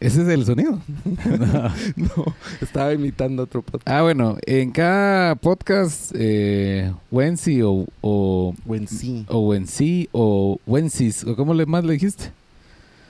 Ese 0.00 0.22
es 0.22 0.28
el 0.28 0.44
sonido. 0.44 0.78
No, 1.96 2.34
estaba 2.60 2.92
imitando 2.92 3.42
otro 3.44 3.62
podcast. 3.62 3.88
Ah, 3.88 4.02
bueno, 4.02 4.36
en 4.46 4.70
cada 4.70 5.34
podcast, 5.36 6.12
eh, 6.14 6.92
Wensi 7.10 7.62
o, 7.62 7.86
o, 8.00 8.54
Buen 8.64 8.88
sí. 8.88 9.24
o 9.28 9.40
Wensi 9.40 10.08
o 10.12 10.58
Wensis, 10.66 11.24
o 11.24 11.36
¿cómo 11.36 11.54
le 11.54 11.66
más 11.66 11.84
le 11.84 11.94
dijiste? 11.94 12.32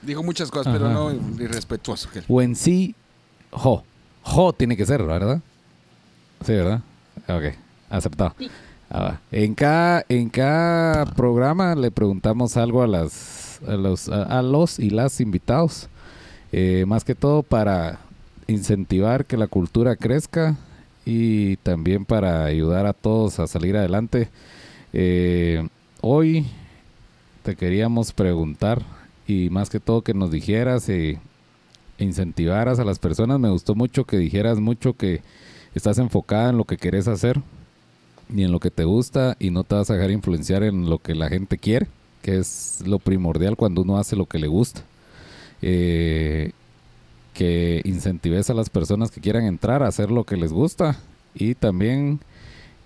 Dijo 0.01 0.23
muchas 0.23 0.51
cosas, 0.51 0.71
pero 0.71 0.89
no 0.89 1.11
irrespetuoso. 1.41 2.09
Wensi 2.27 2.95
Jo. 3.51 3.83
Jo 4.23 4.53
tiene 4.53 4.75
que 4.75 4.85
ser, 4.85 5.03
¿verdad? 5.03 5.41
Sí, 6.45 6.53
¿verdad? 6.53 6.81
Ok, 7.27 7.55
aceptado. 7.89 8.35
Sí. 8.37 8.49
Ah, 8.89 9.19
en, 9.31 9.55
cada, 9.55 10.05
en 10.09 10.29
cada 10.29 11.05
programa 11.05 11.73
le 11.75 11.89
preguntamos 11.91 12.55
algo 12.57 12.83
a, 12.83 12.87
las, 12.87 13.59
a, 13.67 13.73
los, 13.73 14.09
a, 14.09 14.23
a 14.23 14.41
los 14.41 14.79
y 14.79 14.89
las 14.89 15.19
invitados. 15.21 15.89
Eh, 16.57 16.85
más 16.87 17.03
que 17.03 17.15
todo 17.15 17.43
para 17.43 17.99
incentivar 18.47 19.25
que 19.25 19.35
la 19.35 19.47
cultura 19.47 19.97
crezca 19.97 20.55
y 21.05 21.57
también 21.57 22.05
para 22.05 22.45
ayudar 22.45 22.85
a 22.85 22.93
todos 22.93 23.39
a 23.39 23.47
salir 23.47 23.75
adelante. 23.75 24.29
Eh, 24.93 25.67
hoy 25.99 26.45
te 27.43 27.57
queríamos 27.57 28.13
preguntar 28.13 28.83
y 29.27 29.49
más 29.49 29.69
que 29.69 29.81
todo 29.81 30.01
que 30.01 30.13
nos 30.13 30.31
dijeras 30.31 30.87
y 30.87 31.17
incentivaras 31.97 32.79
a 32.79 32.85
las 32.85 32.99
personas. 32.99 33.37
Me 33.37 33.49
gustó 33.49 33.75
mucho 33.75 34.05
que 34.05 34.15
dijeras 34.15 34.57
mucho 34.57 34.93
que 34.93 35.23
estás 35.73 35.97
enfocada 35.97 36.51
en 36.51 36.57
lo 36.57 36.63
que 36.63 36.77
querés 36.77 37.09
hacer 37.09 37.41
y 38.33 38.43
en 38.43 38.53
lo 38.53 38.61
que 38.61 38.71
te 38.71 38.85
gusta 38.85 39.35
y 39.39 39.49
no 39.49 39.65
te 39.65 39.75
vas 39.75 39.89
a 39.89 39.95
dejar 39.95 40.11
influenciar 40.11 40.63
en 40.63 40.89
lo 40.89 40.99
que 40.99 41.15
la 41.15 41.27
gente 41.27 41.57
quiere, 41.57 41.87
que 42.21 42.37
es 42.37 42.81
lo 42.85 42.99
primordial 42.99 43.57
cuando 43.57 43.81
uno 43.81 43.97
hace 43.97 44.15
lo 44.15 44.25
que 44.25 44.39
le 44.39 44.47
gusta. 44.47 44.85
Eh, 45.67 46.51
que 47.33 47.81
incentives 47.85 48.51
a 48.51 48.53
las 48.53 48.69
personas 48.69 49.09
que 49.09 49.19
quieran 49.19 49.45
entrar 49.45 49.81
a 49.81 49.87
hacer 49.87 50.11
lo 50.11 50.23
que 50.23 50.37
les 50.37 50.53
gusta 50.53 50.95
y 51.33 51.55
también 51.55 52.19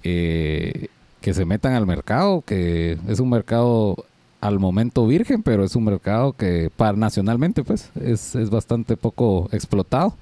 eh, 0.04 0.88
que 1.20 1.34
se 1.34 1.44
metan 1.44 1.74
al 1.74 1.86
mercado, 1.86 2.42
que 2.46 2.98
es 3.10 3.20
un 3.20 3.30
mercado 3.30 4.06
al 4.40 4.60
momento 4.60 5.06
virgen, 5.06 5.44
pero 5.44 5.66
es 5.66 5.76
un 5.76 5.84
mercado 5.84 6.32
que 6.32 6.72
para 6.74 6.98
nacionalmente 6.98 7.66
pues 7.66 7.90
es, 8.02 8.34
es 8.36 8.50
bastante 8.50 8.96
poco 8.96 9.50
explotado, 9.52 10.16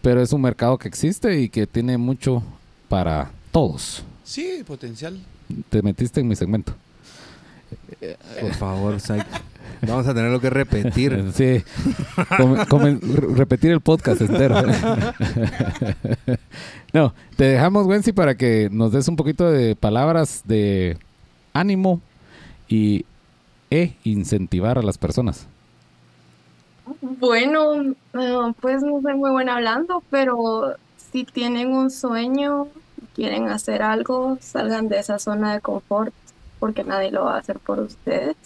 pero 0.00 0.22
es 0.22 0.32
un 0.32 0.40
mercado 0.40 0.78
que 0.78 0.88
existe 0.88 1.42
y 1.42 1.50
que 1.50 1.66
tiene 1.66 1.98
mucho 1.98 2.42
para 2.88 3.32
todos. 3.52 4.02
Sí, 4.24 4.62
potencial. 4.66 5.20
Te 5.68 5.82
metiste 5.82 6.20
en 6.20 6.28
mi 6.28 6.36
segmento. 6.36 6.72
Por 8.40 8.54
favor. 8.54 8.96
Vamos 9.86 10.06
a 10.06 10.14
tenerlo 10.14 10.40
que 10.40 10.50
repetir. 10.50 11.24
Sí. 11.34 11.62
Come- 12.36 12.66
come- 12.66 12.98
re- 13.00 13.34
repetir 13.34 13.70
el 13.72 13.80
podcast 13.80 14.20
entero. 14.20 14.56
no, 16.92 17.14
te 17.36 17.44
dejamos, 17.44 17.86
Wency, 17.86 18.12
para 18.12 18.34
que 18.36 18.68
nos 18.70 18.92
des 18.92 19.08
un 19.08 19.16
poquito 19.16 19.50
de 19.50 19.74
palabras 19.76 20.42
de 20.44 20.98
ánimo 21.54 22.00
y 22.68 23.04
e 23.70 23.94
incentivar 24.04 24.78
a 24.78 24.82
las 24.82 24.98
personas. 24.98 25.46
Bueno, 27.00 27.74
eh, 27.82 28.52
pues 28.60 28.82
no 28.82 29.00
soy 29.00 29.14
muy 29.14 29.30
buena 29.30 29.56
hablando, 29.56 30.02
pero 30.10 30.74
si 31.12 31.24
tienen 31.24 31.72
un 31.72 31.90
sueño, 31.90 32.66
quieren 33.14 33.48
hacer 33.48 33.82
algo, 33.82 34.36
salgan 34.40 34.88
de 34.88 34.98
esa 34.98 35.18
zona 35.18 35.54
de 35.54 35.60
confort, 35.60 36.12
porque 36.58 36.84
nadie 36.84 37.10
lo 37.10 37.24
va 37.24 37.36
a 37.36 37.38
hacer 37.38 37.58
por 37.60 37.80
ustedes. 37.80 38.36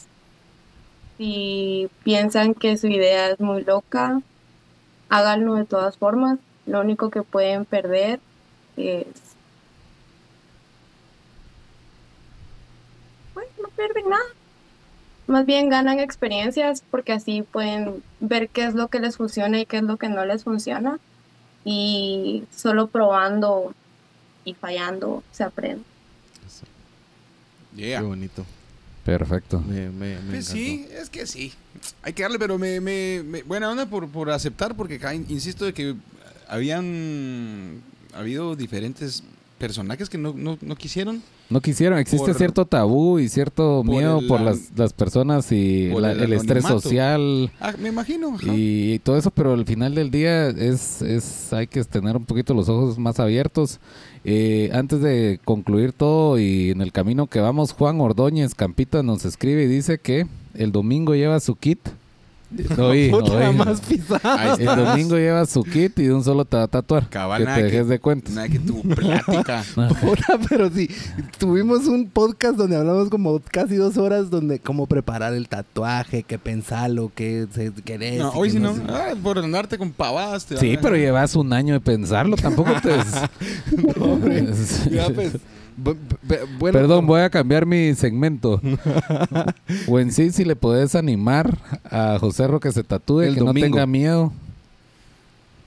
Si 1.18 1.88
piensan 2.05 2.55
que 2.55 2.76
su 2.76 2.88
idea 2.88 3.30
es 3.30 3.40
muy 3.40 3.64
loca, 3.64 4.20
háganlo 5.09 5.55
de 5.55 5.64
todas 5.64 5.97
formas. 5.97 6.38
Lo 6.66 6.80
único 6.80 7.10
que 7.10 7.22
pueden 7.22 7.64
perder 7.64 8.20
es... 8.76 9.06
Pues 13.34 13.47
no 13.62 13.68
pierden 13.70 14.10
nada. 14.10 14.24
Más 15.26 15.47
bien 15.47 15.68
ganan 15.68 15.98
experiencias 15.98 16.82
porque 16.90 17.12
así 17.12 17.43
pueden 17.43 18.02
ver 18.20 18.48
qué 18.48 18.64
es 18.64 18.74
lo 18.74 18.88
que 18.88 19.01
les 19.01 19.16
funciona 19.16 19.59
y 19.59 19.66
qué 19.66 19.78
es 19.78 19.82
lo 19.82 19.97
que 19.97 20.09
no 20.09 20.24
les 20.24 20.44
funciona. 20.44 20.98
Y 21.64 22.44
solo 22.55 22.86
probando 22.88 23.74
y 24.44 24.55
fallando 24.55 25.24
se 25.32 25.44
aprende. 25.44 25.84
Yeah. 27.74 28.01
Qué 28.01 28.06
bonito. 28.06 28.47
Perfecto. 29.06 29.60
Me, 29.66 29.88
me, 29.90 30.16
me 30.20 30.30
Pues 30.30 30.46
sí, 30.46 30.86
es 31.00 31.08
que 31.08 31.26
sí. 31.26 31.52
Hay 32.02 32.12
que 32.12 32.22
darle, 32.24 32.38
pero 32.38 32.58
me, 32.58 32.80
me, 32.80 33.22
me- 33.24 33.42
buena 33.44 33.70
onda 33.70 33.86
por, 33.86 34.08
por 34.08 34.30
aceptar, 34.30 34.76
porque 34.76 35.00
insisto 35.28 35.64
de 35.64 35.72
que 35.72 35.94
habían 36.48 37.80
habido 38.12 38.56
diferentes 38.56 39.22
personajes 39.58 40.10
que 40.10 40.18
no, 40.18 40.34
no, 40.36 40.58
no 40.60 40.76
quisieron. 40.76 41.22
No 41.48 41.60
quisieron, 41.60 41.98
existe 41.98 42.26
Por- 42.26 42.34
cierto 42.36 42.66
tabú 42.66 43.18
y 43.20 43.28
cierto 43.28 43.82
por 43.86 43.94
miedo 43.94 44.18
el 44.18 44.26
por 44.26 44.40
las, 44.40 44.72
las 44.76 44.92
personas 44.92 45.50
y 45.52 45.88
la- 45.88 46.12
el 46.12 46.20
el, 46.24 46.32
estrés 46.32 46.64
social. 46.64 47.50
Ah, 47.60 47.72
me 47.78 47.88
imagino. 47.88 48.34
ajá. 48.34 48.52
y 48.52 48.98
todo 48.98 49.16
eso, 49.16 49.30
pero 49.30 49.54
al 49.54 49.64
final 49.64 49.94
del 49.94 50.10
día 50.10 50.48
es, 50.48 51.00
es 51.02 51.52
hay 51.52 51.68
que 51.68 51.82
tener 51.84 52.16
un 52.16 52.24
poquito 52.26 52.52
los 52.52 52.68
ojos 52.68 52.98
más 52.98 53.20
abiertos. 53.20 53.78
Eh, 54.28 54.70
antes 54.72 55.00
de 55.02 55.38
concluir 55.44 55.92
todo 55.92 56.36
y 56.36 56.70
en 56.70 56.80
el 56.80 56.90
camino 56.90 57.28
que 57.28 57.38
vamos, 57.38 57.70
Juan 57.70 58.00
Ordóñez 58.00 58.56
Campita 58.56 59.04
nos 59.04 59.24
escribe 59.24 59.62
y 59.62 59.68
dice 59.68 59.98
que 59.98 60.26
el 60.54 60.72
domingo 60.72 61.14
lleva 61.14 61.38
su 61.38 61.54
kit. 61.54 61.78
Oí, 62.78 63.10
Puta, 63.10 63.32
oí. 63.51 63.56
más 63.56 63.81
pisada. 63.81 64.55
El 64.55 64.64
domingo 64.66 65.16
lleva 65.16 65.44
su 65.47 65.64
kit 65.64 65.98
y 65.98 66.05
de 66.05 66.14
un 66.14 66.23
solo 66.23 66.44
te 66.44 66.56
va 66.56 66.62
a 66.62 66.68
tatuar. 66.68 67.09
Cabal, 67.10 67.44
que 67.44 67.51
te 67.51 67.55
que- 67.56 67.62
dejes 67.64 67.89
de 67.89 67.98
cuentas. 67.98 68.35
Nada 68.35 68.48
que 68.48 68.59
tu 68.60 68.81
plática. 68.82 69.64
Puta, 70.01 70.39
pero 70.48 70.70
sí, 70.70 70.89
tuvimos 71.39 71.86
un 71.86 72.09
podcast 72.09 72.56
donde 72.56 72.77
hablamos 72.77 73.09
como 73.10 73.40
casi 73.51 73.74
dos 73.74 73.97
horas 73.97 74.31
donde 74.31 74.60
cómo 74.60 74.86
preparar 74.86 75.35
el 75.35 75.48
tatuaje, 75.48 76.23
qué 76.23 76.39
pensarlo, 76.39 77.10
qué 77.14 77.47
querés. 77.85 78.20
No, 78.20 78.31
hoy 78.31 78.51
sí 78.51 78.60
no. 78.60 78.77
Ah, 78.89 79.14
por 79.20 79.39
andarte 79.40 79.77
con 79.77 79.90
pavadas. 79.90 80.47
te 80.47 80.56
Sí, 80.56 80.78
pero 80.81 80.97
llevas 80.97 81.35
un 81.35 81.52
año 81.52 81.74
de 81.74 81.81
pensarlo, 81.81 82.36
tampoco 82.36 82.70
te... 82.81 82.90
No, 83.98 84.05
hombre. 84.05 84.47
Ya, 84.90 85.09
pues, 85.10 85.32
bueno, 85.76 86.78
Perdón, 86.78 87.06
voy 87.06 87.20
a 87.20 87.30
cambiar 87.30 87.66
mi 87.66 87.94
segmento. 87.94 88.60
o 89.88 89.98
en 89.98 90.12
sí, 90.12 90.30
si 90.32 90.44
le 90.44 90.56
podés 90.56 90.94
animar 90.94 91.58
a 91.90 92.18
José 92.18 92.46
Ro 92.46 92.60
que 92.60 92.72
se 92.72 92.82
tatúe, 92.82 93.22
El 93.22 93.34
que 93.34 93.40
domingo. 93.40 93.52
no 93.54 93.60
tenga 93.72 93.86
miedo. 93.86 94.32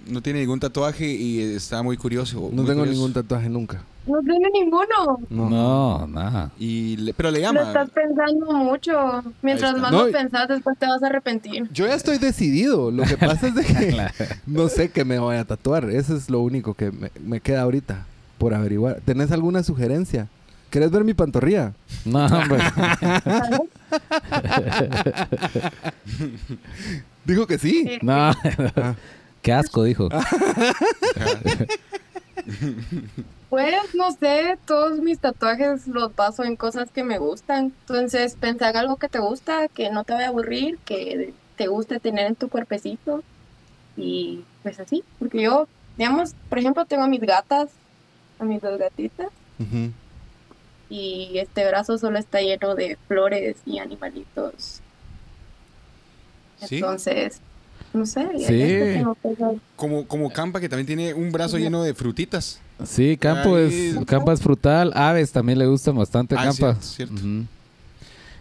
No 0.07 0.21
tiene 0.21 0.39
ningún 0.39 0.59
tatuaje 0.59 1.05
y 1.07 1.39
está 1.39 1.83
muy 1.83 1.95
curioso. 1.95 2.37
No 2.51 2.63
muy 2.63 2.65
tengo 2.65 2.79
curioso. 2.79 2.91
ningún 2.93 3.13
tatuaje 3.13 3.47
nunca. 3.49 3.83
No 4.07 4.19
tiene 4.21 4.47
ninguno. 4.51 5.19
No, 5.29 6.07
nada. 6.07 6.49
Y 6.57 6.97
le- 6.97 7.13
pero 7.13 7.29
le 7.29 7.39
Lo 7.39 7.45
llama. 7.45 7.61
estás 7.61 7.89
pensando 7.91 8.51
mucho. 8.53 8.91
Mientras 9.43 9.77
más 9.77 9.91
No, 9.91 10.05
lo 10.07 10.11
pensás, 10.11 10.47
después 10.47 10.79
te 10.79 10.87
vas 10.87 11.03
a 11.03 11.07
arrepentir. 11.07 11.69
Yo 11.71 11.85
ya 11.85 11.93
estoy 11.93 12.17
decidido. 12.17 12.89
Lo 12.89 13.03
que 13.03 13.17
pasa 13.17 13.47
es 13.49 13.53
de 13.55 13.63
que 13.63 14.07
no 14.47 14.67
sé 14.69 14.89
qué 14.89 15.05
me 15.05 15.19
voy 15.19 15.35
a 15.35 15.45
tatuar. 15.45 15.87
Eso 15.91 16.15
es 16.15 16.27
lo 16.31 16.39
único 16.39 16.73
que 16.73 16.91
me, 16.91 17.11
me 17.23 17.39
queda 17.39 17.61
ahorita 17.61 18.07
por 18.39 18.55
averiguar. 18.55 19.01
¿Tenés 19.05 19.31
alguna 19.31 19.61
sugerencia? 19.61 20.27
¿Querés 20.71 20.89
ver 20.89 21.03
mi 21.03 21.13
pantorrilla? 21.13 21.73
No, 22.05 22.25
hombre. 22.25 22.59
Dijo 27.25 27.45
que 27.45 27.59
sí. 27.59 27.99
No. 28.01 28.31
Qué 29.41 29.53
asco, 29.53 29.83
dijo. 29.83 30.09
Pues 33.49 33.95
no 33.95 34.11
sé, 34.11 34.59
todos 34.65 34.99
mis 34.99 35.19
tatuajes 35.19 35.87
los 35.87 36.15
baso 36.15 36.43
en 36.43 36.55
cosas 36.55 36.91
que 36.91 37.03
me 37.03 37.17
gustan. 37.17 37.73
Entonces, 37.81 38.35
pensar 38.35 38.77
algo 38.77 38.97
que 38.97 39.09
te 39.09 39.17
gusta, 39.17 39.67
que 39.67 39.89
no 39.89 40.03
te 40.03 40.13
vaya 40.13 40.27
a 40.27 40.29
aburrir, 40.29 40.77
que 40.85 41.33
te 41.55 41.67
guste 41.67 41.99
tener 41.99 42.27
en 42.27 42.35
tu 42.35 42.47
cuerpecito. 42.47 43.23
Y 43.97 44.43
pues 44.61 44.79
así, 44.79 45.03
porque 45.17 45.41
yo, 45.41 45.67
digamos, 45.97 46.35
por 46.47 46.59
ejemplo, 46.59 46.85
tengo 46.85 47.03
a 47.03 47.07
mis 47.07 47.21
gatas, 47.21 47.69
a 48.39 48.43
mis 48.45 48.61
dos 48.61 48.77
gatitas, 48.79 49.27
y 50.89 51.37
este 51.37 51.67
brazo 51.67 51.97
solo 51.97 52.17
está 52.17 52.41
lleno 52.41 52.73
de 52.75 52.97
flores 53.07 53.57
y 53.65 53.77
animalitos. 53.79 54.79
Sí. 56.65 56.75
Entonces, 56.75 57.39
no 57.93 58.05
sé, 58.05 58.27
Sí. 58.39 58.45
que 58.47 59.05
Como, 59.75 60.05
como 60.07 60.29
Campa, 60.31 60.59
que 60.59 60.67
también 60.69 60.87
tiene 60.87 61.13
un 61.13 61.31
brazo 61.31 61.57
lleno 61.57 61.83
de 61.83 61.93
frutitas. 61.93 62.59
Sí, 62.85 63.17
campo 63.17 63.57
es, 63.57 63.97
campo 64.05 64.31
es 64.31 64.41
frutal. 64.41 64.91
Aves 64.95 65.31
también 65.31 65.59
le 65.59 65.67
gustan 65.67 65.95
bastante 65.97 66.35
Ah, 66.37 66.45
campa. 66.45 66.75
cierto, 66.81 67.13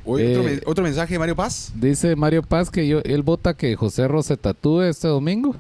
otro, 0.04 0.18
Eh, 0.48 0.62
otro 0.64 0.84
mensaje 0.84 1.14
de 1.14 1.18
Mario 1.18 1.36
Paz. 1.36 1.72
Dice 1.74 2.14
Mario 2.16 2.42
Paz 2.42 2.70
que 2.70 2.86
yo, 2.86 3.00
él 3.04 3.22
vota 3.22 3.54
que 3.54 3.74
José 3.76 4.06
Ro 4.08 4.22
se 4.22 4.36
tatúe 4.36 4.82
este 4.82 5.08
domingo 5.08 5.54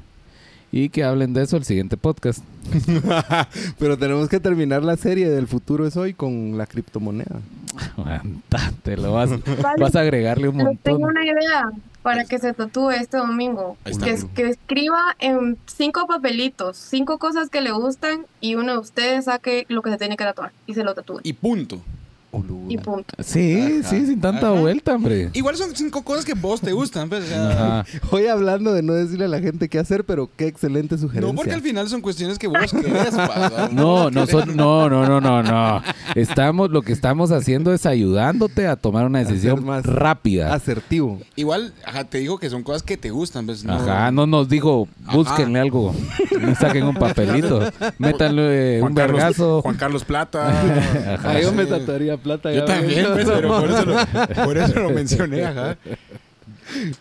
y 0.72 0.88
que 0.90 1.04
hablen 1.04 1.32
de 1.32 1.42
eso 1.42 1.56
el 1.56 1.64
siguiente 1.64 1.96
podcast. 1.96 2.42
Pero 3.78 3.96
tenemos 3.98 4.28
que 4.28 4.40
terminar 4.40 4.82
la 4.82 4.96
serie 4.96 5.28
del 5.30 5.46
futuro 5.46 5.86
es 5.86 5.96
hoy 5.96 6.14
con 6.14 6.56
la 6.58 6.66
criptomoneda. 6.66 7.40
Aguanta, 7.96 8.72
Te 8.82 8.96
lo 8.96 9.12
vas, 9.12 9.30
Vale. 9.62 9.80
vas 9.82 9.94
a 9.96 10.00
agregarle 10.00 10.48
un 10.48 10.56
Pero 10.58 10.70
tengo 10.82 10.98
montón. 11.00 11.16
una 11.16 11.24
idea 11.24 11.70
para 12.02 12.24
que 12.24 12.38
se 12.38 12.52
tatúe 12.54 12.90
este 12.90 13.16
domingo. 13.18 13.76
Que, 14.02 14.10
es- 14.10 14.24
que 14.24 14.48
escriba 14.48 14.98
en 15.18 15.58
cinco 15.66 16.06
papelitos, 16.06 16.76
cinco 16.76 17.18
cosas 17.18 17.50
que 17.50 17.60
le 17.60 17.72
gustan 17.72 18.26
y 18.40 18.54
uno 18.54 18.72
de 18.72 18.78
ustedes 18.78 19.26
saque 19.26 19.66
lo 19.68 19.82
que 19.82 19.90
se 19.90 19.98
tiene 19.98 20.16
que 20.16 20.24
tatuar 20.24 20.52
y 20.66 20.74
se 20.74 20.84
lo 20.84 20.94
tatúe. 20.94 21.20
Y 21.22 21.32
punto. 21.34 21.80
Y 22.68 22.76
punto. 22.76 23.14
Sí, 23.20 23.78
Ajá, 23.80 23.88
sí, 23.88 24.04
sin 24.06 24.20
tanta 24.20 24.50
ajá. 24.50 24.60
vuelta, 24.60 24.94
hombre. 24.94 25.30
Igual 25.32 25.56
son 25.56 25.74
cinco 25.74 26.02
cosas 26.02 26.26
que 26.26 26.34
vos 26.34 26.60
te 26.60 26.72
gustan. 26.72 27.08
Pues, 27.08 27.32
Ajá. 27.32 27.86
Hoy 28.10 28.26
hablando 28.26 28.74
de 28.74 28.82
no 28.82 28.92
decirle 28.92 29.24
a 29.24 29.28
la 29.28 29.40
gente 29.40 29.68
qué 29.70 29.78
hacer, 29.78 30.04
pero 30.04 30.28
qué 30.36 30.46
excelente 30.46 30.98
sugerencia. 30.98 31.32
no 31.32 31.34
porque 31.34 31.54
al 31.54 31.62
final 31.62 31.88
son 31.88 32.02
cuestiones 32.02 32.38
que 32.38 32.46
vos 32.46 32.70
querés. 32.70 33.14
pa, 33.14 33.70
No, 33.72 34.10
no, 34.10 34.26
son- 34.26 34.54
no, 34.56 34.90
no, 34.90 35.06
no, 35.08 35.20
no, 35.22 35.42
no. 35.42 35.82
Estamos, 36.14 36.70
lo 36.70 36.82
que 36.82 36.92
estamos 36.92 37.30
haciendo 37.32 37.72
es 37.72 37.86
ayudándote 37.86 38.66
a 38.66 38.76
tomar 38.76 39.06
una 39.06 39.20
decisión 39.20 39.64
más 39.64 39.86
rápida. 39.86 40.52
Asertivo. 40.52 41.20
Igual, 41.34 41.72
ajá, 41.86 42.04
te 42.04 42.18
digo 42.18 42.38
que 42.38 42.50
son 42.50 42.62
cosas 42.62 42.82
que 42.82 42.98
te 42.98 43.08
gustan. 43.10 43.46
Pues, 43.46 43.64
no, 43.64 43.72
Ajá, 43.72 44.10
no 44.10 44.26
nos 44.26 44.50
dijo, 44.50 44.86
búsquenle 45.12 45.60
algo, 45.60 45.94
saquen 46.60 46.84
un 46.84 46.94
papelito, 46.94 47.60
métanle 47.98 48.78
Juan 48.80 48.92
un 48.92 48.96
Carlos- 48.96 49.16
vergazo. 49.18 49.62
Juan 49.62 49.76
Carlos 49.76 50.04
Plata. 50.04 50.48
Ajá. 51.14 51.40
Yo 51.40 51.52
me 51.52 51.64
Sí. 51.64 51.70
tatuaría 51.70 52.17
plata. 52.18 52.52
Yo 52.52 52.60
ya 52.60 52.64
también, 52.66 53.06
pues, 53.12 53.26
pero 53.26 53.48
por 53.48 53.70
eso, 53.70 53.84
lo, 53.84 54.44
por 54.44 54.58
eso 54.58 54.80
lo 54.80 54.90
mencioné. 54.90 55.44
Ajá. 55.44 55.76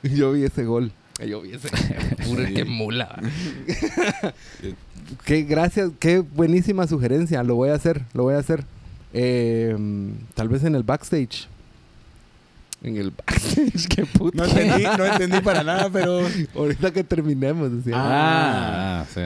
Yo 0.04 0.32
vi 0.32 0.44
ese 0.44 0.64
gol. 0.64 0.92
Yo 1.28 1.42
vi 1.42 1.54
ese 1.54 1.68
Pura, 2.28 2.48
Sí. 2.48 2.54
qué 2.54 2.66
mula. 2.66 3.20
qué 5.26 5.42
gracias, 5.44 5.92
qué 6.00 6.20
buenísima 6.20 6.88
sugerencia. 6.88 7.44
Lo 7.44 7.56
voy 7.56 7.70
a 7.70 7.74
hacer, 7.76 8.04
lo 8.14 8.24
voy 8.24 8.36
a 8.36 8.40
hacer. 8.40 8.64
Eh, 9.14 9.76
tal 10.36 10.48
vez 10.50 10.64
en 10.64 10.76
el 10.76 10.84
backstage. 10.84 11.48
En 12.84 12.96
el 12.98 13.10
backstage, 13.12 13.88
qué 13.96 14.06
puto. 14.06 14.38
No 14.38 14.46
entendí, 14.46 14.84
no 14.84 15.06
entendí 15.06 15.40
para 15.42 15.64
nada, 15.64 15.90
pero. 15.92 16.22
Ahorita 16.56 16.92
que 16.92 17.04
terminemos, 17.04 17.72
decía. 17.72 17.94
Ah, 17.98 19.06
sí. 19.12 19.22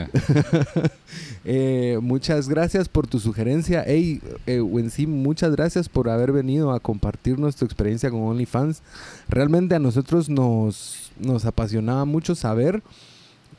Eh, 1.43 1.97
muchas 2.01 2.47
gracias 2.47 2.87
por 2.87 3.07
tu 3.07 3.19
sugerencia. 3.19 3.83
Hey, 3.85 4.21
eh, 4.45 4.61
sí, 4.91 5.07
muchas 5.07 5.55
gracias 5.55 5.89
por 5.89 6.09
haber 6.09 6.31
venido 6.31 6.71
a 6.71 6.79
compartirnos 6.79 7.55
tu 7.55 7.65
experiencia 7.65 8.11
con 8.11 8.21
OnlyFans. 8.21 8.81
Realmente 9.27 9.75
a 9.75 9.79
nosotros 9.79 10.29
nos, 10.29 11.11
nos 11.19 11.45
apasionaba 11.45 12.05
mucho 12.05 12.35
saber, 12.35 12.83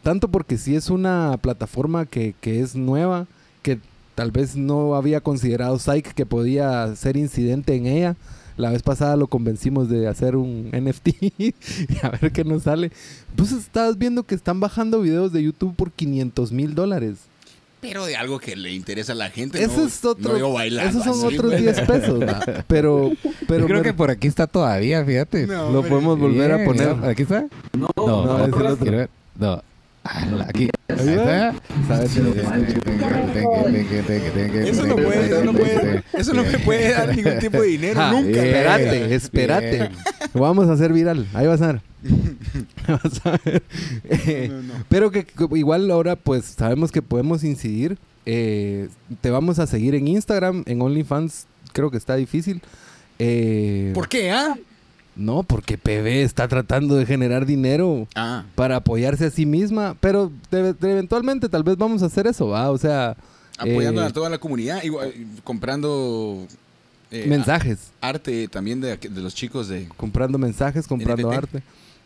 tanto 0.03 0.29
porque 0.29 0.59
si 0.59 0.77
es 0.77 0.91
una 0.91 1.39
plataforma 1.41 2.07
que, 2.07 2.35
que 2.41 2.61
es 2.61 2.77
nueva, 2.77 3.27
que 3.63 3.81
tal 4.15 4.31
vez 4.31 4.57
no 4.57 4.95
había 4.95 5.21
considerado 5.21 5.79
Psych 5.79 6.13
que 6.15 6.27
podía 6.27 6.95
ser 6.95 7.17
incidente 7.17 7.75
en 7.75 7.87
ella. 7.87 8.17
La 8.59 8.71
vez 8.71 8.83
pasada 8.83 9.17
lo 9.17 9.29
convencimos 9.29 9.89
de 9.89 10.07
hacer 10.07 10.37
un 10.37 10.71
NFT 10.73 11.09
y 11.39 11.55
a 12.03 12.11
ver 12.11 12.31
qué 12.33 12.45
nos 12.45 12.65
sale. 12.65 12.93
Pues 13.35 13.51
estabas 13.51 13.99
viendo 13.99 14.25
que 14.25 14.35
están 14.35 14.61
bajando 14.61 15.01
videos 15.01 15.33
de 15.33 15.43
YouTube 15.43 15.75
por 15.75 15.91
500 15.91 16.53
mil 16.53 16.75
dólares. 16.75 17.32
Pero 17.83 18.07
de 18.07 18.15
algo 18.15 18.39
que 18.39 18.55
le 18.55 18.73
interesa 18.73 19.11
a 19.11 19.17
la 19.17 19.29
gente. 19.29 19.61
Eso 19.61 19.81
no, 19.81 19.87
es 19.89 20.05
otro. 20.05 20.39
no 20.39 20.53
bailando 20.53 21.01
esos 21.01 21.05
son 21.05 21.27
así, 21.27 21.37
otros 21.37 21.51
güey. 21.51 21.63
10 21.65 21.81
pesos. 21.81 22.25
Pero, 22.69 23.11
pero 23.49 23.61
Yo 23.61 23.67
creo 23.67 23.83
que 23.83 23.93
por 23.93 24.09
aquí 24.11 24.29
está 24.29 24.47
todavía, 24.47 25.05
fíjate. 25.05 25.49
No, 25.49 25.69
lo 25.71 25.79
hombre. 25.81 25.91
podemos 25.91 26.19
volver 26.19 26.53
a 26.53 26.65
poner. 26.65 26.97
¿no? 26.97 27.07
¿Aquí 27.09 27.23
está? 27.23 27.47
No, 27.77 27.89
no, 27.97 28.45
es 28.45 28.55
el 28.55 28.67
otro. 28.67 29.09
No. 29.37 29.63
Aquí. 30.05 30.69
Ahí 30.89 31.09
Ahí 31.09 31.17
va. 31.17 31.49
está. 31.49 31.63
¿Sabes? 31.89 32.17
Eso 32.17 32.23
no 34.87 34.97
puede, 34.97 35.27
eso 35.27 35.45
no 35.45 35.53
puede, 35.53 36.03
eso 36.13 36.35
no 36.35 36.43
me 36.45 36.59
puede 36.59 36.91
dar 36.93 37.15
ningún 37.15 37.39
tipo 37.39 37.61
de 37.61 37.69
dinero 37.69 38.01
Ah, 38.01 38.11
nunca. 38.13 38.29
bien. 38.31 38.45
Espérate, 38.47 39.15
espérate. 39.15 39.71
Bien. 39.77 39.91
Lo 40.35 40.41
vamos 40.41 40.69
a 40.69 40.73
hacer 40.73 40.93
viral. 40.93 41.27
Ahí 41.35 41.47
vas 41.47 41.63
a 41.63 41.73
ver. 41.73 41.81
Vas 42.89 43.25
a 43.27 43.39
ver. 43.45 43.63
Eh, 44.09 44.49
No, 44.51 44.63
no. 44.63 44.75
Pero 44.89 45.11
que, 45.13 45.25
que 45.25 45.47
igual 45.55 45.89
ahora 45.91 46.17
pues 46.17 46.45
sabemos 46.47 46.91
que 46.91 47.01
podemos 47.03 47.45
incidir. 47.45 47.97
Eh, 48.27 48.89
te 49.21 49.31
vamos 49.31 49.59
a 49.61 49.67
seguir 49.67 49.95
en 49.95 50.09
Instagram, 50.09 50.65
en 50.67 50.83
OnlyFans. 50.83 51.47
Creo 51.73 51.91
que 51.91 51.97
está 51.97 52.17
difícil. 52.17 52.61
Eh, 53.19 53.93
¿Por 53.95 54.09
qué, 54.09 54.31
ah? 54.33 54.57
No, 55.15 55.43
porque 55.43 55.77
PB 55.77 56.23
está 56.23 56.49
tratando 56.49 56.97
de 56.97 57.05
generar 57.07 57.45
dinero 57.47 58.07
Ah, 58.15 58.45
para 58.55 58.77
apoyarse 58.77 59.27
a 59.27 59.31
sí 59.31 59.45
misma. 59.47 59.95
Pero 60.01 60.33
de- 60.51 60.73
de- 60.73 60.93
eventualmente 60.93 61.49
tal 61.49 61.63
vez 61.63 61.77
vamos 61.77 62.03
a 62.03 62.07
hacer 62.07 62.27
eso, 62.27 62.49
¿va? 62.49 62.71
O 62.71 62.79
sea... 62.79 63.17
apoyando 63.59 64.03
eh, 64.03 64.07
a 64.07 64.11
toda 64.11 64.31
la 64.31 64.39
comunidad, 64.39 64.83
igual, 64.83 65.13
comprando 65.45 66.47
eh, 67.11 67.27
mensajes. 67.29 67.91
a- 68.01 68.09
arte 68.09 68.49
también 68.49 68.81
de, 68.81 68.97
de 68.97 69.21
los 69.21 69.35
chicos 69.35 69.69
de... 69.69 69.87
comprando 69.97 70.39
mensajes, 70.39 70.87
comprando 70.87 71.29
NFT. 71.29 71.37
arte. 71.39 71.63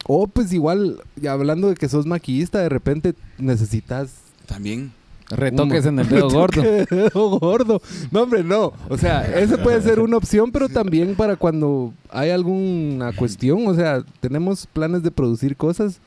O 0.09 0.27
pues 0.27 0.53
igual, 0.53 1.01
hablando 1.29 1.69
de 1.69 1.75
que 1.75 1.89
sos 1.89 2.07
maquillista, 2.07 2.59
de 2.61 2.69
repente 2.69 3.15
necesitas 3.39 4.11
También. 4.47 4.93
Retoques 5.31 5.87
en 5.87 5.99
el 5.99 6.09
dedo 6.09 6.31
gordo. 6.31 6.63
dedo 6.91 7.39
gordo. 7.39 7.83
No, 8.11 8.23
hombre, 8.23 8.45
no. 8.45 8.73
O 8.89 8.97
sea, 8.97 9.27
esa 9.39 9.63
puede 9.63 9.83
ser 9.83 10.01
una 10.01 10.17
opción, 10.17 10.53
pero 10.53 10.69
también 10.69 11.15
para 11.17 11.37
cuando 11.37 11.93
hay 12.11 12.31
alguna 12.31 13.13
cuestión, 13.13 13.67
o 13.67 13.75
sea, 13.75 14.05
tenemos 14.21 14.67
planes 14.67 15.03
de 15.03 15.11
producir 15.11 15.57
cosas, 15.57 16.01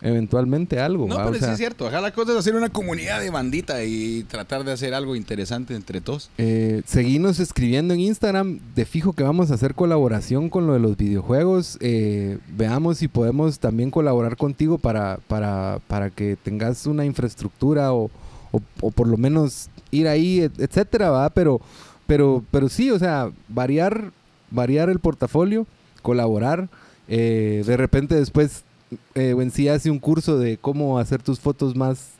eventualmente 0.00 0.80
algo. 0.80 1.06
No, 1.06 1.16
¿va? 1.16 1.24
pero 1.24 1.36
O 1.36 1.38
sea, 1.38 1.48
sí 1.48 1.52
es 1.52 1.58
cierto. 1.58 1.86
Acá 1.86 2.00
la 2.00 2.12
cosa 2.12 2.32
es 2.32 2.38
hacer 2.38 2.54
una 2.54 2.70
comunidad 2.70 3.20
de 3.20 3.28
bandita 3.28 3.84
y 3.84 4.22
tratar 4.24 4.64
de 4.64 4.72
hacer 4.72 4.94
algo 4.94 5.14
interesante 5.14 5.74
entre 5.74 6.00
todos. 6.00 6.30
Eh, 6.38 6.82
seguinos 6.86 7.40
escribiendo 7.40 7.92
en 7.92 8.00
Instagram. 8.00 8.60
De 8.74 8.86
fijo 8.86 9.12
que 9.12 9.24
vamos 9.24 9.50
a 9.50 9.54
hacer 9.54 9.74
colaboración 9.74 10.48
con 10.48 10.66
lo 10.66 10.72
de 10.72 10.80
los 10.80 10.96
videojuegos. 10.96 11.76
Eh, 11.80 12.38
veamos 12.56 12.98
si 12.98 13.08
podemos 13.08 13.58
también 13.58 13.90
colaborar 13.90 14.38
contigo 14.38 14.78
para, 14.78 15.18
para, 15.28 15.80
para 15.86 16.08
que 16.08 16.36
tengas 16.42 16.86
una 16.86 17.04
infraestructura 17.04 17.92
o, 17.92 18.10
o- 18.56 18.62
o 18.86 18.90
por 18.90 19.08
lo 19.08 19.16
menos 19.16 19.68
ir 19.90 20.08
ahí, 20.08 20.40
et- 20.40 20.58
etcétera, 20.60 21.10
¿va? 21.10 21.30
Pero, 21.30 21.60
pero, 22.06 22.42
pero 22.50 22.68
sí, 22.68 22.90
o 22.90 22.98
sea, 22.98 23.30
variar, 23.48 24.12
variar 24.50 24.88
el 24.90 24.98
portafolio, 25.00 25.66
colaborar. 26.02 26.68
eh, 27.08 27.62
de 27.66 27.76
repente 27.76 28.14
después 28.14 28.64
eh, 29.14 29.34
en 29.38 29.50
sí 29.50 29.68
hace 29.68 29.90
un 29.90 29.98
curso 29.98 30.38
de 30.38 30.56
cómo 30.56 30.98
hacer 30.98 31.22
tus 31.22 31.38
fotos 31.40 31.74
más 31.76 32.10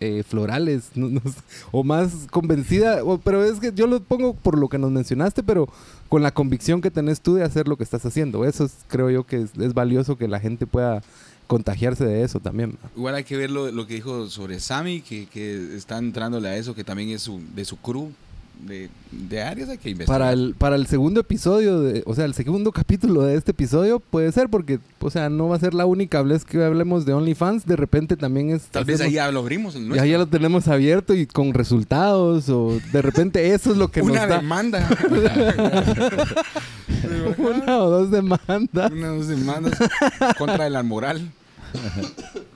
eh, 0.00 0.22
florales 0.26 0.90
o 1.72 1.84
más 1.84 2.26
convencida, 2.30 3.04
o- 3.04 3.18
pero 3.18 3.44
es 3.44 3.60
que 3.60 3.70
yo 3.74 3.86
lo 3.86 4.00
pongo 4.00 4.34
por 4.34 4.58
lo 4.58 4.68
que 4.68 4.78
nos 4.78 4.90
mencionaste, 4.90 5.42
pero 5.42 5.68
con 6.08 6.22
la 6.22 6.32
convicción 6.32 6.80
que 6.80 6.90
tenés 6.90 7.20
tú 7.20 7.34
de 7.34 7.44
hacer 7.44 7.68
lo 7.68 7.76
que 7.76 7.84
estás 7.84 8.04
haciendo. 8.06 8.44
Eso 8.46 8.64
es, 8.64 8.72
creo 8.88 9.10
yo 9.10 9.24
que 9.24 9.42
es 9.60 9.74
valioso 9.74 10.16
que 10.16 10.26
la 10.26 10.40
gente 10.40 10.66
pueda 10.66 11.02
contagiarse 11.50 12.04
de 12.04 12.22
eso 12.22 12.38
también. 12.38 12.78
Igual 12.96 13.16
hay 13.16 13.24
que 13.24 13.36
ver 13.36 13.50
lo, 13.50 13.72
lo 13.72 13.84
que 13.84 13.94
dijo 13.94 14.28
sobre 14.28 14.60
Sammy, 14.60 15.00
que, 15.00 15.26
que 15.26 15.74
está 15.76 15.98
entrándole 15.98 16.48
a 16.48 16.56
eso, 16.56 16.76
que 16.76 16.84
también 16.84 17.10
es 17.10 17.22
su, 17.22 17.42
de 17.56 17.64
su 17.64 17.76
crew 17.76 18.12
de, 18.66 18.88
de 19.10 19.42
áreas. 19.42 19.68
Hay 19.68 19.78
que 19.78 19.90
investigar. 19.90 20.18
Para 20.18 20.32
el, 20.32 20.54
para 20.56 20.76
el 20.76 20.86
segundo 20.86 21.20
episodio, 21.20 21.80
de, 21.80 22.02
o 22.06 22.14
sea, 22.14 22.24
el 22.24 22.34
segundo 22.34 22.72
capítulo 22.80 23.22
de 23.22 23.36
este 23.36 23.50
episodio 23.52 24.00
puede 24.00 24.30
ser 24.32 24.48
porque, 24.48 24.78
o 24.98 25.10
sea, 25.10 25.28
no 25.28 25.48
va 25.48 25.56
a 25.56 25.60
ser 25.60 25.74
la 25.74 25.86
única 25.86 26.22
vez 26.22 26.44
que 26.44 26.62
hablemos 26.62 27.04
de 27.06 27.14
OnlyFans. 27.14 27.66
De 27.66 27.76
repente 27.76 28.16
también 28.16 28.50
es... 28.50 28.64
Tal 28.64 28.84
vez 28.84 29.00
ahí 29.00 29.12
ya 29.12 29.30
lo 29.30 29.40
abrimos. 29.40 29.74
el 29.74 29.82
ya, 29.82 29.88
nuestro. 29.88 30.06
ya 30.06 30.18
lo 30.18 30.26
tenemos 30.26 30.68
abierto 30.68 31.14
y 31.14 31.26
con 31.26 31.54
resultados 31.54 32.48
o 32.48 32.80
de 32.92 33.02
repente 33.02 33.54
eso 33.54 33.72
es 33.72 33.78
lo 33.78 33.88
que 33.88 34.02
Una 34.02 34.20
nos 34.20 34.28
da 34.28 34.36
demanda. 34.36 34.88
una 37.38 37.78
o 37.82 37.90
dos 37.90 38.10
demandas. 38.10 38.90
Una 38.90 39.08
dos 39.08 39.28
demandas 39.28 39.78
contra 40.38 40.68
la 40.68 40.82
moral. 40.82 41.30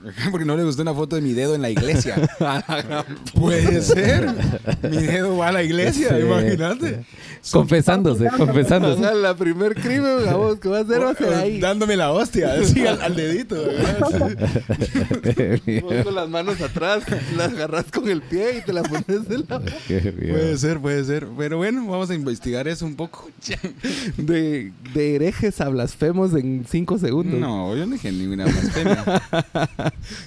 Porque 0.31 0.45
no 0.45 0.55
le 0.55 0.63
gustó 0.63 0.81
una 0.81 0.93
foto 0.93 1.15
de 1.15 1.21
mi 1.21 1.33
dedo 1.33 1.55
en 1.55 1.61
la 1.61 1.69
iglesia. 1.69 2.15
Puede 3.33 3.81
ser. 3.81 4.27
Mi 4.83 4.97
dedo 4.97 5.37
va 5.37 5.49
a 5.49 5.51
la 5.51 5.63
iglesia, 5.63 6.09
Sí. 6.09 6.21
imagínate. 6.23 7.05
confesándose, 7.51 8.27
O 8.27 8.37
confesándose. 8.37 9.01
sea, 9.01 9.13
la 9.13 9.35
primer 9.35 9.75
crimen, 9.75 10.27
a 10.27 10.35
vos, 10.35 10.59
que 10.59 10.69
va 10.69 10.79
a 10.79 10.81
hacer 10.81 11.01
va 11.01 11.11
a 11.11 11.15
ser 11.15 11.33
ahí. 11.33 11.59
Dándome 11.59 11.95
la 11.95 12.11
hostia, 12.11 12.53
así 12.53 12.85
al, 12.85 13.01
al 13.01 13.15
dedito. 13.15 13.55
Vos 15.81 16.03
con 16.03 16.15
las 16.15 16.29
manos 16.29 16.61
atrás, 16.61 17.03
las 17.35 17.51
agarras 17.53 17.85
con 17.91 18.09
el 18.09 18.21
pie 18.21 18.59
y 18.59 18.61
te 18.61 18.73
la 18.73 18.83
pones 18.83 19.05
en 19.29 19.45
la 19.47 19.59
puede 19.59 20.57
ser, 20.57 20.79
puede 20.79 21.03
ser. 21.05 21.27
Pero 21.37 21.57
bueno, 21.57 21.85
vamos 21.87 22.09
a 22.09 22.15
investigar 22.15 22.67
eso 22.67 22.85
un 22.85 22.95
poco. 22.95 23.29
de, 24.17 24.71
de 24.93 25.15
herejes 25.15 25.61
a 25.61 25.69
blasfemos 25.69 26.33
en 26.33 26.65
cinco 26.69 26.97
segundos. 26.97 27.39
No, 27.39 27.75
yo 27.75 27.85
no 27.85 27.93
dije 27.93 28.11
ninguna 28.11 28.45
blasfemia. 28.45 29.03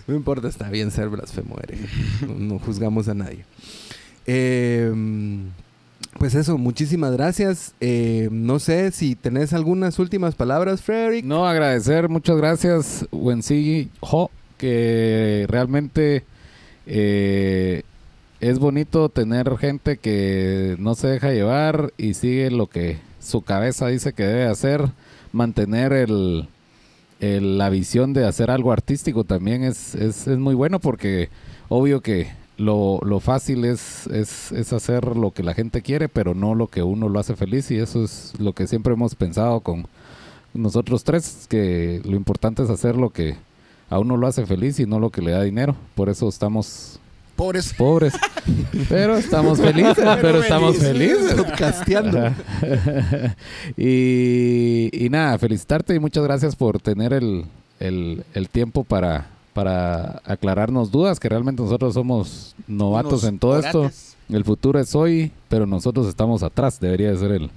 No 0.07 0.15
importa, 0.15 0.49
está 0.49 0.71
bien 0.71 0.91
ser 0.91 1.09
blasfemo. 1.09 1.57
No, 2.27 2.35
no 2.35 2.59
juzgamos 2.59 3.09
a 3.09 3.15
nadie. 3.15 3.45
Eh, 4.27 4.93
pues 6.19 6.35
eso, 6.35 6.59
muchísimas 6.59 7.13
gracias. 7.13 7.75
Eh, 7.81 8.29
no 8.33 8.59
sé 8.59 8.91
si 8.91 9.15
tenés 9.15 9.53
algunas 9.53 9.99
últimas 9.99 10.35
palabras, 10.35 10.83
Frederick. 10.83 11.25
No, 11.25 11.47
agradecer, 11.47 12.09
muchas 12.09 12.37
gracias, 12.37 13.07
Wensi 13.13 13.89
Ho, 14.01 14.31
que 14.57 15.47
realmente 15.49 16.25
eh, 16.87 17.83
es 18.41 18.59
bonito 18.59 19.09
tener 19.11 19.57
gente 19.59 19.99
que 19.99 20.77
no 20.79 20.95
se 20.95 21.09
deja 21.09 21.33
llevar 21.33 21.93
y 21.97 22.15
sigue 22.15 22.51
lo 22.51 22.67
que 22.67 22.99
su 23.21 23.43
cabeza 23.43 23.87
dice 23.87 24.13
que 24.13 24.25
debe 24.25 24.47
hacer, 24.47 24.91
mantener 25.33 25.93
el, 25.93 26.49
el- 27.21 27.59
la 27.59 27.71
visión 27.71 28.13
de 28.13 28.27
hacer 28.27 28.51
algo 28.51 28.73
artístico 28.73 29.25
también 29.25 29.63
es, 29.65 29.95
es, 29.95 30.27
es 30.27 30.39
muy 30.39 30.55
bueno 30.55 30.79
porque 30.81 31.29
obvio 31.69 32.01
que 32.01 32.29
lo, 32.57 32.99
lo 33.05 33.21
fácil 33.21 33.65
es, 33.65 34.07
es, 34.09 34.51
es 34.53 34.73
hacer 34.73 35.17
lo 35.17 35.31
que 35.33 35.43
la 35.43 35.55
gente 35.55 35.83
quiere, 35.83 36.09
pero 36.09 36.35
no 36.35 36.55
lo 36.55 36.67
que 36.67 36.83
uno 36.83 37.09
lo 37.09 37.21
hace 37.21 37.37
feliz 37.37 37.71
y 37.71 37.77
eso 37.79 38.03
es 38.05 38.33
lo 38.39 38.53
que 38.53 38.67
siempre 38.67 38.93
hemos 38.95 39.15
pensado 39.15 39.61
con 39.61 39.87
nosotros 40.55 41.05
tres, 41.05 41.47
que 41.49 42.01
lo 42.05 42.17
importante 42.17 42.63
es 42.63 42.71
hacer 42.71 42.97
lo 42.97 43.11
que 43.11 43.37
a 43.91 43.99
uno 43.99 44.17
lo 44.17 44.27
hace 44.27 44.45
feliz 44.47 44.81
y 44.81 44.87
no 44.87 44.99
lo 44.99 45.11
que 45.11 45.23
le 45.23 45.31
da 45.33 45.43
dinero. 45.43 45.77
Por 45.95 46.09
eso 46.09 46.29
estamos 46.29 46.98
Pobres. 47.39 47.73
pobres, 47.73 48.15
pero 48.91 49.17
estamos 49.17 49.59
felices, 49.61 50.05
pero 50.21 50.43
estamos 50.43 50.77
felices. 50.77 51.35
Podcasteando. 51.35 52.35
Y, 53.77 54.91
y 54.93 55.09
nada, 55.11 55.39
felicitarte 55.39 55.95
y 55.95 55.99
muchas 55.99 56.25
gracias 56.25 56.57
por 56.57 56.81
tener 56.81 57.13
el, 57.13 57.45
el- 57.81 58.25
el 58.35 58.49
tiempo 58.49 58.85
para, 58.85 59.29
para 59.53 60.21
aclararnos 60.25 60.91
dudas, 60.91 61.21
que 61.21 61.29
realmente 61.29 61.63
nosotros 61.63 61.95
somos 61.95 62.55
novatos 62.67 63.23
Unos 63.23 63.25
en 63.25 63.39
todo 63.39 63.59
esto. 63.59 63.91
El 64.29 64.45
futuro 64.45 64.79
es 64.79 64.95
hoy, 64.95 65.33
pero 65.49 65.65
nosotros 65.67 66.07
estamos 66.07 66.43
atrás, 66.43 66.79
debería 66.81 67.11
de 67.11 67.17
ser 67.17 67.33
el, 67.33 67.51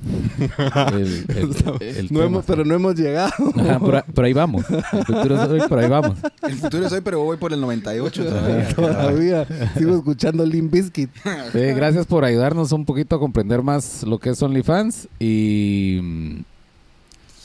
el, 0.94 1.26
el- 1.36 1.82
el 1.82 2.04
No 2.06 2.20
tema. 2.20 2.26
hemos, 2.26 2.46
pero 2.46 2.64
no 2.64 2.74
hemos 2.74 2.96
llegado. 2.96 3.34
Ajá, 3.58 3.80
por, 3.80 4.24
ahí- 4.24 4.32
vamos. 4.32 4.64
El 4.70 5.06
futuro 5.06 5.36
es 5.44 5.50
hoy, 5.50 5.62
por 5.68 5.80
ahí 5.80 5.90
vamos. 5.90 6.18
El 6.44 6.54
futuro 6.56 6.86
es 6.88 6.94
hoy, 6.94 7.02
pero 7.02 7.22
voy 7.24 7.36
por 7.36 7.52
el 7.52 7.60
98 7.60 8.24
todavía. 8.26 8.70
Todavía 8.76 9.48
sigo 9.78 9.98
escuchando 9.98 10.46
Limp 10.46 10.72
Bizkit. 10.72 11.10
Sí, 11.52 11.60
gracias 11.60 12.06
por 12.06 12.24
ayudarnos 12.24 12.72
un 12.72 12.86
poquito 12.86 13.18
a 13.18 13.20
comprender 13.20 13.62
más 13.62 14.04
lo 14.04 14.18
que 14.18 14.30
es 14.30 14.42
OnlyFans 14.42 15.10
y, 15.20 16.00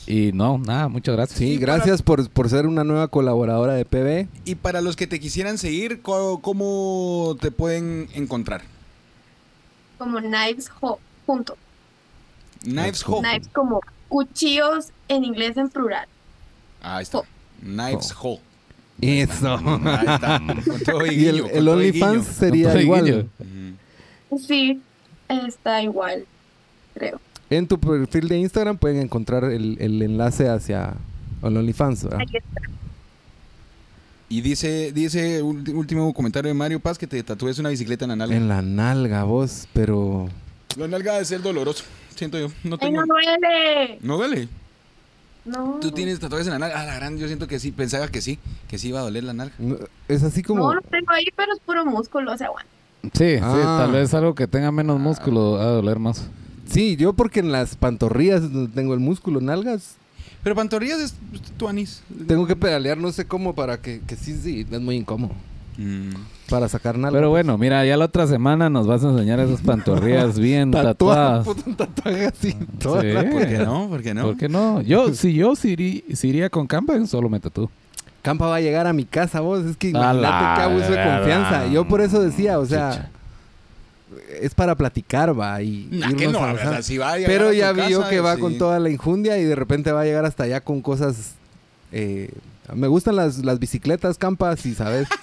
Y 0.07 0.31
no, 0.33 0.57
nada, 0.57 0.87
muchas 0.87 1.15
gracias. 1.17 1.37
Sí, 1.39 1.47
Y 1.53 1.57
gracias 1.57 2.01
por, 2.01 2.29
por 2.29 2.49
ser 2.49 2.65
una 2.65 2.85
nueva 2.85 3.09
colaboradora 3.09 3.73
de 3.73 3.83
PB. 3.83 4.29
Y 4.45 4.55
para 4.55 4.79
los 4.79 4.95
que 4.95 5.05
te 5.05 5.19
quisieran 5.19 5.57
seguir, 5.57 6.01
¿cómo 6.01 7.35
te 7.41 7.51
pueden 7.51 8.07
encontrar? 8.13 8.61
Como 9.97 10.19
Knives 10.19 10.71
Ho, 10.81 10.99
junto. 11.25 11.57
Knives 12.63 13.03
Ho. 13.07 13.21
Knives 13.21 13.47
como 13.49 13.81
cuchillos 14.07 14.91
en 15.07 15.23
inglés 15.23 15.57
en 15.57 15.69
plural. 15.69 16.07
Ahí 16.81 17.03
está. 17.03 17.21
Knives 17.61 18.13
Ho. 18.21 18.39
Eso. 19.01 19.59
Ahí 19.85 20.05
está. 20.07 20.41
Con 20.65 20.79
todo 20.83 21.05
y 21.05 21.09
y 21.15 21.27
el, 21.27 21.67
OnlyFans 21.67 22.25
sería 22.25 22.79
igual. 22.81 23.05
guiño. 23.05 23.67
Sí, 24.39 24.81
está 25.29 25.81
igual, 25.81 26.25
creo. 26.93 27.19
En 27.49 27.67
tu 27.67 27.79
perfil 27.79 28.27
de 28.27 28.37
Instagram 28.39 28.77
pueden 28.77 29.01
encontrar 29.01 29.45
el, 29.45 29.77
el 29.79 30.01
enlace 30.01 30.49
hacia 30.49 30.95
el 31.43 31.57
OnlyFans. 31.57 32.03
¿verdad? 32.03 32.19
Ahí 32.19 32.27
está. 32.33 32.76
Y 34.29 34.41
dice, 34.41 34.91
dice, 34.91 35.41
último 35.41 36.13
comentario 36.13 36.49
de 36.49 36.53
Mario 36.53 36.79
Paz, 36.81 36.97
que 36.97 37.07
te 37.07 37.21
tatúes 37.23 37.59
una 37.59 37.69
bicicleta 37.69 38.03
en 38.05 38.09
la 38.09 38.15
nalga. 38.17 38.35
En 38.35 38.47
la 38.49 38.61
nalga, 38.61 39.23
vos, 39.23 39.67
pero... 39.73 40.27
La 40.75 40.87
nalga 40.87 41.13
debe 41.13 41.25
ser 41.25 41.41
doloroso, 41.41 41.85
siento 42.15 42.37
yo. 42.37 42.47
No 42.65 42.75
¡Ay, 42.79 42.87
tengo... 42.89 43.05
no 43.05 43.13
duele! 43.13 43.97
¿No 44.01 44.17
duele? 44.17 44.49
No. 45.45 45.77
¿Tú 45.79 45.91
tienes 45.91 46.19
tatuajes 46.19 46.45
en 46.47 46.53
la 46.53 46.59
nalga? 46.59 46.81
Ah, 46.81 46.85
la 46.85 46.95
gran, 46.95 47.17
yo 47.17 47.27
siento 47.27 47.47
que 47.47 47.57
sí, 47.57 47.71
pensaba 47.71 48.09
que 48.09 48.19
sí, 48.21 48.37
que 48.67 48.77
sí 48.77 48.89
iba 48.89 48.99
a 48.99 49.03
doler 49.03 49.23
la 49.23 49.33
nalga. 49.33 49.55
no, 49.59 49.77
Es 50.09 50.23
así 50.23 50.43
como... 50.43 50.63
No, 50.67 50.73
lo 50.75 50.81
tengo 50.81 51.11
ahí, 51.13 51.25
pero 51.35 51.53
es 51.53 51.59
puro 51.61 51.85
músculo, 51.85 52.37
se 52.37 52.43
aguanta. 52.45 52.69
Sí, 53.03 53.37
sí, 53.37 53.39
Ah. 53.41 53.77
tal 53.83 53.93
vez 53.93 54.13
algo 54.13 54.35
que 54.35 54.45
tenga 54.47 54.71
menos 54.73 54.99
músculo 54.99 55.53
va 55.53 55.61
a 55.63 55.67
doler 55.67 55.99
más. 55.99 56.27
Sí, 56.69 56.97
yo 56.97 57.13
porque 57.13 57.39
en 57.39 57.53
las 57.53 57.77
pantorrillas 57.77 58.51
donde 58.51 58.73
tengo 58.75 58.93
el 58.93 58.99
músculo, 58.99 59.39
nalgas, 59.39 59.95
Pero 60.47 60.55
pantorrillas 60.55 60.99
es 61.01 61.13
tu 61.57 61.67
anís. 61.67 62.01
tengo 62.25 62.47
que 62.47 62.55
pedalear 62.55 62.97
no 62.97 63.11
sé 63.11 63.25
cómo 63.25 63.53
para 63.53 63.81
que, 63.81 63.99
que 64.07 64.15
sí, 64.15 64.33
sí, 64.41 64.65
es 64.71 64.79
muy 64.79 64.95
incómodo. 64.95 65.33
Mm. 65.77 66.11
Para 66.49 66.69
sacar 66.69 66.97
nalgas. 66.97 67.19
Pero 67.19 67.29
bueno, 67.31 67.57
mira, 67.57 67.83
ya 67.85 67.97
la 67.97 68.05
otra 68.05 68.25
semana 68.27 68.69
nos 68.69 68.87
vas 68.87 69.03
a 69.03 69.09
enseñar 69.09 69.41
esas 69.41 69.59
pantorrillas 69.59 70.39
bien 70.39 70.71
Tatuado, 70.71 70.93
tatuadas. 70.93 71.45
puto, 71.45 71.63
un 71.69 71.75
tatuaje 71.75 72.25
así. 72.27 72.53
toda 72.79 73.01
Sí. 73.01 73.07
la- 73.11 73.29
¿Por 73.29 73.45
qué 73.45 73.57
no? 73.57 73.89
¿Por 73.89 74.01
qué 74.01 74.13
no? 74.13 74.23
¿Por 74.23 74.37
qué 74.37 74.47
no? 74.47 74.81
Yo, 74.83 75.13
si 75.13 75.33
yo 75.33 75.57
si 75.57 75.71
iría, 75.71 76.01
si 76.13 76.29
iría 76.29 76.49
con 76.49 76.65
Campa, 76.65 77.05
solo 77.07 77.27
me 77.27 77.41
tatúo. 77.41 77.69
Campa 78.21 78.47
va 78.47 78.55
a 78.55 78.61
llegar 78.61 78.87
a 78.87 78.93
mi 78.93 79.03
casa, 79.03 79.41
vos. 79.41 79.65
Es 79.65 79.75
que 79.75 79.89
imagínate 79.89 80.55
qué 80.55 80.61
abuso 80.63 80.91
de 80.93 81.03
confianza. 81.03 81.67
Yo 81.67 81.85
por 81.89 81.99
eso 81.99 82.21
decía, 82.21 82.57
o 82.57 82.65
sea, 82.65 82.91
Chicha. 82.91 83.09
Es 84.41 84.53
para 84.55 84.75
platicar, 84.75 85.37
va. 85.39 85.61
Y 85.61 85.87
Nah, 85.91 86.07
irnos 86.09 86.15
que 86.21 86.27
no, 86.27 86.43
a 86.43 86.57
sea, 86.57 86.81
si 86.81 86.97
va 86.97 87.13
a 87.13 87.17
Pero 87.25 87.53
ya 87.53 87.71
vi 87.73 87.89
yo 87.91 87.99
casa, 87.99 88.09
que 88.09 88.19
va 88.19 88.35
sí. 88.35 88.41
con 88.41 88.57
toda 88.57 88.79
la 88.79 88.89
injundia 88.89 89.37
y 89.37 89.43
de 89.43 89.55
repente 89.55 89.91
va 89.91 90.01
a 90.01 90.05
llegar 90.05 90.25
hasta 90.25 90.43
allá 90.43 90.61
con 90.61 90.81
cosas. 90.81 91.35
eh, 91.91 92.31
me 92.75 92.87
gustan 92.87 93.15
las, 93.15 93.39
las 93.45 93.59
bicicletas, 93.59 94.17
Campa, 94.17 94.55
si 94.57 94.73
sabes. 94.73 95.07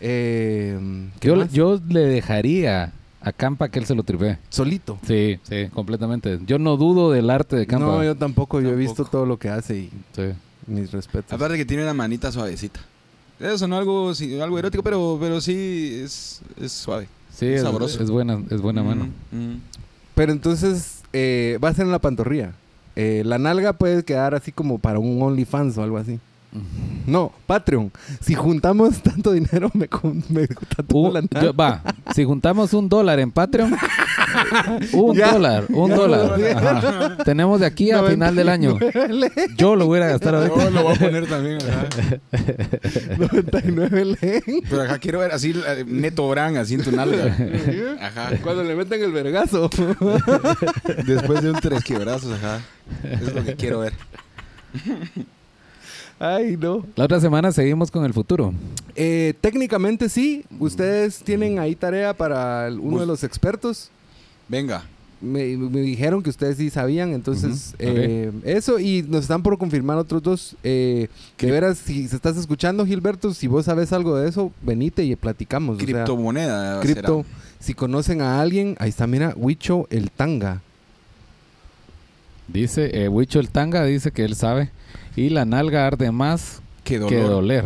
Eh, 0.00 0.78
¿qué 1.18 1.26
Yo, 1.28 1.44
yo 1.46 1.80
le 1.88 2.02
dejaría 2.02 2.92
a 3.20 3.32
Campa 3.32 3.68
que 3.68 3.80
él 3.80 3.84
se 3.84 3.96
lo 3.96 4.04
tripee. 4.04 4.38
Solito. 4.48 4.96
Sí, 5.06 5.40
sí, 5.42 5.66
completamente. 5.72 6.38
Yo 6.46 6.60
no 6.60 6.76
dudo 6.76 7.10
del 7.10 7.30
arte 7.30 7.56
de 7.56 7.66
Campa. 7.66 7.84
No, 7.86 8.04
yo 8.04 8.14
tampoco. 8.14 8.60
Yo 8.60 8.70
he 8.70 8.76
visto 8.76 9.04
todo 9.04 9.26
lo 9.26 9.38
que 9.38 9.48
hace 9.48 9.76
y 9.76 9.90
Sí. 10.14 10.22
mis 10.68 10.92
respetos. 10.92 11.32
Aparte 11.32 11.56
que 11.56 11.64
tiene 11.64 11.82
una 11.82 11.94
manita 11.94 12.30
suavecita. 12.30 12.78
Eso 13.40 13.66
no 13.66 13.76
algo, 13.76 14.14
sí, 14.14 14.40
algo 14.40 14.58
erótico, 14.58 14.82
pero, 14.84 15.18
pero 15.20 15.40
sí 15.40 16.00
es, 16.04 16.42
es 16.60 16.70
suave. 16.72 17.08
Sí, 17.38 17.46
Es 17.46 17.62
sabroso. 17.62 18.02
es 18.02 18.10
buena, 18.10 18.42
es 18.50 18.60
buena 18.60 18.82
mano. 18.82 19.08
Mm, 19.30 19.36
mm. 19.36 19.60
Pero 20.16 20.32
entonces 20.32 21.02
eh, 21.12 21.56
va 21.62 21.68
a 21.68 21.74
ser 21.74 21.86
en 21.86 21.92
la 21.92 22.00
pantorrilla. 22.00 22.52
Eh, 22.96 23.22
la 23.24 23.38
nalga 23.38 23.74
puede 23.74 24.02
quedar 24.02 24.34
así 24.34 24.50
como 24.50 24.78
para 24.78 24.98
un 24.98 25.22
OnlyFans 25.22 25.78
o 25.78 25.84
algo 25.84 25.98
así. 25.98 26.18
No, 27.06 27.32
Patreon. 27.46 27.92
Si 28.20 28.34
juntamos 28.34 29.02
tanto 29.02 29.32
dinero, 29.32 29.70
me, 29.74 29.88
me 30.30 30.46
tatúo 30.46 31.08
Un- 31.08 31.14
la 31.14 31.20
nalga. 31.20 31.42
yo- 31.42 31.54
va, 31.54 31.82
si 32.14 32.24
juntamos 32.24 32.72
un 32.74 32.88
dólar 32.88 33.20
en 33.20 33.30
Patreon, 33.30 33.76
un 34.92 35.14
Ya, 35.16 35.32
dólar, 35.32 35.64
un 35.68 35.90
dólar. 35.90 36.40
Ajá. 36.56 37.16
Tenemos 37.24 37.60
de 37.60 37.66
aquí 37.66 37.90
a 37.90 38.02
final 38.02 38.34
del 38.34 38.48
año. 38.48 38.70
99 38.78 39.32
Yo 39.56 39.76
lo 39.76 39.86
voy 39.86 40.00
a 40.00 40.08
gastar 40.08 40.34
ahorita. 40.34 40.64
Yo 40.64 40.70
lo 40.70 40.82
voy 40.84 40.94
a 40.94 40.98
poner 40.98 41.26
también. 41.26 41.58
ajá. 41.62 41.86
99 43.18 44.04
leen. 44.20 44.42
Pero 44.68 44.82
acá 44.82 44.98
quiero 44.98 45.18
ver 45.20 45.32
así 45.32 45.50
eh, 45.66 45.84
neto 45.86 46.28
Bran, 46.28 46.56
así 46.56 46.74
en 46.74 46.82
tu 46.82 46.92
nalga. 46.92 47.24
Ajá. 48.00 48.30
Cuando 48.42 48.64
le 48.64 48.74
meten 48.74 49.02
el 49.02 49.12
vergazo. 49.12 49.70
Después 51.06 51.42
de 51.42 51.50
un 51.50 51.60
tres 51.60 51.84
quebrazos, 51.84 52.32
ajá. 52.32 52.60
Eso 53.04 53.28
es 53.28 53.34
lo 53.34 53.44
que 53.44 53.54
quiero 53.56 53.80
ver. 53.80 53.92
Ay, 56.20 56.56
no. 56.56 56.84
La 56.96 57.04
otra 57.04 57.20
semana 57.20 57.52
seguimos 57.52 57.90
con 57.90 58.04
el 58.04 58.12
futuro. 58.12 58.52
Eh, 58.96 59.34
técnicamente 59.40 60.08
sí. 60.08 60.44
Ustedes 60.58 61.18
tienen 61.22 61.58
ahí 61.58 61.74
tarea 61.76 62.12
para 62.14 62.66
el- 62.66 62.80
uno 62.80 62.90
Bus- 62.92 63.00
de 63.00 63.06
los 63.06 63.24
expertos. 63.24 63.90
Venga. 64.48 64.82
Me, 65.20 65.56
me 65.56 65.80
dijeron 65.80 66.22
que 66.22 66.30
ustedes 66.30 66.58
sí 66.58 66.70
sabían, 66.70 67.12
entonces 67.12 67.74
eh, 67.80 68.30
eso 68.44 68.78
y 68.78 69.02
nos 69.02 69.22
están 69.22 69.42
por 69.42 69.58
confirmar 69.58 69.98
otros 69.98 70.22
dos. 70.22 70.56
Eh, 70.62 71.08
de 71.38 71.50
veras, 71.50 71.76
si 71.78 72.06
se 72.06 72.14
estás 72.14 72.36
escuchando, 72.36 72.86
Gilberto, 72.86 73.34
si 73.34 73.48
vos 73.48 73.64
sabes 73.64 73.92
algo 73.92 74.16
de 74.16 74.28
eso, 74.28 74.52
venite 74.62 75.02
y 75.04 75.16
platicamos. 75.16 75.74
o 75.76 75.78
sea, 75.80 75.86
Criptomoneda. 75.86 76.80
cripto. 76.80 77.24
será. 77.24 77.38
Si 77.58 77.74
conocen 77.74 78.20
a 78.22 78.40
alguien, 78.40 78.76
ahí 78.78 78.90
está, 78.90 79.08
mira, 79.08 79.34
Huicho 79.36 79.88
el 79.90 80.12
Tanga. 80.12 80.62
Dice, 82.46 82.90
eh, 83.04 83.08
Huicho 83.08 83.40
el 83.40 83.50
Tanga 83.50 83.84
dice 83.84 84.10
que 84.12 84.24
él 84.24 84.34
sabe. 84.36 84.70
Y 85.18 85.30
la 85.30 85.44
nalga 85.44 85.86
arde 85.86 86.10
más 86.12 86.60
que 86.84 86.98
doler. 86.98 87.64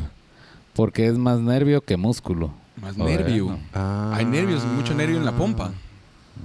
Porque 0.74 1.06
es 1.06 1.18
más 1.18 1.38
nervio 1.40 1.82
que 1.82 1.96
músculo. 1.96 2.50
Más 2.80 2.96
Joder, 2.96 3.20
nervio. 3.20 3.46
no. 3.50 3.58
Ah. 3.74 4.12
Hay 4.14 4.24
nervios, 4.24 4.64
mucho 4.64 4.94
nervio 4.94 5.18
en 5.18 5.24
la 5.24 5.32
pompa. 5.36 5.68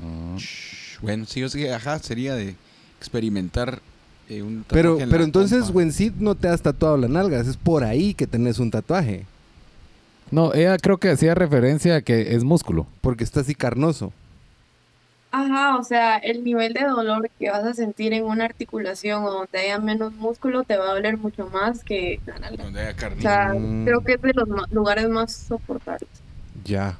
No. 0.01 0.37
Bueno, 1.01 1.25
sí, 1.25 1.39
yo 1.39 1.49
sé 1.49 1.59
que, 1.59 1.73
ajá, 1.73 1.99
sería 1.99 2.35
de 2.35 2.55
experimentar 2.99 3.81
eh, 4.29 4.41
un 4.41 4.63
tatuaje 4.63 4.73
Pero, 4.83 4.99
en 4.99 5.09
pero 5.09 5.19
la 5.19 5.25
entonces. 5.25 5.69
Wensit, 5.69 6.15
no 6.17 6.35
te 6.35 6.49
has 6.49 6.61
tatuado 6.61 6.97
la 6.97 7.07
nalga, 7.07 7.39
es 7.39 7.55
por 7.55 7.83
ahí 7.83 8.13
que 8.13 8.27
tenés 8.27 8.59
un 8.59 8.69
tatuaje, 8.71 9.25
No, 10.29 10.53
ella 10.53 10.75
creo 10.77 10.97
que 10.97 11.09
hacía 11.11 11.33
referencia 11.35 11.95
a 11.97 12.01
que 12.01 12.35
es 12.35 12.43
músculo. 12.43 12.85
porque 12.99 13.23
está 13.23 13.39
así 13.39 13.55
carnoso. 13.55 14.11
Ajá, 15.39 15.77
o 15.77 15.83
sea, 15.83 16.17
el 16.17 16.43
nivel 16.43 16.73
de 16.73 16.81
dolor 16.85 17.29
que 17.37 17.51
vas 17.51 17.63
a 17.63 17.73
sentir 17.73 18.11
en 18.13 18.23
una 18.25 18.45
articulación 18.45 19.23
o 19.23 19.29
donde 19.31 19.59
haya 19.59 19.77
menos 19.77 20.13
músculo 20.13 20.63
te 20.63 20.77
va 20.77 20.85
a 20.89 20.93
doler 20.93 21.17
mucho 21.17 21.47
más 21.49 21.83
que. 21.83 22.19
Donde 22.57 22.81
haya 22.81 22.91
O 22.91 22.95
carnita. 22.95 23.21
sea, 23.21 23.53
Mm. 23.53 23.85
creo 23.85 24.01
que 24.01 24.13
es 24.13 24.21
de 24.21 24.33
los 24.33 24.47
lugares 24.71 25.07
más 25.09 25.33
soportables. 25.35 26.09
Ya. 26.63 26.97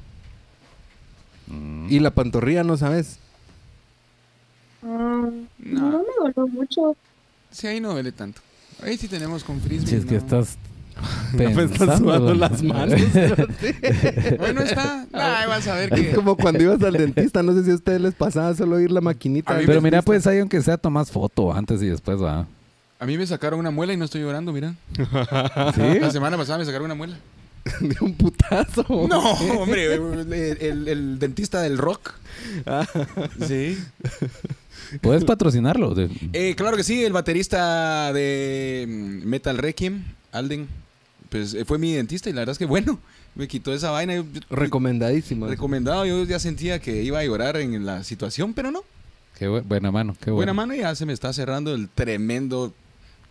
Mm. 1.48 1.86
Y 1.90 1.98
la 1.98 2.10
pantorrilla, 2.12 2.62
¿no 2.62 2.76
sabes? 2.76 3.18
Ah, 4.84 5.28
No. 5.58 5.90
no 5.90 5.98
me 5.98 6.32
dolió 6.34 6.46
mucho. 6.52 6.96
Sí, 7.50 7.66
ahí 7.66 7.80
no 7.80 7.92
duele 7.92 8.12
tanto. 8.12 8.40
Ahí 8.82 8.96
sí 8.96 9.08
tenemos 9.08 9.42
con 9.42 9.60
frisbee. 9.60 9.88
Si 9.88 9.96
es 9.96 10.04
que 10.04 10.16
no. 11.32 11.40
estás 11.42 11.56
me 11.56 11.62
están 11.64 11.98
sudando 11.98 12.34
las 12.34 12.62
manos. 12.62 13.00
Bueno, 14.38 14.62
está. 14.62 15.06
Ay, 15.12 15.48
vas 15.48 15.66
a 15.68 15.74
ver 15.74 15.92
es 15.92 16.00
que. 16.00 16.12
como 16.14 16.36
cuando 16.36 16.62
ibas 16.62 16.82
al 16.82 16.92
dentista, 16.94 17.42
no 17.42 17.52
sé 17.54 17.64
si 17.64 17.70
a 17.70 17.74
ustedes 17.74 18.00
les 18.00 18.14
pasaba 18.14 18.54
solo 18.54 18.76
oír 18.76 18.90
la 18.90 19.00
maquinita. 19.00 19.56
Pero 19.64 19.80
mira, 19.80 20.02
pues 20.02 20.26
ahí 20.26 20.38
aunque 20.38 20.60
sea 20.62 20.76
tomas 20.76 21.10
foto 21.10 21.52
antes 21.52 21.82
y 21.82 21.86
después 21.86 22.22
va. 22.22 22.46
A 23.00 23.06
mí 23.06 23.16
me 23.16 23.26
sacaron 23.26 23.60
una 23.60 23.70
muela 23.70 23.92
y 23.92 23.96
no 23.96 24.04
estoy 24.04 24.20
llorando, 24.22 24.52
mira. 24.52 24.74
¿Sí? 25.74 26.00
La 26.00 26.10
semana 26.10 26.36
pasada 26.36 26.58
me 26.58 26.64
sacaron 26.64 26.86
una 26.86 26.94
muela. 26.94 27.16
de 27.80 27.96
un 28.00 28.14
putazo. 28.14 28.84
No, 29.08 29.18
hombre, 29.60 29.94
el, 29.94 30.32
el- 30.60 30.88
el 30.88 31.18
dentista 31.18 31.60
del 31.62 31.76
rock. 31.78 32.12
Sí. 33.46 33.78
Puedes 35.00 35.24
patrocinarlo. 35.24 35.94
Eh, 36.32 36.54
claro 36.56 36.76
que 36.76 36.84
sí, 36.84 37.04
el 37.04 37.12
baterista 37.12 38.12
de 38.12 38.86
mm, 38.88 39.26
Metal 39.28 39.58
Requiem, 39.58 40.02
Alden, 40.32 40.66
pues 41.30 41.54
eh, 41.54 41.64
fue 41.64 41.78
mi 41.78 41.92
dentista 41.92 42.30
y 42.30 42.32
la 42.32 42.40
verdad 42.42 42.52
es 42.52 42.58
que 42.58 42.66
bueno, 42.66 42.98
me 43.34 43.46
quitó 43.48 43.72
esa 43.74 43.90
vaina. 43.90 44.14
Yo- 44.16 44.24
Recomendadísimo. 44.50 45.46
recomendado, 45.46 46.04
yo 46.06 46.24
ya 46.24 46.38
sentía 46.38 46.78
que 46.80 47.02
iba 47.02 47.18
a 47.20 47.24
llorar 47.24 47.56
en 47.56 47.84
la 47.86 48.04
situación, 48.04 48.54
pero 48.54 48.70
no. 48.70 48.82
Qué 49.38 49.48
bu- 49.48 49.62
buena 49.62 49.90
mano, 49.90 50.16
qué 50.20 50.30
Buena 50.30 50.52
buena. 50.52 50.54
mano 50.54 50.74
y 50.74 50.78
ya 50.78 50.94
se 50.94 51.06
me 51.06 51.12
está 51.12 51.32
cerrando 51.32 51.74
el 51.74 51.88
tremendo 51.88 52.72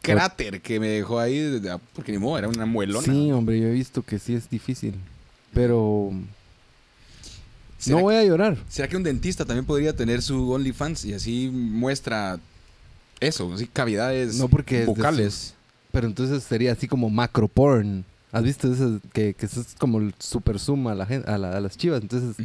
cráter 0.01 0.61
que 0.61 0.79
me 0.79 0.87
dejó 0.87 1.19
ahí, 1.19 1.61
porque 1.93 2.11
ni 2.13 2.17
modo, 2.17 2.37
era 2.37 2.47
una 2.47 2.65
muelona. 2.65 3.05
Sí, 3.05 3.31
hombre, 3.31 3.59
yo 3.59 3.67
he 3.67 3.71
visto 3.73 4.01
que 4.03 4.17
sí 4.19 4.33
es 4.35 4.49
difícil. 4.49 4.93
Pero 5.53 6.11
¿Será, 7.77 7.97
no 7.97 8.03
voy 8.03 8.15
a 8.15 8.23
llorar. 8.23 8.57
será 8.69 8.87
que 8.87 8.95
un 8.97 9.03
dentista 9.03 9.43
también 9.45 9.65
podría 9.65 9.95
tener 9.95 10.21
su 10.21 10.49
OnlyFans 10.51 11.05
y 11.05 11.13
así 11.13 11.49
muestra 11.51 12.39
eso, 13.19 13.53
así 13.53 13.67
cavidades 13.67 14.35
No, 14.37 14.47
porque 14.47 14.85
vocales? 14.85 15.53
Pero 15.97 16.05
entonces 16.05 16.43
sería 16.43 16.73
así 16.73 16.87
como 16.87 17.09
macro 17.09 17.47
porn. 17.47 18.05
¿Has 18.31 18.43
visto 18.43 18.71
eso? 18.71 18.99
Que, 19.13 19.33
que 19.33 19.47
eso 19.47 19.61
es 19.61 19.73
como 19.79 19.97
el 19.97 20.13
super 20.19 20.59
zoom 20.59 20.85
a, 20.89 20.93
la 20.93 21.05
a, 21.25 21.37
la- 21.39 21.57
a 21.57 21.59
las 21.59 21.75
chivas. 21.75 22.03
Entonces 22.03 22.35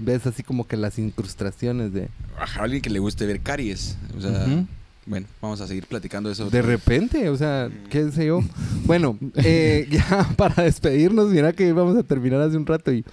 ves 0.00 0.24
así 0.28 0.44
como 0.44 0.64
que 0.68 0.76
las 0.76 0.96
incrustaciones 0.96 1.92
de... 1.92 2.08
Ajá, 2.38 2.62
alguien 2.62 2.80
que 2.80 2.90
le 2.90 3.00
guste 3.00 3.26
ver 3.26 3.40
caries. 3.40 3.96
O 4.16 4.20
sea. 4.20 4.46
Bueno, 5.06 5.26
vamos 5.42 5.60
a 5.60 5.66
seguir 5.66 5.86
platicando 5.88 6.30
eso. 6.30 6.48
De 6.50 6.62
repente, 6.62 7.28
o 7.30 7.36
sea, 7.36 7.68
qué 7.90 8.12
sé 8.12 8.26
yo. 8.26 8.42
Bueno, 8.84 9.18
eh, 9.42 9.88
ya 9.90 10.30
para 10.36 10.62
despedirnos, 10.62 11.30
mira 11.30 11.52
que 11.52 11.72
vamos 11.72 11.96
a 11.96 12.04
terminar 12.04 12.40
hace 12.42 12.56
un 12.56 12.64
rato 12.64 12.92
y 12.92 13.04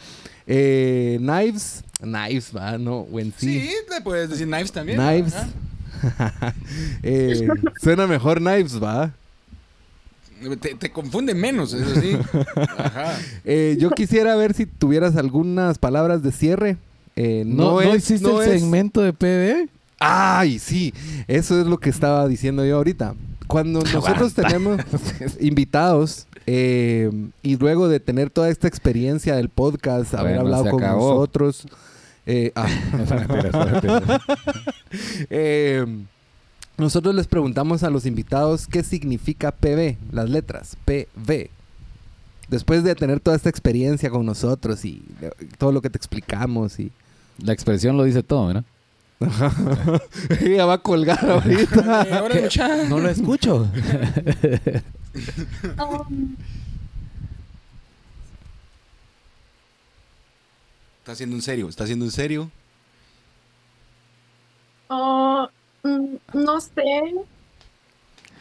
eh, 0.46 1.18
Knives, 1.20 1.84
Knives, 2.02 2.52
va, 2.56 2.78
no, 2.78 3.00
When 3.00 3.34
Sí, 3.36 3.68
le 3.90 4.02
puedes 4.02 4.30
decir 4.30 4.46
knives 4.46 4.72
también. 4.72 5.00
Knives. 5.00 5.34
Eh, 7.04 7.48
suena 7.82 8.08
mejor 8.08 8.40
Knives, 8.40 8.82
va. 8.82 9.14
Te, 10.60 10.76
te 10.76 10.92
confunde 10.92 11.34
menos, 11.36 11.74
eso 11.74 12.00
sí. 12.02 12.18
Ajá. 12.78 13.18
Eh, 13.46 13.78
yo 13.80 13.92
quisiera 13.92 14.36
ver 14.36 14.54
si 14.54 14.66
tuvieras 14.66 15.16
algunas 15.16 15.78
palabras 15.78 16.24
de 16.24 16.32
cierre. 16.32 16.78
Eh, 17.16 17.44
¿No, 17.46 17.64
no, 17.64 17.72
no 17.74 17.82
es, 17.82 17.96
existe 17.96 18.28
no 18.28 18.42
el 18.42 18.50
es- 18.52 18.62
segmento 18.62 19.02
de 19.02 19.14
PB? 19.14 19.70
Ay, 20.00 20.58
sí, 20.58 20.94
eso 21.28 21.62
es 21.62 21.68
lo 21.68 21.78
que 21.78 21.90
estaba 21.92 22.28
diciendo 22.28 22.66
yo 22.66 22.78
ahorita. 22.78 23.14
Cuando 23.48 23.82
nosotros 23.94 24.34
tenemos 24.34 24.80
invitados 25.40 26.26
eh, 26.48 27.12
y 27.44 27.58
luego 27.58 27.88
de 27.88 28.00
tener 28.00 28.30
toda 28.32 28.50
esta 28.50 28.68
experiencia 28.68 29.36
del 29.36 29.50
podcast, 29.50 30.14
haber 30.16 30.38
Bueno, 30.38 30.42
hablado 30.58 30.72
con 30.72 30.84
acabó. 30.84 31.14
nosotros, 31.16 31.68
eh, 32.26 32.52
ah, 32.56 32.68
eh, 35.30 35.86
nosotros 36.78 37.14
les 37.14 37.28
preguntamos 37.28 37.84
a 37.84 37.90
los 37.90 38.06
invitados 38.06 38.68
qué 38.68 38.84
significa 38.84 39.52
PB, 39.52 39.98
las 40.12 40.30
letras 40.30 40.78
PB. 40.86 41.50
Después 42.50 42.84
de 42.84 42.96
tener 42.96 43.20
toda 43.20 43.38
esta 43.38 43.50
experiencia 43.50 44.10
con 44.10 44.26
nosotros 44.26 44.84
y 44.84 45.02
todo 45.58 45.72
lo 45.72 45.82
que 45.82 45.90
te 45.90 45.98
explicamos 45.98 46.80
y 46.80 46.92
La 47.38 47.54
expresión 47.54 47.96
lo 47.98 48.04
dice 48.04 48.24
todo, 48.24 48.48
¿verdad? 48.48 48.64
ella 50.42 50.66
va 50.66 50.74
a 50.74 50.78
colgar 50.80 51.24
ahorita. 51.24 52.08
Eh, 52.34 52.50
No 52.90 53.00
lo 53.00 53.10
escucho. 53.10 53.70
Um, 55.78 56.38
Está 61.00 61.12
haciendo 61.12 61.36
un 61.36 61.42
serio, 61.42 61.68
está 61.68 61.84
haciendo 61.84 62.06
un 62.06 62.12
serio. 62.12 62.50
oh, 64.88 65.50
no 65.84 66.62
sé. 66.62 67.14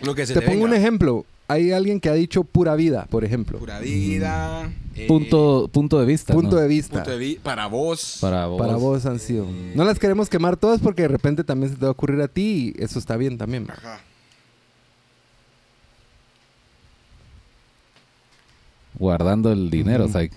Lo 0.02 0.14
que 0.14 0.26
se 0.26 0.34
Te 0.34 0.40
te, 0.40 0.46
pongo 0.46 0.64
un 0.64 0.74
ejemplo. 0.74 1.24
Hay 1.48 1.72
alguien 1.72 1.98
que 2.00 2.08
ha 2.08 2.14
dicho 2.14 2.44
pura 2.44 2.76
vida, 2.76 3.06
por 3.10 3.24
ejemplo. 3.24 3.58
Pura 3.58 3.80
vida. 3.80 4.70
eh, 4.94 5.06
punto, 5.08 5.68
punto 5.72 5.98
de 5.98 6.06
vista. 6.06 6.32
Punto 6.32 6.56
¿no? 6.56 6.62
de 6.62 6.68
vista. 6.68 6.94
punto 6.96 7.10
de 7.10 7.18
vi- 7.18 7.36
para 7.42 7.66
vos. 7.66 8.18
Para 8.20 8.46
vos. 8.46 8.58
Para 8.60 8.76
vos 8.76 9.04
han 9.06 9.18
sido. 9.18 9.46
No 9.74 9.84
las 9.84 9.98
queremos 9.98 10.28
quemar 10.28 10.56
todas 10.56 10.80
porque 10.80 11.02
de 11.02 11.08
repente 11.08 11.42
también 11.42 11.70
se 11.72 11.76
te 11.76 11.82
va 11.82 11.88
a 11.88 11.92
ocurrir 11.92 12.20
a 12.20 12.28
ti 12.28 12.72
y 12.76 12.82
eso 12.82 12.98
está 13.00 13.16
bien 13.16 13.36
también. 13.36 13.66
Ajá. 13.68 14.00
Guardando 18.98 19.52
el 19.52 19.70
dinero, 19.70 20.04
Ujú. 20.04 20.12
Saik. 20.12 20.32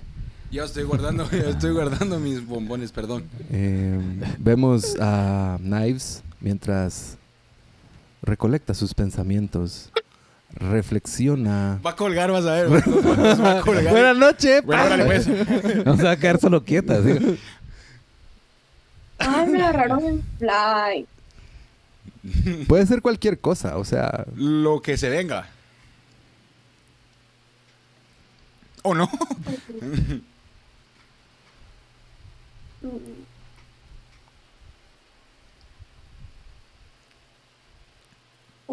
Yo 0.52 0.64
estoy 0.64 0.84
guardando, 0.84 1.28
yo 1.32 1.50
estoy 1.50 1.72
guardando 1.74 2.20
mis 2.20 2.46
bombones, 2.46 2.92
perdón. 2.92 3.26
Eh, 3.52 4.00
vemos 4.40 4.96
a 5.00 5.58
Knives 5.60 6.24
mientras 6.44 7.18
recolecta 8.22 8.74
sus 8.76 8.94
pensamientos, 8.94 9.90
reflexiona. 10.54 11.80
Va 11.84 11.92
a 11.92 11.96
colgar, 11.96 12.32
vas 12.32 12.46
a 12.46 12.54
ver. 12.54 12.70
Va 12.72 13.60
a 13.60 13.62
colgar. 13.66 13.92
Buenas 13.92 14.18
noches. 14.18 14.62
Pues. 14.64 15.28
No 15.86 15.98
se 15.98 16.04
va 16.04 16.12
a 16.12 16.18
quedar 16.18 16.40
solo 16.40 16.64
quieta. 16.64 17.02
¿sí? 17.02 17.40
Ay, 19.18 19.48
me 19.48 19.64
agarraron 19.64 20.04
en 20.06 20.24
fly. 20.38 21.08
Puede 22.68 22.86
ser 22.86 23.02
cualquier 23.02 23.40
cosa, 23.40 23.78
o 23.78 23.86
sea, 23.86 24.26
Lo 24.36 24.82
que 24.82 24.98
se 24.98 25.10
venga. 25.10 25.48
¿O 28.84 28.94
no? 28.94 29.10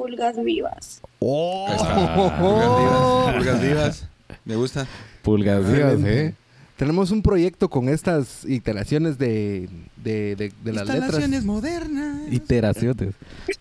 Pulgas 0.00 0.42
vivas. 0.42 1.02
Está. 1.20 2.36
Pulgas 2.40 2.78
divas. 2.78 3.34
Pulgas 3.36 3.62
divas. 3.62 4.08
Me 4.44 4.56
gusta. 4.56 4.86
Pulgas 5.22 5.70
vivas. 5.70 6.00
¿eh? 6.04 6.34
tenemos 6.76 7.10
un 7.10 7.20
proyecto 7.20 7.68
con 7.68 7.90
estas 7.90 8.46
iteraciones 8.46 9.18
de, 9.18 9.68
de, 10.02 10.34
de- 10.36 10.52
de 10.64 10.72
las 10.72 10.86
letras. 10.86 11.02
Instalaciones 11.04 11.44
modernas. 11.44 12.16
Iteraciones. 12.32 13.14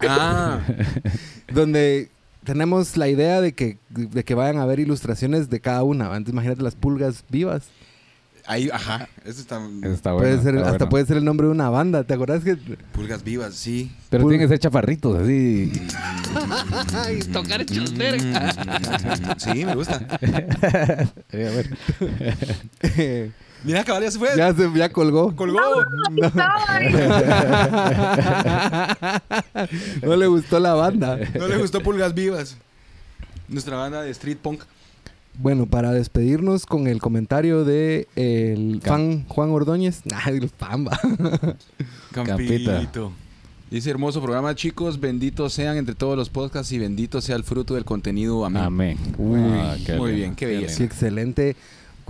Ah, 0.07 0.61
donde 1.53 2.09
tenemos 2.45 2.95
la 2.95 3.09
idea 3.09 3.41
de 3.41 3.51
que, 3.51 3.77
de 3.89 4.23
que 4.23 4.35
vayan 4.35 4.57
a 4.57 4.63
haber 4.63 4.79
ilustraciones 4.79 5.49
de 5.49 5.59
cada 5.59 5.83
una. 5.83 6.15
Antes 6.15 6.31
imagínate 6.31 6.61
las 6.61 6.75
pulgas 6.75 7.25
vivas. 7.29 7.67
Ahí, 8.49 8.69
ajá. 8.73 9.07
Eso 9.23 9.39
está. 9.41 9.61
Eso 9.81 9.93
está 9.93 10.13
puede 10.13 10.31
bueno. 10.35 10.43
ser, 10.43 10.55
está 10.55 10.65
hasta 10.67 10.77
bueno. 10.79 10.89
puede 10.89 11.05
ser 11.05 11.17
el 11.17 11.23
nombre 11.25 11.47
de 11.47 11.53
una 11.53 11.69
banda. 11.69 12.03
¿Te 12.03 12.13
acuerdas 12.15 12.43
que 12.43 12.57
Pulgas 12.91 13.23
vivas, 13.23 13.53
sí. 13.55 13.91
Pero 14.09 14.25
Pul- 14.25 14.29
tienen 14.29 14.47
que 14.47 14.53
ser 14.53 14.59
chaparritos, 14.59 15.17
así. 15.21 15.71
tocar 17.31 17.65
Sí, 19.37 19.65
me 19.65 19.75
gusta. 19.75 20.01
Eh. 21.31 21.69
Mira, 23.63 23.83
cabal, 23.83 24.03
ya 24.03 24.11
se 24.11 24.19
fue. 24.19 24.29
ya 24.37 24.53
se 24.53 24.71
ya 24.73 24.89
colgó. 24.89 25.35
Colgó. 25.35 25.59
No 30.01 30.15
le 30.15 30.27
gustó 30.27 30.59
la 30.59 30.73
banda. 30.73 31.17
No 31.37 31.47
le 31.47 31.57
gustó 31.57 31.81
Pulgas 31.81 32.13
vivas. 32.13 32.57
Nuestra 33.49 33.75
banda 33.77 34.01
de 34.01 34.11
street 34.11 34.37
punk. 34.37 34.61
Bueno, 35.41 35.65
para 35.67 35.91
despedirnos 35.93 36.65
con 36.65 36.87
el 36.87 36.99
comentario 36.99 37.63
de 37.63 38.07
el 38.15 38.81
Cam- 38.81 39.23
fan 39.23 39.25
Juan 39.27 39.49
Ordóñez. 39.51 40.01
Ay, 40.25 40.37
el 40.37 40.49
fan 40.49 40.85
va. 40.85 40.99
Campita. 42.11 42.73
Campito. 42.73 43.11
Dice 43.71 43.89
hermoso 43.91 44.21
programa, 44.21 44.53
chicos. 44.55 44.99
Benditos 44.99 45.53
sean 45.53 45.77
entre 45.77 45.95
todos 45.95 46.17
los 46.17 46.29
podcasts 46.29 46.71
y 46.73 46.79
bendito 46.79 47.21
sea 47.21 47.35
el 47.35 47.43
fruto 47.43 47.75
del 47.75 47.85
contenido. 47.85 48.43
Amén. 48.43 48.63
Amén. 48.63 48.97
Uy, 49.17 49.39
Ah, 49.43 49.77
qué 49.85 49.93
muy 49.95 50.09
lindo, 50.11 50.15
bien, 50.17 50.35
qué 50.35 50.45
belleza. 50.47 50.75
Sí, 50.75 50.83
excelente. 50.83 51.55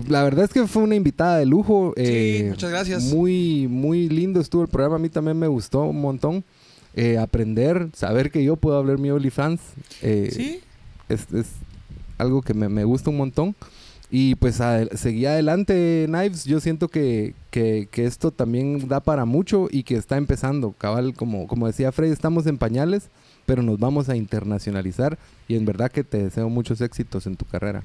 La 0.07 0.23
verdad 0.23 0.45
es 0.45 0.51
que 0.51 0.65
fue 0.65 0.83
una 0.83 0.95
invitada 0.95 1.37
de 1.37 1.45
lujo. 1.45 1.93
eh, 1.97 2.47
muchas 2.49 2.71
gracias. 2.71 3.03
Muy, 3.13 3.67
muy 3.69 4.07
lindo 4.09 4.39
estuvo 4.39 4.61
el 4.63 4.69
programa. 4.69 4.95
A 4.95 4.99
mí 4.99 5.09
también 5.09 5.37
me 5.37 5.47
gustó 5.47 5.83
un 5.83 5.99
montón. 6.01 6.43
Eh, 6.95 7.17
aprender, 7.17 7.89
saber 7.93 8.31
que 8.31 8.43
yo 8.43 8.55
puedo 8.55 8.77
hablar 8.77 8.97
mi 8.97 9.11
OnlyFans. 9.11 9.59
eh, 10.01 10.29
Sí. 10.31 10.61
es, 11.09 11.27
es 11.33 11.47
algo 12.19 12.41
que 12.43 12.53
me, 12.53 12.69
me 12.69 12.83
gusta 12.83 13.09
un 13.09 13.17
montón. 13.17 13.55
Y 14.11 14.35
pues 14.35 14.59
adel- 14.59 14.95
seguí 14.95 15.25
adelante, 15.27 16.05
Knives. 16.07 16.45
Yo 16.45 16.59
siento 16.59 16.87
que, 16.87 17.35
que, 17.51 17.87
que 17.91 18.05
esto 18.05 18.31
también 18.31 18.87
da 18.87 18.99
para 19.01 19.25
mucho 19.25 19.67
y 19.71 19.83
que 19.83 19.95
está 19.95 20.17
empezando. 20.17 20.71
Cabal, 20.71 21.13
como, 21.13 21.47
como 21.47 21.67
decía 21.67 21.91
Freddy, 21.91 22.11
estamos 22.11 22.47
en 22.47 22.57
pañales, 22.57 23.09
pero 23.45 23.61
nos 23.61 23.77
vamos 23.79 24.09
a 24.09 24.15
internacionalizar. 24.15 25.19
Y 25.47 25.55
en 25.55 25.65
verdad 25.65 25.91
que 25.91 26.03
te 26.03 26.23
deseo 26.23 26.49
muchos 26.49 26.81
éxitos 26.81 27.27
en 27.27 27.35
tu 27.35 27.45
carrera. 27.45 27.83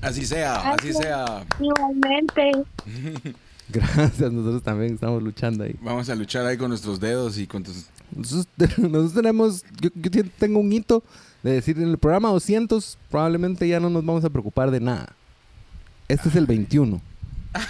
Así 0.00 0.24
sea, 0.26 0.72
así 0.72 0.92
sea. 0.94 1.44
Igualmente. 1.60 2.52
Gracias, 3.68 4.32
nosotros 4.32 4.62
también 4.62 4.94
estamos 4.94 5.22
luchando 5.22 5.64
ahí. 5.64 5.74
Vamos 5.82 6.08
a 6.10 6.14
luchar 6.14 6.44
ahí 6.46 6.56
con 6.56 6.68
nuestros 6.68 7.00
dedos 7.00 7.38
y 7.38 7.46
con 7.46 7.62
tus... 7.62 7.86
Nosotros, 8.14 8.78
nosotros 8.78 9.14
tenemos, 9.14 9.64
yo, 9.80 9.88
yo 9.94 10.10
te- 10.10 10.24
tengo 10.24 10.60
un 10.60 10.70
hito 10.72 11.02
de 11.44 11.52
decir 11.52 11.76
en 11.78 11.88
el 11.90 11.98
programa 11.98 12.30
200 12.30 12.98
probablemente 13.10 13.68
ya 13.68 13.78
no 13.78 13.90
nos 13.90 14.04
vamos 14.04 14.24
a 14.24 14.30
preocupar 14.30 14.70
de 14.70 14.80
nada. 14.80 15.10
Este 16.08 16.28
es 16.28 16.34
el 16.34 16.46
21. 16.46 17.00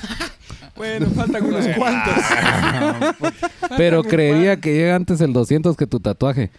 Bueno, 0.76 1.06
faltan 1.14 1.44
unos 1.44 1.68
cuantos. 1.68 2.14
Pero 3.76 4.02
creería 4.02 4.56
que 4.56 4.74
llega 4.74 4.96
antes 4.96 5.20
el 5.20 5.32
200 5.32 5.76
que 5.76 5.86
tu 5.86 6.00
tatuaje. 6.00 6.50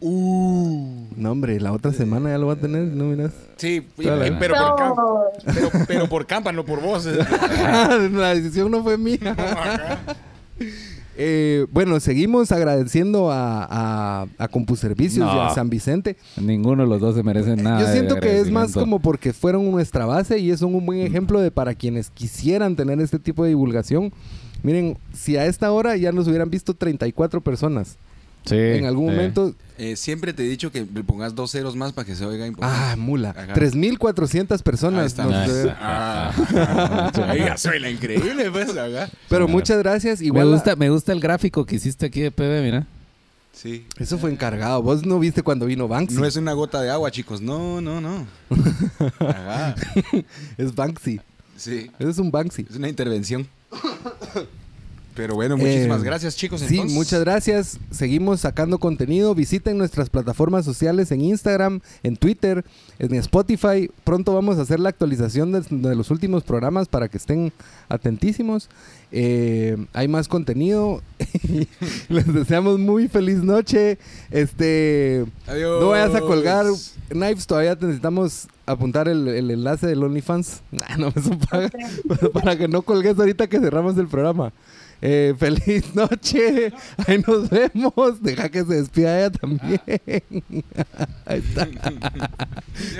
Uh. 0.00 1.06
No, 1.14 1.30
hombre, 1.30 1.60
la 1.60 1.72
otra 1.72 1.92
semana 1.92 2.30
ya 2.30 2.38
lo 2.38 2.48
va 2.48 2.54
a 2.54 2.56
tener, 2.56 2.82
¿no 2.82 3.04
miras? 3.04 3.30
Sí, 3.56 3.86
y- 3.96 4.02
pero, 4.40 4.56
por 4.56 4.76
campa, 4.76 5.02
pero, 5.54 5.70
pero 5.86 6.08
por 6.08 6.26
campa, 6.26 6.50
no 6.50 6.64
por 6.64 6.80
vos. 6.82 7.06
la 8.12 8.34
decisión 8.34 8.72
no 8.72 8.82
fue 8.82 8.98
mía. 8.98 9.36
Eh, 11.16 11.66
bueno, 11.70 11.98
seguimos 12.00 12.50
agradeciendo 12.52 13.30
a, 13.30 13.66
a, 13.70 14.26
a 14.38 14.48
Compuservicios 14.48 15.26
y 15.32 15.38
a 15.38 15.50
San 15.50 15.70
Vicente. 15.70 16.16
Ninguno 16.40 16.82
de 16.82 16.88
los 16.88 17.00
dos 17.00 17.14
se 17.14 17.22
merece 17.22 17.56
nada. 17.56 17.80
Yo 17.80 17.92
siento 17.92 18.16
que 18.16 18.40
es 18.40 18.50
más 18.50 18.72
como 18.72 18.98
porque 19.00 19.32
fueron 19.32 19.70
nuestra 19.70 20.06
base 20.06 20.38
y 20.38 20.50
es 20.50 20.62
un 20.62 20.84
buen 20.84 21.00
ejemplo 21.00 21.40
de 21.40 21.50
para 21.50 21.74
quienes 21.74 22.10
quisieran 22.10 22.76
tener 22.76 23.00
este 23.00 23.18
tipo 23.18 23.44
de 23.44 23.50
divulgación. 23.50 24.12
Miren, 24.62 24.96
si 25.12 25.36
a 25.36 25.46
esta 25.46 25.70
hora 25.70 25.96
ya 25.96 26.10
nos 26.10 26.26
hubieran 26.26 26.50
visto 26.50 26.74
34 26.74 27.40
personas, 27.42 27.96
Sí, 28.44 28.56
en 28.56 28.84
algún 28.86 29.06
momento, 29.06 29.54
Eh, 29.78 29.96
siempre 29.96 30.32
te 30.32 30.44
he 30.44 30.48
dicho 30.48 30.70
que 30.70 30.86
le 30.92 31.02
pongas 31.02 31.34
dos 31.34 31.50
ceros 31.50 31.74
más 31.76 31.92
para 31.92 32.04
que 32.06 32.14
se 32.14 32.24
oiga 32.24 32.46
importante. 32.46 32.78
ah, 32.80 32.94
mula, 32.96 33.30
Ajá. 33.30 33.54
3.400 33.54 34.60
Ahí 34.60 34.64
personas. 34.64 35.06
está. 35.06 35.24
nos- 35.24 35.48
Nice. 35.48 35.74
Ah, 35.80 37.10
ahí 37.28 37.38
ya 37.40 37.56
suena 37.56 37.88
increíble, 37.90 38.50
pues, 38.52 38.70
acá. 38.76 39.08
pero 39.28 39.46
Sí. 39.46 39.52
muchas 39.52 39.78
gracias. 39.78 40.20
Me 40.20 40.26
Igual 40.26 40.50
gusta, 40.50 40.76
me 40.76 40.90
gusta 40.90 41.12
el 41.12 41.20
gráfico 41.20 41.64
que 41.66 41.76
hiciste 41.76 42.06
aquí 42.06 42.20
de 42.20 42.30
PB, 42.30 42.62
mira. 42.62 42.86
Sí. 43.52 43.86
Eso 43.98 44.18
fue 44.18 44.30
encargado. 44.30 44.82
Vos 44.82 45.06
no 45.06 45.18
viste 45.18 45.42
cuando 45.42 45.66
vino 45.66 45.88
Banksy. 45.88 46.16
No 46.16 46.24
es 46.26 46.36
una 46.36 46.52
gota 46.52 46.82
de 46.82 46.90
agua, 46.90 47.10
chicos. 47.10 47.40
No, 47.40 47.80
no, 47.80 48.00
no. 48.00 48.26
Es 50.58 50.74
Banksy. 50.74 51.20
Sí. 51.56 51.90
Ese 51.98 52.10
es 52.10 52.18
un 52.18 52.30
Banksy. 52.30 52.66
Es 52.68 52.76
una 52.76 52.88
intervención. 52.88 53.46
Pero 55.14 55.34
bueno, 55.36 55.56
muchísimas 55.56 56.02
Eh, 56.02 56.04
gracias, 56.04 56.36
chicos. 56.36 56.60
Sí, 56.60 56.74
entonces. 56.74 56.96
muchas 56.96 57.20
gracias. 57.20 57.78
Seguimos 57.92 58.40
sacando 58.40 58.78
contenido. 58.78 59.34
Visiten 59.34 59.78
nuestras 59.78 60.10
plataformas 60.10 60.64
sociales 60.64 61.12
en 61.12 61.20
Instagram, 61.20 61.80
en 62.02 62.16
Twitter, 62.16 62.64
en 62.98 63.14
Spotify. 63.14 63.88
Pronto 64.02 64.34
vamos 64.34 64.58
a 64.58 64.62
hacer 64.62 64.80
la 64.80 64.88
actualización 64.88 65.52
de, 65.52 65.60
de 65.70 65.94
los 65.94 66.10
últimos 66.10 66.42
programas 66.42 66.88
para 66.88 67.08
que 67.08 67.16
estén 67.18 67.52
atentísimos. 67.88 68.68
Eh, 69.12 69.76
hay 69.92 70.08
más 70.08 70.26
contenido. 70.26 71.00
Les 72.08 72.32
deseamos 72.34 72.80
muy 72.80 73.06
feliz 73.06 73.36
noche. 73.38 73.98
Este, 74.32 75.24
Adiós. 75.46 75.80
no 75.80 75.90
vayas 75.90 76.14
a 76.16 76.20
colgar. 76.20 76.66
Knives, 77.10 77.46
todavía 77.46 77.76
te 77.76 77.86
necesitamos 77.86 78.48
apuntar 78.66 79.06
el, 79.08 79.28
el 79.28 79.50
enlace 79.52 79.86
del 79.86 80.02
OnlyFans. 80.02 80.62
Nah, 80.72 80.96
no 80.96 81.12
me 81.14 81.22
son 81.22 81.38
paga. 81.38 81.70
para 82.32 82.58
que 82.58 82.66
no 82.66 82.82
colgues 82.82 83.16
ahorita 83.16 83.46
que 83.46 83.60
cerramos 83.60 83.96
el 83.96 84.08
programa. 84.08 84.52
Eh, 85.06 85.34
feliz 85.38 85.94
noche. 85.94 86.72
Ahí 87.06 87.22
nos 87.26 87.50
vemos. 87.50 88.22
Deja 88.22 88.48
que 88.48 88.64
se 88.64 88.74
despida 88.76 89.18
ella 89.18 89.30
también. 89.32 89.78
Ahí 91.26 91.44
está. 91.46 91.68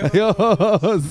Adiós. 0.12 1.02